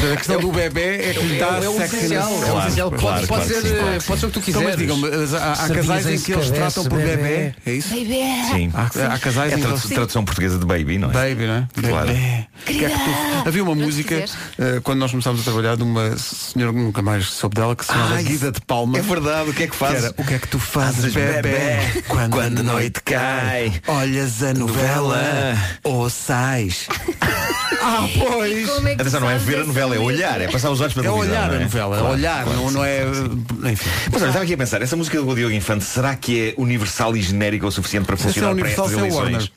A 0.00 0.16
questão 0.16 0.40
do 0.40 0.50
bebê 0.50 1.10
é 1.10 1.12
que 1.12 1.20
lhe 1.26 1.38
dá 1.38 1.60
É 1.62 1.68
o 1.68 1.76
sexy 1.76 1.96
essencial, 1.96 2.30
é 2.30 2.34
o 2.34 2.40
Claro, 2.40 2.58
essencial. 2.66 2.90
claro, 2.90 3.00
pode, 3.02 3.26
claro 3.26 3.42
que 3.42 3.48
ser, 3.52 3.60
sim, 3.60 3.68
eh, 3.68 3.78
claro 3.80 3.98
que 4.00 4.06
pode 4.06 4.20
ser 4.20 4.26
o 4.26 4.30
que 4.30 4.40
tu 4.40 4.50
Então, 4.50 4.62
mas 4.62 4.76
quiseres. 4.76 4.96
digam-me, 4.96 5.36
há, 5.36 5.68
casais 5.74 6.06
em 6.06 6.14
em 6.14 6.20
que 6.20 6.32
eles 6.32 6.50
tratam 6.50 6.84
por 6.84 6.98
bebê. 6.98 7.16
bebê. 7.16 7.54
É 7.66 7.72
isso? 7.74 7.88
Sim. 7.90 8.70
Há, 8.72 9.14
há 9.14 9.18
casais 9.34 9.52
É 9.52 9.54
a 9.54 9.58
em 9.58 9.62
tradu- 9.62 9.88
tradução 9.88 10.24
portuguesa 10.24 10.58
de 10.58 10.66
baby, 10.66 10.98
não 10.98 11.10
é? 11.10 11.12
Baby, 11.12 11.46
não 11.46 11.54
é? 11.54 11.68
Claro. 11.88 12.06
Bebê. 12.08 12.46
Que 12.66 12.84
é 12.84 12.88
que 12.90 12.94
tu- 12.94 13.48
Havia 13.48 13.62
uma 13.62 13.74
música 13.74 14.14
eh, 14.58 14.80
quando 14.82 14.98
nós 14.98 15.10
começámos 15.10 15.40
a 15.40 15.44
trabalhar 15.44 15.76
de 15.76 15.82
uma 15.82 16.16
senhora 16.16 16.72
que 16.72 16.78
nunca 16.78 17.00
mais 17.02 17.26
soube 17.26 17.54
dela 17.56 17.74
que 17.74 17.84
se 17.84 17.92
chamava 17.92 18.14
Ai, 18.14 18.24
Guida 18.24 18.52
de 18.52 18.60
Palma. 18.60 18.98
É 18.98 19.02
verdade, 19.02 19.50
o 19.50 19.54
que 19.54 19.62
é 19.62 19.66
que 19.66 19.72
Que 19.72 19.78
fazes? 19.78 20.04
era, 20.04 20.14
o 20.16 20.24
que 20.24 20.34
é 20.34 20.38
que 20.38 20.48
tu 20.48 20.58
fazes, 20.58 20.96
Fazes, 20.96 21.14
bebê, 21.14 21.42
bebê, 21.42 22.02
quando, 22.08 22.32
quando 22.32 22.60
a 22.60 22.62
noite 22.62 23.00
cai? 23.02 23.72
Olhas 23.86 24.42
a 24.42 24.52
novela, 24.52 25.16
Novela. 25.16 25.58
ou 25.84 26.10
sais? 26.10 26.86
ah, 27.82 28.06
pois! 28.18 28.68
Como 28.68 28.88
é 28.88 28.94
que 28.94 29.00
Atenção, 29.00 29.20
não 29.20 29.30
é 29.30 29.32
sabes 29.38 29.46
ver 29.46 29.54
a 29.54 29.58
essa 29.58 29.66
novela, 29.68 29.94
é 29.94 29.98
letra? 29.98 30.04
olhar, 30.14 30.40
é 30.40 30.48
passar 30.48 30.70
os 30.70 30.80
olhos 30.80 30.92
para 30.94 31.02
É 31.02 31.06
televisão. 31.06 31.30
olhar 31.32 31.48
não 31.48 31.54
a 31.54 31.60
é? 31.60 31.62
novela, 31.64 31.96
é 31.96 31.98
Claro, 32.00 32.14
olhar, 32.14 32.44
claro 32.44 32.58
não, 32.60 32.66
que 32.68 32.74
não 32.74 32.82
sim, 32.82 32.88
é. 32.88 33.04
sim, 33.14 33.44
sim. 33.62 33.70
Enfim. 33.72 33.90
Mas 34.12 34.22
olha, 34.22 34.28
estava 34.28 34.44
aqui 34.44 34.54
a 34.54 34.58
pensar, 34.58 34.82
essa 34.82 34.96
música 34.96 35.20
do 35.20 35.34
Diogo 35.34 35.54
Infante, 35.54 35.84
será 35.84 36.14
que 36.16 36.48
é 36.50 36.54
universal 36.60 37.16
e 37.16 37.22
genérica 37.22 37.66
o 37.66 37.70
suficiente 37.70 38.04
para 38.06 38.16
Se 38.16 38.22
é 38.22 38.26
funcionar 38.26 38.48
para 38.48 38.52
universal, 38.54 38.88
se 38.88 38.94
é? 38.94 38.96
Warner. 39.22 39.50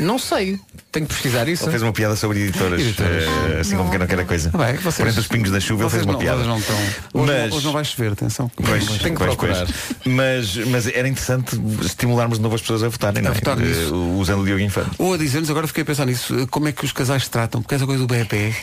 Não 0.00 0.18
sei. 0.18 0.58
tenho 0.90 1.06
que 1.06 1.12
pesquisar 1.12 1.46
isso. 1.48 1.64
Ele 1.64 1.70
fez 1.72 1.82
uma 1.82 1.92
piada 1.92 2.16
sobre 2.16 2.38
editoras, 2.44 2.80
Editoras. 2.80 3.24
eh, 3.24 3.58
assim 3.60 3.76
como 3.76 3.90
quem 3.90 3.98
não 3.98 4.06
quer 4.06 4.18
a 4.20 4.24
coisa. 4.24 4.50
Ah, 4.54 4.58
bem, 4.58 4.66
é 4.68 4.72
que 4.74 4.82
vocês- 4.82 4.96
Por 4.96 5.08
entre 5.08 5.20
os 5.20 5.26
pingos 5.26 5.50
da 5.50 5.60
chuva 5.60 5.82
ele 5.82 5.90
fez 5.90 6.02
uma 6.04 6.12
não- 6.14 6.20
piada. 6.20 6.42
não 6.44 6.58
estão- 6.58 6.76
Hoje, 7.12 7.32
não, 7.32 7.56
hoje 7.56 7.66
não 7.66 7.72
vai 7.72 7.84
chover, 7.84 8.12
atenção. 8.12 8.50
Pois, 8.56 8.86
Tenho 8.86 8.98
que 8.98 9.24
pois, 9.24 9.34
pois. 9.36 9.58
procurar. 9.58 9.66
Mas, 10.06 10.56
mas 10.68 10.86
era 10.86 11.06
interessante 11.06 11.60
estimularmos 11.84 12.38
de 12.38 12.42
novo 12.42 12.54
as 12.54 12.60
pessoas 12.62 12.82
a 12.82 12.88
votarem, 12.88 13.22
não 13.22 13.32
é? 13.32 13.34
votar 13.34 13.56
nisso. 13.56 13.90
Eh, 13.92 14.18
Usando 14.18 14.40
o 14.40 14.44
Diogo 14.46 14.60
Infante. 14.62 14.90
Ou 14.98 15.12
a 15.14 15.18
dizer-nos, 15.18 15.50
agora 15.50 15.66
fiquei 15.66 15.82
a 15.82 15.86
pensar 15.86 16.06
nisso, 16.06 16.46
como 16.50 16.68
é 16.68 16.72
que 16.72 16.84
os 16.84 16.92
casais 16.92 17.24
se 17.24 17.30
tratam? 17.30 17.60
Porque 17.60 17.74
essa 17.74 17.84
coisa 17.86 18.00
do 18.00 18.06
bebê. 18.06 18.54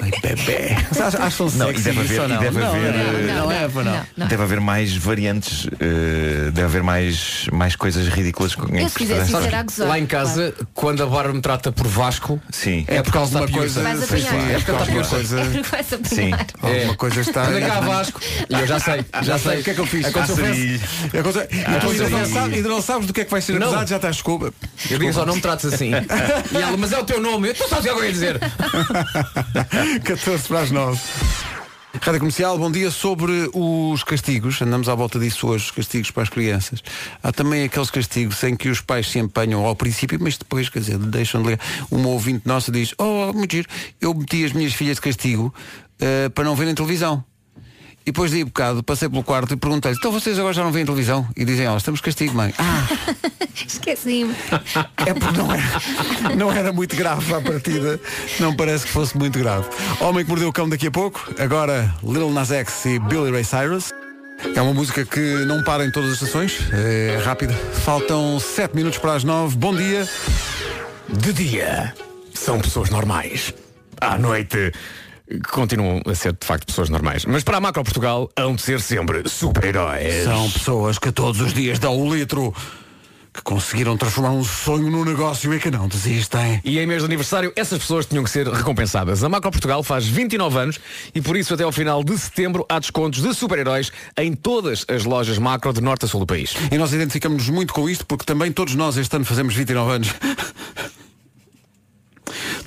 Ai, 0.00 0.10
bebê. 0.22 0.76
Acham 1.20 1.48
Não, 1.56 1.66
sexy 1.66 1.82
deve 1.82 2.00
haver, 2.00 2.28
não? 2.28 2.38
deve 2.38 2.58
Não, 2.60 2.68
haver, 2.68 2.92
não, 2.92 3.00
eh, 3.00 3.22
não, 3.34 3.46
não 3.46 3.52
é, 3.52 4.06
não. 4.16 4.26
Deve 4.28 4.42
haver 4.42 4.60
mais 4.60 4.94
variantes, 4.96 5.66
eh, 5.80 6.50
deve 6.52 6.62
haver 6.66 6.82
mais, 6.82 7.46
mais 7.52 7.74
coisas 7.74 8.06
ridículas 8.08 8.54
com 8.54 8.66
Eu, 8.76 8.88
se 8.88 9.82
Lá 9.82 9.98
em 9.98 10.06
casa, 10.06 10.54
quando 10.74 11.02
a 11.02 11.06
Bárbara 11.06 11.32
me 11.32 11.40
trata 11.40 11.72
por 11.72 11.86
Vasco, 11.86 12.40
Sim. 12.50 12.84
é 12.86 13.02
por 13.02 13.12
causa 13.12 13.38
alguma 13.38 13.52
da 13.52 13.58
coisa- 13.58 13.80
Sim, 14.06 14.06
sim, 14.06 14.26
é 14.26 14.54
porque 14.54 14.56
está 14.58 14.72
alguma 14.72 14.86
pior. 14.86 15.08
coisa- 15.08 15.40
É 15.40 15.44
vais 15.62 15.92
apanhar. 15.92 16.46
Alguma 16.62 16.94
coisa 16.96 17.20
está. 17.20 17.42
Anda 17.48 17.60
cá, 17.60 17.80
Vasco. 17.80 18.20
E 18.48 18.54
eu 18.54 18.66
já 18.66 18.78
sei, 18.80 19.04
já 19.22 19.38
sei. 19.38 19.60
O 19.60 19.64
que 19.64 19.70
é 19.70 19.74
que 19.74 19.80
eu 19.80 19.86
fiz? 19.86 20.06
Aconteceu 20.06 20.44
Ah, 20.46 20.54
sim. 20.54 20.80
Ainda, 22.38 22.68
não 22.68 22.80
sim. 22.80 22.86
sabes, 22.86 23.06
do 23.06 23.12
que 23.12 23.20
é 23.22 23.24
que 23.24 23.30
vai 23.30 23.40
ser 23.40 23.58
Não. 23.58 23.66
acusado, 23.68 23.90
já 23.90 23.96
estás 23.96 24.16
desculpa. 24.16 24.52
Eu 24.90 24.98
digo 24.98 25.12
só, 25.12 25.26
não 25.26 25.34
me 25.34 25.40
trates 25.40 25.64
assim. 25.72 25.90
Mas 26.78 26.92
é 26.92 26.98
o 26.98 27.04
teu 27.04 27.20
nome. 27.20 27.48
Eu 27.48 27.54
tu 27.54 27.68
sabes 27.68 27.90
o 27.90 27.94
que 27.94 28.00
eu 28.00 28.04
ia 28.04 28.12
dizer. 28.12 28.38
14 30.04 30.48
para 30.48 30.60
as 30.60 30.70
9. 30.70 31.00
Rádio 32.02 32.20
Comercial, 32.20 32.58
bom 32.58 32.70
dia. 32.70 32.90
Sobre 32.90 33.50
os 33.54 34.04
castigos, 34.04 34.60
andamos 34.60 34.88
à 34.88 34.94
volta 34.94 35.18
disso 35.18 35.48
hoje, 35.48 35.64
os 35.64 35.70
castigos 35.70 36.10
para 36.10 36.24
as 36.24 36.28
crianças. 36.28 36.82
Há 37.22 37.32
também 37.32 37.64
aqueles 37.64 37.90
castigos 37.90 38.42
em 38.44 38.54
que 38.54 38.68
os 38.68 38.82
pais 38.82 39.10
se 39.10 39.18
empenham 39.18 39.64
ao 39.64 39.74
princípio, 39.74 40.18
mas 40.20 40.36
depois, 40.36 40.68
quer 40.68 40.80
dizer, 40.80 40.98
deixam 40.98 41.42
de 41.42 41.48
ligar. 41.48 41.66
Uma 41.90 42.08
ouvinte 42.08 42.46
nossa 42.46 42.70
diz, 42.70 42.94
oh, 42.98 43.32
muito 43.32 43.50
giro, 43.50 43.68
eu 44.00 44.12
meti 44.12 44.44
as 44.44 44.52
minhas 44.52 44.74
filhas 44.74 44.96
de 44.96 45.00
castigo 45.00 45.54
eh, 45.98 46.28
para 46.28 46.44
não 46.44 46.54
verem 46.54 46.74
televisão. 46.74 47.24
E 48.08 48.10
depois 48.10 48.30
de 48.30 48.38
ir 48.38 48.44
bocado, 48.44 48.82
passei 48.82 49.06
pelo 49.06 49.22
quarto 49.22 49.52
e 49.52 49.56
perguntei-lhe, 49.58 49.98
então 49.98 50.10
vocês 50.10 50.38
agora 50.38 50.54
já 50.54 50.64
não 50.64 50.72
veem 50.72 50.82
televisão? 50.86 51.28
E 51.36 51.44
dizem, 51.44 51.68
ó, 51.68 51.76
estamos 51.76 52.00
castigo, 52.00 52.34
mãe. 52.34 52.54
Ah, 52.56 52.88
Esqueci-me. 53.54 54.34
é 55.04 55.12
porque 55.12 55.36
não 55.36 55.52
era, 55.52 56.34
não 56.34 56.50
era 56.50 56.72
muito 56.72 56.96
grave 56.96 57.34
à 57.34 57.38
partida. 57.38 58.00
Não 58.40 58.56
parece 58.56 58.86
que 58.86 58.92
fosse 58.92 59.14
muito 59.14 59.38
grave. 59.38 59.68
Homem 60.00 60.24
que 60.24 60.30
mordeu 60.30 60.48
o 60.48 60.52
cão 60.54 60.66
daqui 60.66 60.86
a 60.86 60.90
pouco. 60.90 61.34
Agora 61.38 61.94
Lil 62.02 62.30
Nas 62.30 62.50
X 62.50 62.86
e 62.86 62.98
Billy 62.98 63.30
Ray 63.30 63.44
Cyrus. 63.44 63.90
É 64.56 64.62
uma 64.62 64.72
música 64.72 65.04
que 65.04 65.44
não 65.44 65.62
para 65.62 65.84
em 65.84 65.92
todas 65.92 66.12
as 66.12 66.14
estações. 66.22 66.60
É 66.72 67.20
rápida. 67.22 67.52
Faltam 67.84 68.40
7 68.40 68.74
minutos 68.74 68.98
para 68.98 69.16
as 69.16 69.24
9. 69.24 69.54
Bom 69.58 69.76
dia. 69.76 70.08
De 71.10 71.30
dia, 71.34 71.92
são 72.32 72.58
pessoas 72.58 72.88
normais. 72.88 73.52
À 74.00 74.16
noite, 74.16 74.72
continuam 75.50 76.00
a 76.06 76.14
ser 76.14 76.32
de 76.32 76.46
facto 76.46 76.66
pessoas 76.66 76.88
normais. 76.88 77.24
Mas 77.24 77.42
para 77.42 77.58
a 77.58 77.60
Macro 77.60 77.82
Portugal, 77.84 78.30
hão 78.36 78.54
de 78.54 78.62
ser 78.62 78.80
sempre 78.80 79.28
super-heróis. 79.28 80.24
São 80.24 80.50
pessoas 80.50 80.98
que 80.98 81.12
todos 81.12 81.40
os 81.40 81.52
dias 81.52 81.78
dão 81.78 81.98
o 81.98 82.14
litro. 82.14 82.54
Que 83.30 83.42
conseguiram 83.42 83.96
transformar 83.96 84.30
um 84.30 84.42
sonho 84.42 84.90
num 84.90 85.04
negócio 85.04 85.52
e 85.54 85.60
que 85.60 85.70
não 85.70 85.86
desistem. 85.86 86.60
E 86.64 86.78
em 86.78 86.86
mês 86.86 87.02
de 87.02 87.06
aniversário, 87.06 87.52
essas 87.54 87.78
pessoas 87.78 88.06
tinham 88.06 88.24
que 88.24 88.30
ser 88.30 88.48
recompensadas. 88.48 89.22
A 89.22 89.28
Macro 89.28 89.50
Portugal 89.52 89.82
faz 89.82 90.06
29 90.06 90.58
anos 90.58 90.80
e 91.14 91.20
por 91.20 91.36
isso 91.36 91.54
até 91.54 91.62
ao 91.62 91.70
final 91.70 92.02
de 92.02 92.18
setembro 92.18 92.66
há 92.68 92.80
descontos 92.80 93.22
de 93.22 93.32
super-heróis 93.34 93.92
em 94.16 94.32
todas 94.32 94.84
as 94.88 95.04
lojas 95.04 95.38
Macro 95.38 95.72
de 95.72 95.80
norte 95.80 96.06
a 96.06 96.08
sul 96.08 96.20
do 96.20 96.26
país. 96.26 96.54
E 96.72 96.78
nós 96.78 96.92
identificamos-nos 96.92 97.48
muito 97.50 97.72
com 97.72 97.88
isto 97.88 98.04
porque 98.06 98.24
também 98.24 98.50
todos 98.50 98.74
nós 98.74 98.96
este 98.96 99.14
ano 99.14 99.24
fazemos 99.24 99.54
29 99.54 99.92
anos. 99.92 100.08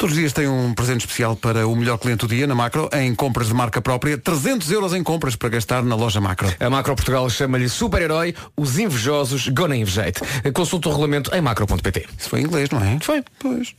Todos 0.02 0.16
os 0.16 0.20
dias 0.20 0.34
tem 0.34 0.48
um 0.48 0.74
presente 0.74 1.02
especial 1.02 1.36
para 1.36 1.68
o 1.68 1.76
melhor 1.76 1.96
cliente 2.00 2.26
do 2.26 2.28
dia 2.28 2.48
na 2.48 2.56
Macro, 2.56 2.90
em 2.92 3.14
compras 3.14 3.50
de 3.50 3.54
marca 3.54 3.80
própria, 3.84 4.18
300 4.18 4.72
euros 4.72 4.96
em 4.96 5.04
compras 5.04 5.36
para 5.36 5.50
gastar 5.50 5.84
na 5.84 5.94
loja 5.94 6.20
Macro. 6.20 6.52
A 6.60 6.70
Macro 6.72 6.96
Portugal 6.96 7.30
chama-lhe 7.30 7.70
super-herói, 7.70 8.34
os 8.58 8.80
invejosos 8.80 9.48
gonna 9.50 9.76
invejate. 9.76 10.20
Consulta 10.56 10.90
o 10.90 10.92
regulamento 10.92 11.30
em 11.36 11.40
macro.pt. 11.40 12.08
Isso 12.18 12.30
foi 12.30 12.42
em 12.42 12.46
inglês, 12.46 12.72
não 12.72 12.84
é? 12.84 12.98
Foi. 13.00 13.24
Pois. 13.38 13.76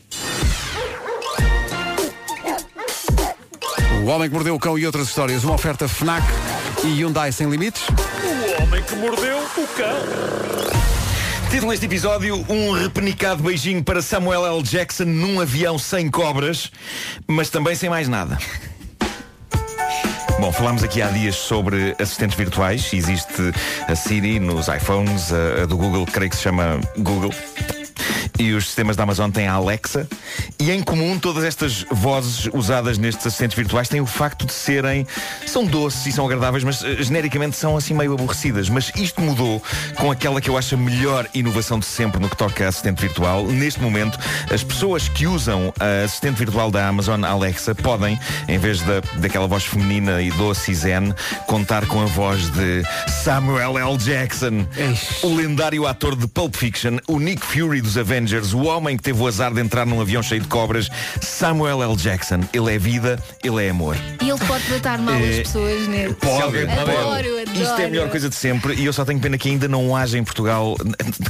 O 4.04 4.06
Homem 4.06 4.28
que 4.28 4.34
Mordeu 4.34 4.54
o 4.54 4.60
Cão 4.60 4.78
e 4.78 4.86
outras 4.86 5.08
histórias. 5.08 5.42
Uma 5.42 5.54
oferta 5.54 5.88
FNAC 5.88 6.24
e 6.84 7.02
Hyundai 7.02 7.32
Sem 7.32 7.50
Limites. 7.50 7.82
O 7.88 8.62
homem 8.62 8.80
que 8.84 8.94
mordeu 8.94 9.38
o 9.38 9.66
cão. 9.76 10.91
Título 11.53 11.70
deste 11.70 11.84
episódio, 11.84 12.46
um 12.48 12.72
repenicado 12.72 13.42
beijinho 13.42 13.84
para 13.84 14.00
Samuel 14.00 14.46
L. 14.46 14.62
Jackson 14.62 15.05
num 15.05 15.38
avião 15.38 15.78
sem 15.78 16.11
cobras, 16.11 16.72
mas 17.28 17.50
também 17.50 17.74
sem 17.74 17.90
mais 17.90 18.09
nada. 18.09 18.38
Bom, 20.40 20.50
falámos 20.50 20.82
aqui 20.82 21.03
há 21.03 21.09
dias 21.09 21.36
sobre 21.36 21.94
assistentes 22.00 22.38
virtuais. 22.38 22.90
Existe 22.94 23.53
a 23.86 23.94
Siri 23.94 24.40
nos 24.40 24.66
iPhones, 24.68 25.30
a 25.30 25.66
do 25.66 25.76
Google, 25.76 26.07
creio 26.07 26.30
que 26.30 26.36
se 26.36 26.42
chama 26.42 26.80
Google. 26.96 27.34
E 28.38 28.53
os 28.53 28.66
sistemas 28.66 28.96
da 28.96 29.03
Amazon 29.03 29.30
têm 29.30 29.46
a 29.46 29.55
Alexa. 29.55 30.09
E 30.59 30.70
em 30.70 30.82
comum, 30.82 31.18
todas 31.18 31.44
estas 31.44 31.84
vozes 31.90 32.48
usadas 32.53 32.98
nestes 32.98 33.26
assistentes 33.26 33.57
virtuais 33.57 33.88
têm 33.88 34.00
o 34.00 34.07
facto 34.07 34.46
de 34.46 34.53
serem. 34.53 35.07
são 35.46 35.64
doces 35.64 36.07
e 36.07 36.12
são 36.12 36.24
agradáveis, 36.24 36.64
mas 36.64 36.82
eh, 36.84 37.03
genericamente 37.03 37.57
são 37.57 37.76
assim 37.76 37.94
meio 37.94 38.14
aborrecidas. 38.14 38.68
Mas 38.68 38.90
isto 38.96 39.20
mudou 39.20 39.62
com 39.96 40.11
aquela 40.11 40.40
que 40.40 40.48
eu 40.48 40.57
acho 40.57 40.74
a 40.74 40.78
melhor 40.78 41.28
inovação 41.34 41.78
de 41.78 41.86
sempre 41.86 42.20
no 42.20 42.28
que 42.28 42.36
toca 42.36 42.64
a 42.64 42.68
assistente 42.68 43.00
virtual. 43.00 43.46
Neste 43.46 43.80
momento, 43.80 44.18
as 44.50 44.62
pessoas 44.62 45.09
que 45.09 45.26
usam 45.26 45.72
a 45.78 46.05
assistente 46.05 46.38
virtual 46.38 46.70
da 46.70 46.86
Amazon 46.86 47.24
Alexa 47.24 47.74
podem, 47.74 48.18
em 48.48 48.59
vez 48.59 48.80
da, 48.82 49.00
daquela 49.18 49.46
voz 49.46 49.64
feminina 49.64 50.22
e 50.22 50.30
doce 50.32 50.72
e 50.72 50.74
zen, 50.74 51.14
contar 51.46 51.86
com 51.86 52.00
a 52.00 52.07
voz 52.07 52.48
de 52.50 52.82
Samuel 53.22 53.78
L. 53.78 53.96
Jackson, 53.96 54.66
o 55.22 55.34
lendário 55.34 55.86
ator 55.86 56.16
de 56.16 56.26
Pulp 56.26 56.55
Fiction, 56.55 56.98
o 57.07 57.18
Nick 57.18 57.44
Fury 57.44 57.80
dos 57.80 57.91
Avengers, 57.97 58.53
o 58.53 58.62
homem 58.64 58.97
que 58.97 59.03
teve 59.03 59.20
o 59.20 59.26
azar 59.26 59.53
de 59.53 59.61
entrar 59.61 59.86
num 59.86 60.01
avião 60.01 60.22
cheio 60.22 60.40
de 60.40 60.49
cobras, 60.49 60.88
Samuel 61.20 61.82
L. 61.82 61.97
Jackson. 61.97 62.40
Ele 62.53 62.74
é 62.74 62.78
vida, 62.78 63.18
ele 63.43 63.64
é 63.64 63.70
amor. 63.70 63.97
E 64.20 64.28
ele 64.28 64.38
pode 64.47 64.64
tratar 64.64 64.99
mal 64.99 65.14
as 65.14 65.22
Eh, 65.22 65.43
pessoas 65.43 65.88
nele. 65.88 66.14
Pode, 66.14 66.43
Adoro, 66.43 66.66
pode. 66.66 66.90
adoro. 67.28 67.43
Isto 67.55 67.80
é 67.80 67.84
a 67.84 67.88
melhor 67.88 68.09
coisa 68.09 68.28
de 68.28 68.34
sempre 68.34 68.74
e 68.74 68.84
eu 68.86 68.93
só 68.93 69.05
tenho 69.05 69.20
pena 69.20 69.36
que 69.36 69.49
ainda 69.49 69.68
não 69.68 69.95
haja 69.95 70.16
em 70.18 70.24
Portugal. 70.24 70.76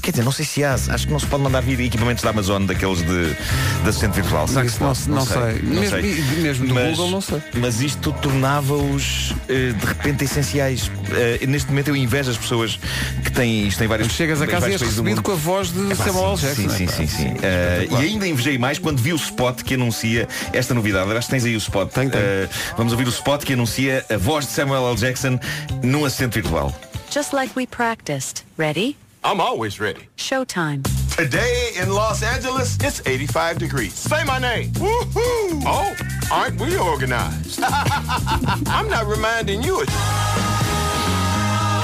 Quer 0.01 0.13
dizer, 0.13 0.23
não 0.25 0.33
sei 0.33 0.45
se 0.45 0.63
há, 0.65 0.75
acho 0.75 1.07
que 1.07 1.13
não 1.13 1.19
se 1.19 1.27
pode 1.27 1.43
mandar 1.43 1.61
vir 1.61 1.81
equipamentos 1.81 2.23
da 2.23 2.31
Amazon 2.31 2.65
daqueles 2.65 2.99
de, 3.03 3.35
de 3.35 3.89
assistente 3.89 4.15
virtual. 4.15 4.47
Será 4.49 4.65
que 4.65 4.71
se 4.71 4.79
pode? 4.79 5.09
não- 5.09 5.17
não 5.17 5.27
sei. 5.27 5.63
Mesmo- 5.63 5.99
e 5.99 6.41
mesmo 6.41 6.67
do 6.69 6.75
Google, 6.75 7.11
não 7.11 7.21
sei. 7.21 7.43
Mas 7.55 7.81
isto 7.81 8.13
tornava-os 8.23 9.35
eh, 9.49 9.73
de 9.73 9.87
repente 9.87 10.25
essenciais. 10.25 10.91
Eh, 11.11 11.47
neste 11.47 11.69
momento 11.71 11.89
eu 11.89 11.97
invejo 11.97 12.31
as 12.31 12.37
pessoas 12.37 12.79
que 13.25 13.33
têm 13.33 13.67
isto 13.67 13.83
em 13.83 13.87
vários 13.87 14.13
Chegas 14.13 14.41
a 14.43 14.47
casa 14.47 14.69
e 14.69 14.73
és 14.73 14.81
recebido 14.81 15.23
com 15.23 15.33
a 15.33 15.35
voz 15.35 15.73
de 15.73 15.93
Epá, 15.93 16.05
Samuel 16.05 16.37
Jackson. 16.37 16.52
Sim, 16.55 16.69
sim, 16.69 16.87
sim. 16.87 17.07
sim. 17.07 17.35
Eh, 17.43 17.89
e 17.91 17.97
ainda 17.97 18.27
invejei 18.27 18.59
mais 18.59 18.79
quando 18.79 18.99
vi 18.99 19.13
o 19.13 19.17
spot 19.17 19.63
que 19.63 19.75
anuncia 19.75 20.29
esta 20.53 20.75
novidade. 20.75 21.11
Acho 21.13 21.27
que 21.27 21.33
tens 21.33 21.45
aí 21.45 21.55
o 21.55 21.59
spot. 21.59 21.91
Eh, 21.97 22.49
vamos 22.77 22.93
ouvir 22.93 23.07
o 23.07 23.11
spot 23.11 23.45
que 23.45 23.53
anuncia 23.53 24.05
a 24.11 24.17
voz 24.17 24.47
de 24.47 24.53
Samuel 24.53 24.89
L. 24.89 24.97
Jackson 24.97 25.39
num 25.83 26.05
assistente 26.05 26.41
virtual. 26.41 26.75
Just 27.11 27.33
like 27.33 27.53
we 27.57 27.67
practiced. 27.67 28.45
Ready? 28.57 28.97
I'm 29.25 29.41
always 29.41 29.79
ready. 29.79 30.09
Showtime. 30.17 30.83
Today 31.17 31.73
in 31.81 31.91
Los 31.91 32.23
Angeles, 32.23 32.77
it's 32.83 33.03
85 33.07 33.59
degrees. 33.59 33.93
Say 33.95 34.25
my 34.25 34.39
name. 34.39 34.73
Woohoo! 34.73 35.63
Oh, 35.65 35.95
aren't 36.33 36.59
we 36.61 36.77
organized? 36.77 37.61
I'm 38.67 38.89
not 38.89 39.07
reminding 39.07 39.63
you. 39.63 39.85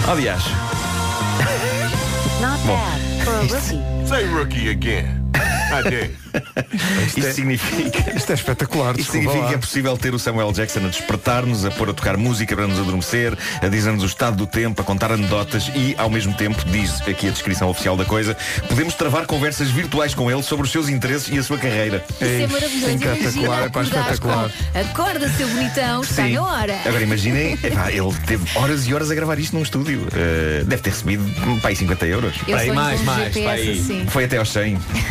Aliás, 0.09 0.43
Not 2.41 2.59
bad 2.67 3.08
for 3.29 3.35
a 3.35 3.43
rookie. 3.43 4.07
Say 4.07 4.27
rookie 4.33 4.71
again. 4.71 5.18
I 5.35 5.83
dare. 5.83 6.17
isto 7.07 7.33
significa. 7.33 8.17
Isto 8.17 8.33
é 8.33 8.35
espetacular. 8.35 8.99
Isto 8.99 9.13
significa 9.13 9.43
lá. 9.43 9.49
que 9.49 9.55
é 9.55 9.59
possível 9.59 9.97
ter 9.97 10.15
o 10.15 10.19
Samuel 10.19 10.53
Jackson 10.53 10.81
a 10.81 10.89
despertar-nos, 10.89 11.65
a 11.65 11.71
pôr 11.71 11.91
a 11.91 11.93
tocar 11.93 12.17
música 12.17 12.55
para 12.57 12.67
nos 12.67 12.79
adormecer, 12.79 13.37
a 13.61 13.69
dizer-nos 13.69 14.03
o 14.03 14.07
estado 14.07 14.37
do 14.37 14.47
tempo, 14.47 14.81
a 14.81 14.85
contar 14.85 15.13
anedotas 15.13 15.71
e, 15.75 15.95
ao 15.99 16.09
mesmo 16.09 16.35
tempo, 16.35 16.65
diz 16.67 17.01
aqui 17.03 17.29
a 17.29 17.31
descrição 17.31 17.69
oficial 17.69 17.97
da 17.97 18.05
coisa, 18.05 18.37
podemos 18.69 18.95
travar 18.95 19.27
conversas 19.27 19.71
virtuais 19.71 20.15
com 20.15 20.31
ele 20.31 20.43
sobre 20.43 20.67
os 20.67 20.73
seus 20.73 20.89
interesses 20.89 21.29
e 21.29 21.39
a 21.39 21.43
sua 21.43 21.59
carreira. 21.59 22.05
Isso 22.13 22.25
é 22.25 22.47
maravilhoso. 22.47 22.91
Imagina 22.91 23.45
é 23.45 23.49
pá, 23.49 23.65
acordares 23.65 24.13
espetacular. 24.13 24.51
com, 24.51 24.79
Acorda, 24.79 25.29
seu 25.31 25.49
bonitão, 25.49 26.03
está 26.03 26.25
Sim. 26.25 26.35
na 26.35 26.43
hora. 26.43 26.79
Agora 26.85 27.03
imaginem, 27.03 27.59
ele 27.63 28.17
teve 28.27 28.45
horas 28.55 28.87
e 28.87 28.95
horas 28.95 29.11
a 29.11 29.15
gravar 29.15 29.39
isto 29.39 29.55
num 29.55 29.63
estúdio. 29.63 30.01
Uh, 30.01 30.65
deve 30.65 30.83
ter 30.83 30.91
recebido 30.91 31.25
pá, 31.61 31.69
aí 31.69 31.77
50 31.77 32.07
euros. 32.07 32.35
Eu 32.47 32.59
sonho 32.59 32.75
com 32.75 32.81
um 32.81 33.25
GPS 33.25 33.71
assim. 33.71 34.07
Foi 34.09 34.25
até 34.25 34.39
aos 34.39 34.51
100. 34.51 34.79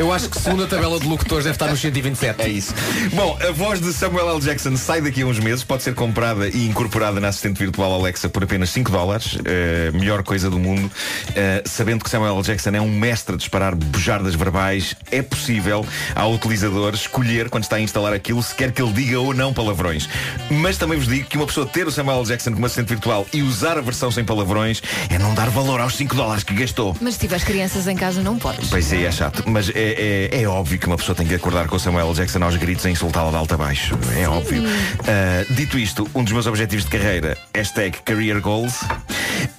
Eu 0.00 0.10
acho 0.14 0.30
que 0.30 0.40
segundo 0.40 0.64
a 0.64 0.66
tabela 0.66 0.98
de 0.98 1.06
locutores 1.06 1.44
deve 1.44 1.56
estar 1.56 1.68
nos 1.68 1.78
127. 1.78 2.40
É 2.40 2.48
isso. 2.48 2.74
Bom, 3.12 3.38
a 3.46 3.52
voz 3.52 3.82
de 3.82 3.92
Samuel 3.92 4.30
L. 4.30 4.40
Jackson 4.40 4.74
sai 4.74 5.02
daqui 5.02 5.20
a 5.20 5.26
uns 5.26 5.38
meses, 5.38 5.62
pode 5.62 5.82
ser 5.82 5.94
comprada 5.94 6.48
e 6.48 6.66
incorporada 6.66 7.20
na 7.20 7.28
assistente 7.28 7.58
virtual 7.58 7.92
Alexa 7.92 8.26
por 8.26 8.42
apenas 8.42 8.70
5 8.70 8.90
dólares, 8.90 9.36
eh, 9.44 9.90
melhor 9.92 10.22
coisa 10.22 10.48
do 10.48 10.58
mundo. 10.58 10.90
Eh, 11.36 11.62
sabendo 11.66 12.02
que 12.02 12.08
Samuel 12.08 12.34
L. 12.34 12.42
Jackson 12.42 12.70
é 12.70 12.80
um 12.80 12.88
mestre 12.88 13.34
a 13.34 13.36
disparar 13.36 13.76
bujardas 13.76 14.34
verbais, 14.34 14.96
é 15.10 15.20
possível 15.20 15.84
ao 16.14 16.32
utilizador 16.32 16.94
escolher 16.94 17.50
quando 17.50 17.64
está 17.64 17.76
a 17.76 17.80
instalar 17.82 18.14
aquilo 18.14 18.42
se 18.42 18.54
quer 18.54 18.72
que 18.72 18.80
ele 18.80 18.94
diga 18.94 19.20
ou 19.20 19.34
não 19.34 19.52
palavrões. 19.52 20.08
Mas 20.50 20.78
também 20.78 20.98
vos 20.98 21.08
digo 21.08 21.28
que 21.28 21.36
uma 21.36 21.46
pessoa 21.46 21.66
ter 21.66 21.86
o 21.86 21.92
Samuel 21.92 22.20
L. 22.20 22.26
Jackson 22.26 22.52
como 22.54 22.64
assistente 22.64 22.88
virtual 22.88 23.26
e 23.34 23.42
usar 23.42 23.76
a 23.76 23.82
versão 23.82 24.10
sem 24.10 24.24
palavrões 24.24 24.82
é 25.10 25.18
não 25.18 25.34
dar 25.34 25.50
valor 25.50 25.78
aos 25.78 25.94
5 25.94 26.14
dólares 26.14 26.42
que 26.42 26.54
gastou. 26.54 26.96
Mas 27.02 27.16
se 27.16 27.20
tiveres 27.20 27.44
crianças 27.44 27.86
em 27.86 27.96
casa 27.96 28.22
não 28.22 28.38
podes. 28.38 28.70
Pois 28.70 28.90
é, 28.94 29.02
é 29.02 29.12
chato. 29.12 29.44
Mas 29.46 29.68
é, 29.68 29.89
é, 29.96 30.42
é 30.42 30.48
óbvio 30.48 30.78
que 30.78 30.86
uma 30.86 30.96
pessoa 30.96 31.14
tem 31.14 31.26
que 31.26 31.34
acordar 31.34 31.66
com 31.68 31.76
o 31.76 31.80
Samuel 31.80 32.08
L. 32.08 32.14
Jackson 32.14 32.42
aos 32.42 32.56
gritos 32.56 32.84
a 32.86 32.90
insultá-la 32.90 33.30
de 33.30 33.36
alto 33.36 33.54
a 33.54 33.56
baixo. 33.56 33.98
É 34.16 34.28
óbvio. 34.28 34.62
Uh, 34.62 35.54
dito 35.54 35.78
isto, 35.78 36.08
um 36.14 36.24
dos 36.24 36.32
meus 36.32 36.46
objetivos 36.46 36.84
de 36.84 36.90
carreira, 36.90 37.36
hashtag 37.54 37.98
Career 38.04 38.40
Goals, 38.40 38.80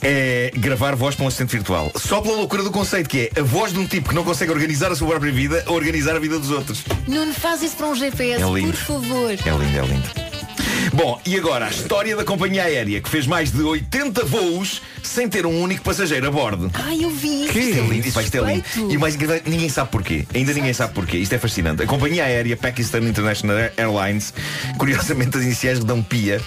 é 0.01 0.51
gravar 0.55 0.95
voz 0.95 1.15
para 1.15 1.25
um 1.25 1.27
assistente 1.27 1.51
virtual. 1.51 1.91
Só 1.95 2.21
pela 2.21 2.35
loucura 2.35 2.63
do 2.63 2.71
conceito, 2.71 3.09
que 3.09 3.31
é 3.35 3.39
a 3.39 3.43
voz 3.43 3.73
de 3.73 3.79
um 3.79 3.85
tipo 3.85 4.09
que 4.09 4.15
não 4.15 4.23
consegue 4.23 4.51
organizar 4.51 4.91
a 4.91 4.95
sua 4.95 5.07
própria 5.07 5.31
vida 5.31 5.63
ou 5.67 5.75
organizar 5.75 6.15
a 6.15 6.19
vida 6.19 6.39
dos 6.39 6.51
outros. 6.51 6.83
Nuno, 7.07 7.33
faz 7.33 7.61
isso 7.61 7.75
para 7.75 7.87
um 7.87 7.95
GPS, 7.95 8.41
É 8.41 8.45
por 8.45 8.75
favor. 8.75 9.31
É 9.31 9.35
lindo, 9.35 9.77
é 9.77 9.85
lindo. 9.85 10.20
Bom, 10.93 11.19
e 11.25 11.37
agora 11.37 11.65
a 11.65 11.69
história 11.69 12.15
da 12.15 12.23
companhia 12.23 12.63
aérea 12.63 13.01
que 13.01 13.09
fez 13.09 13.27
mais 13.27 13.51
de 13.51 13.61
80 13.61 14.25
voos 14.25 14.81
sem 15.03 15.27
ter 15.27 15.45
um 15.45 15.61
único 15.61 15.83
passageiro 15.83 16.27
a 16.27 16.31
bordo. 16.31 16.71
Ai, 16.73 17.03
eu 17.03 17.09
vi 17.09 17.45
isso. 17.45 17.57
Isto 17.57 17.77
é 17.77 17.81
lindo, 17.81 18.07
Isto 18.07 18.37
é 18.37 18.53
lindo. 18.53 18.93
E 18.93 18.97
o 18.97 18.99
mais 18.99 19.17
ninguém 19.45 19.69
sabe 19.69 19.89
porquê. 19.91 20.25
Ainda 20.33 20.53
ninguém 20.53 20.73
sabe 20.73 20.93
porquê. 20.93 21.17
Isto 21.17 21.33
é 21.33 21.37
fascinante. 21.37 21.83
A 21.83 21.85
companhia 21.85 22.23
aérea 22.23 22.55
Pakistan 22.55 22.99
International 22.99 23.57
Airlines, 23.77 24.33
curiosamente 24.77 25.37
as 25.37 25.43
iniciais 25.43 25.79
dão 25.79 26.01
PIA, 26.01 26.41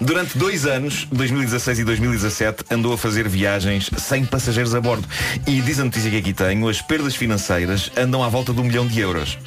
durante 0.00 0.36
dois 0.36 0.66
anos, 0.66 1.06
2016 1.10 1.80
e 1.80 1.84
2017, 1.84 2.64
andou 2.70 2.92
a 2.92 2.98
fazer 2.98 3.28
viagens 3.28 3.90
sem 3.98 4.24
passageiros 4.24 4.74
a 4.74 4.80
bordo. 4.80 5.08
E 5.46 5.60
diz 5.60 5.78
a 5.80 5.84
notícia 5.84 6.10
que 6.10 6.16
aqui 6.18 6.32
tenho, 6.32 6.68
as 6.68 6.82
perdas 6.82 7.14
financeiras 7.14 7.90
andam 7.96 8.22
à 8.22 8.28
volta 8.28 8.52
de 8.52 8.60
um 8.60 8.64
milhão 8.64 8.86
de 8.86 9.00
euros. 9.00 9.38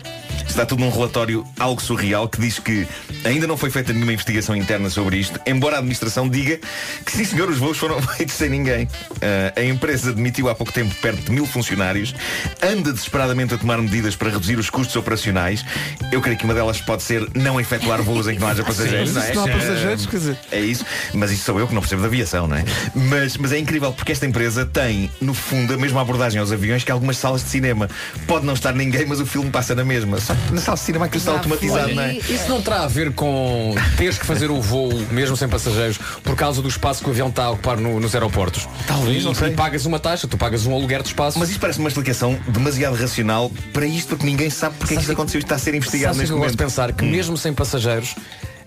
Está 0.52 0.66
tudo 0.66 0.82
num 0.82 0.90
relatório 0.90 1.46
algo 1.58 1.82
surreal 1.82 2.28
que 2.28 2.42
diz 2.42 2.60
que 2.60 2.86
ainda 3.24 3.48
não 3.48 3.56
foi 3.56 3.72
feita 3.72 3.94
nenhuma 3.94 4.12
investigação 4.12 4.54
interna 4.54 4.90
sobre 4.90 5.16
isto, 5.16 5.40
embora 5.46 5.78
a 5.78 5.80
administração 5.80 6.28
diga 6.28 6.60
que 7.06 7.12
sim 7.14 7.24
senhor, 7.24 7.50
os 7.50 7.58
voos 7.58 7.78
foram 7.78 8.02
feitos 8.04 8.36
sem 8.36 8.50
ninguém. 8.50 8.86
Ah, 9.22 9.54
a 9.58 9.64
empresa 9.64 10.12
demitiu 10.12 10.50
há 10.50 10.54
pouco 10.54 10.74
tempo 10.74 10.94
perto 10.96 11.22
de 11.22 11.32
mil 11.32 11.46
funcionários, 11.46 12.14
anda 12.62 12.92
desesperadamente 12.92 13.54
a 13.54 13.58
tomar 13.58 13.78
medidas 13.78 14.14
para 14.14 14.30
reduzir 14.30 14.60
os 14.60 14.70
custos 14.70 14.94
operacionais. 14.98 15.64
Eu 16.12 16.20
creio 16.20 16.38
que 16.38 16.44
uma 16.44 16.54
delas 16.54 16.82
pode 16.82 17.02
ser 17.02 17.26
não 17.34 17.58
efetuar 17.58 18.04
voos 18.04 18.28
em 18.28 18.36
que 18.36 18.42
não 18.42 18.50
haja 18.50 18.62
passageiros. 18.66 19.14
Não 19.14 19.22
é? 19.22 19.34
não 19.34 19.46
há 19.46 19.48
passageiros, 19.48 20.06
quer 20.06 20.18
dizer. 20.18 20.38
É 20.52 20.60
isso, 20.60 20.86
mas 21.14 21.32
isso 21.32 21.46
sou 21.46 21.62
eu 21.62 21.68
que 21.68 21.74
não 21.74 21.82
percebo 21.82 22.02
de 22.02 22.08
aviação, 22.10 22.46
não 22.46 22.58
é? 22.58 22.66
Mas, 22.94 23.38
mas 23.38 23.54
é 23.54 23.58
incrível 23.58 23.94
porque 23.94 24.12
esta 24.12 24.26
empresa 24.26 24.66
tem, 24.66 25.10
no 25.22 25.34
fundo, 25.34 25.74
a 25.74 25.78
mesma 25.78 26.02
abordagem 26.02 26.42
aos 26.42 26.52
aviões 26.52 26.84
que 26.84 26.92
algumas 26.92 27.16
salas 27.16 27.42
de 27.42 27.50
cinema. 27.50 27.90
Pode 28.28 28.46
não 28.46 28.54
estar 28.54 28.74
ninguém, 28.74 29.06
mas 29.06 29.22
o 29.22 29.26
filme 29.26 29.50
passa 29.50 29.74
na 29.74 29.86
mesma. 29.86 30.20
Só 30.20 30.36
na 30.52 30.60
sala 30.62 30.78
de 30.78 30.84
cinema 30.84 31.06
aquilo 31.06 31.20
está 31.20 31.32
automatizado, 31.34 31.94
não 31.96 32.04
é? 32.04 32.14
Isso 32.16 32.50
não 32.50 32.62
terá 32.62 32.84
a 32.84 32.88
ver 32.88 33.14
com 33.14 33.74
teres 33.98 34.18
que 34.18 34.26
fazer 34.26 34.50
o 34.52 34.62
voo 34.62 34.92
mesmo 35.12 35.38
sem 35.38 35.48
passageiros 35.48 35.98
por 36.24 36.36
causa 36.36 36.62
do 36.62 36.68
espaço 36.68 37.02
que 37.04 37.08
o 37.10 37.12
avião 37.12 37.30
está 37.30 37.46
a 37.46 37.50
ocupar 37.52 37.78
no- 37.78 38.00
nos 38.00 38.14
aeroportos? 38.16 38.68
Talvez, 38.88 39.22
e, 39.22 39.26
não 39.26 39.34
sei. 39.34 39.50
E 39.50 39.54
pagas 39.54 39.86
uma 39.86 40.00
taxa, 40.00 40.28
tu 40.28 40.38
pagas 40.38 40.66
um 40.66 40.74
aluguer 40.74 41.02
de 41.02 41.10
espaço. 41.10 41.38
Mas 41.40 41.50
isto 41.50 41.60
parece 41.60 41.80
uma 41.80 41.88
explicação 41.90 42.38
demasiado 42.48 42.96
racional 42.96 43.52
para 43.74 43.86
isto, 43.86 44.10
porque 44.10 44.26
ninguém 44.26 44.50
sabe 44.50 44.76
porque 44.78 44.94
é 44.94 44.98
que 44.98 45.02
isto 45.04 45.12
aconteceu. 45.12 45.40
Isto 45.40 45.46
está 45.48 45.56
a 45.56 45.60
ser 45.60 45.74
investigado 45.76 46.16
Sabes 46.16 46.18
o 46.18 46.22
neste 46.22 46.32
eu 46.34 46.38
gosto 46.38 46.48
momento. 46.50 46.58
de 46.58 46.64
pensar 46.64 46.92
que 46.94 47.06
mesmo 47.06 47.38
sem 47.38 47.54
passageiros 47.54 48.16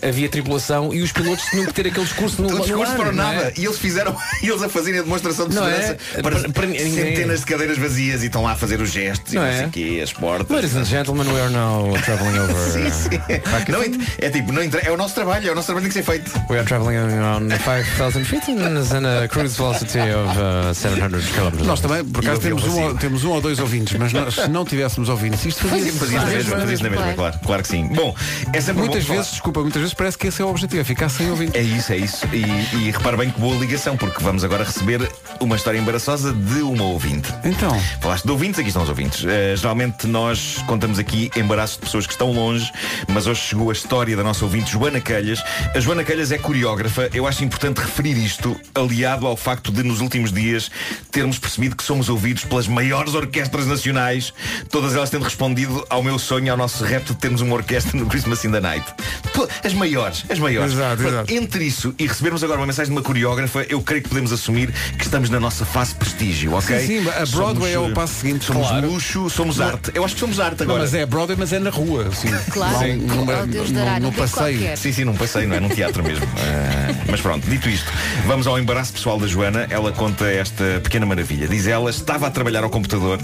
havia 0.03 0.29
tripulação 0.29 0.93
e 0.95 1.03
os 1.03 1.13
pilotos 1.13 1.45
tinham 1.47 1.67
que 1.67 1.73
ter 1.73 1.87
aquele 1.89 2.05
discurso 2.05 2.43
no, 2.43 2.49
O 2.49 2.53
no 2.53 2.61
discurso 2.65 2.93
ar, 2.93 2.97
para 2.99 3.13
não 3.13 3.31
é? 3.31 3.35
nada. 3.37 3.53
E 3.57 3.65
eles 3.65 3.79
fizeram, 3.79 4.17
e 4.43 4.49
eles 4.49 4.63
a 4.63 4.69
fazerem 4.69 5.01
a 5.01 5.03
demonstração 5.03 5.49
de 5.49 5.55
Não 5.55 5.67
é? 5.67 5.71
segurança 5.75 5.99
para, 6.23 6.23
Para- 6.41 6.49
para 6.53 6.67
ninguém. 6.67 6.93
centenas 6.93 7.41
de 7.41 7.47
cadeiras 7.47 7.79
vazias 7.79 8.23
e 8.23 8.27
estão 8.27 8.43
lá 8.43 8.53
a 8.53 8.57
fazer 8.57 8.81
os 8.81 8.91
gestos 8.91 9.33
Não 9.33 9.43
e 9.43 9.45
não 9.47 9.53
é? 9.53 9.57
sei 9.59 9.67
o 9.67 9.71
quê, 9.71 10.01
as 10.03 10.13
portas. 10.13 10.49
Ladies 10.55 10.77
and 10.77 10.85
gentlemen, 10.85 11.27
we 11.33 11.41
are 11.41 11.51
now 11.53 11.93
traveling 12.05 12.39
over. 12.39 12.55
Sim, 12.75 12.91
sim. 12.91 13.21
Não, 13.69 13.83
é, 13.83 14.27
é 14.27 14.31
tipo, 14.31 14.53
não 14.53 14.63
entra- 14.63 14.81
é 14.81 14.91
o 14.91 14.97
nosso 14.97 15.15
trabalho, 15.15 15.49
é 15.49 15.53
o 15.53 15.55
nosso 15.55 15.67
trabalho 15.67 15.87
que 15.89 15.95
tem 15.95 16.03
que 16.03 16.11
ser 16.11 16.19
feito. 16.19 16.33
We 16.51 16.59
are 16.59 16.67
traveling 16.67 16.97
around 16.97 17.53
5,000 17.55 18.25
feet 18.25 18.49
and 18.51 19.25
a 19.25 19.29
cruise 19.29 19.57
velocity 19.57 19.99
of 19.99 20.39
uh, 20.39 20.75
700 20.75 21.25
km. 21.27 21.65
Nós 21.65 21.81
também, 21.81 22.05
por 22.05 22.23
acaso, 22.25 22.41
temos 22.41 22.65
um, 22.65 22.83
ou- 22.83 22.95
temos 22.97 23.25
um 23.25 23.31
ou 23.31 23.41
dois 23.41 23.59
ouvintes, 23.59 23.99
mas 23.99 24.13
nós, 24.13 24.35
se 24.35 24.49
não 24.49 24.65
tivéssemos 24.65 25.09
ouvintes, 25.09 25.45
isto 25.45 25.67
fazia 25.69 25.93
Fazia 25.93 26.19
na 26.21 26.27
mesma, 26.27 26.59
fazia 26.61 26.77
na 26.83 26.91
mesma, 26.91 27.13
claro, 27.15 27.39
claro 27.45 27.63
que 27.63 27.69
sim. 27.69 27.87
Bom, 27.89 28.15
é 28.53 28.61
sempre 28.61 28.75
bom 28.75 28.81
Muitas 28.87 29.05
falar. 29.05 29.17
vezes, 29.19 29.33
desculpa, 29.33 29.61
muitas 29.61 29.83
vezes 29.85 29.95
parece 29.95 30.17
que 30.17 30.27
esse 30.27 30.41
é 30.41 30.45
o 30.45 30.49
objetivo, 30.49 30.81
é 30.81 30.85
ficar 30.85 31.09
sem 31.09 31.31
ouvintes. 31.31 31.55
É 31.55 31.63
isso, 31.63 31.93
é 31.93 31.97
isso. 31.97 32.27
E, 32.33 32.43
e 32.77 32.91
repara 32.91 33.17
bem 33.17 33.31
que 33.31 33.39
boa 33.39 33.55
ligação, 33.57 33.97
porque 33.97 34.23
vamos 34.23 34.43
agora 34.43 34.65
receber 34.65 35.07
uma 35.41 35.57
história 35.57 35.79
embaraçosa 35.79 36.33
de 36.33 36.63
uma 36.63 36.85
ouvinte. 36.85 37.29
Então. 37.45 37.79
Falaste 38.01 38.25
de 38.25 38.31
ouvintes, 38.31 38.59
aqui 38.59 38.69
estão 38.69 38.83
os 38.83 38.89
ouvintes. 38.89 39.25
Eh, 39.27 39.55
geralmente 39.57 40.07
nós 40.07 40.59
contamos 40.67 40.99
aqui 40.99 41.31
embaraços 41.37 41.77
de 41.77 41.83
pessoas 41.83 42.07
que 42.07 42.13
estão 42.13 42.33
longe, 42.33 42.71
mas 43.09 43.27
hoje 43.27 43.41
chegou 43.43 43.69
a 43.69 43.73
história 43.73 44.17
da 44.17 44.23
nossa 44.23 44.45
ouvinte 44.45 44.73
Joana 44.73 45.01
Calhas. 45.01 45.43
A 45.75 45.81
Joana 45.81 46.03
Calhas 46.03 46.33
é 46.33 46.39
coreógrafa. 46.39 47.11
Eu 47.13 47.27
acho 47.27 47.45
importante 47.45 47.79
referir 47.79 48.17
isto, 48.17 48.59
aliado 48.75 49.27
ao 49.27 49.37
facto 49.37 49.71
de 49.71 49.83
nos 49.83 50.01
últimos 50.01 50.33
dias 50.33 50.71
termos 51.11 51.39
percebido 51.39 51.77
que 51.77 51.85
somos 51.85 52.09
ouvidos 52.09 52.45
pelas 52.45 52.67
maiores 52.67 53.15
orquestras 53.15 53.67
nacionais, 53.67 54.33
todas 54.71 54.95
elas 54.97 55.11
tendo 55.11 55.25
respondido 55.25 55.85
ao 55.91 56.03
meu 56.03 56.19
sonho, 56.19 56.51
ao 56.51 56.57
nosso 56.57 56.83
repto 56.85 57.13
de 57.13 57.21
termos 57.21 57.41
uma 57.41 57.55
orquestra 57.55 57.99
no 57.99 58.07
Christmas 58.07 58.45
in 58.45 58.51
the 58.51 58.61
Night. 58.61 58.85
To- 59.33 59.49
As 59.75 59.79
maiores, 59.79 60.25
as 60.31 60.39
maiores. 60.39 60.73
Exato, 60.73 60.97
Pronto, 60.99 61.09
exato. 61.15 61.33
Entre 61.35 61.65
isso 61.65 61.93
e 61.99 62.07
recebermos 62.07 62.45
agora 62.45 62.61
uma 62.61 62.67
mensagem 62.67 62.93
de 62.93 62.97
uma 62.97 63.03
coreógrafa, 63.03 63.67
eu 63.69 63.83
creio 63.83 64.03
que 64.05 64.09
podemos 64.09 64.33
assumir 64.33 64.73
que 64.97 65.03
estamos 65.05 65.29
na 65.31 65.41
nossa 65.41 65.65
fase 65.65 65.95
prestígio, 65.97 66.53
ok? 66.55 66.79
Sim, 66.79 67.03
sim, 67.03 67.09
a 67.11 67.27
Broadway 67.27 67.73
é 67.73 67.79
o 67.79 67.89
eh, 67.89 67.93
passo 67.93 68.15
seguinte. 68.21 68.45
Somos 68.45 68.69
Claro. 68.69 68.87
luxo, 68.93 69.29
somos 69.31 69.57
Não. 69.59 69.67
arte. 69.67 69.91
Eu 69.93 70.05
acho 70.05 70.15
que 70.15 70.21
somos 70.21 70.39
arte 70.39 70.61
Não, 70.61 70.67
agora. 70.67 70.83
mas 70.83 70.95
é 70.95 71.05
Broadway, 71.05 71.37
mas 71.39 71.53
é 71.53 71.59
na 71.59 71.71
rua, 71.71 72.07
assim. 72.09 72.29
Claro. 72.53 72.79
Sim. 72.79 72.93
Numa- 72.99 73.35
Oh, 73.43 73.47
Deus 73.47 73.71
num- 73.71 73.75
dará, 73.81 73.95
num 73.99 74.07
não 74.07 74.13
passeio. 74.13 74.59
qualquer. 74.59 74.79
Sim, 74.79 74.93
sim, 74.93 75.05
num 75.05 75.15
passeio, 75.17 75.49
não 75.49 75.57
é? 75.57 75.61
Num 75.61 75.69
teatro 75.69 76.05
mesmo. 76.05 76.25
Ah, 76.39 76.95
mas 77.11 77.21
pronto, 77.21 77.45
dito 77.51 77.69
isto, 77.69 77.91
vamos 78.27 78.47
ao 78.47 78.57
embaraço 78.59 78.93
pessoal 78.93 79.19
da 79.19 79.27
Joana. 79.27 79.67
Ela 79.71 79.91
conta 79.91 80.25
esta 80.31 80.81
pequena 80.85 81.05
maravilha. 81.05 81.49
Diz 81.49 81.67
ela, 81.67 81.91
estava 81.91 82.29
a 82.29 82.31
trabalhar 82.31 82.63
ao 82.63 82.71
computador 82.71 83.19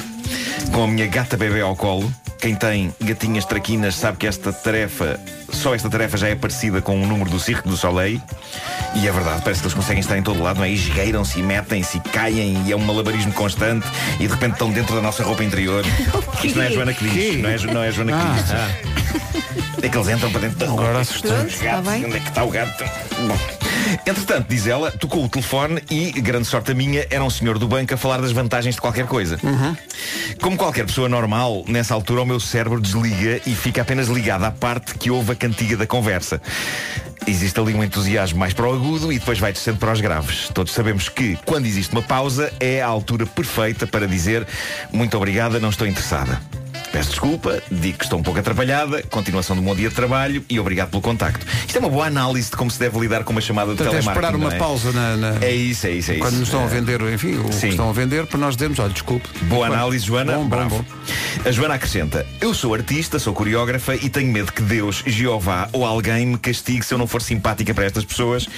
com 0.72 0.82
a 0.84 0.88
minha 0.88 1.06
gata 1.06 1.36
bebê 1.36 1.60
ao 1.60 1.76
colo. 1.76 2.12
Quem 2.40 2.54
tem 2.54 2.94
gatinhas 3.02 3.44
traquinas 3.44 3.94
sabe 3.94 4.16
que 4.16 4.26
esta 4.26 4.50
tarefa, 4.50 5.20
só 5.52 5.74
esta 5.74 5.90
tarefa 5.90 6.16
já 6.16 6.28
é 6.28 6.34
parecida 6.34 6.80
com 6.80 7.00
o 7.00 7.06
número 7.06 7.28
do 7.28 7.38
Circo 7.38 7.68
do 7.68 7.76
Soleil. 7.76 8.20
E 8.94 9.06
é 9.06 9.12
verdade, 9.12 9.42
parece 9.42 9.60
que 9.60 9.66
eles 9.66 9.74
conseguem 9.74 10.00
estar 10.00 10.16
em 10.16 10.22
todo 10.22 10.42
lado, 10.42 10.56
não 10.56 10.64
é? 10.64 10.70
E 10.70 10.74
esgueiram-se, 10.74 11.38
e 11.38 11.42
metem-se, 11.42 11.98
e 11.98 12.00
caem, 12.00 12.62
e 12.66 12.72
é 12.72 12.76
um 12.76 12.80
malabarismo 12.80 13.32
constante, 13.34 13.86
e 14.18 14.26
de 14.26 14.32
repente 14.32 14.54
estão 14.54 14.70
dentro 14.70 14.94
da 14.94 15.02
nossa 15.02 15.22
roupa 15.22 15.44
interior. 15.44 15.84
Isto 16.42 16.56
não 16.56 16.64
é 16.64 16.68
a 16.68 16.70
Joana 16.70 16.94
que 16.94 17.08
diz, 17.08 17.42
não 17.42 17.50
é, 17.50 17.74
não 17.74 17.82
é 17.82 17.88
a 17.88 17.90
Joana 17.90 18.12
que 18.12 18.42
diz. 18.42 19.84
É 19.84 19.88
que 19.88 19.96
eles 19.96 20.08
entram 20.08 20.30
para 20.32 20.40
dentro 20.40 20.58
da 20.58 20.66
roupa. 20.66 20.82
Agora 20.82 21.00
Os 21.00 21.08
assustamos. 21.08 21.54
bem. 21.56 22.06
onde 22.06 22.16
é 22.16 22.20
que 22.20 22.28
está 22.28 22.42
o 22.42 22.50
gato? 22.50 22.84
Bom. 23.28 23.69
Entretanto, 24.06 24.46
diz 24.48 24.66
ela, 24.66 24.90
tocou 24.90 25.24
o 25.24 25.28
telefone 25.28 25.82
e, 25.90 26.12
grande 26.12 26.46
sorte 26.46 26.72
a 26.72 26.74
minha, 26.74 27.06
era 27.10 27.22
um 27.22 27.30
senhor 27.30 27.58
do 27.58 27.68
banco 27.68 27.94
a 27.94 27.96
falar 27.96 28.20
das 28.20 28.32
vantagens 28.32 28.74
de 28.74 28.80
qualquer 28.80 29.06
coisa. 29.06 29.38
Como 30.40 30.56
qualquer 30.56 30.86
pessoa 30.86 31.08
normal, 31.08 31.64
nessa 31.68 31.94
altura 31.94 32.22
o 32.22 32.26
meu 32.26 32.40
cérebro 32.40 32.80
desliga 32.80 33.40
e 33.46 33.54
fica 33.54 33.82
apenas 33.82 34.08
ligado 34.08 34.44
à 34.44 34.50
parte 34.50 34.94
que 34.94 35.10
houve 35.10 35.32
a 35.32 35.34
cantiga 35.34 35.76
da 35.76 35.86
conversa. 35.86 36.40
Existe 37.26 37.60
ali 37.60 37.74
um 37.74 37.84
entusiasmo 37.84 38.38
mais 38.38 38.54
para 38.54 38.66
o 38.68 38.74
agudo 38.74 39.12
e 39.12 39.18
depois 39.18 39.38
vai 39.38 39.52
descendo 39.52 39.78
para 39.78 39.92
os 39.92 40.00
graves. 40.00 40.48
Todos 40.52 40.72
sabemos 40.72 41.08
que, 41.08 41.38
quando 41.44 41.66
existe 41.66 41.92
uma 41.92 42.02
pausa, 42.02 42.52
é 42.58 42.80
a 42.80 42.86
altura 42.86 43.26
perfeita 43.26 43.86
para 43.86 44.08
dizer 44.08 44.46
muito 44.90 45.16
obrigada, 45.16 45.60
não 45.60 45.68
estou 45.68 45.86
interessada. 45.86 46.40
Peço 46.92 47.10
desculpa, 47.10 47.62
digo 47.70 47.98
que 47.98 48.04
estou 48.04 48.18
um 48.18 48.22
pouco 48.22 48.40
atrapalhada, 48.40 49.00
continuação 49.10 49.54
de 49.54 49.62
um 49.62 49.64
bom 49.64 49.76
dia 49.76 49.88
de 49.88 49.94
trabalho 49.94 50.44
e 50.48 50.58
obrigado 50.58 50.90
pelo 50.90 51.00
contacto. 51.00 51.46
Isto 51.64 51.76
é 51.76 51.78
uma 51.78 51.88
boa 51.88 52.06
análise 52.06 52.50
de 52.50 52.56
como 52.56 52.68
se 52.68 52.80
deve 52.80 52.98
lidar 52.98 53.22
com 53.22 53.30
uma 53.30 53.40
chamada 53.40 53.68
de 53.74 53.80
é 53.80 53.84
telemarketing. 53.84 54.10
esperar 54.10 54.34
uma 54.34 54.52
é? 54.54 54.58
pausa 54.58 54.90
na, 54.92 55.16
na- 55.16 55.38
É 55.40 55.52
isso, 55.54 55.86
é 55.86 55.92
isso, 55.92 56.10
é 56.10 56.14
isso. 56.14 56.22
Quando 56.24 56.34
nos 56.34 56.48
estão 56.48 56.60
a 56.62 56.64
Eh, 56.64 56.68
vender, 56.68 57.00
enfim, 57.12 57.36
o 57.38 57.44
que 57.44 57.54
sim. 57.54 57.68
estão 57.68 57.88
a 57.88 57.92
vender, 57.92 58.26
para 58.26 58.38
nós 58.40 58.56
dizermos, 58.56 58.78
olha, 58.80 58.92
desculpe. 58.92 59.28
Boa 59.42 59.68
análise, 59.68 60.04
Joana. 60.04 60.32
Bom, 60.32 60.48
Bravo. 60.48 60.68
bom. 60.78 60.84
A 61.48 61.52
Joana 61.52 61.74
acrescenta: 61.74 62.26
Eu 62.40 62.52
sou 62.52 62.74
artista, 62.74 63.20
sou 63.20 63.32
coreógrafa 63.32 63.94
e 63.94 64.08
tenho 64.10 64.30
medo 64.32 64.52
que 64.52 64.60
Deus, 64.62 65.02
Jeová 65.06 65.68
ou 65.72 65.86
alguém 65.86 66.26
me 66.26 66.38
castigue 66.38 66.84
se 66.84 66.92
eu 66.92 66.98
não 66.98 67.06
for 67.06 67.22
simpática 67.22 67.72
para 67.72 67.84
estas 67.84 68.04
pessoas. 68.04 68.48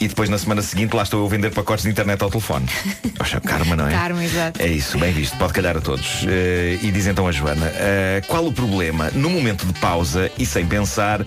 E 0.00 0.08
depois, 0.08 0.30
na 0.30 0.38
semana 0.38 0.62
seguinte, 0.62 0.94
lá 0.96 1.02
estou 1.02 1.20
eu 1.20 1.26
a 1.26 1.28
vender 1.28 1.50
pacotes 1.50 1.84
de 1.84 1.90
internet 1.90 2.22
ao 2.22 2.30
telefone. 2.30 2.66
Oxa, 3.20 3.38
karma, 3.40 3.76
não 3.76 3.86
é? 3.86 3.90
Karma, 3.92 4.24
exato. 4.24 4.60
É 4.62 4.66
isso, 4.66 4.98
bem 4.98 5.12
visto, 5.12 5.36
pode 5.36 5.52
calhar 5.52 5.76
a 5.76 5.80
todos. 5.80 6.24
Eh, 6.26 6.78
e 6.82 6.90
diz 6.90 7.06
então 7.06 7.26
a 7.28 7.32
Joana: 7.32 7.66
eh, 7.82 8.22
Qual 8.28 8.46
o 8.46 8.52
problema? 8.52 9.10
No 9.12 9.28
momento 9.28 9.66
de 9.66 9.72
pausa 9.80 10.30
e 10.38 10.46
sem 10.46 10.64
pensar, 10.66 11.24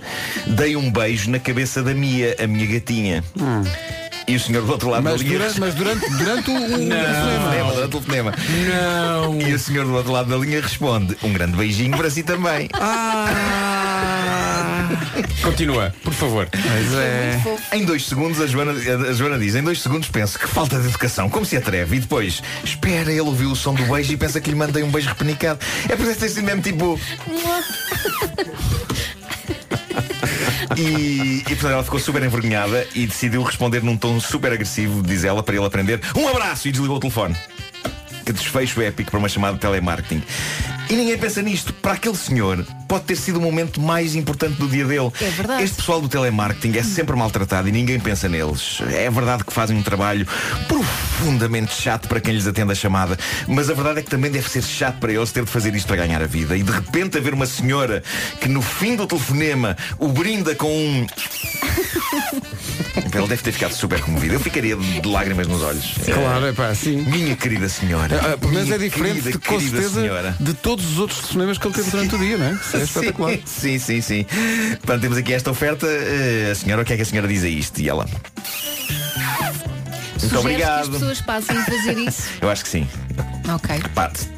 dei 0.48 0.76
um 0.76 0.90
beijo 0.92 1.30
na 1.30 1.40
cabeça 1.40 1.84
da 1.84 1.94
Mia, 1.94 2.36
a 2.42 2.48
minha 2.48 2.66
gatinha. 2.66 3.24
E 4.28 4.36
o 4.36 4.40
senhor 4.40 4.64
do 4.66 4.72
outro 4.72 4.90
lado 4.90 5.04
Mas 5.04 5.18
da 5.22 5.24
linha. 5.24 5.38
durante, 5.38 5.60
mas 5.60 5.76
durante, 5.76 6.10
durante 6.18 6.50
o, 6.50 6.54
o 6.56 6.60
Não, 6.60 6.68
telefonema. 6.88 7.72
durante 7.74 7.86
o 7.86 7.90
telefonema. 8.02 8.34
Não. 8.68 9.42
E 9.42 9.54
o 9.54 9.60
senhor 9.60 9.86
do 9.86 9.94
outro 9.94 10.12
lado 10.12 10.30
da 10.30 10.38
linha 10.38 10.62
responde: 10.62 11.16
Um 11.22 11.32
grande 11.32 11.56
beijinho 11.56 11.96
para 11.96 12.10
si 12.10 12.24
também. 12.24 12.68
Continua, 15.42 15.94
por 16.04 16.14
favor. 16.14 16.48
Mas 16.54 16.94
é. 16.94 17.78
Em 17.78 17.86
dois 17.86 18.06
segundos, 18.06 18.42
a 18.42 18.48
Joana, 18.48 18.72
a 18.72 19.14
Joana 19.14 19.38
diz, 19.38 19.56
em 19.56 19.64
dois 19.64 19.82
segundos 19.82 20.10
penso 20.10 20.40
que 20.40 20.48
falta 20.48 20.80
de 20.80 20.88
educação, 20.88 21.30
como 21.30 21.46
se 21.46 21.58
atreve. 21.58 21.98
E 21.98 22.00
depois, 22.00 22.42
espera, 22.64 23.12
ele 23.12 23.22
ouviu 23.22 23.52
o 23.52 23.56
som 23.56 23.74
do 23.74 23.84
beijo 23.84 24.12
e 24.14 24.18
pensa 24.18 24.42
que 24.42 24.50
lhe 24.50 24.56
mandei 24.56 24.84
um 24.84 24.92
beijo 24.92 25.10
repenicado. 25.10 25.60
É 25.88 25.96
por 25.96 26.06
isso 26.06 26.20
ter 26.20 26.30
sido 26.30 26.46
mesmo 26.46 26.62
tipo. 26.62 27.00
E, 30.78 31.40
e 31.40 31.44
portanto 31.44 31.72
ela 31.72 31.84
ficou 31.84 32.00
super 32.00 32.22
envergonhada 32.24 32.86
e 32.94 33.06
decidiu 33.06 33.42
responder 33.44 33.82
num 33.84 33.96
tom 33.96 34.20
super 34.20 34.52
agressivo, 34.52 35.02
diz 35.02 35.24
ela, 35.24 35.42
para 35.42 35.56
ele 35.56 35.66
aprender. 35.66 36.02
Um 36.16 36.28
abraço! 36.28 36.68
E 36.68 36.72
desligou 36.72 36.98
o 36.98 37.00
telefone. 37.00 37.36
Que 38.26 38.34
desfecho 38.34 38.82
épico 38.82 39.12
para 39.12 39.20
uma 39.20 39.30
chamada 39.30 39.54
de 39.54 39.60
telemarketing. 39.60 40.24
E 40.90 40.94
ninguém 40.96 41.18
pensa 41.18 41.42
nisto. 41.42 41.72
Para 41.74 41.94
aquele 41.94 42.18
senhor, 42.18 42.66
pode 42.88 43.06
ter 43.06 43.16
sido 43.16 43.38
o 43.38 43.42
momento 43.42 43.82
mais 43.82 44.16
importante 44.16 44.56
do 44.56 44.68
dia 44.68 44.86
dele. 44.86 45.12
É 45.22 45.30
verdade. 45.30 45.64
Este 45.64 45.78
pessoal 45.78 46.02
do 46.02 46.08
telemarketing 46.08 46.78
é 46.78 46.84
sempre 46.84 47.16
maltratado 47.16 47.68
e 47.68 47.72
ninguém 47.72 48.00
pensa 48.00 48.28
neles. 48.30 48.80
É 48.92 49.10
verdade 49.10 49.44
que 49.44 49.54
fazem 49.54 49.78
um 49.78 49.84
trabalho 49.84 50.28
profundamente 50.68 51.74
chato 51.74 52.08
para 52.08 52.20
quem 52.20 52.34
lhes 52.34 52.48
atende 52.48 52.72
a 52.72 52.76
chamada, 52.76 53.18
mas 53.48 53.70
a 53.70 53.74
verdade 53.74 54.00
é 54.00 54.02
que 54.02 54.10
também 54.10 54.32
deve 54.32 54.50
ser 54.50 54.64
chato 54.64 55.00
para 55.00 55.12
eles 55.12 55.32
ter 55.32 55.44
de 55.44 55.52
fazer 55.52 55.74
isto 55.76 55.88
para 55.88 55.98
ganhar 55.98 56.22
a 56.22 56.28
vida. 56.28 56.56
E 56.56 56.64
de 56.64 56.72
repente 56.72 57.18
haver 57.18 57.34
uma 57.34 57.46
senhora 57.46 58.04
que 58.40 58.48
no 58.48 58.62
fim 58.62 58.96
do 58.96 59.08
telefonema 59.08 59.76
o 59.98 60.08
brinda 60.08 60.56
com 60.56 60.72
um. 60.72 61.06
Ele 63.14 63.28
deve 63.28 63.42
ter 63.42 63.52
ficado 63.54 63.74
super 63.74 64.02
comovido. 64.02 64.34
Eu 64.34 64.40
ficaria 64.40 64.76
de 64.76 65.08
lágrimas 65.08 65.48
nos 65.48 65.62
olhos. 65.62 65.94
Claro, 66.04 66.46
é 66.48 66.52
pá, 66.52 66.76
sim. 66.76 66.98
Minha 66.98 67.36
querida 67.36 67.70
senhora. 67.70 68.20
Ah, 68.22 68.38
menos 68.46 68.64
Minha 68.66 68.76
é 68.76 68.78
diferente, 68.78 69.22
querida, 69.22 69.32
de, 69.32 69.40
com 69.40 69.60
certeza, 69.60 70.02
senhora. 70.02 70.36
de 70.40 70.54
todos 70.54 70.86
os 70.92 71.00
outros 71.00 71.20
telefonemas 71.22 71.58
que 71.58 71.68
ele 71.68 71.74
teve 71.74 71.92
durante 71.92 72.16
o 72.16 72.18
dia, 72.18 72.38
não 72.38 72.46
é? 72.48 72.60
É 72.80 72.84
espetacular. 72.84 73.38
Sim, 73.46 73.80
sim, 73.80 74.02
sim. 74.02 74.26
Portanto, 74.78 75.02
temos 75.02 75.18
aqui 75.18 75.34
esta 75.34 75.52
oferta. 75.52 75.86
Eh, 75.88 76.50
a 76.52 76.56
senhora, 76.56 76.82
o 76.82 76.86
que 76.86 76.94
é 76.94 76.96
que 76.96 77.02
a 77.02 77.06
senhora 77.06 77.28
diz 77.28 77.44
a 77.44 77.50
isto? 77.50 77.80
E 77.82 77.90
ela. 77.90 78.06
Muito 78.06 78.32
Sugeres 80.20 80.30
que 80.30 80.36
as 80.36 80.40
obrigado. 80.40 80.92
pessoas 80.92 81.22
passem 81.22 81.58
a 81.58 81.66
fazer 81.66 81.98
isso. 81.98 82.24
Eu 82.42 82.50
acho 82.50 82.64
que 82.64 82.70
sim. 82.70 82.88
Ok. 83.54 83.80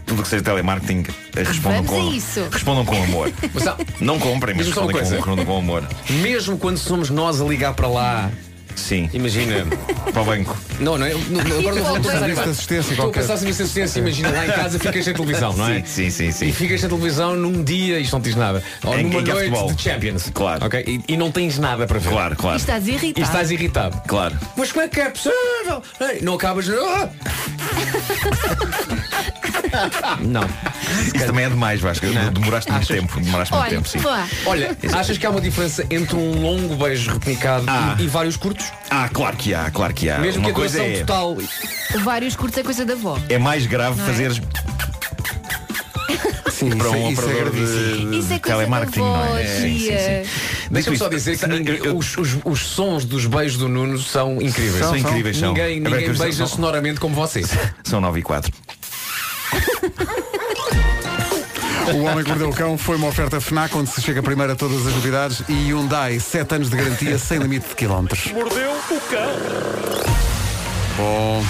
Tudo 0.06 0.24
que 0.24 0.28
seja 0.30 0.44
telemarketing, 0.44 1.06
eh, 1.36 1.44
respondam 1.44 1.84
Vamos 1.84 2.10
com. 2.10 2.14
isso. 2.14 2.48
Respondam 2.52 2.86
com 2.86 3.04
amor. 3.04 3.32
Mas, 3.54 3.64
não, 4.02 4.20
comprem, 4.20 4.56
mas 4.56 4.68
respondem 4.68 5.02
com, 5.02 5.10
respondam 5.10 5.46
com 5.46 5.58
amor. 5.58 5.84
mesmo 6.22 6.58
quando 6.58 6.78
somos 6.78 7.10
nós 7.10 7.42
a 7.42 7.46
ligar 7.46 7.74
para 7.74 7.88
lá, 7.88 8.32
Sim. 8.78 9.10
imagina. 9.14 9.66
Para 10.14 10.22
o 10.22 10.26
banco. 10.26 10.58
Não, 10.80 10.98
não, 10.98 11.06
é- 11.06 11.14
não, 11.14 11.44
não, 11.44 11.60
agora 11.60 11.76
não 11.76 11.84
vou 11.84 11.96
pensar 12.00 12.20
Serviço 12.20 12.44
de 12.44 12.50
assistência 12.50 12.92
Estou 12.92 12.94
a 12.94 12.98
qualquer. 13.08 13.20
pensar 13.22 13.34
em 13.34 13.38
serviço 13.38 13.58
de 13.58 13.64
assistência, 13.64 14.00
imagina 14.00 14.30
lá 14.32 14.46
em 14.46 14.52
casa 14.52 14.80
ficas 14.80 15.04
sem 15.06 15.14
televisão, 15.14 15.54
não 15.54 15.68
é? 15.68 15.84
Sim, 15.84 16.10
sim, 16.10 16.32
sim, 16.32 16.48
E 16.48 16.52
ficas 16.54 16.80
sem 16.80 16.90
televisão 16.90 17.36
num 17.36 17.64
dia, 17.64 18.00
isto 18.00 18.14
não 18.14 18.22
te 18.22 18.26
diz 18.26 18.36
nada. 18.36 18.64
Ou 18.84 18.98
Em- 18.98 19.04
numa 19.04 19.20
em 19.20 19.24
que 19.24 19.32
há 19.32 19.34
noite 19.34 19.50
futebol. 19.50 19.74
de 19.74 19.82
Champions. 19.82 20.32
Claro. 20.34 20.66
Ok? 20.66 20.84
E, 20.88 21.14
e 21.14 21.18
não 21.18 21.32
tens 21.32 21.58
nada 21.58 21.86
para 21.88 22.00
ver. 22.00 22.10
Claro, 22.10 22.34
E 22.34 22.38
claro. 22.38 22.58
estás 22.58 22.88
irritado. 22.88 23.20
E 23.20 23.24
estás 23.24 23.52
irritado. 23.52 24.02
Claro. 24.08 24.38
Mas 24.56 24.72
como 24.72 24.86
é 24.86 24.88
que 24.88 25.02
é 25.02 25.10
possível? 25.10 25.82
Ei, 26.00 26.22
Não 26.22 26.36
acabas. 26.36 26.70
Ah! 26.70 27.10
Não. 30.22 30.41
Isso 31.15 31.26
também 31.26 31.45
é 31.45 31.49
demais, 31.49 31.80
Vasco. 31.82 32.05
Demoraste 32.34 32.72
muito 32.72 32.88
tempo. 32.88 33.20
Demoraste 33.20 33.53
muito 33.53 33.63
Olha, 33.65 33.76
tempo, 33.76 33.88
sim. 33.88 33.99
Olha, 34.45 34.78
achas 34.93 35.18
que 35.18 35.26
há 35.26 35.30
uma 35.30 35.41
diferença 35.41 35.86
entre 35.89 36.15
um 36.15 36.41
longo 36.41 36.76
beijo 36.76 37.11
repenicado 37.11 37.65
Ah. 37.68 37.95
e, 37.99 38.03
e 38.03 38.07
vários 38.07 38.38
curtos? 38.38 38.65
Ah, 38.89 39.09
claro 39.11 39.36
que 39.38 39.53
há, 39.53 39.70
claro 39.72 39.93
que 39.93 40.09
há. 40.09 40.18
Mesmo 40.20 40.39
Uma 40.41 40.45
que 40.47 40.51
a 40.51 40.55
coisa 40.55 40.78
duração 40.80 40.95
é, 40.95 40.99
total. 40.99 41.38
Vários 42.03 42.36
curtos 42.36 42.57
é 42.57 42.63
coisa 42.63 42.86
da 42.86 42.93
avó. 42.93 43.18
é 43.30 43.38
mais 43.38 43.65
grave 43.65 43.97
Não 43.97 44.03
é? 44.05 44.07
fazeres 44.07 44.41
Sim, 46.51 46.76
para 46.76 46.89
um 46.89 46.95
é- 46.95 47.11
isso 47.11 47.22
é 47.22 47.26
operador 47.26 47.51
de, 47.53 47.61
Isso 47.63 47.78
é 47.78 48.36
de 48.36 48.39
coisa 48.39 48.39
telemarketing, 48.57 48.99
da 48.99 49.05
não 49.05 49.15
avó, 49.24 49.38
é? 49.38 49.45
Sim, 49.45 49.61
sim, 49.61 49.78
tia. 49.86 50.24
sim. 50.26 50.30
Deixa-me 50.72 50.97
só 50.97 51.07
dizer 51.07 51.38
que 51.38 51.45
ninguém- 51.47 51.82
os, 51.95 52.18
os- 52.18 52.38
os 52.43 52.59
sons 52.65 53.05
dos 53.05 53.26
beijos 53.28 53.57
do 53.59 53.70
Nuno 53.70 53.99
são 53.99 54.41
incríveis. 54.41 54.84
São 54.84 54.97
incríveis, 54.97 55.38
são. 55.38 55.49
Ninguém, 55.49 55.78
É 55.78 55.80
ninguém 55.80 56.11
que 56.11 56.18
beija 56.18 56.38
são- 56.38 56.47
sonoramente 56.47 56.99
como 56.99 57.13
você. 57.13 57.43
São 57.84 58.01
9 58.01 58.20
e 58.20 58.24
4. 58.24 58.51
O 61.94 62.04
Homem 62.04 62.24
que 62.24 62.30
Mordeu 62.30 62.50
o 62.50 62.54
Cão 62.54 62.78
foi 62.78 62.98
uma 62.98 63.08
oferta 63.08 63.40
FNAC 63.40 63.76
onde 63.78 63.90
se 63.90 64.02
chega 64.02 64.22
primeiro 64.22 64.52
a 64.52 64.56
todas 64.56 64.86
as 64.86 64.94
novidades 64.94 65.42
e 65.48 65.54
Hyundai, 65.70 66.20
7 66.20 66.56
anos 66.56 66.70
de 66.70 66.76
garantia 66.76 67.18
sem 67.18 67.40
limite 67.40 67.70
de 67.70 67.76
quilómetros. 67.76 68.32
Mordeu 68.34 68.72
o 68.72 69.02
cão. 69.10 70.08
Bom, 70.98 71.44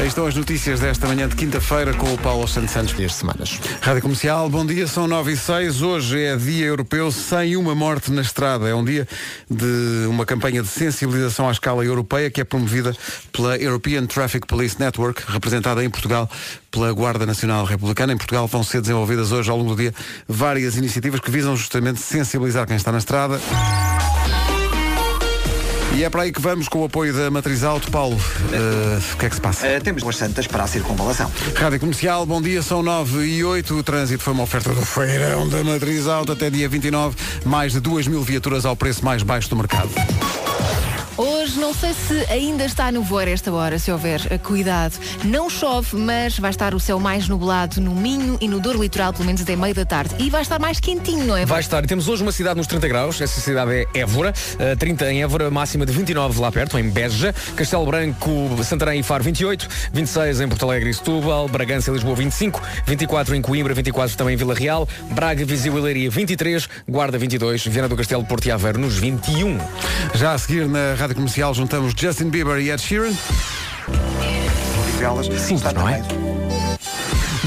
aí 0.00 0.08
estão 0.08 0.26
as 0.26 0.34
notícias 0.34 0.80
desta 0.80 1.06
manhã 1.06 1.28
de 1.28 1.36
quinta-feira 1.36 1.92
com 1.92 2.12
o 2.12 2.18
Paulo 2.18 2.48
Santos 2.48 2.70
Santos. 2.70 2.96
Dias 2.96 3.14
semanas. 3.14 3.60
Rádio 3.82 4.02
Comercial, 4.02 4.48
bom 4.48 4.64
dia, 4.64 4.86
são 4.86 5.06
9 5.06 5.32
e 5.32 5.36
6. 5.36 5.82
Hoje 5.82 6.22
é 6.22 6.36
dia 6.36 6.66
europeu 6.66 7.12
sem 7.12 7.56
uma 7.56 7.74
morte 7.74 8.10
na 8.10 8.22
estrada. 8.22 8.68
É 8.68 8.74
um 8.74 8.84
dia 8.84 9.06
de 9.50 10.06
uma 10.08 10.24
campanha 10.24 10.62
de 10.62 10.68
sensibilização 10.68 11.48
à 11.48 11.52
escala 11.52 11.84
europeia 11.84 12.30
que 12.30 12.40
é 12.40 12.44
promovida 12.44 12.96
pela 13.30 13.58
European 13.58 14.06
Traffic 14.06 14.46
Police 14.46 14.80
Network, 14.80 15.22
representada 15.28 15.84
em 15.84 15.90
Portugal 15.90 16.30
pela 16.70 16.90
Guarda 16.92 17.26
Nacional 17.26 17.64
Republicana. 17.66 18.12
Em 18.12 18.16
Portugal 18.16 18.46
vão 18.46 18.62
ser 18.62 18.80
desenvolvidas 18.80 19.32
hoje, 19.32 19.50
ao 19.50 19.58
longo 19.58 19.74
do 19.74 19.82
dia, 19.82 19.94
várias 20.26 20.76
iniciativas 20.76 21.20
que 21.20 21.30
visam 21.30 21.54
justamente 21.54 22.00
sensibilizar 22.00 22.66
quem 22.66 22.76
está 22.76 22.90
na 22.90 22.98
estrada. 22.98 23.38
E 25.92 26.04
é 26.04 26.10
para 26.10 26.22
aí 26.22 26.32
que 26.32 26.40
vamos 26.40 26.68
com 26.68 26.80
o 26.80 26.84
apoio 26.84 27.12
da 27.12 27.30
Matriz 27.30 27.64
Auto. 27.64 27.90
Paulo, 27.90 28.16
eh, 28.52 28.98
o 29.12 29.16
que 29.16 29.26
é 29.26 29.28
que 29.28 29.34
se 29.34 29.40
passa? 29.40 29.66
Eh, 29.66 29.80
temos 29.80 30.02
duas 30.02 30.16
santas 30.16 30.46
para 30.46 30.62
a 30.62 30.66
circunvalação. 30.66 31.30
Rádio 31.56 31.80
Comercial, 31.80 32.24
bom 32.24 32.40
dia, 32.40 32.62
são 32.62 32.82
9 32.82 33.24
e 33.24 33.44
8. 33.44 33.74
O 33.74 33.82
trânsito 33.82 34.22
foi 34.22 34.32
uma 34.32 34.44
oferta 34.44 34.72
do 34.72 34.84
feirão 34.84 35.48
da 35.48 35.64
Matriz 35.64 36.06
Auto 36.06 36.32
até 36.32 36.48
dia 36.48 36.68
29. 36.68 37.16
Mais 37.44 37.72
de 37.72 37.80
2 37.80 38.06
mil 38.06 38.22
viaturas 38.22 38.64
ao 38.64 38.76
preço 38.76 39.04
mais 39.04 39.22
baixo 39.22 39.50
do 39.50 39.56
mercado. 39.56 39.90
Hoje 41.20 41.60
não 41.60 41.74
sei 41.74 41.92
se 41.92 42.14
ainda 42.32 42.64
está 42.64 42.90
no 42.90 43.02
voar 43.02 43.28
esta 43.28 43.52
hora, 43.52 43.78
se 43.78 43.92
houver 43.92 44.22
eh, 44.30 44.38
cuidado. 44.38 44.98
Não 45.22 45.50
chove, 45.50 45.94
mas 45.94 46.38
vai 46.38 46.48
estar 46.48 46.74
o 46.74 46.80
céu 46.80 46.98
mais 46.98 47.28
nublado 47.28 47.78
no 47.78 47.94
Minho 47.94 48.38
e 48.40 48.48
no 48.48 48.58
Douro 48.58 48.80
Litoral, 48.80 49.12
pelo 49.12 49.26
menos 49.26 49.42
até 49.42 49.54
meio 49.54 49.74
da 49.74 49.84
tarde. 49.84 50.14
E 50.18 50.30
vai 50.30 50.40
estar 50.40 50.58
mais 50.58 50.80
quentinho, 50.80 51.26
não 51.26 51.36
é? 51.36 51.44
Vai 51.44 51.60
estar, 51.60 51.84
temos 51.84 52.08
hoje 52.08 52.22
uma 52.22 52.32
cidade 52.32 52.56
nos 52.56 52.66
30 52.66 52.88
graus, 52.88 53.20
essa 53.20 53.38
cidade 53.38 53.70
é 53.70 54.00
Évora, 54.00 54.32
eh, 54.58 54.74
30 54.74 55.12
em 55.12 55.22
Évora, 55.22 55.50
máxima 55.50 55.84
de 55.84 55.92
29 55.92 56.40
lá 56.40 56.50
perto, 56.50 56.78
em 56.78 56.88
Beja, 56.88 57.34
Castelo 57.54 57.84
Branco, 57.84 58.30
Santarém 58.64 59.00
e 59.00 59.02
Faro 59.02 59.22
28, 59.22 59.68
26 59.92 60.40
em 60.40 60.48
Porto 60.48 60.64
Alegre 60.64 60.88
e 60.88 60.94
Setúbal, 60.94 61.48
Bragança 61.48 61.90
e 61.90 61.92
Lisboa 61.92 62.16
25, 62.16 62.62
24 62.86 63.34
em 63.34 63.42
Coimbra, 63.42 63.74
24 63.74 64.16
também 64.16 64.32
em 64.32 64.38
Vila 64.38 64.54
Real, 64.54 64.88
Braga, 65.10 65.44
Viseu 65.44 65.76
e 65.76 65.80
Leiria 65.82 66.10
23, 66.10 66.66
Guarda 66.88 67.18
22, 67.18 67.66
Viana 67.66 67.90
do 67.90 67.96
Castelo, 67.96 68.24
Porto 68.24 68.46
e 68.46 68.50
Aveiro 68.50 68.78
nos 68.78 68.96
21. 68.96 69.58
Já 70.14 70.32
a 70.32 70.38
seguir 70.38 70.66
na 70.66 70.94
Rádio 70.94 71.09
Comercial 71.14 71.54
juntamos 71.54 71.92
Justin 71.96 72.30
Bieber 72.30 72.58
e 72.58 72.70
Ed 72.70 72.80
Sheeran. 72.80 73.12
Simples, 75.38 75.72
não 75.72 75.88
é? 75.88 76.19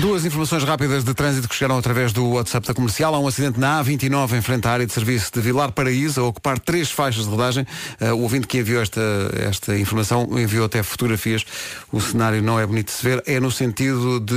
Duas 0.04 0.26
informações 0.26 0.66
rápidas 0.66 1.06
de 1.06 1.14
trânsito 1.14 1.47
que 1.47 1.56
chegaram 1.56 1.78
através 1.78 2.12
do 2.12 2.32
WhatsApp 2.32 2.68
da 2.68 2.74
comercial. 2.74 3.16
Há 3.16 3.20
um 3.20 3.26
acidente 3.26 3.58
na 3.58 3.82
A29 3.82 4.38
em 4.38 4.41
frente 4.41 4.68
à 4.68 4.72
área 4.72 4.86
de 4.86 4.91
serviço 4.91 5.32
de 5.34 5.39
Vilar 5.39 5.72
Paraíso, 5.72 6.20
a 6.20 6.26
ocupar 6.26 6.60
três 6.60 6.91
faixas 6.91 7.24
de 7.24 7.30
rodagem. 7.30 7.66
Uh, 8.01 8.08
o 8.08 8.24
ouvinte 8.24 8.45
que 8.45 8.58
enviou 8.58 8.82
esta, 8.82 8.99
esta 9.34 9.80
informação 9.80 10.28
enviou 10.38 10.66
até 10.66 10.84
fotografias. 10.84 11.45
O 11.89 12.01
cenário 12.01 12.43
não 12.43 12.60
é 12.60 12.68
bonito 12.68 12.88
de 12.88 12.91
se 12.91 13.01
ver, 13.01 13.24
é 13.26 13.39
no 13.39 13.49
sentido 13.49 14.20
de 14.20 14.34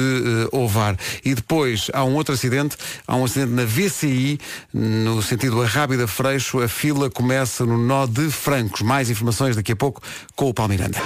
uh, 0.53 0.57
Ovar. 0.57 0.97
E 1.25 1.35
depois 1.35 1.91
há 1.93 2.05
um 2.05 2.15
outro 2.15 2.33
acidente, 2.33 2.77
há 3.05 3.17
um 3.17 3.25
acidente 3.25 3.51
na 3.51 3.65
VCI, 3.65 4.39
no 4.73 5.21
sentido 5.21 5.61
Arrábida 5.61 6.07
Freixo. 6.07 6.63
A 6.63 6.69
fila 6.69 7.11
começa 7.11 7.67
no 7.67 7.77
nó 7.77 8.07
de 8.07 8.31
Francos. 8.31 8.83
Mais 8.83 9.11
informações 9.11 9.57
daqui 9.57 9.73
a 9.73 9.77
pouco 9.77 10.01
com 10.37 10.49
o 10.49 10.55
Palmiranda. 10.55 11.03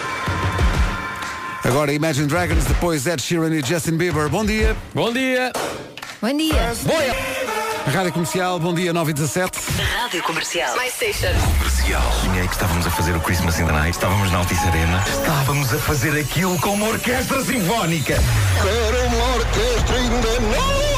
Agora 1.65 1.93
Imagine 1.93 2.27
Dragons, 2.27 2.65
depois 2.65 3.07
Ed 3.07 3.23
Sheeran 3.23 3.55
e 3.55 3.65
Justin 3.65 3.97
Bieber. 3.97 4.29
Bom 4.29 4.45
dia. 4.45 4.77
Bom 4.95 5.13
dia. 5.13 5.53
Bom 6.21 6.37
dia. 6.37 6.73
Boia. 6.85 7.15
Rádio 7.87 8.13
Comercial, 8.13 8.61
bom 8.61 8.75
dia, 8.75 8.93
9 8.93 9.11
e 9.11 9.15
17. 9.15 9.59
Rádio 10.01 10.23
Comercial. 10.23 10.77
My 10.77 10.89
station. 10.91 11.33
Comercial. 11.59 12.13
Sonhei 12.23 12.47
que 12.47 12.53
estávamos 12.53 12.87
a 12.87 12.91
fazer 12.91 13.17
o 13.17 13.21
Christmas 13.21 13.59
in 13.59 13.67
the 13.67 13.73
Night, 13.73 13.91
estávamos 13.91 14.31
na 14.31 14.39
Altice 14.39 14.67
Arena, 14.67 15.03
estávamos 15.09 15.73
a 15.73 15.79
fazer 15.79 16.19
aquilo 16.19 16.59
com 16.61 16.75
uma 16.75 16.89
orquestra 16.89 17.43
sinfónica. 17.43 18.17
Quero 18.63 19.07
uma 19.07 19.35
orquestra 19.35 19.97
ainda 19.97 20.41
não. 20.41 20.91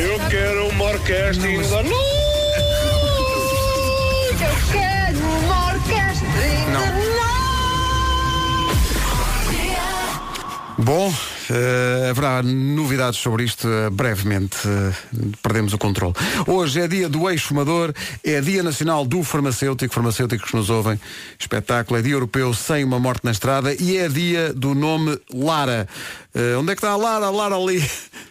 Eu 0.00 0.28
quero 0.28 0.68
uma 0.68 0.84
orquestra 0.84 1.48
ainda 1.48 1.82
não. 1.82 1.92
Eu 1.92 2.21
Bom, 10.84 11.12
Eh, 11.52 12.08
haverá 12.10 12.42
novidades 12.42 13.20
sobre 13.20 13.44
isto 13.44 13.68
eh, 13.68 13.90
brevemente. 13.90 14.56
Eh, 14.66 14.92
perdemos 15.42 15.74
o 15.74 15.78
controle. 15.78 16.14
Hoje 16.46 16.80
é 16.80 16.88
dia 16.88 17.08
do 17.10 17.28
ex-fumador, 17.28 17.92
é 18.24 18.40
dia 18.40 18.62
nacional 18.62 19.04
do 19.04 19.22
farmacêutico, 19.22 19.92
farmacêuticos 19.92 20.50
que 20.50 20.56
nos 20.56 20.70
ouvem. 20.70 20.98
Espetáculo, 21.38 21.98
é 21.98 22.02
dia 22.02 22.12
europeu 22.12 22.54
sem 22.54 22.84
uma 22.84 22.98
morte 22.98 23.24
na 23.24 23.32
estrada 23.32 23.74
e 23.74 23.98
é 23.98 24.08
dia 24.08 24.52
do 24.54 24.74
nome 24.74 25.18
Lara. 25.32 25.86
Onde 26.58 26.72
é 26.72 26.74
que 26.74 26.78
está 26.78 26.90
a 26.92 26.96
Lara? 26.96 27.28
Lara 27.28 27.56
ali. 27.56 27.84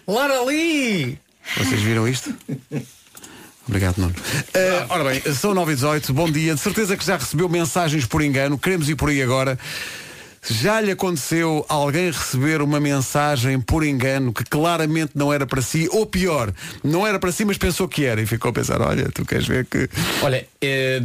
Lara 0.08 0.40
ali! 0.40 1.20
Vocês 1.58 1.82
viram 1.82 2.08
isto? 2.08 2.34
Obrigado, 3.68 4.00
Nuno. 4.00 4.16
Eh, 4.54 4.86
ora 4.90 5.04
bem, 5.04 5.22
são 5.34 5.54
9 5.54 5.74
e 5.74 5.76
18 5.76 6.14
bom 6.14 6.30
dia. 6.30 6.56
De 6.56 6.60
certeza 6.60 6.98
que 6.98 7.06
já 7.06 7.18
recebeu 7.18 7.48
mensagens 7.48 8.06
por 8.06 8.22
engano. 8.22 8.58
Queremos 8.58 8.90
ir 8.90 8.96
por 8.96 9.10
aí 9.10 9.22
agora. 9.22 9.58
Já 10.50 10.82
lhe 10.82 10.92
aconteceu 10.92 11.64
alguém 11.70 12.10
receber 12.10 12.62
uma 12.62 12.80
mensagem 12.80 13.60
por 13.60 13.86
engano 13.86 14.34
que 14.34 14.44
claramente 14.44 15.12
não 15.14 15.32
era 15.32 15.46
para 15.46 15.62
si, 15.62 15.88
ou 15.92 16.06
pior, 16.06 16.52
não 16.84 17.06
era 17.06 17.20
para 17.20 17.32
si, 17.32 17.46
mas 17.46 17.58
pensou 17.58 17.88
que 17.88 18.06
era 18.06 18.20
e 18.20 18.26
ficou 18.26 18.50
a 18.50 18.54
pensar, 18.54 18.82
olha, 18.82 19.10
tu 19.14 19.24
queres 19.24 19.46
ver 19.48 19.66
que. 19.66 19.88
Olha, 20.24 20.46
é, 20.60 21.00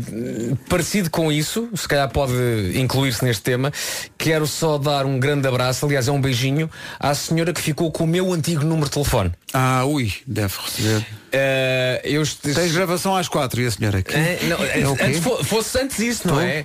parecido 0.71 1.11
com 1.11 1.31
isso, 1.31 1.69
se 1.75 1.87
calhar 1.87 2.09
pode 2.11 2.33
incluir-se 2.75 3.23
neste 3.25 3.43
tema, 3.43 3.71
quero 4.17 4.47
só 4.47 4.79
dar 4.79 5.05
um 5.05 5.19
grande 5.21 5.47
abraço, 5.47 5.85
aliás 5.85 6.09
é 6.09 6.13
um 6.13 6.21
beijinho, 6.21 6.71
à 6.99 7.15
senhora 7.15 7.53
que 7.53 7.61
ficou 7.61 7.93
com 7.93 8.05
o 8.05 8.07
meu 8.07 8.33
antigo 8.33 8.65
número 8.65 8.87
de 8.87 8.93
telefone. 8.93 9.33
Ah, 9.53 9.85
ui, 9.85 10.13
deve 10.27 10.55
receber. 10.65 11.07
Eh, 11.33 12.01
eu 12.05 12.23
Tens 12.27 12.73
gravação 12.73 13.15
às 13.17 13.29
quatro 13.29 13.61
e 13.61 13.67
a 13.67 13.71
senhora 13.71 13.99
aqui? 13.99 14.15
Eh, 14.15 14.39
não, 14.45 14.57
É 14.65 15.07
antes 15.07 15.21
fo- 15.21 15.43
fosse 15.45 15.79
antes 15.79 15.99
isso, 15.99 16.27
não 16.29 16.41
é? 16.41 16.65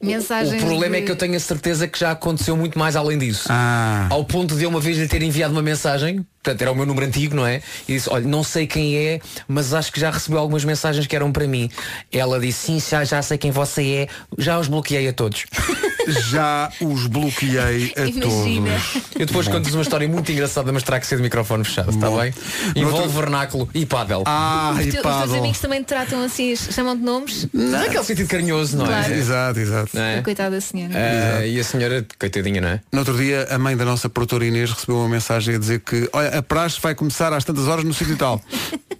Mensagens 0.00 0.62
O 0.62 0.66
problema 0.66 0.96
de- 0.96 1.02
é 1.02 1.04
que 1.06 1.12
eu 1.12 1.16
tenho 1.16 1.36
a 1.36 1.40
certeza 1.40 1.86
que 1.88 1.97
já 1.98 2.12
aconteceu 2.12 2.56
muito 2.56 2.78
mais 2.78 2.96
além 2.96 3.18
disso. 3.18 3.48
Ah. 3.50 4.06
Ao 4.10 4.24
ponto 4.24 4.56
de 4.56 4.64
eu 4.64 4.68
uma 4.68 4.80
vez 4.80 4.96
lhe 4.96 5.08
ter 5.08 5.22
enviado 5.22 5.52
uma 5.52 5.62
mensagem, 5.62 6.24
portanto 6.42 6.62
era 6.62 6.72
o 6.72 6.74
meu 6.74 6.86
número 6.86 7.06
antigo, 7.06 7.34
não 7.34 7.46
é? 7.46 7.62
E 7.88 7.94
disse, 7.94 8.08
olha, 8.10 8.26
não 8.26 8.42
sei 8.42 8.66
quem 8.66 8.96
é, 8.96 9.20
mas 9.46 9.74
acho 9.74 9.92
que 9.92 10.00
já 10.00 10.10
recebeu 10.10 10.38
algumas 10.38 10.64
mensagens 10.64 11.06
que 11.06 11.14
eram 11.16 11.32
para 11.32 11.46
mim. 11.46 11.70
Ela 12.12 12.38
disse, 12.40 12.66
sim, 12.66 12.80
já, 12.80 13.04
já 13.04 13.22
sei 13.22 13.38
quem 13.38 13.50
você 13.50 13.82
é, 13.82 14.08
já 14.36 14.58
os 14.58 14.68
bloqueei 14.68 15.08
a 15.08 15.12
todos. 15.12 15.46
Já 16.08 16.70
os 16.80 17.06
bloqueei 17.06 17.92
a 17.96 18.06
Imagina. 18.06 18.26
todos. 18.26 19.02
Eu 19.18 19.26
depois 19.26 19.46
Bom. 19.46 19.52
conto-vos 19.54 19.74
uma 19.74 19.82
história 19.82 20.08
muito 20.08 20.30
engraçada, 20.32 20.72
mas 20.72 20.82
terá 20.82 20.98
que 21.00 21.06
ser 21.06 21.16
de 21.16 21.22
microfone 21.22 21.64
fechado, 21.64 21.90
está 21.90 22.08
Bom. 22.08 22.18
bem? 22.20 22.32
Envolve 22.76 22.96
outro- 23.02 23.10
vernáculo 23.20 23.68
e 23.74 23.84
pádel. 23.86 24.22
Ah, 24.26 24.70
Os, 24.74 24.80
e 24.80 24.82
teu- 24.82 24.86
os 24.86 24.92
teus 24.92 25.02
pádel. 25.02 25.36
amigos 25.36 25.58
também 25.60 25.82
te 25.82 25.86
tratam 25.86 26.22
assim, 26.22 26.54
chamam 26.56 26.96
de 26.96 27.02
nomes? 27.02 27.48
Naquele 27.52 28.04
sentido 28.04 28.28
carinhoso, 28.28 28.76
não 28.76 28.84
é? 28.86 28.88
Claro. 28.88 29.14
Exato, 29.14 29.60
exato. 29.60 29.90
Não 29.94 30.02
é? 30.02 30.22
Coitada 30.22 30.50
da 30.56 30.60
senhora. 30.60 30.94
Ah, 30.96 31.46
e 31.46 31.58
a 31.60 31.64
senhora, 31.64 32.06
coitadinha, 32.18 32.60
não 32.60 32.68
é? 32.68 32.80
No 32.92 33.00
outro 33.00 33.16
dia, 33.16 33.46
a 33.50 33.58
mãe 33.58 33.76
da 33.76 33.84
nossa 33.84 34.08
produtora 34.08 34.44
Inês 34.46 34.70
recebeu 34.70 34.96
uma 34.96 35.08
mensagem 35.08 35.54
a 35.54 35.58
dizer 35.58 35.80
que 35.80 36.08
olha, 36.12 36.38
a 36.38 36.42
praxe 36.42 36.78
vai 36.80 36.94
começar 36.94 37.32
às 37.32 37.44
tantas 37.44 37.66
horas 37.68 37.84
no 37.84 37.92
sítio 37.94 38.14
e 38.14 38.16
tal. 38.16 38.40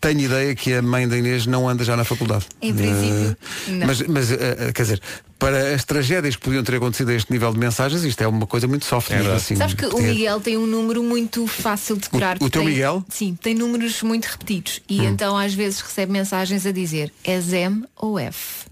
Tenho 0.00 0.20
ideia 0.20 0.54
que 0.54 0.72
a 0.74 0.82
mãe 0.82 1.06
da 1.08 1.16
Inês 1.16 1.46
não 1.46 1.68
anda 1.68 1.84
já 1.84 1.96
na 1.96 2.04
faculdade. 2.04 2.46
Em 2.60 2.74
princípio, 2.74 3.36
Eh, 3.68 3.70
não. 3.72 3.86
Mas, 3.86 4.00
mas 4.02 4.30
eh, 4.32 4.72
quer 4.74 4.82
dizer, 4.82 5.00
para 5.38 5.74
as 5.74 5.84
tragédias 5.84 6.36
que 6.36 6.42
podiam 6.42 6.62
ter 6.62 6.76
acontecido 6.76 7.10
a 7.10 7.14
este 7.14 7.32
nível 7.32 7.52
de 7.52 7.58
mensagens, 7.58 8.04
isto 8.04 8.20
é 8.22 8.26
uma 8.28 8.46
coisa 8.46 8.66
muito 8.68 8.84
soft. 8.84 9.10
É 9.10 9.16
mesmo 9.18 9.32
assim, 9.32 9.56
Sabes 9.56 9.74
que 9.74 9.86
o 9.86 9.90
ter- 9.90 10.02
Miguel 10.02 10.40
tem 10.40 10.56
um 10.56 10.66
número 10.66 11.02
muito 11.02 11.46
fácil 11.46 11.96
de 11.96 12.02
decorar. 12.02 12.36
O- 12.40 12.44
o 12.44 12.50
teu 12.50 12.62
tem- 12.62 12.70
Miguel? 12.70 13.04
Sim, 13.08 13.36
tem 13.40 13.54
números 13.54 14.02
muito 14.02 14.26
repetidos. 14.26 14.80
E 14.88 15.00
Hum. 15.00 15.04
então 15.08 15.36
às 15.36 15.52
vezes 15.54 15.80
recebe 15.80 16.12
mensagens 16.12 16.64
a 16.66 16.72
dizer 16.72 17.12
és 17.24 17.52
M 17.52 17.84
ou 17.96 18.18
F. 18.18 18.66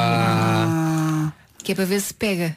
Ah, 0.00 1.32
Que 1.62 1.72
é 1.72 1.74
para 1.74 1.84
ver 1.84 2.00
se 2.00 2.14
pega. 2.14 2.56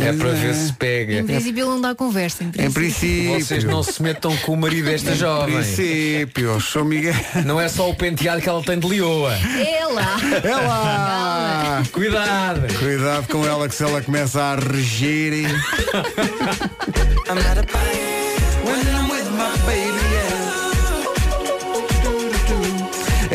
É 0.00 0.12
para 0.12 0.30
ver 0.32 0.54
se 0.54 0.72
pega. 0.72 1.14
Em 1.14 1.24
princípio 1.24 1.62
ele 1.62 1.70
não 1.70 1.80
dá 1.80 1.94
conversa. 1.94 2.42
Em 2.44 2.48
Em 2.48 2.50
princípio. 2.50 2.72
princípio. 2.72 3.40
Vocês 3.40 3.64
não 3.64 3.82
se 3.82 4.02
metam 4.02 4.36
com 4.38 4.52
o 4.52 4.56
marido 4.56 4.86
desta 4.86 5.12
Em 5.12 5.16
jovem. 5.16 5.54
princípio, 5.56 6.60
sou 6.60 6.84
Miguel. 6.84 7.14
Não 7.44 7.60
é 7.60 7.68
só 7.68 7.88
o 7.88 7.94
penteado 7.94 8.40
que 8.40 8.48
ela 8.48 8.62
tem 8.62 8.78
de 8.78 8.88
lioa. 8.88 9.32
É 9.34 9.84
lá. 9.86 10.16
Ela! 10.42 11.82
Cuidado. 11.92 12.74
Cuidado 12.78 13.26
com 13.28 13.46
ela 13.46 13.68
que 13.68 13.74
se 13.74 13.82
ela 13.84 14.00
começa 14.02 14.40
a 14.42 14.54
regir. 14.56 15.46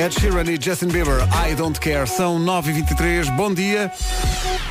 Ed 0.02 0.20
Sheeran 0.20 0.49
e 0.49 0.58
Justin 0.60 0.88
Bieber, 0.88 1.20
I 1.47 1.54
Don't 1.54 1.80
Care. 1.80 2.08
São 2.08 2.39
9h23, 2.39 3.30
bom 3.36 3.54
dia. 3.54 3.91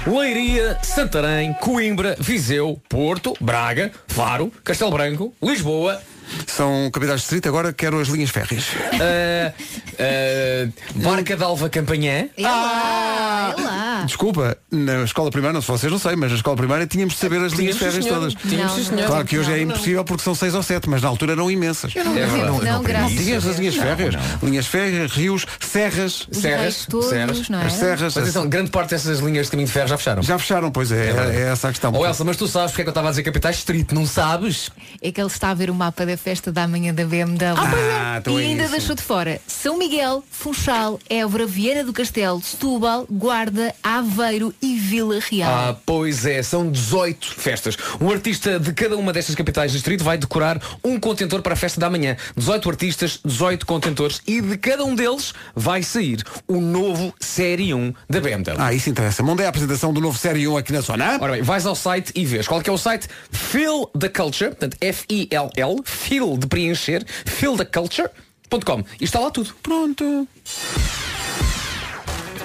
Leiria, 0.05 0.76
Santarém, 0.83 1.53
Coimbra, 1.55 2.16
Viseu, 2.18 2.83
Porto, 2.89 3.37
Braga, 3.41 3.93
Faro, 4.09 4.53
Castelo 4.64 4.91
Branco, 4.91 5.33
Lisboa, 5.41 6.03
São 6.46 6.90
capitais 6.92 7.20
de 7.20 7.22
distrito, 7.22 7.48
agora 7.48 7.72
quero 7.72 7.98
as 8.00 8.08
linhas 8.08 8.30
férreas. 8.30 8.64
ah, 8.94 9.52
ah, 9.98 10.68
Barca 10.96 11.36
d'Alva 11.36 11.68
Campanhã. 11.68 12.28
É 12.36 12.42
lá. 12.42 13.54
É 13.56 13.60
lá. 13.62 14.02
Desculpa, 14.06 14.56
na 14.70 15.04
escola 15.04 15.30
primária, 15.30 15.52
não 15.54 15.60
sei 15.60 15.74
se 15.76 15.80
vocês 15.80 15.92
não 15.92 15.98
sei, 15.98 16.16
mas 16.16 16.30
na 16.30 16.36
escola 16.36 16.56
primária 16.56 16.86
tínhamos 16.86 17.14
de 17.14 17.20
saber 17.20 17.40
as 17.40 17.52
linhas 17.52 17.76
férreas 17.76 18.04
senhor. 18.04 18.18
todas. 18.18 18.34
Tínhamos, 18.34 18.72
sim, 18.72 18.78
Não, 18.80 18.84
senhor. 18.96 19.06
Claro 19.06 19.24
que 19.26 19.38
hoje 19.38 19.52
é 19.52 19.56
Não, 19.56 19.62
impossível 19.74 20.04
porque 20.04 20.22
são 20.22 20.34
seis 20.34 20.54
ou 20.54 20.62
sete, 20.62 20.88
mas 20.88 21.02
na 21.02 21.08
altura 21.08 21.32
eram 21.32 21.50
imensas. 21.50 21.94
É 21.94 22.02
verdade. 22.02 22.32
Não, 22.42 22.58
Não 22.60 22.82
graças 22.82 23.12
a 23.12 23.22
tinhas 23.22 23.42
Deus. 23.44 23.46
as 23.46 23.58
linhas 23.58 23.74
férreas. 23.76 24.14
Linhas 24.42 24.66
férreas, 24.66 25.12
rios, 25.12 25.46
serras. 25.60 26.26
Os 26.30 26.38
Serras, 26.38 26.86
todos, 26.88 27.08
serras. 27.10 27.48
não 27.48 27.60
é? 27.60 27.66
As 27.66 27.72
serras. 27.74 28.14
Mas 28.14 28.16
atenção, 28.16 28.48
grande 28.48 28.70
parte 28.70 28.90
dessas 28.90 29.18
linhas 29.20 29.46
de 29.46 29.50
caminho 29.52 29.66
de 29.66 29.72
ferro 29.72 29.88
já 29.88 29.98
fecharam. 29.98 30.22
Já 30.22 30.38
fecharam, 30.38 30.70
pois 30.70 30.90
é, 30.90 31.12
verdade. 31.12 31.36
é, 31.36 31.40
essa 31.52 31.68
a 31.68 31.70
questão. 31.70 31.92
Oh 31.94 32.06
Elsa, 32.06 32.24
mas 32.24 32.36
tu 32.36 32.48
sabes 32.48 32.70
porque 32.70 32.82
é 32.82 32.84
que 32.84 32.88
eu 32.88 32.92
estava 32.92 33.08
a 33.08 33.10
dizer 33.10 33.22
capitais 33.22 33.56
de 33.56 33.58
distrito, 33.58 33.94
não 33.94 34.06
sabes? 34.06 34.70
É 35.02 35.12
que 35.12 35.20
ele 35.20 35.28
está 35.28 35.50
a 35.50 35.54
ver 35.54 35.70
o 35.70 35.74
mapa 35.74 36.06
da 36.06 36.16
festa 36.20 36.52
da 36.52 36.68
manhã 36.68 36.92
da 36.94 37.04
BMW. 37.04 37.54
Ah, 37.56 38.18
então 38.18 38.38
e 38.38 38.44
é 38.44 38.46
ainda 38.48 38.62
isso. 38.64 38.72
deixou 38.72 38.94
de 38.94 39.02
fora 39.02 39.40
São 39.46 39.78
Miguel, 39.78 40.22
Funchal, 40.30 40.98
Évora, 41.08 41.46
Viana 41.46 41.84
do 41.84 41.92
Castelo, 41.92 42.40
Setúbal, 42.42 43.06
Guarda, 43.10 43.74
Aveiro 43.82 44.54
e 44.60 44.76
Vila 44.76 45.18
Real. 45.30 45.50
Ah, 45.50 45.76
pois 45.84 46.26
é, 46.26 46.42
são 46.42 46.70
18 46.70 47.34
festas. 47.34 47.76
Um 48.00 48.10
artista 48.10 48.58
de 48.60 48.72
cada 48.72 48.96
uma 48.96 49.12
destas 49.12 49.34
capitais 49.34 49.70
de 49.72 49.78
distrito 49.78 50.04
vai 50.04 50.18
decorar 50.18 50.60
um 50.84 50.98
contentor 51.00 51.42
para 51.42 51.54
a 51.54 51.56
festa 51.56 51.80
da 51.80 51.88
manhã. 51.88 52.16
18 52.36 52.68
artistas, 52.70 53.20
18 53.24 53.64
contentores 53.66 54.20
e 54.26 54.40
de 54.40 54.56
cada 54.58 54.84
um 54.84 54.94
deles 54.94 55.32
vai 55.54 55.82
sair 55.82 56.22
o 56.46 56.60
novo 56.60 57.14
Série 57.18 57.72
1 57.72 57.94
da 58.08 58.20
BMW. 58.20 58.56
Ah, 58.58 58.72
isso 58.74 58.90
interessa. 58.90 59.22
Onde 59.22 59.42
é 59.42 59.46
a 59.46 59.48
apresentação 59.48 59.92
do 59.92 60.00
novo 60.00 60.18
Série 60.18 60.46
1 60.46 60.56
aqui 60.56 60.72
na 60.72 60.80
zona? 60.80 61.18
Ora 61.20 61.32
bem, 61.32 61.42
vais 61.42 61.64
ao 61.66 61.74
site 61.74 62.12
e 62.14 62.24
vês 62.24 62.46
qual 62.46 62.60
é 62.60 62.62
que 62.64 62.70
é 62.70 62.72
o 62.72 62.78
site 62.78 63.08
Feel 63.30 63.86
the 63.98 64.08
Culture, 64.08 64.50
portanto 64.50 64.76
F-I-L-L, 64.80 65.76
Feel 66.01 66.36
de 66.38 66.46
preencher, 66.46 67.05
feeltheculture.com 67.26 68.84
e 69.01 69.05
está 69.05 69.20
lá 69.20 69.30
tudo. 69.30 69.55
Pronto. 69.62 70.26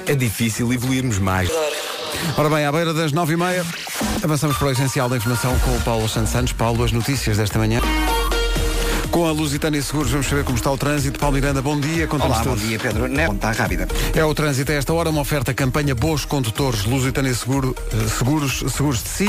É 0.06 0.14
difícil 0.14 0.72
evoluirmos 0.72 1.18
mais. 1.18 1.50
Ora 2.38 2.50
bem, 2.50 2.66
à 2.66 2.72
beira 2.72 2.94
das 2.94 3.14
9h30, 3.14 3.66
avançamos 4.24 4.58
para 4.58 4.68
o 4.68 4.72
essencial 4.72 5.08
da 5.08 5.18
informação 5.18 5.58
com 5.60 5.76
o 5.76 5.82
Paulo 5.82 6.08
Santos 6.10 6.32
Santos. 6.32 6.54
Paulo, 6.54 6.84
as 6.84 6.92
notícias 6.92 7.38
desta 7.38 7.58
manhã. 7.58 7.80
Com 9.10 9.26
a 9.26 9.32
Lusitânia 9.32 9.82
Seguros, 9.82 10.12
vamos 10.12 10.28
saber 10.28 10.44
como 10.44 10.58
está 10.58 10.70
o 10.70 10.78
trânsito. 10.78 11.18
Paulo 11.18 11.36
Miranda, 11.36 11.62
bom 11.62 11.80
dia. 11.80 12.08
Olá, 12.12 12.44
bom 12.44 12.56
dia 12.56 12.78
Pedro. 12.78 13.08
Na 13.08 13.26
ponta 13.26 13.52
rápida. 13.52 13.88
É 14.14 14.24
o 14.24 14.36
trânsito 14.36 14.74
a 14.74 14.76
esta 14.76 14.94
hora, 14.94 15.10
uma 15.10 15.22
oferta 15.22 15.54
campanha 15.54 15.96
Bons 15.96 16.26
Condutores, 16.26 16.84
Lusitânia 16.84 17.34
Seguro, 17.34 17.74
eh, 17.94 18.10
Seguros, 18.10 18.64
Seguros 18.70 19.02
de 19.02 19.10
Si. 19.10 19.28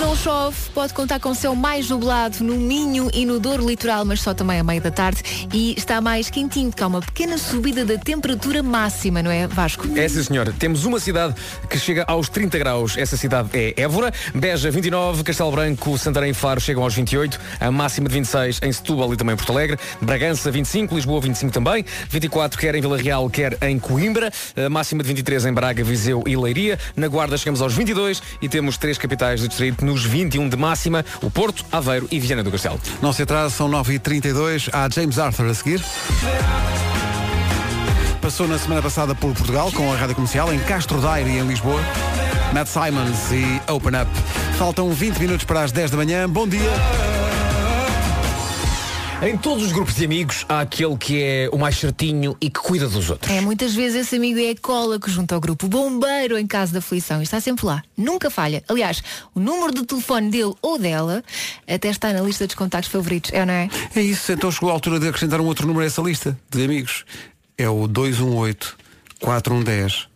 Não 0.00 0.16
chove, 0.16 0.56
pode 0.72 0.94
contar 0.94 1.20
com 1.20 1.34
céu 1.34 1.54
mais 1.54 1.90
nublado 1.90 2.42
no 2.42 2.54
Minho 2.54 3.10
e 3.12 3.26
no 3.26 3.38
Douro 3.38 3.68
Litoral, 3.68 4.02
mas 4.02 4.22
só 4.22 4.32
também 4.32 4.58
a 4.58 4.64
meio 4.64 4.80
da 4.80 4.90
tarde. 4.90 5.22
E 5.52 5.74
está 5.76 6.00
mais 6.00 6.30
quentinho, 6.30 6.70
porque 6.70 6.82
há 6.82 6.86
uma 6.86 7.02
pequena 7.02 7.36
subida 7.36 7.84
da 7.84 7.98
temperatura 7.98 8.62
máxima, 8.62 9.22
não 9.22 9.30
é, 9.30 9.46
Vasco? 9.46 9.86
É 9.94 10.08
sim 10.08 10.22
senhor, 10.22 10.50
temos 10.54 10.86
uma 10.86 10.98
cidade 10.98 11.34
que 11.68 11.78
chega 11.78 12.04
aos 12.08 12.30
30 12.30 12.58
graus, 12.58 12.96
essa 12.96 13.14
cidade 13.14 13.50
é 13.52 13.74
Évora, 13.76 14.10
Beja 14.34 14.70
29, 14.70 15.22
Castelo 15.22 15.50
Branco, 15.50 15.98
Santarém 15.98 16.30
e 16.30 16.34
Faro 16.34 16.62
chegam 16.62 16.82
aos 16.82 16.94
28, 16.94 17.38
a 17.60 17.70
máxima 17.70 18.08
de 18.08 18.14
26 18.14 18.60
em 18.62 18.72
Setúbal 18.72 19.12
e 19.12 19.18
também 19.18 19.36
Porto 19.36 19.52
Alegre, 19.52 19.78
Bragança 20.00 20.50
25, 20.50 20.94
Lisboa 20.94 21.20
25 21.20 21.52
também, 21.52 21.84
24 22.08 22.58
quer 22.58 22.74
em 22.74 22.80
Vila 22.80 22.96
Real, 22.96 23.28
quer 23.28 23.58
em 23.60 23.78
Coimbra, 23.78 24.32
a 24.56 24.70
máxima 24.70 25.02
de 25.02 25.08
23 25.08 25.44
em 25.44 25.52
Braga, 25.52 25.84
Viseu 25.84 26.24
e 26.26 26.34
Leiria, 26.34 26.78
na 26.96 27.06
Guarda 27.06 27.36
chegamos 27.36 27.60
aos 27.60 27.74
22 27.74 28.22
e 28.40 28.48
temos 28.48 28.78
três 28.78 28.96
capitais 28.96 29.42
do 29.42 29.48
distrito 29.48 29.89
nos 29.90 30.04
21 30.04 30.48
de 30.48 30.56
máxima, 30.56 31.04
o 31.20 31.30
Porto, 31.30 31.64
Aveiro 31.72 32.06
e 32.12 32.20
Viana 32.20 32.44
do 32.44 32.50
Castelo. 32.50 32.80
Não 33.02 33.12
se 33.12 33.22
atrasa, 33.22 33.50
são 33.50 33.68
9h32. 33.68 34.70
Há 34.72 34.88
James 34.88 35.18
Arthur 35.18 35.46
a 35.46 35.54
seguir. 35.54 35.84
Passou 38.20 38.46
na 38.46 38.58
semana 38.58 38.80
passada 38.80 39.14
por 39.14 39.34
Portugal 39.34 39.72
com 39.72 39.92
a 39.92 39.96
rádio 39.96 40.14
comercial 40.14 40.52
em 40.52 40.58
Castro 40.60 41.00
Daire 41.00 41.30
em 41.30 41.42
Lisboa. 41.42 41.80
Matt 42.52 42.68
Simons 42.68 43.32
e 43.32 43.70
Open 43.70 44.00
Up. 44.00 44.10
Faltam 44.56 44.90
20 44.92 45.18
minutos 45.18 45.44
para 45.44 45.62
as 45.62 45.72
10 45.72 45.90
da 45.90 45.96
manhã. 45.96 46.28
Bom 46.28 46.46
dia. 46.46 46.70
Em 49.22 49.36
todos 49.36 49.64
os 49.64 49.72
grupos 49.72 49.96
de 49.96 50.04
amigos 50.06 50.46
há 50.48 50.60
aquele 50.60 50.96
que 50.96 51.22
é 51.22 51.50
o 51.52 51.58
mais 51.58 51.76
certinho 51.76 52.34
e 52.40 52.48
que 52.48 52.58
cuida 52.58 52.88
dos 52.88 53.10
outros. 53.10 53.30
É, 53.30 53.42
muitas 53.42 53.74
vezes 53.74 54.06
esse 54.06 54.16
amigo 54.16 54.40
é 54.40 54.50
a 54.50 54.56
cola 54.56 54.98
que 54.98 55.10
junta 55.10 55.34
ao 55.34 55.40
grupo, 55.42 55.66
o 55.66 55.68
bombeiro 55.68 56.38
em 56.38 56.46
caso 56.46 56.72
de 56.72 56.78
aflição. 56.78 57.20
E 57.20 57.24
está 57.24 57.38
sempre 57.38 57.66
lá. 57.66 57.82
Nunca 57.94 58.30
falha. 58.30 58.64
Aliás, 58.66 59.02
o 59.34 59.38
número 59.38 59.74
de 59.74 59.84
telefone 59.84 60.30
dele 60.30 60.54
ou 60.62 60.78
dela 60.78 61.22
até 61.68 61.90
está 61.90 62.14
na 62.14 62.22
lista 62.22 62.46
dos 62.46 62.54
contactos 62.54 62.90
favoritos. 62.90 63.30
É 63.34 63.40
ou 63.40 63.46
não 63.46 63.52
é? 63.52 63.68
É 63.94 64.00
isso, 64.00 64.32
então 64.32 64.50
chegou 64.50 64.70
a 64.70 64.72
altura 64.72 64.98
de 64.98 65.08
acrescentar 65.08 65.38
um 65.38 65.44
outro 65.44 65.66
número 65.66 65.84
a 65.84 65.86
essa 65.86 66.00
lista 66.00 66.38
de 66.50 66.64
amigos. 66.64 67.04
É 67.58 67.68
o 67.68 67.86
218 67.86 68.74
4110 69.20 70.09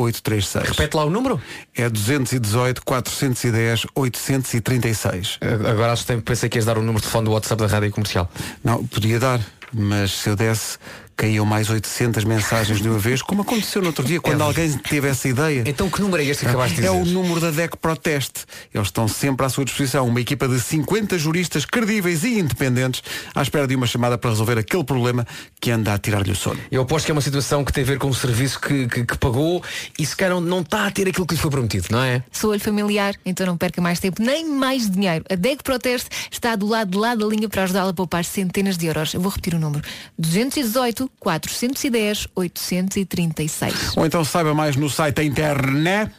836. 0.00 0.68
Repete 0.68 0.96
lá 0.96 1.04
o 1.04 1.10
número. 1.10 1.40
É 1.74 1.88
218 1.88 2.82
410 2.84 3.86
836. 3.94 5.38
Agora 5.70 5.92
acho 5.92 6.06
que 6.06 6.16
pensei 6.18 6.48
que 6.48 6.58
ias 6.58 6.64
dar 6.64 6.78
o 6.78 6.80
número 6.80 6.98
de 6.98 7.02
telefone 7.02 7.24
do 7.26 7.32
WhatsApp 7.32 7.62
da 7.62 7.68
rádio 7.68 7.90
comercial. 7.90 8.30
Não, 8.62 8.84
podia 8.84 9.18
dar, 9.18 9.40
mas 9.72 10.12
se 10.12 10.28
eu 10.30 10.36
desse, 10.36 10.78
caíam 11.18 11.44
mais 11.44 11.68
800 11.68 12.22
mensagens 12.22 12.80
de 12.80 12.88
uma 12.88 12.96
vez, 12.98 13.20
como 13.20 13.42
aconteceu 13.42 13.82
no 13.82 13.88
outro 13.88 14.04
dia, 14.04 14.20
quando 14.20 14.40
alguém 14.40 14.72
teve 14.78 15.08
essa 15.08 15.28
ideia. 15.28 15.64
Então 15.66 15.90
que 15.90 16.00
número 16.00 16.22
é 16.22 16.26
este 16.26 16.44
que 16.44 16.48
acabaste 16.48 16.76
de 16.80 16.86
É 16.86 16.90
dizer? 16.92 17.02
o 17.02 17.04
número 17.04 17.40
da 17.40 17.50
DEC 17.50 17.76
Proteste. 17.76 18.44
Eles 18.72 18.86
estão 18.86 19.08
sempre 19.08 19.44
à 19.44 19.48
sua 19.48 19.64
disposição. 19.64 20.06
Uma 20.06 20.20
equipa 20.20 20.46
de 20.46 20.60
50 20.60 21.18
juristas 21.18 21.64
credíveis 21.64 22.22
e 22.22 22.38
independentes 22.38 23.02
à 23.34 23.42
espera 23.42 23.66
de 23.66 23.74
uma 23.74 23.86
chamada 23.88 24.16
para 24.16 24.30
resolver 24.30 24.58
aquele 24.58 24.84
problema 24.84 25.26
que 25.60 25.72
anda 25.72 25.92
a 25.92 25.98
tirar-lhe 25.98 26.30
o 26.30 26.36
sono. 26.36 26.60
Eu 26.70 26.82
aposto 26.82 27.06
que 27.06 27.10
é 27.10 27.14
uma 27.14 27.20
situação 27.20 27.64
que 27.64 27.72
tem 27.72 27.82
a 27.82 27.86
ver 27.88 27.98
com 27.98 28.08
o 28.08 28.14
serviço 28.14 28.60
que, 28.60 28.86
que- 28.86 29.04
que 29.04 29.18
pagou 29.18 29.60
e 29.98 30.06
se 30.06 30.14
calhar 30.16 30.40
não 30.40 30.60
está 30.60 30.86
a 30.86 30.90
ter 30.92 31.08
aquilo 31.08 31.26
que 31.26 31.34
lhe 31.34 31.40
foi 31.40 31.50
prometido, 31.50 31.88
não 31.90 32.00
é? 32.02 32.22
Sou-lhe 32.30 32.60
familiar, 32.60 33.16
então 33.26 33.44
não 33.44 33.56
perca 33.56 33.82
mais 33.82 33.98
tempo 33.98 34.22
nem 34.22 34.48
mais 34.48 34.88
dinheiro. 34.88 35.24
A 35.28 35.34
DEC 35.34 35.64
Proteste 35.64 36.10
está 36.30 36.54
do 36.54 36.68
lado 36.68 36.92
de 36.92 36.96
lá 36.96 37.16
da 37.16 37.26
linha 37.26 37.48
para 37.48 37.64
ajudá-la 37.64 37.90
a 37.90 37.94
poupar 37.94 38.24
centenas 38.24 38.78
de 38.78 38.86
euros. 38.86 39.14
Eu 39.14 39.20
vou 39.20 39.30
repetir 39.30 39.54
o 39.54 39.58
número. 39.58 39.82
218 40.16 41.07
410 41.20 42.28
836. 42.34 43.96
Ou 43.96 44.06
então 44.06 44.24
saiba 44.24 44.54
mais 44.54 44.76
no 44.76 44.88
site 44.88 45.16
da 45.16 45.24
internet. 45.24 46.12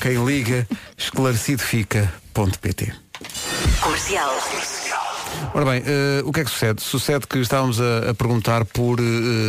Quem 0.00 0.24
liga, 0.24 0.66
esclarecidofica.pt. 0.96 2.92
Comercial. 3.80 4.34
Ora 5.54 5.64
bem, 5.64 5.82
eh, 5.84 6.22
o 6.24 6.32
que 6.32 6.40
é 6.40 6.44
que 6.44 6.50
sucede? 6.50 6.82
Sucede 6.82 7.26
que 7.26 7.38
estávamos 7.38 7.80
a, 7.80 8.10
a 8.10 8.14
perguntar 8.14 8.64
por 8.64 8.98
eh, 8.98 9.02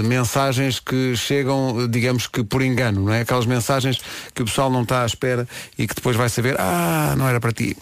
mensagens 0.03 0.79
que 0.79 1.15
chegam, 1.15 1.87
digamos 1.87 2.27
que 2.27 2.43
por 2.43 2.61
engano, 2.61 3.05
não 3.05 3.13
é? 3.13 3.21
Aquelas 3.21 3.45
mensagens 3.45 3.99
que 4.33 4.41
o 4.41 4.45
pessoal 4.45 4.69
não 4.69 4.83
está 4.83 5.03
à 5.03 5.05
espera 5.05 5.47
e 5.77 5.87
que 5.87 5.95
depois 5.95 6.15
vai 6.15 6.29
saber, 6.29 6.55
ah, 6.59 7.13
não 7.17 7.27
era 7.27 7.39
para 7.39 7.51
ti. 7.51 7.77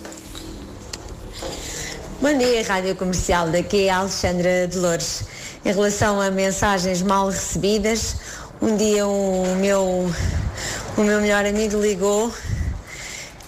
Bom 2.22 2.38
dia, 2.38 2.64
Rádio 2.68 2.96
Comercial. 2.96 3.50
Daqui 3.50 3.86
é 3.86 3.90
a 3.92 4.00
Alexandra 4.00 4.68
Dolores. 4.68 5.24
Em 5.66 5.74
relação 5.74 6.22
a 6.22 6.32
mensagens 6.32 7.02
mal 7.02 7.28
recebidas, 7.30 8.16
um 8.62 8.78
dia 8.78 9.06
o 9.06 9.56
meu, 9.58 10.10
o 10.98 11.02
meu 11.02 11.20
melhor 11.20 11.46
amigo 11.46 11.82
ligou 11.82 12.34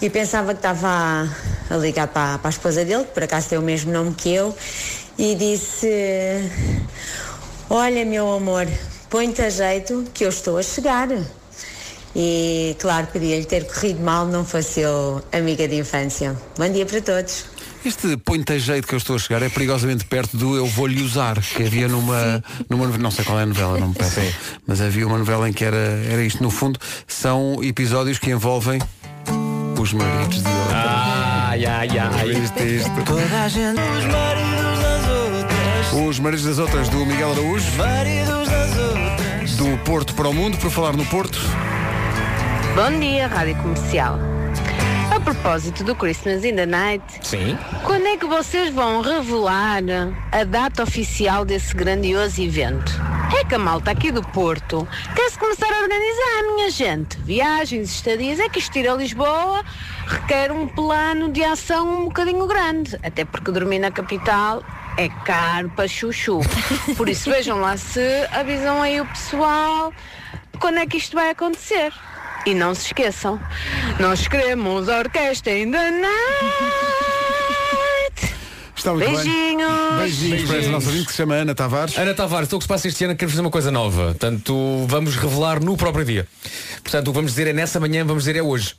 e 0.00 0.10
pensava 0.10 0.52
que 0.52 0.58
estava 0.58 0.88
a, 0.88 1.74
a 1.74 1.76
ligar 1.76 2.08
para, 2.08 2.36
para 2.36 2.48
a 2.48 2.50
esposa 2.50 2.84
dele, 2.84 3.04
que 3.04 3.12
por 3.12 3.22
acaso 3.22 3.48
tem 3.48 3.58
o 3.58 3.62
mesmo 3.62 3.92
nome 3.92 4.14
que 4.14 4.34
eu, 4.34 4.54
e 5.16 5.34
disse: 5.34 5.88
Olha, 7.70 8.04
meu 8.04 8.30
amor, 8.30 8.66
põe-te 9.08 9.40
a 9.40 9.48
jeito 9.48 10.04
que 10.12 10.24
eu 10.24 10.28
estou 10.28 10.58
a 10.58 10.62
chegar. 10.62 11.08
E 12.14 12.76
claro, 12.78 13.06
podia-lhe 13.06 13.46
ter 13.46 13.66
corrido 13.66 14.02
mal, 14.02 14.26
não 14.26 14.44
fosse 14.44 14.80
eu 14.80 15.22
amiga 15.32 15.66
de 15.66 15.76
infância. 15.76 16.36
Bom 16.58 16.68
dia 16.68 16.84
para 16.84 17.00
todos. 17.00 17.51
Este 17.84 18.16
põe-te 18.16 18.60
jeito 18.60 18.86
que 18.86 18.94
eu 18.94 18.98
estou 18.98 19.16
a 19.16 19.18
chegar 19.18 19.42
é 19.42 19.48
perigosamente 19.48 20.04
perto 20.04 20.36
do 20.36 20.56
Eu 20.56 20.66
Vou-lhe 20.66 21.02
Usar, 21.02 21.40
que 21.40 21.64
havia 21.64 21.88
numa, 21.88 22.42
numa 22.70 22.84
novela, 22.84 23.02
não 23.02 23.10
sei 23.10 23.24
qual 23.24 23.40
é 23.40 23.42
a 23.42 23.46
novela, 23.46 23.76
não 23.76 23.88
me 23.88 23.94
peço, 23.94 24.20
mas 24.64 24.80
havia 24.80 25.04
uma 25.04 25.18
novela 25.18 25.48
em 25.48 25.52
que 25.52 25.64
era, 25.64 25.76
era 25.76 26.22
isto. 26.22 26.40
No 26.40 26.50
fundo, 26.50 26.78
são 27.08 27.58
episódios 27.60 28.20
que 28.20 28.30
envolvem 28.30 28.80
os 29.80 29.92
maridos 29.92 30.42
de 30.42 30.48
outra. 30.48 30.76
Ai, 30.76 31.66
ai, 31.66 31.88
ai. 31.98 32.30
Isto, 32.30 32.62
isto. 32.62 33.04
Toda 33.04 33.42
a 33.42 33.48
gente. 33.48 33.80
Os 33.80 34.04
maridos 34.04 34.78
das 34.80 35.08
outras. 35.08 36.08
Os 36.08 36.18
maridos 36.20 36.44
das 36.44 36.58
outras 36.58 36.88
do 36.88 37.04
Miguel 37.04 37.32
Araújo. 37.32 37.72
Maridos 37.76 38.48
das 38.48 38.78
outras. 38.78 39.56
Do 39.56 39.78
Porto 39.84 40.14
para 40.14 40.28
o 40.28 40.32
Mundo, 40.32 40.56
por 40.58 40.70
falar 40.70 40.96
no 40.96 41.04
Porto. 41.06 41.38
Bom 42.76 43.00
dia, 43.00 43.26
Rádio 43.26 43.56
Comercial. 43.56 44.31
A 45.14 45.20
propósito 45.20 45.84
do 45.84 45.94
Christmas 45.94 46.42
in 46.42 46.56
the 46.56 46.64
Night, 46.64 47.04
Sim. 47.20 47.58
quando 47.84 48.06
é 48.06 48.16
que 48.16 48.24
vocês 48.24 48.72
vão 48.72 49.02
revelar 49.02 49.82
a 50.32 50.42
data 50.42 50.82
oficial 50.84 51.44
desse 51.44 51.74
grandioso 51.74 52.40
evento? 52.40 52.90
É 53.38 53.44
que 53.44 53.54
a 53.54 53.58
malta 53.58 53.90
aqui 53.90 54.10
do 54.10 54.22
Porto 54.22 54.88
quer-se 55.14 55.38
começar 55.38 55.70
a 55.70 55.82
organizar, 55.82 56.54
minha 56.54 56.70
gente. 56.70 57.18
Viagens, 57.18 57.90
estadias, 57.90 58.40
é 58.40 58.48
que 58.48 58.58
isto 58.58 58.74
ir 58.78 58.88
a 58.88 58.94
Lisboa 58.94 59.62
requer 60.06 60.50
um 60.50 60.66
plano 60.66 61.30
de 61.30 61.44
ação 61.44 62.04
um 62.04 62.04
bocadinho 62.06 62.46
grande. 62.46 62.98
Até 63.02 63.26
porque 63.26 63.50
dormir 63.50 63.80
na 63.80 63.90
capital 63.90 64.64
é 64.96 65.10
caro 65.10 65.68
para 65.76 65.86
chuchu. 65.86 66.40
Por 66.96 67.06
isso 67.10 67.30
vejam 67.30 67.60
lá 67.60 67.76
se 67.76 68.26
avisam 68.32 68.80
aí 68.80 68.98
o 68.98 69.06
pessoal 69.06 69.92
quando 70.58 70.78
é 70.78 70.86
que 70.86 70.96
isto 70.96 71.14
vai 71.14 71.28
acontecer. 71.28 71.92
E 72.44 72.54
não 72.54 72.74
se 72.74 72.86
esqueçam, 72.86 73.40
nós 74.00 74.26
queremos 74.26 74.88
a 74.88 74.98
orquestra 74.98 75.56
in 75.56 75.70
the 75.70 75.90
night. 75.90 76.12
Está 78.76 78.92
muito 78.92 79.06
Beijinhos. 79.08 79.70
bem. 79.90 79.98
Beijinhos 79.98 80.42
para 80.48 80.58
essa 80.58 80.70
nossa 80.70 80.86
ouvinte 80.88 81.06
que 81.06 81.12
se 81.12 81.18
chama 81.18 81.34
Ana 81.36 81.54
Tavares. 81.54 81.96
Ana 81.96 82.14
Tavares, 82.14 82.52
o 82.52 82.58
que 82.58 82.64
se 82.64 82.68
passa 82.68 82.88
este 82.88 83.04
ano 83.04 83.14
queremos 83.14 83.32
fazer 83.34 83.42
uma 83.42 83.50
coisa 83.50 83.70
nova. 83.70 84.06
Portanto, 84.06 84.84
vamos 84.88 85.14
revelar 85.14 85.62
no 85.62 85.76
próprio 85.76 86.04
dia. 86.04 86.26
Portanto, 86.82 87.06
o 87.08 87.10
que 87.12 87.14
vamos 87.14 87.30
dizer 87.30 87.46
é 87.46 87.52
nessa 87.52 87.78
manhã, 87.78 88.04
vamos 88.04 88.24
dizer 88.24 88.36
é 88.36 88.42
hoje. 88.42 88.74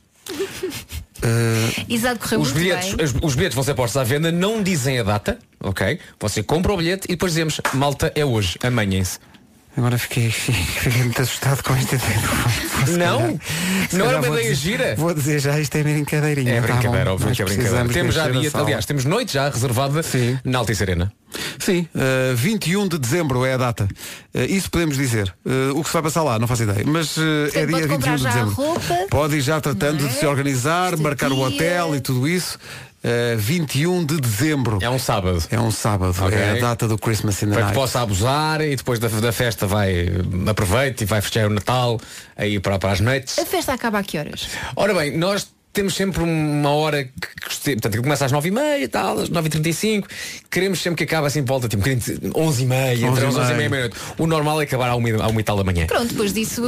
Exato, 1.88 2.20
correu 2.20 2.40
Os 2.40 2.52
muito 2.52 2.62
bilhetes, 2.62 2.92
bem. 2.94 3.06
os, 3.06 3.14
os 3.22 3.34
bilhetes 3.34 3.54
vão 3.54 3.64
ser 3.64 3.72
postos 3.74 3.96
à 3.96 4.04
venda, 4.04 4.30
não 4.30 4.62
dizem 4.62 4.98
a 4.98 5.02
data, 5.02 5.38
ok? 5.58 5.98
Você 6.20 6.42
compra 6.42 6.70
o 6.74 6.76
bilhete 6.76 7.06
e 7.06 7.12
depois 7.12 7.32
dizemos, 7.32 7.62
malta, 7.72 8.12
é 8.14 8.22
hoje, 8.24 8.58
amanhã-se. 8.62 9.18
Agora 9.76 9.98
fiquei, 9.98 10.30
fiquei 10.30 11.02
muito 11.02 11.20
assustado 11.20 11.62
com 11.62 11.74
esta 11.74 11.96
ideia. 11.96 12.20
Não? 12.96 13.40
Se 13.90 13.96
Não 13.96 14.06
era 14.06 14.18
uma 14.18 14.26
vou 14.28 14.36
ideia 14.38 14.54
dizer- 14.54 14.70
gira? 14.70 14.94
Vou 14.96 15.12
dizer 15.12 15.40
já, 15.40 15.58
isto 15.58 15.74
é 15.76 15.82
brincadeirinha. 15.82 16.52
É 16.52 16.60
tá 16.60 16.66
brincadeira, 16.74 17.04
bom. 17.06 17.10
óbvio 17.12 17.34
que 17.34 17.42
é 17.42 17.44
brincadeira. 17.44 17.88
Temos 17.88 18.14
já 18.14 18.30
dia, 18.30 18.50
aliás, 18.54 18.86
temos 18.86 19.04
noite 19.04 19.32
já 19.34 19.48
reservada 19.48 20.00
na 20.44 20.58
Altice 20.58 20.82
Arena. 20.82 21.12
Sim, 21.58 21.88
uh, 21.94 22.36
21 22.36 22.86
de 22.86 22.98
dezembro 22.98 23.44
é 23.44 23.54
a 23.54 23.56
data. 23.56 23.88
Uh, 24.32 24.42
isso 24.48 24.70
podemos 24.70 24.96
dizer. 24.96 25.34
Uh, 25.44 25.76
o 25.76 25.82
que 25.82 25.88
se 25.88 25.92
vai 25.92 26.02
passar 26.02 26.22
lá, 26.22 26.38
não 26.38 26.46
faço 26.46 26.62
ideia. 26.62 26.84
Mas 26.86 27.16
uh, 27.16 27.22
é 27.54 27.66
dia 27.66 27.78
pode 27.78 27.88
21 27.88 27.88
comprar 27.88 28.16
de 28.16 28.22
já 28.22 28.28
a 28.28 28.32
dezembro. 28.32 28.54
roupa. 28.54 28.94
Pode 29.10 29.36
ir 29.36 29.40
já 29.40 29.60
tratando 29.60 30.06
de 30.06 30.14
se 30.14 30.24
organizar, 30.26 30.96
marcar 30.98 31.32
o 31.32 31.34
dia. 31.36 31.44
hotel 31.46 31.96
e 31.96 32.00
tudo 32.00 32.28
isso. 32.28 32.58
Uh, 33.04 33.36
21 33.36 34.06
de 34.06 34.18
dezembro. 34.18 34.78
É 34.80 34.88
um 34.88 34.98
sábado. 34.98 35.42
É 35.50 35.60
um 35.60 35.70
sábado. 35.70 36.14
Ok. 36.18 36.38
É 36.38 36.52
a 36.52 36.54
data 36.54 36.88
do 36.88 36.96
Christmas 36.96 37.42
in 37.42 37.50
the 37.50 37.54
Para 37.54 37.66
que 37.66 37.74
possa 37.74 38.00
abusar 38.00 38.62
e 38.62 38.74
depois 38.74 38.98
da, 38.98 39.08
da 39.08 39.30
festa 39.30 39.66
vai 39.66 40.08
aproveite 40.48 41.04
e 41.04 41.06
vai 41.06 41.20
festejar 41.20 41.50
o 41.50 41.52
Natal 41.52 42.00
aí 42.34 42.58
para, 42.58 42.78
para 42.78 42.92
as 42.92 43.00
noites. 43.00 43.38
A 43.38 43.44
festa 43.44 43.74
acaba 43.74 43.98
a 43.98 44.02
que 44.02 44.16
horas? 44.16 44.48
Ora 44.74 44.94
bem, 44.94 45.16
nós 45.18 45.52
temos 45.74 45.94
sempre 45.94 46.22
uma 46.22 46.70
hora 46.70 47.04
que, 47.04 47.10
portanto, 47.42 47.90
que 47.90 48.02
começa 48.02 48.24
às 48.24 48.32
9h30 48.32 48.80
e 48.80 48.88
tal, 48.88 49.18
às 49.18 49.28
9h35. 49.28 50.04
Queremos 50.50 50.80
sempre 50.80 50.98
que 50.98 51.04
acabe 51.12 51.26
assim 51.26 51.42
por 51.42 51.48
volta, 51.48 51.68
tipo, 51.68 51.82
11h30, 51.84 52.10
entre 52.12 52.30
11 52.40 52.62
e 52.62 52.66
meia 52.66 52.94
e 52.94 53.68
meia-noite. 53.68 53.96
O 54.16 54.26
normal 54.26 54.60
é 54.60 54.64
acabar 54.64 54.88
à 54.90 54.96
1 54.96 55.22
à 55.22 55.26
uma 55.26 55.40
e 55.40 55.44
tal 55.44 55.56
da 55.56 55.64
manhã. 55.64 55.86
Pronto, 55.86 56.06
depois 56.08 56.32
disso. 56.32 56.62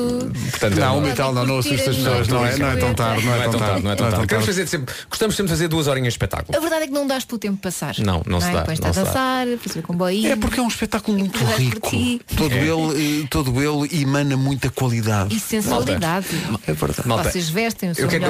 Portanto, 0.50 0.74
Não, 0.76 0.86
é 0.86 0.90
uma 0.98 1.08
e 1.08 1.12
tal, 1.14 1.32
não, 1.32 1.46
não 1.46 1.58
assusta 1.58 1.90
as 1.90 1.96
pessoas, 1.96 2.28
não 2.28 2.44
é, 2.44 2.56
não 2.56 2.68
é 2.70 2.76
tão 2.76 2.94
tarde, 2.94 3.24
não 3.24 3.34
é 3.34 3.48
tão 3.48 3.58
tarde. 3.60 3.82
não 3.84 3.90
é 3.92 3.96
tão 3.96 4.10
tarde. 4.10 4.26
Queremos 4.26 4.46
fazer 4.46 4.66
sempre, 4.66 4.94
gostamos 5.08 5.36
sempre 5.36 5.52
de 5.52 5.56
fazer 5.56 5.68
duas 5.68 5.86
horinhas 5.86 6.12
de 6.12 6.16
espetáculo. 6.16 6.56
A 6.56 6.60
verdade 6.60 6.82
é 6.84 6.86
que 6.88 6.92
não 6.92 7.06
dás 7.06 7.24
pelo 7.24 7.38
tempo 7.38 7.56
passar. 7.58 7.94
Não, 8.00 8.22
não 8.26 8.40
se 8.40 8.48
é? 8.48 8.52
dá, 8.52 8.60
Depois 8.60 8.80
não 8.80 8.90
está 8.90 9.00
a 9.00 9.04
dançar, 9.04 9.46
depois 9.46 9.76
ir 9.76 9.82
com 9.82 9.94
boinho. 9.94 10.32
É 10.32 10.36
porque 10.36 10.58
é 10.58 10.62
um 10.62 10.68
espetáculo 10.68 11.18
muito 11.18 11.38
rico. 11.44 11.90
Todo, 12.36 12.52
É. 12.52 12.58
ele, 12.58 13.22
eh, 13.22 13.26
todo 13.30 13.52
ele 13.62 14.02
emana 14.02 14.36
muita 14.36 14.68
qualidade. 14.70 15.34
E 15.34 15.38
sensualidade. 15.40 16.26
É 16.66 16.72
verdade. 16.72 17.08
Vocês 17.30 17.48
vestem 17.48 17.90
o 17.90 17.94
seu 17.94 18.04
Eu 18.04 18.10
quero, 18.10 18.24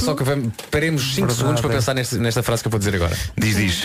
quero 0.00 0.12
só, 0.12 0.14
que 0.14 0.24
vamos- 0.24 0.52
paremos 0.70 1.02
5 1.02 1.14
Verdade, 1.20 1.38
segundos 1.38 1.60
para 1.60 1.70
é. 1.70 1.76
pensar 1.76 1.94
nesta, 1.94 2.18
nesta 2.18 2.42
frase 2.42 2.62
que 2.62 2.68
eu 2.68 2.70
vou 2.70 2.78
dizer 2.78 2.94
agora. 2.94 3.16
Diz, 3.38 3.56
diz. 3.56 3.84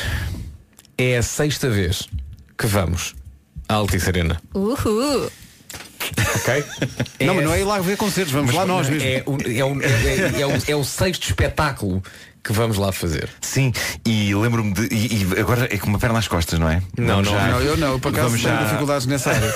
É 0.97 1.17
a 1.17 1.23
sexta 1.23 1.69
vez 1.69 2.07
que 2.57 2.65
vamos 2.67 3.13
à 3.67 3.75
Altice 3.75 4.07
Arena. 4.07 4.41
Uhul. 4.53 5.29
Ok? 6.35 6.63
Não, 7.25 7.35
mas 7.35 7.43
não 7.45 7.53
é 7.53 7.61
ir 7.61 7.63
lá 7.63 7.79
ver 7.79 7.97
concertos, 7.97 8.33
vamos 8.33 8.53
lá 8.53 8.65
nós 8.65 8.89
mesmo. 8.89 9.07
É, 9.07 9.23
o, 9.25 9.37
é, 9.41 9.63
o, 9.63 9.81
é, 9.81 10.41
é 10.41 10.45
o, 10.47 10.51
é 10.67 10.75
o 10.75 10.83
sexto 10.83 11.23
espetáculo 11.27 12.01
que 12.43 12.53
vamos 12.53 12.77
lá 12.77 12.91
fazer. 12.91 13.27
Sim, 13.41 13.73
e 14.05 14.33
lembro-me 14.35 14.71
de. 14.71 14.93
E, 14.93 15.23
e 15.23 15.39
agora 15.39 15.67
é 15.73 15.77
com 15.79 15.87
uma 15.87 15.97
perna 15.97 16.19
às 16.19 16.27
costas, 16.27 16.59
não 16.59 16.69
é? 16.69 16.79
Não, 16.95 17.15
Vamos 17.23 17.31
não, 17.31 17.39
já- 17.39 17.47
Não, 17.47 17.59
eu 17.61 17.77
não, 17.77 17.99
por 17.99 18.09
acaso 18.09 18.27
tenho 18.35 18.39
já- 18.39 18.63
dificuldades 18.63 19.07
nessa 19.07 19.31
área. 19.31 19.51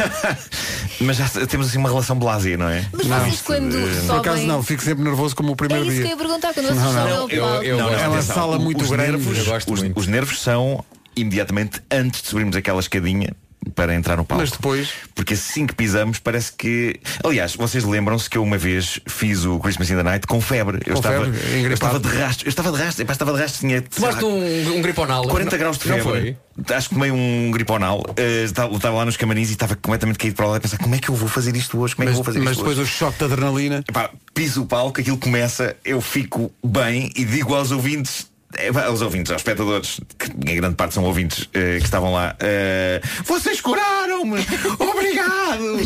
Mas 1.01 1.17
já 1.17 1.29
temos 1.47 1.67
assim 1.67 1.77
uma 1.77 1.87
relação 1.89 2.17
blasé, 2.17 2.57
não 2.57 2.67
é? 2.67 2.83
Mas 2.91 3.05
Não, 3.05 3.19
vocês 3.19 3.41
quando 3.41 3.71
Por 3.79 3.93
sobem. 4.01 4.17
acaso 4.19 4.41
não, 4.47 4.63
fico 4.63 4.81
sempre 4.83 5.03
nervoso 5.03 5.35
como 5.35 5.49
o 5.49 5.53
É 5.53 5.55
primeiro 5.55 5.83
isso 5.85 5.91
que 5.93 5.97
eu 5.99 6.03
dia. 6.03 6.11
ia 6.13 6.17
perguntar, 6.17 6.53
quando 6.53 6.65
vocês 6.65 6.77
Não, 6.79 6.91
não. 6.93 6.99
sobem 7.01 7.13
ao 7.15 7.29
Eu- 7.29 7.43
palco. 7.43 7.63
eu- 7.63 7.77
Não, 7.77 7.91
não, 7.91 7.99
É 7.99 8.07
uma 8.07 8.21
sala 8.23 8.57
muito 8.59 8.83
os 8.83 8.89
grande. 8.89 9.11
Nervos, 9.11 9.37
Eu 9.47 9.55
os, 9.73 9.83
os 9.95 10.07
nervos 10.07 10.41
são 10.41 10.83
imediatamente 11.15 11.81
antes 11.91 12.21
de 12.23 12.27
subirmos 12.27 12.55
aquela 12.55 12.79
escadinha 12.79 13.33
para 13.75 13.93
entrar 13.93 14.15
no 14.17 14.25
palco. 14.25 14.41
Mas 14.41 14.51
depois. 14.51 14.89
Porque 15.13 15.33
assim 15.33 15.67
que 15.67 15.75
pisamos 15.75 16.19
parece 16.19 16.51
que. 16.53 16.99
Aliás, 17.23 17.55
vocês 17.55 17.83
lembram-se 17.83 18.29
que 18.29 18.37
eu 18.37 18.43
uma 18.43 18.57
vez 18.57 18.99
fiz 19.07 19.45
o 19.45 19.59
Christmas 19.59 19.89
in 19.91 19.95
the 19.97 20.03
Night 20.03 20.25
com 20.27 20.39
febre. 20.41 20.79
Eu, 20.85 20.93
Com 20.93 20.99
estava, 20.99 21.25
febre, 21.25 21.63
eu 21.65 21.73
estava 21.73 21.99
de 21.99 22.07
rastro. 22.07 22.47
Eu 22.47 22.49
estava 22.49 22.71
de 22.71 22.77
rastro. 22.83 23.03
Epá, 23.03 23.13
estava 23.13 23.33
de 23.33 23.39
rastro. 23.39 23.59
Tinha, 23.67 23.81
Tomaste 23.81 24.23
um, 24.25 24.75
um 24.77 24.81
griponal. 24.81 25.27
40 25.27 25.51
Não- 25.51 25.59
graus 25.59 25.77
de 25.77 25.87
não 25.89 25.95
febre. 25.97 26.11
foi? 26.11 26.75
Acho 26.75 26.89
que 26.89 26.95
tomei 26.95 27.11
um 27.11 27.51
griponal. 27.51 28.03
Eh, 28.17 28.43
estava, 28.43 28.73
estava 28.75 28.97
lá 28.97 29.05
nos 29.05 29.15
camarins 29.17 29.49
e 29.49 29.53
estava 29.53 29.75
completamente 29.75 30.17
caído 30.17 30.35
para 30.35 30.47
lá 30.47 30.57
a 30.57 30.59
pensar 30.59 30.77
como 30.77 30.93
é 30.95 30.97
que 30.99 31.09
eu 31.09 31.15
vou 31.15 31.29
fazer 31.29 31.55
isto 31.55 31.79
hoje? 31.79 31.95
Como 31.95 32.07
é 32.09 32.11
que 32.11 32.17
Mas, 32.17 32.17
eu 32.17 32.23
vou 32.23 32.33
fazer 32.33 32.39
mas 32.39 32.51
isto 32.51 32.59
depois 32.61 32.77
hoje? 32.79 32.89
o 32.91 32.93
choque 32.97 33.17
de 33.19 33.23
adrenalina. 33.25 33.83
Epá, 33.87 34.09
piso 34.33 34.63
o 34.63 34.65
palco, 34.65 34.99
aquilo 34.99 35.17
começa, 35.17 35.75
eu 35.85 36.01
fico 36.01 36.51
bem 36.65 37.11
e 37.15 37.23
digo 37.23 37.53
aos 37.55 37.71
ouvintes, 37.71 38.27
epá, 38.67 38.85
aos 38.85 39.01
ouvintes, 39.01 39.31
aos 39.31 39.41
espectadores, 39.41 39.99
que 40.17 40.51
em 40.51 40.55
grande 40.55 40.75
parte 40.75 40.93
são 40.93 41.03
ouvintes 41.03 41.47
eh, 41.53 41.77
que 41.79 41.85
estavam 41.85 42.13
lá, 42.13 42.35
eh, 42.39 43.01
vocês 43.25 43.59
curaram-me! 43.61 44.39
Obrigado! 44.79 45.79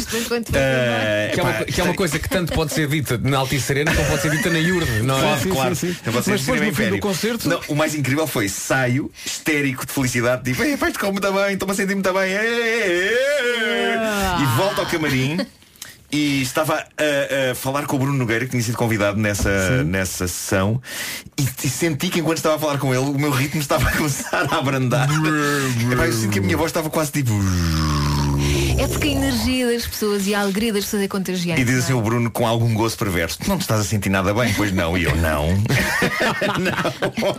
Eh, 0.54 1.32
Que 1.34 1.40
é, 1.40 1.44
uma, 1.44 1.54
que 1.66 1.82
é 1.82 1.84
uma 1.84 1.94
coisa 1.94 2.20
que 2.20 2.30
tanto 2.30 2.54
pode 2.54 2.74
ser 2.74 2.88
dita 2.88 3.18
na 3.18 3.38
Altice 3.38 3.66
Serena 3.66 3.94
como 3.94 4.08
pode 4.08 4.22
ser 4.22 4.32
dita 4.32 4.50
na 4.50 4.60
Iurde, 4.60 5.02
não 5.04 5.18
é? 5.18 5.22
Claro, 5.22 5.50
claro. 5.50 5.74
Então 5.74 6.14
vocês 6.14 6.28
Mas 6.28 6.42
depois, 6.42 6.62
no 6.62 6.74
fim 6.74 6.90
do 6.90 7.00
concerto- 7.00 7.50
Não, 7.50 7.60
o 7.68 7.76
mais 7.76 7.96
incrível 7.96 8.28
foi 8.28 8.48
saio, 8.50 9.12
histérico 9.26 9.86
de 9.86 9.92
felicidade, 9.92 10.44
tipo, 10.44 10.64
"Ei, 10.64 10.76
vais 10.76 10.94
tocou 10.94 11.12
muito 11.12 11.32
bem, 11.32 11.54
estou-me 11.54 11.72
a 11.74 11.76
sentir 11.76 11.94
muito 11.96 12.14
bem. 12.14 12.32
ei." 12.32 13.14
E 14.42 14.46
volto 14.58 14.80
ao 14.80 14.86
camarim. 14.86 15.38
E 16.14 16.44
estava 16.44 16.76
a, 16.76 17.52
a 17.52 17.56
falar 17.56 17.88
com 17.88 17.96
o 17.96 18.00
Bruno 18.00 18.16
Nogueira, 18.16 18.46
que 18.46 18.52
tinha 18.52 18.62
sido 18.62 18.78
convidado 18.78 19.20
nessa, 19.20 19.84
nessa 19.84 20.28
sessão, 20.28 20.80
e, 21.36 21.42
e 21.64 21.68
senti 21.68 22.08
que 22.08 22.20
enquanto 22.20 22.38
estava 22.38 22.56
a 22.56 22.60
falar 22.60 22.78
com 22.78 22.94
ele, 22.94 23.04
o 23.04 23.18
meu 23.18 23.32
ritmo 23.32 23.60
estava 23.60 23.90
a 23.90 23.92
começar 23.98 24.46
a 24.54 24.58
abrandar. 24.58 25.10
Epá, 25.92 26.06
eu 26.06 26.14
sinto 26.14 26.34
que 26.34 26.38
a 26.38 26.42
minha 26.44 26.56
voz 26.56 26.70
estava 26.70 26.88
quase 26.92 27.12
tipo. 27.12 27.32
É 28.78 28.88
porque 28.88 29.08
a 29.08 29.12
energia 29.12 29.66
das 29.66 29.88
pessoas 29.88 30.28
e 30.28 30.36
a 30.36 30.42
alegria 30.42 30.72
das 30.72 30.84
pessoas 30.84 31.02
é 31.02 31.08
contagiante. 31.08 31.60
E 31.60 31.66
diz 31.66 31.80
assim 31.80 31.94
é? 31.94 31.96
o 31.96 32.02
Bruno 32.02 32.30
com 32.30 32.46
algum 32.46 32.74
gozo 32.76 32.98
perverso 32.98 33.40
não 33.48 33.58
te 33.58 33.62
estás 33.62 33.82
a 33.82 33.84
sentir 33.84 34.10
nada 34.10 34.34
bem? 34.34 34.54
Pois 34.54 34.72
não, 34.72 34.98
e 34.98 35.04
eu 35.06 35.16
não, 35.16 35.48
Não. 36.60 37.36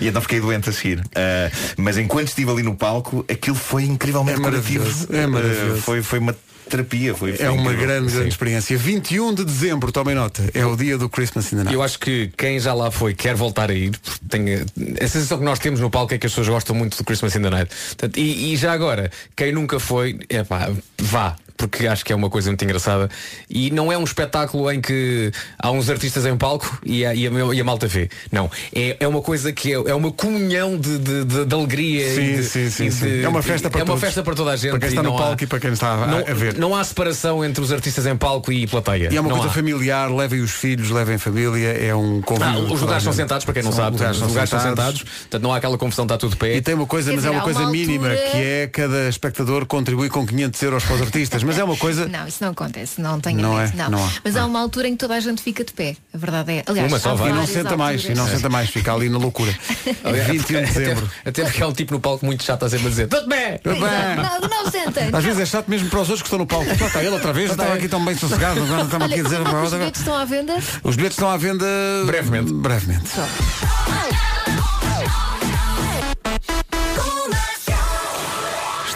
E 0.00 0.08
então 0.08 0.20
fiquei 0.22 0.40
doente 0.40 0.68
a 0.70 0.72
seguir 0.72 1.02
Ah, 1.14 1.50
Mas 1.76 1.98
enquanto 1.98 2.28
estive 2.28 2.50
ali 2.50 2.62
no 2.62 2.74
palco 2.74 3.24
Aquilo 3.30 3.56
foi 3.56 3.84
incrivelmente 3.84 4.40
É 4.40 4.42
curativo 4.42 4.84
maravilhoso, 4.84 5.08
é 5.12 5.26
maravilhoso. 5.26 5.78
Ah, 5.78 5.82
foi, 5.82 6.02
foi 6.02 6.18
uma 6.18 6.34
terapia 6.70 7.14
foi, 7.14 7.34
foi 7.34 7.46
É 7.46 7.50
uma 7.50 7.72
grande, 7.72 8.12
grande 8.12 8.28
experiência. 8.28 8.78
21 8.78 9.34
de 9.34 9.44
dezembro, 9.44 9.92
tomem 9.92 10.14
nota, 10.14 10.42
é 10.54 10.64
o 10.64 10.76
dia 10.76 10.96
do 10.96 11.08
Christmas 11.08 11.52
in 11.52 11.56
the 11.56 11.64
Night. 11.64 11.74
Eu 11.74 11.82
acho 11.82 11.98
que 11.98 12.30
quem 12.36 12.58
já 12.58 12.72
lá 12.72 12.90
foi 12.90 13.14
quer 13.14 13.34
voltar 13.34 13.70
a 13.70 13.74
ir. 13.74 13.90
porque 13.98 14.20
Tem, 14.28 14.54
a 14.54 15.08
sensação 15.08 15.38
que 15.38 15.44
nós 15.44 15.58
temos 15.58 15.80
no 15.80 15.90
palco 15.90 16.14
é 16.14 16.18
que 16.18 16.26
as 16.26 16.32
pessoas 16.32 16.48
gostam 16.48 16.74
muito 16.74 16.96
do 16.96 17.04
Christmas 17.04 17.34
in 17.34 17.42
the 17.42 17.50
Night. 17.50 17.70
Portanto, 17.88 18.16
e, 18.16 18.52
e 18.52 18.56
já 18.56 18.72
agora, 18.72 19.10
quem 19.36 19.52
nunca 19.52 19.78
foi, 19.78 20.20
é 20.28 20.42
pá, 20.42 20.70
vá. 20.98 21.36
Porque 21.60 21.86
acho 21.86 22.02
que 22.06 22.10
é 22.10 22.16
uma 22.16 22.30
coisa 22.30 22.48
muito 22.48 22.64
engraçada. 22.64 23.10
E 23.50 23.70
não 23.70 23.92
é 23.92 23.98
um 23.98 24.02
espetáculo 24.04 24.70
em 24.72 24.80
que 24.80 25.30
há 25.58 25.70
uns 25.70 25.90
artistas 25.90 26.24
em 26.24 26.34
palco 26.34 26.80
e 26.82 27.04
a, 27.04 27.14
e 27.14 27.26
a, 27.26 27.30
e 27.54 27.60
a 27.60 27.64
malta 27.64 27.86
vê. 27.86 28.08
Não. 28.32 28.50
É, 28.74 28.96
é 28.98 29.06
uma 29.06 29.20
coisa 29.20 29.52
que 29.52 29.70
é, 29.70 29.74
é 29.74 29.94
uma 29.94 30.10
comunhão 30.10 30.78
de, 30.78 30.98
de, 30.98 31.24
de- 31.26 31.44
de 31.44 31.54
alegria. 31.54 32.14
Sim, 32.14 32.20
e 32.22 32.36
de- 32.38 32.44
sim, 32.44 32.70
sim, 32.70 32.86
e 32.86 32.92
sim. 32.92 33.22
É 33.22 33.28
uma 33.28 33.42
festa 33.42 33.68
para 33.68 33.80
É 33.80 33.82
uma 33.82 33.88
todos. 33.88 34.00
festa 34.00 34.22
para 34.22 34.34
toda 34.34 34.52
a 34.52 34.56
gente. 34.56 34.70
Para 34.70 34.78
quem 34.80 34.88
está 34.88 35.02
no 35.02 35.10
não 35.10 35.18
há- 35.18 35.20
palco 35.22 35.44
e 35.44 35.46
para 35.46 35.60
quem 35.60 35.70
está 35.72 35.92
a- 35.92 36.06
não, 36.06 36.18
a 36.18 36.34
ver. 36.34 36.56
Não 36.56 36.74
há 36.74 36.82
separação 36.82 37.44
entre 37.44 37.62
os 37.62 37.70
artistas 37.70 38.06
em 38.06 38.16
palco 38.16 38.50
e 38.50 38.66
plateia. 38.66 39.10
E 39.12 39.16
é 39.16 39.20
uma 39.20 39.28
Não 39.28 39.36
coisa 39.36 39.50
há. 39.50 39.54
familiar, 39.54 40.10
levem 40.10 40.40
os 40.40 40.52
filhos, 40.52 40.88
levem 40.90 41.18
família, 41.18 41.68
é 41.78 41.94
um 41.94 42.22
convívio. 42.22 42.68
Ah, 42.68 42.72
os 42.72 42.80
lugares 42.80 43.02
são 43.04 43.12
sentados, 43.12 43.44
para 43.44 43.52
quem 43.52 43.62
não 43.62 43.70
São 43.70 43.84
sabe, 43.84 43.96
lugares 43.98 44.16
os 44.16 44.26
lugares 44.28 44.48
são 44.48 44.58
sentados. 44.60 44.98
sentados, 45.00 45.20
portanto 45.24 45.42
não 45.42 45.52
há 45.52 45.56
aquela 45.58 45.76
confusão, 45.76 46.06
está 46.06 46.16
tudo 46.16 46.38
pé. 46.38 46.56
E 46.56 46.62
tem 46.62 46.74
uma 46.74 46.86
coisa, 46.86 47.10
Quer 47.10 47.16
mas 47.16 47.24
é 47.26 47.30
uma 47.30 47.42
coisa 47.42 47.60
uma 47.60 47.70
mínima, 47.70 48.08
altura- 48.10 48.30
que 48.30 48.36
é 48.38 48.66
cada 48.72 49.08
espectador 49.10 49.66
contribui 49.66 50.08
com 50.08 50.26
500 50.26 50.62
euros 50.62 50.84
para 50.84 50.94
os 50.96 51.02
artistas. 51.02 51.42
Mas 51.50 51.58
é 51.58 51.64
uma 51.64 51.76
coisa. 51.76 52.06
Não, 52.08 52.26
isso 52.26 52.38
não 52.42 52.52
acontece, 52.52 53.00
não 53.00 53.20
tenho 53.20 53.40
Não 53.40 53.56
medo, 53.56 53.72
é? 53.72 53.76
não. 53.76 53.90
Não 53.90 54.04
há. 54.04 54.10
Mas 54.24 54.36
há 54.36 54.46
uma 54.46 54.60
altura 54.60 54.88
em 54.88 54.92
que 54.92 54.98
toda 54.98 55.14
a 55.14 55.20
gente 55.20 55.42
fica 55.42 55.64
de 55.64 55.72
pé. 55.72 55.96
A 56.14 56.18
verdade 56.18 56.52
é. 56.52 56.62
Aliás, 56.66 56.90
Uma 56.92 56.98
só 56.98 57.14
vai. 57.14 57.30
E 57.30 57.32
não 57.32 57.46
senta 57.46 57.76
mais, 57.76 58.04
e 58.04 58.14
não 58.14 58.26
senta 58.28 58.48
mais, 58.48 58.70
fica 58.70 58.92
ali 58.94 59.08
na 59.08 59.18
loucura. 59.18 59.52
Aliás, 60.04 60.28
21 60.28 60.62
de 60.64 60.72
dezembro. 60.72 61.10
Até 61.24 61.42
porque 61.44 61.62
há 61.62 61.66
um 61.68 61.72
tipo 61.72 61.92
no 61.94 62.00
palco 62.00 62.24
muito 62.24 62.42
chato 62.44 62.64
a 62.64 62.68
sempre 62.70 62.86
a 62.86 62.90
dizer 62.90 63.08
Tudo 63.08 63.28
bem! 63.28 63.58
Tudo 63.58 63.74
bem. 63.74 63.80
Não, 63.82 64.48
não 64.48 64.70
senta. 64.70 65.16
Às 65.16 65.24
vezes 65.24 65.40
é 65.40 65.46
chato 65.46 65.68
mesmo 65.68 65.88
para 65.90 66.00
os 66.00 66.08
outros 66.08 66.22
que 66.22 66.26
estão 66.28 66.38
no 66.38 66.46
palco. 66.46 66.66
Já 66.74 66.86
está 66.86 67.00
ele 67.00 67.10
outra 67.10 67.32
vez, 67.32 67.50
estava 67.50 67.74
aqui 67.74 67.88
tão 67.88 68.04
bem 68.04 68.16
sossegado, 68.16 68.62
agora 68.62 68.82
estava 68.82 69.04
aqui 69.06 69.20
a 69.20 69.22
dizer. 69.22 69.40
Olha, 69.40 69.62
os 69.64 69.72
bilhetes 69.72 70.00
estão 70.00 70.16
à 70.16 70.24
venda. 70.24 70.56
Os 70.84 70.96
bilhetes 70.96 71.16
estão 71.16 71.30
à 71.30 71.36
venda 71.36 71.66
Brevemente. 72.06 72.52
brevemente. 72.52 73.08
Só. 73.08 73.26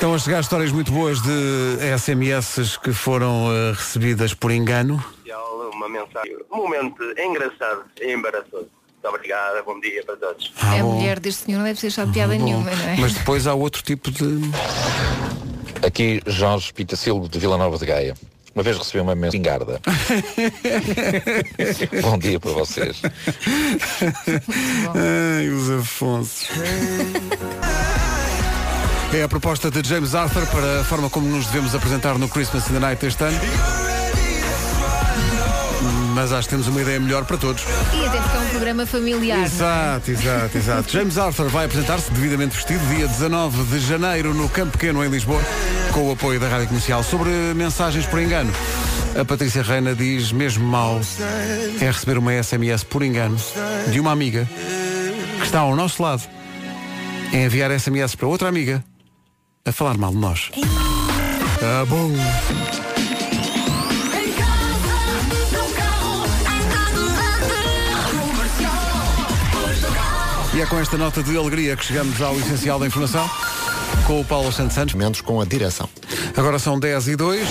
Estão 0.05 0.14
a 0.14 0.18
chegar 0.18 0.40
histórias 0.40 0.70
muito 0.70 0.92
boas 0.92 1.18
de 1.22 1.78
SMS 1.98 2.76
que 2.76 2.92
foram 2.92 3.50
eh, 3.50 3.72
recebidas 3.72 4.34
por 4.34 4.50
engano. 4.50 5.02
Uma 5.72 5.88
mensagem, 5.88 6.36
um 6.52 6.57
momento 6.59 7.02
engraçado 7.18 7.86
e 7.98 8.12
embaraçoso. 8.12 8.68
Muito 8.76 9.09
obrigada, 9.09 9.62
bom 9.62 9.80
dia 9.80 10.05
para 10.05 10.14
todos. 10.16 10.52
Ah, 10.61 10.74
a 10.74 10.82
bom. 10.82 10.96
mulher 10.96 11.18
deste 11.18 11.44
senhor 11.44 11.57
não 11.57 11.64
deve 11.64 11.80
ser 11.80 11.86
achado 11.86 12.12
piada 12.12 12.36
nenhuma, 12.36 12.70
não 12.70 12.86
é? 12.86 12.96
Mas 12.98 13.14
depois 13.14 13.46
há 13.46 13.55
outro 13.55 13.82
tipo 13.82 14.11
de. 14.11 14.40
Aqui 15.82 16.20
Jorge 16.26 16.70
Pitacilo 16.74 17.26
de 17.26 17.38
Vila 17.38 17.57
Nova 17.57 17.78
de 17.78 17.86
Gaia. 17.86 18.14
Uma 18.55 18.62
vez 18.62 18.76
recebi 18.76 19.00
uma 19.00 19.14
mensagem 19.14 19.40
garda. 19.40 19.80
Bom 22.02 22.18
dia 22.18 22.38
para 22.38 22.52
vocês. 22.52 23.00
Ai, 24.94 25.48
os 25.48 25.70
Afonso. 25.70 26.52
É 29.14 29.22
a 29.22 29.28
proposta 29.28 29.70
de 29.70 29.88
James 29.88 30.12
Arthur 30.12 30.44
para 30.46 30.80
a 30.80 30.84
forma 30.84 31.08
como 31.08 31.28
nos 31.28 31.46
devemos 31.46 31.72
apresentar 31.72 32.18
no 32.18 32.28
Christmas 32.28 32.68
in 32.68 32.72
the 32.72 32.80
Night 32.80 33.06
este 33.06 33.22
ano. 33.22 33.38
Mas 36.16 36.32
acho 36.32 36.48
que 36.48 36.54
temos 36.54 36.66
uma 36.66 36.82
ideia 36.82 36.98
melhor 36.98 37.24
para 37.24 37.36
todos. 37.36 37.62
E 37.62 38.04
até 38.04 38.20
porque 38.20 38.36
é 38.36 38.40
um 38.40 38.48
programa 38.48 38.84
familiar. 38.84 39.38
é? 39.38 39.44
Exato, 39.44 40.10
exato, 40.10 40.58
exato. 40.58 40.90
James 40.90 41.16
Arthur 41.16 41.48
vai 41.48 41.66
apresentar-se 41.66 42.10
devidamente 42.10 42.56
vestido 42.56 42.84
dia 42.88 43.06
19 43.06 43.62
de 43.62 43.78
janeiro 43.86 44.34
no 44.34 44.48
Campo 44.48 44.72
Pequeno 44.72 45.04
em 45.04 45.08
Lisboa, 45.08 45.40
com 45.92 46.08
o 46.08 46.12
apoio 46.12 46.40
da 46.40 46.48
Rádio 46.48 46.66
Comercial. 46.66 47.04
Sobre 47.04 47.30
mensagens 47.54 48.06
por 48.06 48.20
engano, 48.20 48.52
a 49.16 49.24
Patrícia 49.24 49.62
Reina 49.62 49.94
diz 49.94 50.32
mesmo 50.32 50.66
mal 50.66 51.00
é 51.80 51.86
receber 51.86 52.18
uma 52.18 52.32
SMS 52.42 52.82
por 52.82 53.04
engano 53.04 53.36
de 53.92 54.00
uma 54.00 54.10
amiga 54.10 54.48
que 55.38 55.44
está 55.44 55.60
ao 55.60 55.76
nosso 55.76 56.02
lado 56.02 56.24
em 57.32 57.44
enviar 57.44 57.70
SMS 57.78 58.16
para 58.16 58.26
outra 58.26 58.48
amiga 58.48 58.82
a 59.66 59.72
falar 59.72 59.96
mal 59.96 60.10
de 60.10 60.18
nós. 60.18 60.50
Tá 61.58 61.84
bom. 61.86 62.10
E 70.54 70.60
é 70.60 70.66
com 70.66 70.78
esta 70.78 70.96
nota 70.96 71.22
de 71.22 71.36
alegria 71.36 71.76
que 71.76 71.84
chegamos 71.84 72.20
ao 72.20 72.36
essencial 72.38 72.78
da 72.78 72.86
informação 72.86 73.28
com 74.06 74.20
o 74.20 74.24
Paulo 74.24 74.52
Santos 74.52 74.74
Santos. 74.74 74.94
Menos 74.94 75.20
com 75.20 75.40
a 75.40 75.44
direção. 75.44 75.88
Agora 76.36 76.58
são 76.58 76.78
10 76.78 77.08
e 77.08 77.16
2. 77.16 77.48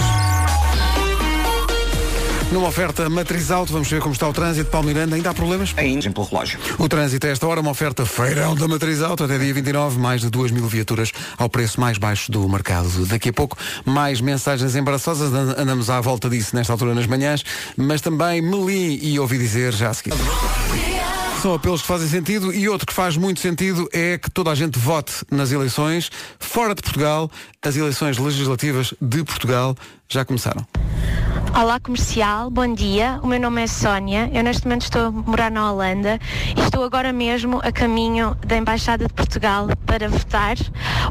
Numa 2.53 2.67
oferta 2.67 3.09
matriz 3.09 3.49
alto, 3.49 3.73
vamos 3.73 3.89
ver 3.89 3.99
como 3.99 4.13
está 4.13 4.29
o 4.29 4.31
trânsito. 4.31 4.69
Paulo 4.69 4.85
Miranda, 4.87 5.15
ainda 5.15 5.31
há 5.31 5.33
problemas? 5.33 5.73
Ainda 5.75 6.11
pelo 6.11 6.27
relógio. 6.27 6.59
O 6.77 6.87
trânsito 6.87 7.25
a 7.25 7.31
esta 7.31 7.47
hora, 7.47 7.59
uma 7.61 7.71
oferta 7.71 8.05
feirão 8.05 8.53
da 8.55 8.67
matriz 8.67 9.01
alto, 9.01 9.23
até 9.23 9.39
dia 9.39 9.51
29, 9.51 9.99
mais 9.99 10.21
de 10.21 10.29
2 10.29 10.51
mil 10.51 10.67
viaturas 10.67 11.11
ao 11.35 11.49
preço 11.49 11.81
mais 11.81 11.97
baixo 11.97 12.31
do 12.31 12.47
mercado. 12.47 13.07
Daqui 13.07 13.29
a 13.29 13.33
pouco, 13.33 13.57
mais 13.83 14.21
mensagens 14.21 14.75
embaraçosas, 14.75 15.33
and- 15.33 15.55
andamos 15.59 15.89
à 15.89 15.99
volta 15.99 16.29
disso 16.29 16.55
nesta 16.55 16.71
altura 16.71 16.93
nas 16.93 17.07
manhãs, 17.07 17.43
mas 17.75 18.01
também 18.01 18.39
Melim 18.39 18.99
e 19.01 19.19
ouvi 19.19 19.39
dizer 19.39 19.73
já 19.73 19.89
a 19.89 19.93
seguir. 19.95 20.13
São 21.41 21.55
apelos 21.55 21.81
que 21.81 21.87
fazem 21.87 22.07
sentido 22.07 22.53
e 22.53 22.69
outro 22.69 22.87
que 22.87 22.93
faz 22.93 23.17
muito 23.17 23.39
sentido 23.41 23.89
é 23.91 24.17
que 24.17 24.29
toda 24.31 24.49
a 24.51 24.55
gente 24.55 24.79
vote 24.79 25.11
nas 25.29 25.51
eleições 25.51 26.09
fora 26.39 26.73
de 26.73 26.81
Portugal. 26.81 27.29
As 27.61 27.75
eleições 27.75 28.17
legislativas 28.17 28.93
de 29.01 29.23
Portugal 29.25 29.75
já 30.13 30.23
começaram. 30.23 30.65
Olá 31.55 31.79
comercial, 31.79 32.49
bom 32.49 32.73
dia. 32.73 33.19
O 33.21 33.27
meu 33.27 33.39
nome 33.39 33.61
é 33.61 33.67
Sónia. 33.67 34.27
Eu 34.33 34.43
neste 34.43 34.65
momento 34.65 34.83
estou 34.83 35.05
a 35.05 35.11
morar 35.11 35.51
na 35.51 35.71
Holanda 35.71 36.19
e 36.57 36.59
estou 36.59 36.83
agora 36.83 37.13
mesmo 37.13 37.59
a 37.63 37.71
caminho 37.71 38.35
da 38.45 38.57
Embaixada 38.57 39.07
de 39.07 39.13
Portugal 39.13 39.67
para 39.85 40.09
votar. 40.09 40.55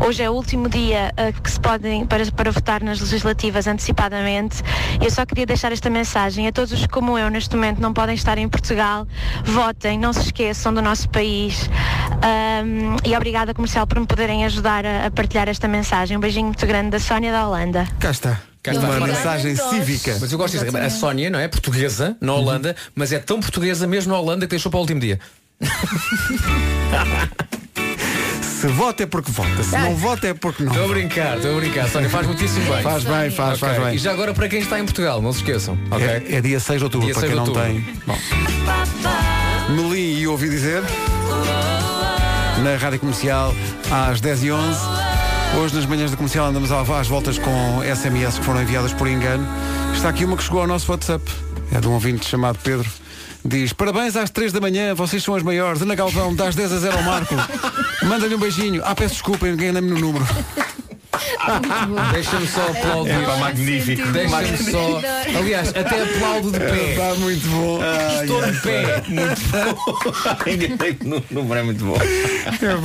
Hoje 0.05 0.21
é 0.21 0.29
o 0.29 0.33
último 0.33 0.69
dia 0.69 1.13
eh, 1.17 1.31
que 1.31 1.49
se 1.49 1.61
podem 1.61 2.05
para, 2.07 2.27
para 2.33 2.51
votar 2.51 2.83
nas 2.83 3.01
legislativas 3.01 3.69
antecipadamente. 3.69 4.65
Eu 5.01 5.13
só 5.13 5.25
queria 5.25 5.47
deixar 5.47 5.71
esta 5.71 5.89
mensagem 5.89 6.49
a 6.49 6.53
todos 6.53 6.73
os 6.73 6.81
que, 6.81 6.89
como 6.89 7.17
eu 7.17 7.31
neste 7.31 7.55
momento 7.55 7.81
não 7.81 7.93
podem 7.93 8.17
estar 8.17 8.37
em 8.37 8.49
Portugal. 8.49 9.07
Votem, 9.45 9.97
não 9.97 10.13
se 10.13 10.23
esqueçam 10.23 10.75
do 10.75 10.83
nosso 10.83 11.09
país. 11.09 11.71
Ahm, 12.21 12.97
e 13.05 13.17
obrigada 13.17 13.55
comercial 13.55 13.87
por 13.87 14.01
me 14.01 14.07
poderem 14.07 14.45
ajudar 14.45 14.85
a, 14.85 15.07
a 15.07 15.11
partilhar 15.13 15.49
esta 15.49 15.69
mensagem. 15.69 16.17
Um 16.17 16.21
beijinho 16.21 16.47
muito 16.47 16.67
grande 16.67 16.91
da 16.91 16.99
Sónia 16.99 17.31
da 17.31 17.47
Holanda. 17.47 17.87
Cá 18.01 18.11
está. 18.11 18.52
Cá 18.63 18.73
Uma 18.73 19.07
mensagem 19.07 19.57
cívica. 19.57 20.17
Mas 20.21 20.31
eu 20.31 20.39
gosto 20.39 20.57
disso. 20.59 20.77
A 20.77 20.89
Sónia, 20.91 21.29
não 21.31 21.39
é? 21.39 21.49
Portuguesa, 21.49 22.17
na 22.21 22.33
Holanda, 22.35 22.77
mas 22.95 23.13
é 23.13 23.19
tão 23.19 23.41
portuguesa 23.41 23.87
mesmo 23.87 24.13
na 24.13 24.19
Holanda 24.21 24.47
que 24.47 24.51
deixou 24.51 24.71
para 24.71 24.79
o 24.79 24.81
último 24.83 25.01
dia. 25.01 25.19
Se 28.41 28.69
vota 28.69 29.03
é 29.03 29.07
porque 29.07 29.33
vota, 29.33 29.61
se 29.65 29.77
não 29.77 29.97
vota 29.97 30.29
é 30.29 30.35
porque 30.35 30.63
não. 30.63 30.71
Estou 30.71 30.85
a 30.85 30.89
brincar, 30.95 31.37
estou 31.37 31.57
a 31.57 31.61
brincar. 31.61 31.89
Sónia, 31.89 32.09
faz 32.09 32.25
muitíssimo 32.29 32.65
bem. 32.73 32.81
Faz 32.81 33.03
bem, 33.03 33.29
faz, 33.29 33.59
faz 33.59 33.73
Ok. 33.73 33.85
bem. 33.87 33.95
E 33.97 33.99
já 33.99 34.13
agora 34.13 34.33
para 34.33 34.49
quem 34.49 34.61
está 34.61 34.79
em 34.79 34.85
Portugal, 34.85 35.21
não 35.21 35.33
se 35.33 35.41
esqueçam. 35.41 35.77
ok? 35.91 36.07
É, 36.07 36.23
é 36.37 36.41
dia 36.41 36.61
6 36.61 36.79
de 36.79 36.85
outubro, 36.85 37.07
Dia 37.07 37.15
para 37.15 37.27
6 37.29 37.33
quem 37.35 37.43
de 37.45 37.51
não 37.51 37.61
outubro. 37.61 37.85
tem. 37.85 37.99
Bom. 38.07 38.19
Melim 39.91 40.17
e 40.21 40.27
ouvi 40.29 40.49
dizer. 40.49 40.81
Na 42.63 42.77
Rádio 42.77 43.01
Comercial, 43.01 43.53
às 43.91 44.21
10h11. 44.21 45.02
Hoje, 45.61 45.75
nas 45.75 45.87
manhãs 45.87 46.11
da 46.11 46.17
comercial, 46.17 46.47
andamos 46.47 46.73
às 46.73 47.07
voltas 47.07 47.39
com 47.39 47.83
SMS 47.83 48.39
que 48.39 48.45
foram 48.45 48.63
enviadas 48.63 48.93
por 48.93 49.07
engano. 49.07 49.47
Está 49.95 50.09
aqui 50.09 50.25
uma 50.25 50.37
que 50.37 50.43
chegou 50.43 50.61
ao 50.61 50.67
nosso 50.67 50.91
WhatsApp. 50.91 51.25
É 51.71 51.79
de 51.79 51.87
um 51.87 51.93
ouvinte 51.93 52.27
chamado 52.27 52.59
Pedro. 52.63 52.89
Diz, 53.45 53.73
parabéns 53.73 54.17
às 54.17 54.31
3 54.31 54.53
da 54.53 54.61
manhã, 54.61 54.95
vocês 54.95 55.23
são 55.23 55.35
as 55.35 55.43
maiores. 55.43 55.83
Ana 55.83 55.95
Galvão, 55.95 56.35
das 56.35 56.55
10 56.55 56.73
a 56.73 56.79
0 56.79 56.97
ao 56.97 57.03
Marco. 57.03 57.35
Manda-lhe 58.03 58.35
um 58.35 58.39
beijinho. 58.39 58.83
Ah, 58.85 58.95
peço 58.95 59.15
desculpa, 59.15 59.47
enganei-me 59.47 59.91
no 59.91 59.99
número. 59.99 60.25
Deixa-me 62.13 62.47
só 62.47 62.63
aplaudir. 62.63 63.11
É 63.11 63.25
pá, 63.25 63.37
magnífico. 63.37 64.13
Deixa-me 64.13 64.57
só. 64.59 65.01
Aliás, 65.39 65.69
até 65.69 66.03
aplaudo 66.03 66.53
de 66.53 66.59
pé. 66.59 66.91
Está 66.91 67.15
muito 67.15 67.49
bom. 67.49 67.81
Estou 68.21 68.43
de 68.43 68.61
pé. 68.61 69.03
Enganei 70.51 70.99
no 71.03 71.25
número 71.31 71.61
é 71.61 71.63
muito 71.63 71.85
bom. 71.85 71.97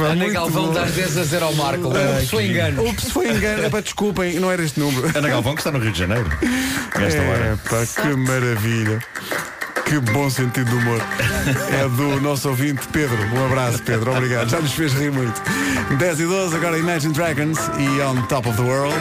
Ana 0.05 0.16
muito 0.16 0.34
Galvão 0.34 0.68
bom. 0.68 0.74
das 0.74 0.91
10 0.91 1.18
a 1.18 1.24
0 1.24 1.45
ao 1.45 1.53
Marco. 1.53 1.88
Ups, 1.88 2.30
foi 2.30 2.47
engano. 2.47 2.89
Ups, 2.89 3.12
foi 3.12 3.30
engano. 3.30 3.64
É 3.64 3.70
para 3.70 3.82
desculpem, 3.82 4.39
não 4.39 4.51
era 4.51 4.64
este 4.64 4.80
número. 4.80 5.12
Ana 5.16 5.30
Galvão 5.30 5.53
que 5.55 5.62
está 5.62 5.72
no 5.72 5.80
Rio 5.80 5.91
de 5.91 5.99
Janeiro. 5.99 6.30
Nesta 6.97 7.20
é, 7.22 7.30
hora. 7.30 7.60
pá, 7.70 7.86
que 8.01 8.16
maravilha. 8.16 8.99
Que 9.88 10.00
bom 10.12 10.30
sentido 10.30 10.70
de 10.70 10.76
humor. 10.76 11.02
É 11.72 11.88
do 11.88 12.20
nosso 12.20 12.50
ouvinte 12.50 12.86
Pedro. 12.92 13.18
Um 13.34 13.46
abraço, 13.46 13.82
Pedro. 13.84 14.12
Obrigado. 14.12 14.50
Já 14.50 14.60
nos 14.60 14.74
fez 14.74 14.92
rir 14.92 15.12
muito. 15.12 15.42
10 15.98 16.20
e 16.20 16.26
12, 16.26 16.56
agora 16.58 16.78
Imagine 16.78 17.14
Dragons 17.14 17.58
e 17.78 18.02
On 18.02 18.22
Top 18.24 18.50
of 18.50 18.58
the 18.58 18.64
World. 18.64 18.96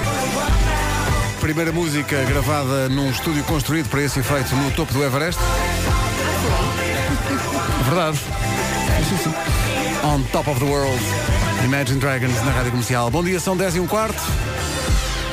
Primeira 1.41 1.73
música 1.73 2.23
gravada 2.25 2.89
num 2.89 3.11
estúdio 3.11 3.43
construído 3.45 3.89
para 3.89 4.03
esse 4.03 4.21
efeito 4.21 4.55
no 4.55 4.71
topo 4.71 4.93
do 4.93 5.03
Everest. 5.03 5.41
Verdade. 7.85 8.21
On 10.05 10.23
Top 10.31 10.49
of 10.49 10.61
the 10.61 10.67
World. 10.67 11.03
Imagine 11.65 11.99
Dragons 11.99 12.45
na 12.45 12.53
rádio 12.53 12.71
comercial. 12.71 13.11
Bom 13.11 13.25
dia, 13.25 13.41
são 13.41 13.57
10 13.57 13.77
e 13.77 13.81
um 13.81 13.89
quarto. 13.89 14.23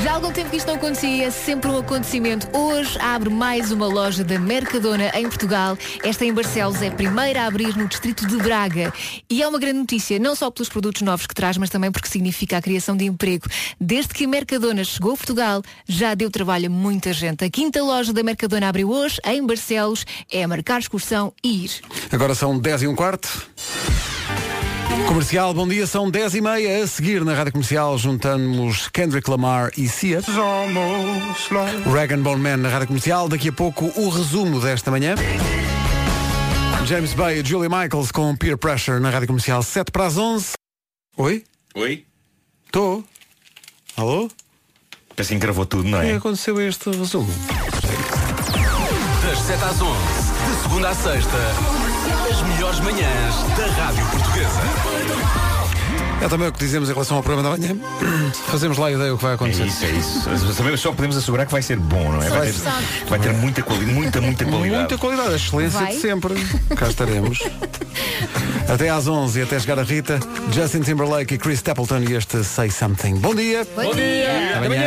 Já 0.04 0.12
há 0.12 0.16
algum 0.16 0.34
tempo 0.34 0.50
que 0.50 0.58
isto 0.58 0.68
não 0.68 0.76
acontecia, 0.76 1.28
é 1.28 1.32
sempre 1.32 1.72
um 1.72 1.78
acontecimento. 1.78 2.50
Hoje 2.52 3.00
abre 3.00 3.30
mais 3.30 3.72
uma 3.72 3.88
loja 3.88 4.22
da 4.22 4.38
Mercadona 4.38 5.10
em 5.16 5.24
Portugal. 5.30 5.78
Esta 6.04 6.26
em 6.26 6.34
Barcelos 6.34 6.82
é 6.82 6.90
a 6.90 6.92
primeira 6.92 7.44
a 7.44 7.48
abrir 7.48 7.78
no 7.78 7.88
distrito 7.88 8.28
de 8.28 8.36
Braga. 8.36 8.94
E 9.30 9.42
é 9.42 9.48
uma 9.48 9.58
grande 9.58 9.80
notícia, 9.80 10.20
não 10.20 10.36
só 10.36 10.52
pelos 10.52 10.68
produtos 10.68 11.02
novos 11.04 11.26
que 11.26 11.34
traz, 11.34 11.58
mas 11.58 11.70
também 11.70 11.90
porque 11.90 12.10
significa 12.10 12.58
a 12.58 12.62
criação 12.62 12.98
de 12.98 13.06
emprego. 13.06 13.48
Desde 13.80 14.14
que 14.14 14.26
a 14.26 14.28
Mercadona 14.28 14.84
chegou 14.84 15.14
a 15.14 15.16
Portugal, 15.16 15.64
já 15.88 16.14
deu 16.14 16.30
trabalho 16.30 16.66
a 16.66 16.70
muita 16.70 17.14
gente. 17.14 17.46
A 17.46 17.50
quinta 17.50 17.82
loja 17.82 18.12
da 18.12 18.24
Mercadona 18.24 18.68
abriu 18.68 18.90
hoje, 18.90 19.22
em 19.24 19.46
Barcelos. 19.46 20.06
É 20.30 20.46
marcar 20.46 20.82
excursão 20.82 21.32
e 21.42 21.64
ir. 21.64 21.82
Agora 22.12 22.36
são 22.36 22.60
10 22.60 22.82
e 22.82 22.88
um 22.88 22.96
quarto. 22.96 23.48
Comercial, 25.08 25.54
bom 25.54 25.68
dia, 25.68 25.88
são 25.88 26.10
10 26.10 26.36
e 26.36 26.42
meia. 26.42 26.84
A 26.84 26.88
seguir 26.88 27.26
na 27.26 27.34
Rádio 27.34 27.52
Comercial 27.52 27.98
juntamos 27.98 28.88
Kendrick 28.90 29.28
Lamar 29.30 29.72
e 29.76 29.88
Cia. 29.90 30.22
Rag 31.92 32.16
Bone 32.18 32.42
Man 32.42 32.58
na 32.58 32.70
Rádio 32.70 32.88
Comercial. 32.88 33.28
Daqui 33.28 33.50
a 33.50 33.52
pouco 33.54 33.92
o 34.00 34.10
resumo 34.10 34.60
desta 34.60 34.92
manhã. 34.92 35.16
James 36.86 37.14
Bay 37.14 37.40
e 37.40 37.46
Julie 37.46 37.70
Michaels 37.70 38.12
com 38.12 38.36
Peer 38.36 38.58
Pressure 38.58 39.00
na 39.00 39.10
Rádio 39.10 39.28
Comercial 39.28 39.64
7 39.64 39.92
para 39.92 40.06
as 40.06 40.18
11. 40.18 40.54
Oi? 41.18 41.44
Oi? 41.76 42.06
Estou? 42.66 43.04
Alô? 43.98 44.30
Parece 45.16 45.30
que 45.30 45.36
encravou 45.36 45.66
tudo, 45.66 45.90
não 45.90 46.00
O 46.00 46.02
que 46.02 46.08
é? 46.08 46.16
aconteceu 46.16 46.58
a 46.58 46.64
este 46.64 46.90
resumo? 46.92 47.32
Das 49.24 49.40
7 49.40 49.64
às 49.64 49.82
11, 49.82 50.00
de 50.56 50.62
segunda 50.64 50.90
à 50.90 50.96
sexta, 50.96 51.38
melhores 52.44 52.80
manhãs 52.80 53.36
da 53.58 53.66
Rádio 53.84 54.06
Portuguesa. 54.08 54.62
É 56.22 56.28
também 56.30 56.48
o 56.48 56.54
que 56.54 56.60
dizemos 56.60 56.90
em 56.90 56.94
relação 56.94 57.18
ao 57.18 57.24
programa 57.24 57.50
da 57.50 57.58
manhã. 57.58 57.76
Fazemos 58.48 58.78
lá 58.78 58.88
a 58.88 58.92
ideia 58.92 59.14
o 59.14 59.18
que 59.18 59.24
vai 59.24 59.34
É 59.34 59.36
acontecer. 59.36 59.66
isso, 59.66 59.86
é 59.86 59.90
isso. 59.92 60.54
Sabemos- 60.54 60.80
Só 60.80 60.92
podemos 60.94 61.18
assegurar 61.18 61.46
que 61.46 61.52
vai 61.52 61.62
ser 61.62 61.78
bom, 61.78 62.12
não 62.14 62.22
é? 62.24 62.30
Vai 62.30 62.48
ter, 62.52 62.62
vai 63.10 63.20
ter 63.20 63.34
muita 63.34 63.62
qualidade, 63.62 63.94
muita, 63.94 64.22
muita 64.22 64.46
qualidade. 64.46 64.80
Muita 64.80 64.98
qualidade, 64.98 65.34
a 65.34 65.36
excelência 65.36 65.80
Vai? 65.80 65.92
de 65.94 66.00
sempre. 66.00 66.34
Cá 66.78 66.88
estaremos. 66.88 67.40
Até 68.70 68.90
às 68.90 69.08
11 69.08 69.40
e 69.40 69.44
até 69.44 69.60
chegar 69.60 69.78
a 69.78 69.84
Rita, 69.84 70.18
Justin 70.52 70.80
Timberlake 70.80 71.34
e 71.36 71.38
Chris 71.38 71.56
Stapleton 71.60 72.00
e 72.00 72.14
este 72.16 72.42
Say 72.46 72.72
Something. 72.72 73.16
Bom 73.16 73.36
dia. 73.36 73.68
Bom 73.76 73.94
dia. 73.94 74.58
Amanhã. 74.58 74.84